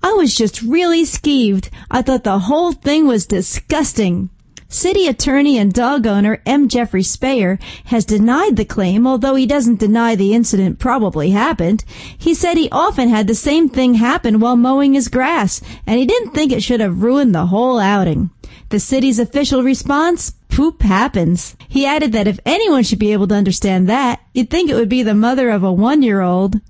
I 0.03 0.13
was 0.13 0.35
just 0.35 0.63
really 0.63 1.05
skeeved. 1.05 1.71
I 1.91 2.03
thought 2.03 2.25
the 2.25 2.41
whole 2.41 2.73
thing 2.73 3.07
was 3.07 3.27
disgusting. 3.27 4.31
City 4.69 5.07
attorney 5.07 5.59
and 5.59 5.73
dog 5.73 6.07
owner 6.07 6.43
M. 6.45 6.69
Jeffrey 6.69 7.03
Spahr 7.03 7.61
has 7.87 8.05
denied 8.05 8.57
the 8.57 8.65
claim, 8.65 9.07
although 9.07 9.35
he 9.35 9.47
doesn't 9.47 9.79
deny 9.79 10.15
the 10.15 10.35
incident 10.35 10.79
probably 10.79 11.31
happened. 11.31 11.85
He 12.19 12.35
said 12.35 12.57
he 12.57 12.69
often 12.71 13.09
had 13.09 13.27
the 13.27 13.35
same 13.35 13.69
thing 13.69 13.95
happen 13.95 14.41
while 14.41 14.57
mowing 14.57 14.95
his 14.95 15.09
grass, 15.09 15.61
and 15.87 15.99
he 15.99 16.07
didn't 16.07 16.33
think 16.33 16.51
it 16.51 16.63
should 16.63 16.81
have 16.81 17.03
ruined 17.03 17.35
the 17.35 17.47
whole 17.47 17.79
outing. 17.79 18.31
The 18.71 18.81
city's 18.81 19.19
official 19.19 19.63
response? 19.63 20.35
Poop 20.49 20.83
happens. 20.83 21.57
He 21.69 21.87
added 21.87 22.13
that 22.13 22.27
if 22.27 22.41
anyone 22.45 22.83
should 22.83 22.99
be 22.99 23.13
able 23.13 23.29
to 23.29 23.35
understand 23.35 23.89
that, 23.89 24.21
you'd 24.33 24.51
think 24.51 24.71
it 24.71 24.75
would 24.75 24.89
be 24.89 25.03
the 25.03 25.15
mother 25.15 25.51
of 25.51 25.63
a 25.63 25.73
one-year-old. 25.73 26.61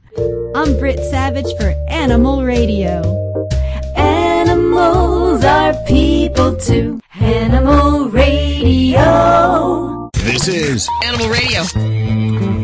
I'm 0.55 0.79
Britt 0.79 0.99
Savage 1.11 1.53
for 1.59 1.75
Animal 1.89 2.45
Radio. 2.45 3.24
Animal 4.77 4.83
Animals 5.35 5.45
are 5.45 5.73
people 5.87 6.57
too. 6.57 7.01
Animal 7.21 8.09
Radio. 8.09 10.11
This 10.15 10.49
is 10.49 10.89
Animal 11.05 11.29
Radio. 11.29 11.63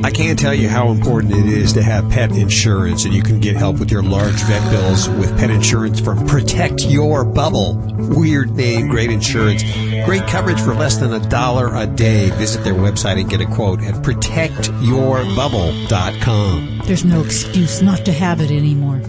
I 0.02 0.10
can't 0.10 0.36
tell 0.36 0.52
you 0.52 0.68
how 0.68 0.90
important 0.90 1.34
it 1.34 1.46
is 1.46 1.72
to 1.74 1.82
have 1.82 2.10
pet 2.10 2.32
insurance, 2.32 3.04
and 3.04 3.14
you 3.14 3.22
can 3.22 3.38
get 3.38 3.54
help 3.54 3.78
with 3.78 3.92
your 3.92 4.02
large 4.02 4.42
vet 4.42 4.68
bills 4.72 5.08
with 5.08 5.38
pet 5.38 5.50
insurance 5.50 6.00
from 6.00 6.26
Protect 6.26 6.82
Your 6.86 7.24
Bubble. 7.24 7.76
Weird 7.96 8.56
name, 8.56 8.88
great 8.88 9.12
insurance, 9.12 9.62
great 10.04 10.26
coverage 10.26 10.60
for 10.60 10.74
less 10.74 10.96
than 10.96 11.12
a 11.12 11.20
dollar 11.28 11.72
a 11.76 11.86
day. 11.86 12.30
Visit 12.30 12.64
their 12.64 12.74
website 12.74 13.20
and 13.20 13.30
get 13.30 13.40
a 13.40 13.46
quote 13.46 13.82
at 13.82 13.94
protectyourbubble.com. 14.02 16.82
There's 16.86 17.04
no 17.04 17.22
excuse 17.22 17.82
not 17.82 18.04
to 18.04 18.12
have 18.12 18.40
it 18.40 18.50
anymore. 18.50 19.00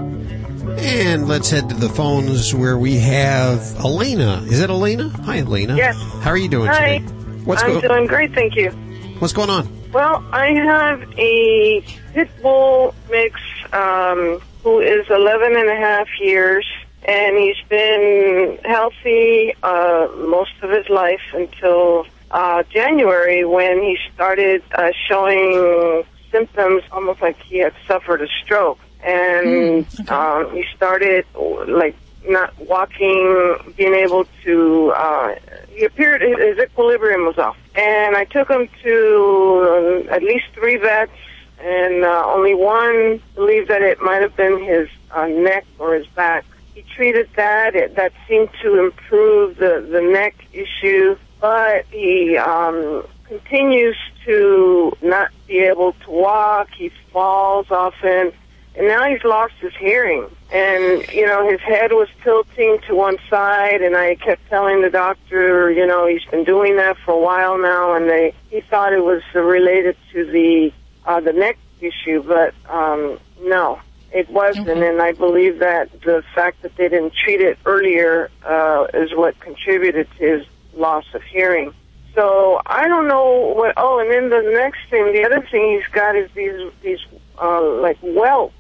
And 0.77 1.27
let's 1.27 1.49
head 1.49 1.69
to 1.69 1.76
the 1.76 1.89
phones 1.89 2.53
where 2.56 2.77
we 2.77 2.98
have 2.98 3.60
Elena. 3.77 4.41
Is 4.45 4.60
it 4.61 4.69
Elena? 4.69 5.10
Hi, 5.26 5.39
Elena. 5.39 5.76
Yes. 5.76 5.95
How 6.22 6.31
are 6.31 6.38
you 6.38 6.49
doing 6.49 6.68
Hi. 6.68 6.99
today? 6.99 7.14
What's 7.43 7.64
I'm 7.64 7.73
go- 7.73 7.81
doing 7.81 8.07
great, 8.07 8.34
thank 8.34 8.56
you. 8.56 8.72
What's 9.19 9.34
going 9.34 9.49
on? 9.49 9.68
Well, 9.91 10.23
I 10.31 10.48
have 10.53 11.02
a 11.18 11.81
pit 12.14 12.30
bull 12.41 12.95
mix 13.10 13.39
um, 13.73 14.41
who 14.64 14.80
is 14.80 15.06
11 15.10 15.56
and 15.56 15.69
a 15.69 15.76
half 15.76 16.07
years, 16.19 16.65
and 17.03 17.38
he's 17.38 17.61
been 17.68 18.57
healthy 18.64 19.53
uh, 19.64 20.07
most 20.18 20.52
of 20.61 20.69
his 20.72 20.88
life 20.89 21.22
until 21.34 22.06
uh, 22.31 22.64
January 22.69 23.43
when 23.45 23.81
he 23.81 23.98
started 24.14 24.64
uh, 24.73 24.91
showing 25.07 26.03
symptoms 26.31 26.84
almost 26.91 27.22
like 27.22 27.38
he 27.43 27.57
had 27.57 27.73
suffered 27.88 28.22
a 28.22 28.27
stroke. 28.43 28.80
And 29.03 29.85
um, 30.09 30.53
he 30.53 30.63
started 30.75 31.25
like 31.67 31.95
not 32.27 32.57
walking, 32.59 33.55
being 33.75 33.95
able 33.95 34.25
to. 34.43 34.91
Uh, 34.95 35.35
he 35.69 35.85
appeared 35.85 36.21
his 36.21 36.37
his 36.37 36.59
equilibrium 36.59 37.25
was 37.25 37.37
off, 37.37 37.57
and 37.75 38.15
I 38.15 38.25
took 38.25 38.49
him 38.49 38.67
to 38.83 40.05
uh, 40.09 40.13
at 40.13 40.23
least 40.23 40.45
three 40.53 40.77
vets, 40.77 41.11
and 41.59 42.03
uh, 42.03 42.23
only 42.27 42.53
one 42.53 43.21
believed 43.35 43.69
that 43.69 43.81
it 43.81 44.01
might 44.01 44.21
have 44.21 44.35
been 44.35 44.63
his 44.63 44.87
uh, 45.11 45.27
neck 45.27 45.65
or 45.79 45.95
his 45.95 46.07
back. 46.07 46.45
He 46.75 46.83
treated 46.95 47.29
that; 47.35 47.75
it, 47.75 47.95
that 47.95 48.13
seemed 48.27 48.49
to 48.61 48.79
improve 48.79 49.57
the 49.57 49.85
the 49.89 50.01
neck 50.01 50.35
issue, 50.53 51.17
but 51.39 51.85
he 51.89 52.37
um, 52.37 53.05
continues 53.25 53.97
to 54.25 54.95
not 55.01 55.31
be 55.47 55.59
able 55.59 55.93
to 55.93 56.11
walk. 56.11 56.69
He 56.77 56.89
falls 57.11 57.71
often 57.71 58.31
and 58.76 58.88
now 58.88 59.10
he's 59.10 59.23
lost 59.23 59.53
his 59.60 59.73
hearing. 59.76 60.30
And, 60.52 61.07
you 61.11 61.26
know, 61.26 61.49
his 61.49 61.60
head 61.61 61.91
was 61.91 62.07
tilting 62.23 62.80
to 62.88 62.95
one 62.95 63.18
side, 63.30 63.81
and 63.81 63.95
I 63.95 64.15
kept 64.15 64.48
telling 64.49 64.81
the 64.81 64.89
doctor, 64.89 65.72
you 65.72 65.85
know, 65.85 66.07
he's 66.07 66.26
been 66.26 66.43
doing 66.43 66.77
that 66.77 66.98
for 67.06 67.14
a 67.14 67.19
while 67.19 67.57
now, 67.57 67.93
and 67.93 68.10
they, 68.10 68.34
he 68.49 68.61
thought 68.61 68.93
it 68.93 69.03
was 69.03 69.22
related 69.34 69.95
to 70.14 70.26
the, 70.26 70.72
uh, 71.06 71.19
the 71.19 71.34
neck 71.34 71.57
issue, 71.80 72.23
but, 72.23 72.53
um, 72.69 73.19
no. 73.41 73.80
It 74.14 74.30
wasn't, 74.30 74.68
and 74.68 75.02
I 75.02 75.14
believe 75.14 75.60
that 75.60 75.89
the 76.02 76.22
fact 76.35 76.64
that 76.64 76.76
they 76.76 76.89
didn't 76.89 77.14
treat 77.14 77.39
it 77.39 77.57
earlier 77.65 78.30
uh, 78.43 78.88
is 78.93 79.15
what 79.15 79.39
contributed 79.39 80.06
to 80.18 80.38
his 80.38 80.45
loss 80.73 81.06
of 81.14 81.23
hearing. 81.23 81.73
So 82.14 82.61
I 82.65 82.89
don't 82.89 83.07
know 83.07 83.53
what. 83.56 83.73
Oh, 83.77 83.99
and 83.99 84.11
then 84.11 84.30
the 84.30 84.52
next 84.52 84.80
thing, 84.89 85.14
the 85.14 85.23
other 85.23 85.48
thing 85.49 85.80
he's 85.80 85.89
got 85.93 86.18
is 86.18 86.30
these 86.35 86.73
these 86.81 86.99
uh, 87.41 87.61
like 87.80 87.98
welts 88.02 88.53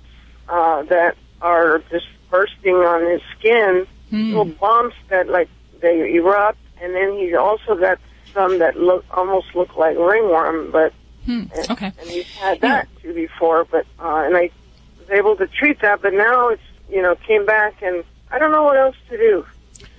uh, 0.51 0.83
that 0.83 1.15
are 1.41 1.79
just 1.89 2.05
bursting 2.29 2.75
on 2.75 3.09
his 3.09 3.21
skin, 3.39 3.87
little 4.11 4.45
bumps 4.45 4.95
that 5.09 5.27
like 5.29 5.49
they 5.79 6.13
erupt, 6.13 6.59
and 6.81 6.93
then 6.93 7.17
he's 7.17 7.35
also 7.35 7.75
got 7.75 7.99
some 8.33 8.59
that 8.59 8.75
look 8.75 9.05
almost 9.11 9.55
look 9.55 9.75
like 9.77 9.97
ringworm, 9.97 10.71
but 10.71 10.93
okay. 11.69 11.91
and 11.99 12.09
he's 12.09 12.29
had 12.31 12.61
that 12.61 12.87
too 13.01 13.13
before, 13.13 13.65
but 13.65 13.85
uh, 13.99 14.23
and 14.25 14.35
I 14.35 14.51
was 14.99 15.09
able 15.09 15.35
to 15.37 15.47
treat 15.47 15.79
that, 15.81 16.01
but 16.01 16.13
now 16.13 16.49
it's 16.49 16.61
you 16.89 17.01
know 17.01 17.15
came 17.15 17.45
back, 17.45 17.81
and 17.81 18.03
I 18.29 18.37
don't 18.37 18.51
know 18.51 18.63
what 18.63 18.77
else 18.77 18.95
to 19.09 19.17
do. 19.17 19.45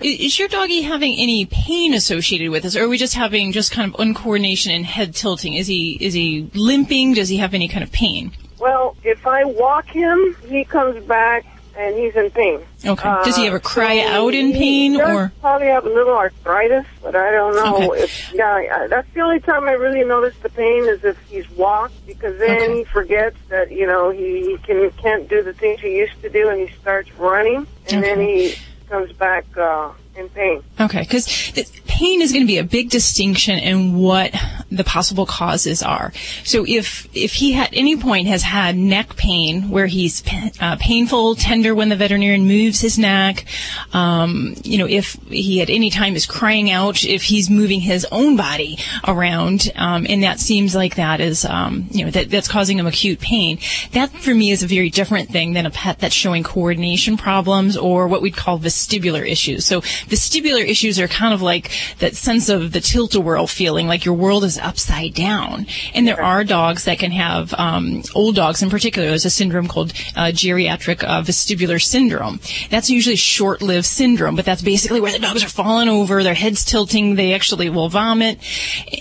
Is 0.00 0.38
your 0.38 0.48
doggy 0.48 0.82
having 0.82 1.16
any 1.18 1.46
pain 1.46 1.94
associated 1.94 2.50
with 2.50 2.64
this, 2.64 2.76
or 2.76 2.84
are 2.84 2.88
we 2.88 2.98
just 2.98 3.14
having 3.14 3.52
just 3.52 3.72
kind 3.72 3.92
of 3.92 4.00
uncoordination 4.00 4.74
and 4.74 4.84
head 4.84 5.14
tilting? 5.14 5.54
Is 5.54 5.66
he 5.66 5.96
is 6.00 6.12
he 6.12 6.50
limping? 6.54 7.14
Does 7.14 7.28
he 7.28 7.38
have 7.38 7.54
any 7.54 7.68
kind 7.68 7.82
of 7.82 7.92
pain? 7.92 8.32
Well, 8.62 8.94
if 9.02 9.26
I 9.26 9.44
walk 9.44 9.88
him, 9.88 10.36
he 10.46 10.62
comes 10.64 11.04
back 11.04 11.44
and 11.76 11.96
he's 11.98 12.14
in 12.14 12.30
pain. 12.30 12.60
Okay. 12.86 13.08
Does 13.24 13.36
he 13.36 13.46
ever 13.48 13.58
cry 13.58 13.98
so 13.98 14.06
out 14.06 14.34
in 14.34 14.52
pain, 14.52 14.92
does 14.98 15.08
or 15.08 15.32
probably 15.40 15.66
have 15.66 15.84
a 15.84 15.88
little 15.88 16.14
arthritis, 16.14 16.84
but 17.02 17.16
I 17.16 17.32
don't 17.32 17.56
know. 17.56 17.90
Okay. 17.92 18.02
If, 18.04 18.32
yeah, 18.32 18.52
I- 18.54 18.86
that's 18.88 19.08
the 19.14 19.20
only 19.22 19.40
time 19.40 19.64
I 19.68 19.72
really 19.72 20.04
notice 20.04 20.34
the 20.42 20.48
pain 20.48 20.86
is 20.88 21.02
if 21.02 21.18
he's 21.28 21.48
walked, 21.50 22.06
because 22.06 22.38
then 22.38 22.70
he 22.76 22.84
forgets 22.84 23.36
that 23.48 23.72
you 23.72 23.86
know 23.86 24.10
he, 24.10 24.42
he 24.52 24.58
can 24.58 24.90
can't 24.92 25.28
do 25.28 25.42
the 25.42 25.54
things 25.54 25.80
he 25.80 25.96
used 25.96 26.20
to 26.22 26.28
do, 26.30 26.48
and 26.48 26.60
he 26.68 26.72
starts 26.76 27.10
running, 27.18 27.66
and 27.90 28.04
then 28.04 28.20
he 28.20 28.54
comes 28.88 29.10
back 29.14 29.44
uh, 29.58 29.90
in 30.16 30.28
pain. 30.30 30.62
Okay, 30.80 31.00
because 31.00 31.52
pain 31.86 32.20
is 32.20 32.32
going 32.32 32.42
to 32.42 32.46
be 32.46 32.58
a 32.58 32.64
big 32.64 32.90
distinction 32.90 33.58
in 33.58 33.94
what 33.94 34.34
the 34.70 34.84
possible 34.84 35.26
causes 35.26 35.82
are. 35.82 36.12
So 36.44 36.64
if 36.66 37.08
if 37.14 37.34
he 37.34 37.54
at 37.54 37.70
any 37.72 37.96
point 37.96 38.26
has 38.26 38.42
had 38.42 38.76
neck 38.76 39.16
pain 39.16 39.70
where 39.70 39.86
he's 39.86 40.22
uh, 40.60 40.76
painful, 40.80 41.36
tender 41.36 41.74
when 41.74 41.88
the 41.88 41.96
veterinarian 41.96 42.46
moves 42.46 42.80
his 42.80 42.98
neck, 42.98 43.46
um, 43.92 44.54
you 44.64 44.78
know, 44.78 44.86
if 44.86 45.14
he 45.28 45.60
at 45.60 45.70
any 45.70 45.90
time 45.90 46.16
is 46.16 46.26
crying 46.26 46.70
out, 46.70 47.04
if 47.04 47.22
he's 47.22 47.48
moving 47.48 47.80
his 47.80 48.06
own 48.10 48.36
body 48.36 48.78
around, 49.06 49.70
um, 49.76 50.06
and 50.08 50.22
that 50.24 50.40
seems 50.40 50.74
like 50.74 50.96
that 50.96 51.20
is, 51.20 51.44
um, 51.44 51.86
you 51.90 52.04
know, 52.04 52.10
that 52.10 52.30
that's 52.30 52.48
causing 52.48 52.78
him 52.78 52.86
acute 52.86 53.20
pain. 53.20 53.58
That 53.92 54.10
for 54.10 54.34
me 54.34 54.50
is 54.50 54.62
a 54.62 54.66
very 54.66 54.90
different 54.90 55.30
thing 55.30 55.52
than 55.52 55.66
a 55.66 55.70
pet 55.70 55.98
that's 56.00 56.14
showing 56.14 56.42
coordination 56.42 57.16
problems 57.16 57.76
or 57.76 58.08
what 58.08 58.22
we'd 58.22 58.36
call 58.36 58.58
vestibular 58.58 59.26
issues. 59.26 59.64
So 59.64 59.82
vestibular 60.06 60.66
issues 60.66 60.98
are 60.98 61.08
kind 61.08 61.34
of 61.34 61.42
like 61.42 61.70
that 61.98 62.14
sense 62.14 62.48
of 62.48 62.72
the 62.72 62.80
tilt-a-whirl 62.80 63.46
feeling, 63.46 63.86
like 63.86 64.04
your 64.04 64.14
world 64.14 64.44
is 64.44 64.58
upside 64.58 65.14
down. 65.14 65.66
And 65.94 66.06
there 66.06 66.22
are 66.22 66.44
dogs 66.44 66.84
that 66.84 66.98
can 66.98 67.10
have, 67.12 67.54
um, 67.54 68.02
old 68.14 68.36
dogs 68.36 68.62
in 68.62 68.70
particular, 68.70 69.08
there's 69.08 69.24
a 69.24 69.30
syndrome 69.30 69.68
called 69.68 69.92
uh, 70.16 70.32
geriatric 70.32 71.04
uh, 71.04 71.22
vestibular 71.22 71.82
syndrome. 71.82 72.40
That's 72.70 72.90
usually 72.90 73.16
short-lived 73.16 73.86
syndrome, 73.86 74.36
but 74.36 74.44
that's 74.44 74.62
basically 74.62 75.00
where 75.00 75.12
the 75.12 75.18
dogs 75.18 75.44
are 75.44 75.48
falling 75.48 75.88
over, 75.88 76.22
their 76.22 76.34
heads 76.34 76.64
tilting, 76.64 77.14
they 77.14 77.34
actually 77.34 77.70
will 77.70 77.88
vomit, 77.88 78.38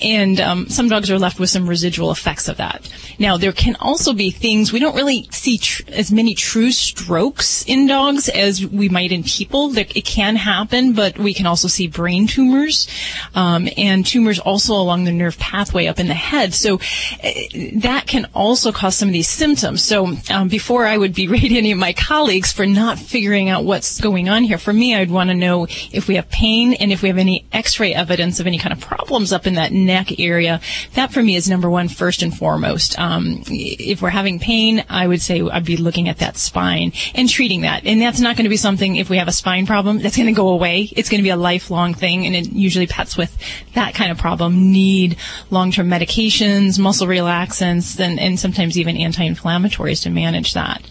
and 0.01 0.39
um, 0.39 0.69
some 0.69 0.89
dogs 0.89 1.09
are 1.09 1.19
left 1.19 1.39
with 1.39 1.49
some 1.49 1.67
residual 1.67 2.11
effects 2.11 2.47
of 2.47 2.57
that. 2.57 2.89
Now, 3.19 3.37
there 3.37 3.51
can 3.51 3.75
also 3.79 4.13
be 4.13 4.31
things, 4.31 4.71
we 4.71 4.79
don't 4.79 4.95
really 4.95 5.27
see 5.31 5.57
tr- 5.57 5.83
as 5.89 6.11
many 6.11 6.33
true 6.33 6.71
strokes 6.71 7.63
in 7.65 7.87
dogs 7.87 8.29
as 8.29 8.65
we 8.65 8.89
might 8.89 9.11
in 9.11 9.23
people. 9.23 9.77
It 9.77 10.05
can 10.05 10.35
happen, 10.35 10.90
but 10.93 11.17
we 11.17 11.33
can 11.33 11.45
also 11.45 11.67
see 11.67 11.87
brain 11.87 12.27
tumors 12.27 12.87
um, 13.35 13.67
and 13.77 14.05
tumors 14.05 14.39
also 14.39 14.73
along 14.73 15.03
the 15.03 15.11
nerve 15.11 15.37
pathway 15.39 15.87
up 15.87 15.99
in 15.99 16.07
the 16.07 16.13
head. 16.13 16.53
So 16.53 16.75
uh, 16.75 17.29
that 17.75 18.05
can 18.07 18.27
also 18.33 18.71
cause 18.71 18.95
some 18.95 19.09
of 19.09 19.13
these 19.13 19.27
symptoms. 19.27 19.83
So 19.83 20.15
um, 20.29 20.47
before 20.47 20.85
I 20.85 20.97
would 20.97 21.13
berate 21.13 21.51
any 21.51 21.71
of 21.71 21.77
my 21.77 21.93
colleagues 21.93 22.51
for 22.51 22.65
not 22.65 22.99
figuring 22.99 23.49
out 23.49 23.63
what's 23.63 23.99
going 23.99 24.29
on 24.29 24.43
here, 24.43 24.57
for 24.57 24.73
me, 24.73 24.95
I'd 24.95 25.11
want 25.11 25.29
to 25.29 25.35
know 25.35 25.67
if 25.91 26.07
we 26.07 26.15
have 26.15 26.29
pain 26.29 26.73
and 26.73 26.91
if 26.91 27.01
we 27.01 27.09
have 27.09 27.17
any 27.17 27.45
X-ray 27.51 27.93
evidence 27.93 28.39
of 28.39 28.47
any 28.47 28.57
kind 28.57 28.73
of 28.73 28.79
problems 28.79 29.31
up 29.31 29.47
in 29.47 29.55
that 29.55 29.71
neck 29.71 30.19
area. 30.19 30.61
That 30.93 31.11
for 31.11 31.21
me 31.21 31.35
is 31.35 31.49
number 31.49 31.69
one, 31.69 31.87
first 31.87 32.23
and 32.23 32.35
foremost. 32.35 32.97
Um, 32.99 33.43
if 33.47 34.01
we're 34.01 34.09
having 34.09 34.39
pain, 34.39 34.83
I 34.89 35.07
would 35.07 35.21
say 35.21 35.41
I'd 35.41 35.65
be 35.65 35.77
looking 35.77 36.09
at 36.09 36.19
that 36.19 36.37
spine 36.37 36.93
and 37.15 37.29
treating 37.29 37.61
that. 37.61 37.85
And 37.85 38.01
that's 38.01 38.19
not 38.19 38.35
going 38.35 38.45
to 38.45 38.49
be 38.49 38.57
something 38.57 38.95
if 38.95 39.09
we 39.09 39.17
have 39.17 39.27
a 39.27 39.31
spine 39.31 39.65
problem 39.65 39.99
that's 39.99 40.17
going 40.17 40.27
to 40.27 40.33
go 40.33 40.49
away. 40.49 40.80
It's 40.95 41.09
going 41.09 41.19
to 41.19 41.23
be 41.23 41.29
a 41.29 41.35
lifelong 41.35 41.93
thing, 41.93 42.25
and 42.25 42.35
it, 42.35 42.51
usually 42.51 42.87
pets 42.87 43.17
with 43.17 43.37
that 43.73 43.93
kind 43.93 44.11
of 44.11 44.17
problem 44.17 44.71
need 44.71 45.17
long-term 45.49 45.89
medications, 45.89 46.79
muscle 46.79 47.07
relaxants, 47.07 47.99
and, 47.99 48.19
and 48.19 48.39
sometimes 48.39 48.77
even 48.77 48.97
anti-inflammatories 48.97 50.03
to 50.03 50.09
manage 50.09 50.53
that. 50.53 50.81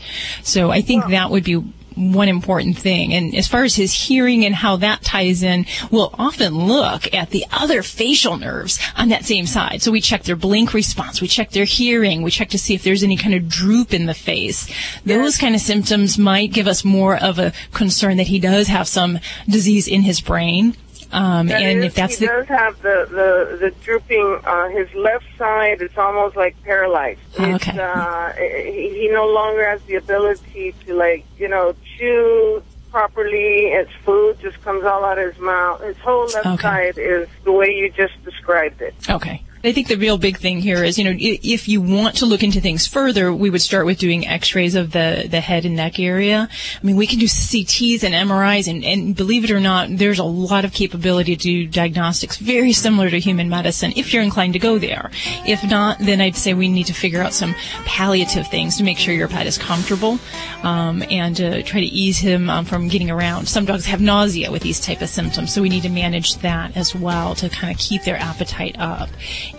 So 0.43 0.71
I 0.71 0.81
think 0.81 1.09
that 1.09 1.31
would 1.31 1.45
be 1.45 1.63
one 2.01 2.29
important 2.29 2.79
thing. 2.79 3.13
And 3.13 3.35
as 3.35 3.47
far 3.47 3.65
as 3.65 3.77
his 3.77 3.93
hearing 3.93 4.45
and 4.45 4.55
how 4.55 4.77
that 4.77 5.03
ties 5.03 5.43
in, 5.43 5.67
we'll 5.91 6.15
often 6.19 6.67
look 6.67 7.13
at 7.15 7.31
the 7.31 7.45
other 7.53 7.83
facial 7.83 8.37
nerves 8.37 8.81
on 8.97 9.09
that 9.11 9.25
same 9.25 9.47
side. 9.47 9.83
So 9.83 9.93
we 9.93 10.01
check 10.01 10.23
their 10.25 10.37
blink 10.37 10.73
response, 10.73 11.21
we 11.21 11.29
check 11.29 11.51
their 11.51 11.65
hearing, 11.65 12.23
we 12.23 12.31
check 12.31 12.49
to 12.51 12.59
see 12.59 12.75
if 12.75 12.83
there's 12.83 13.03
any 13.03 13.17
kind 13.17 13.35
of 13.35 13.49
droop 13.49 13.93
in 13.93 14.07
the 14.07 14.15
face. 14.15 14.69
Those 15.05 15.37
kind 15.37 15.55
of 15.55 15.61
symptoms 15.61 16.19
might 16.19 16.53
give 16.53 16.67
us 16.67 16.85
more 16.85 17.17
of 17.17 17.39
a 17.39 17.53
concern 17.73 18.17
that 18.17 18.29
he 18.29 18.39
does 18.39 18.69
have 18.69 18.89
some 18.89 19.19
disease 19.49 19.87
in 19.87 20.03
his 20.03 20.21
brain. 20.21 20.77
Um, 21.13 21.49
That 21.49 21.63
and 21.63 21.81
is, 21.81 21.87
if 21.87 21.95
that's 21.95 22.19
he 22.19 22.27
the 22.27 22.33
does 22.33 22.47
have 22.49 22.81
the 22.83 23.07
the 23.11 23.57
the 23.59 23.71
drooping. 23.83 24.41
Uh, 24.45 24.69
his 24.69 24.89
left 24.95 25.25
side 25.37 25.83
is 25.83 25.91
almost 25.97 26.37
like 26.37 26.61
paralyzed. 26.63 27.21
Oh, 27.39 27.55
It's, 27.55 27.67
uh, 27.69 28.33
he, 28.39 28.91
he 29.01 29.09
no 29.13 29.27
longer 29.27 29.69
has 29.69 29.83
the 29.83 29.97
ability 29.97 30.75
to 30.87 30.95
like 30.95 31.25
you 31.39 31.49
know 31.49 31.75
chew 31.99 32.63
properly. 32.93 33.67
Its 33.73 33.91
food 34.05 34.39
just 34.41 34.61
comes 34.63 34.85
all 34.85 35.05
out 35.05 35.19
of 35.19 35.33
his 35.33 35.43
mouth. 35.43 35.81
His 35.83 35.97
whole 35.99 36.27
left 36.27 36.47
Okay. 36.47 36.63
side 36.63 36.99
is 36.99 37.29
the 37.45 37.53
way 37.53 37.71
you 37.71 37.91
just 37.91 38.23
described 38.25 38.81
it. 38.81 38.95
Okay. 39.09 39.43
I 39.63 39.73
think 39.73 39.89
the 39.89 39.97
real 39.97 40.17
big 40.17 40.39
thing 40.39 40.61
here 40.61 40.83
is, 40.83 40.99
you 40.99 41.05
know, 41.05 41.15
if 41.19 41.69
you 41.69 41.83
want 41.83 42.17
to 42.17 42.27
look 42.27 42.43
into 42.43 42.63
things 42.63 42.87
further, 42.87 43.31
we 43.31 43.51
would 43.51 43.61
start 43.61 43.85
with 43.85 43.99
doing 43.99 44.27
x-rays 44.27 44.75
of 44.75 44.93
the, 44.93 45.27
the 45.31 45.41
head 45.41 45.67
and 45.67 45.77
neck 45.77 46.01
area. 46.01 46.49
I 46.51 46.87
mean, 46.87 46.97
we 46.97 47.07
can 47.07 47.19
do 47.19 47.27
CTs 47.27 48.03
and 48.03 48.15
MRIs 48.15 48.69
and, 48.69 48.83
and 48.83 49.15
believe 49.15 49.45
it 49.45 49.51
or 49.51 49.61
not, 49.61 49.89
there's 49.91 50.19
a 50.19 50.25
lot 50.25 50.65
of 50.65 50.73
capability 50.73 51.37
to 51.37 51.43
do 51.43 51.67
diagnostics 51.67 52.39
very 52.39 52.73
similar 52.73 53.11
to 53.11 53.21
human 53.21 53.51
medicine 53.51 53.93
if 53.97 54.15
you're 54.15 54.23
inclined 54.23 54.55
to 54.55 54.59
go 54.59 54.79
there. 54.79 55.11
If 55.47 55.63
not, 55.63 55.99
then 55.99 56.23
I'd 56.23 56.37
say 56.37 56.55
we 56.55 56.69
need 56.69 56.87
to 56.87 56.95
figure 56.95 57.21
out 57.21 57.35
some 57.35 57.55
palliative 57.85 58.49
things 58.49 58.79
to 58.79 58.83
make 58.83 58.97
sure 58.97 59.13
your 59.13 59.29
pet 59.29 59.47
is 59.47 59.59
comfortable, 59.59 60.19
um, 60.63 61.03
and 61.11 61.39
uh, 61.39 61.63
try 61.63 61.81
to 61.81 61.87
ease 61.87 62.19
him 62.19 62.49
um, 62.49 62.65
from 62.65 62.89
getting 62.89 63.11
around. 63.11 63.47
Some 63.47 63.67
dogs 63.67 63.85
have 63.85 64.01
nausea 64.01 64.51
with 64.51 64.63
these 64.63 64.81
type 64.81 65.03
of 65.03 65.11
symptoms, 65.11 65.53
so 65.53 65.61
we 65.61 65.69
need 65.69 65.83
to 65.83 65.91
manage 65.91 66.37
that 66.37 66.77
as 66.79 66.95
well 66.95 67.35
to 67.35 67.51
kind 67.51 67.71
of 67.71 67.79
keep 67.79 68.05
their 68.05 68.17
appetite 68.17 68.77
up. 68.79 69.11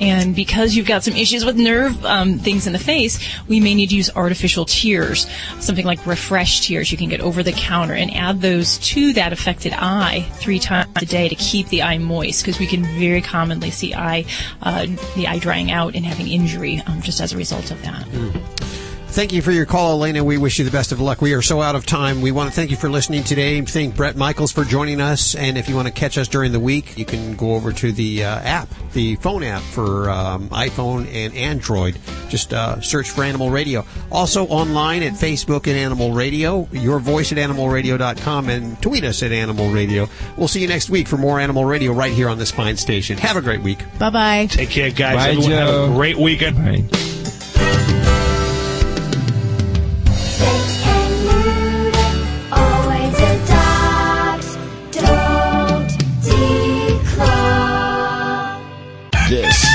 And 0.01 0.35
because 0.35 0.75
you've 0.75 0.87
got 0.87 1.03
some 1.03 1.15
issues 1.15 1.45
with 1.45 1.57
nerve 1.57 2.03
um, 2.03 2.39
things 2.39 2.65
in 2.65 2.73
the 2.73 2.79
face, 2.79 3.19
we 3.47 3.59
may 3.59 3.75
need 3.75 3.89
to 3.89 3.95
use 3.95 4.09
artificial 4.15 4.65
tears, 4.65 5.27
something 5.59 5.85
like 5.85 6.05
refresh 6.07 6.65
tears 6.65 6.91
you 6.91 6.97
can 6.97 7.07
get 7.07 7.21
over 7.21 7.43
the 7.43 7.51
counter, 7.51 7.93
and 7.93 8.11
add 8.13 8.41
those 8.41 8.79
to 8.79 9.13
that 9.13 9.31
affected 9.31 9.73
eye 9.73 10.27
three 10.33 10.57
times 10.57 10.89
a 10.95 11.05
day 11.05 11.29
to 11.29 11.35
keep 11.35 11.67
the 11.67 11.83
eye 11.83 11.99
moist, 11.99 12.43
because 12.43 12.59
we 12.59 12.65
can 12.65 12.83
very 12.99 13.21
commonly 13.21 13.69
see 13.69 13.93
eye, 13.93 14.25
uh, 14.63 14.87
the 15.15 15.27
eye 15.27 15.37
drying 15.37 15.71
out 15.71 15.95
and 15.95 16.03
having 16.03 16.27
injury 16.27 16.81
um, 16.87 16.99
just 17.01 17.21
as 17.21 17.31
a 17.31 17.37
result 17.37 17.69
of 17.69 17.79
that. 17.83 18.90
Thank 19.11 19.33
you 19.33 19.41
for 19.41 19.51
your 19.51 19.65
call, 19.65 19.91
Elena. 19.91 20.23
We 20.23 20.37
wish 20.37 20.57
you 20.57 20.63
the 20.63 20.71
best 20.71 20.93
of 20.93 21.01
luck. 21.01 21.21
We 21.21 21.33
are 21.33 21.41
so 21.41 21.61
out 21.61 21.75
of 21.75 21.85
time. 21.85 22.21
We 22.21 22.31
want 22.31 22.49
to 22.49 22.55
thank 22.55 22.71
you 22.71 22.77
for 22.77 22.89
listening 22.89 23.25
today. 23.25 23.59
Thank 23.59 23.97
Bret 23.97 24.15
Michaels 24.15 24.53
for 24.53 24.63
joining 24.63 25.01
us. 25.01 25.35
And 25.35 25.57
if 25.57 25.67
you 25.67 25.75
want 25.75 25.89
to 25.89 25.93
catch 25.93 26.17
us 26.17 26.29
during 26.29 26.53
the 26.53 26.61
week, 26.61 26.97
you 26.97 27.03
can 27.03 27.35
go 27.35 27.55
over 27.55 27.73
to 27.73 27.91
the 27.91 28.23
uh, 28.23 28.39
app, 28.39 28.69
the 28.93 29.17
phone 29.17 29.43
app 29.43 29.63
for 29.63 30.09
um, 30.09 30.47
iPhone 30.49 31.13
and 31.13 31.35
Android. 31.35 31.99
Just 32.29 32.53
uh, 32.53 32.79
search 32.79 33.09
for 33.09 33.25
Animal 33.25 33.49
Radio. 33.49 33.85
Also 34.13 34.45
online 34.47 35.03
at 35.03 35.11
Facebook 35.11 35.67
at 35.67 35.75
Animal 35.75 36.13
Radio, 36.13 36.69
your 36.71 36.99
voice 36.99 37.33
at 37.33 37.37
animalradio.com, 37.37 38.47
and 38.47 38.81
tweet 38.81 39.03
us 39.03 39.23
at 39.23 39.33
Animal 39.33 39.71
Radio. 39.71 40.07
We'll 40.37 40.47
see 40.47 40.61
you 40.61 40.69
next 40.69 40.89
week 40.89 41.09
for 41.09 41.17
more 41.17 41.37
Animal 41.41 41.65
Radio 41.65 41.91
right 41.91 42.13
here 42.13 42.29
on 42.29 42.37
this 42.37 42.51
fine 42.51 42.77
station. 42.77 43.17
Have 43.17 43.35
a 43.35 43.41
great 43.41 43.61
week. 43.61 43.79
Bye 43.99 44.09
bye. 44.09 44.45
Take 44.45 44.69
care, 44.69 44.89
guys. 44.89 45.15
Bye, 45.15 45.29
Everyone 45.31 45.51
have 45.51 45.91
a 45.91 45.93
great 45.93 46.17
weekend. 46.17 46.57
Always 46.57 48.00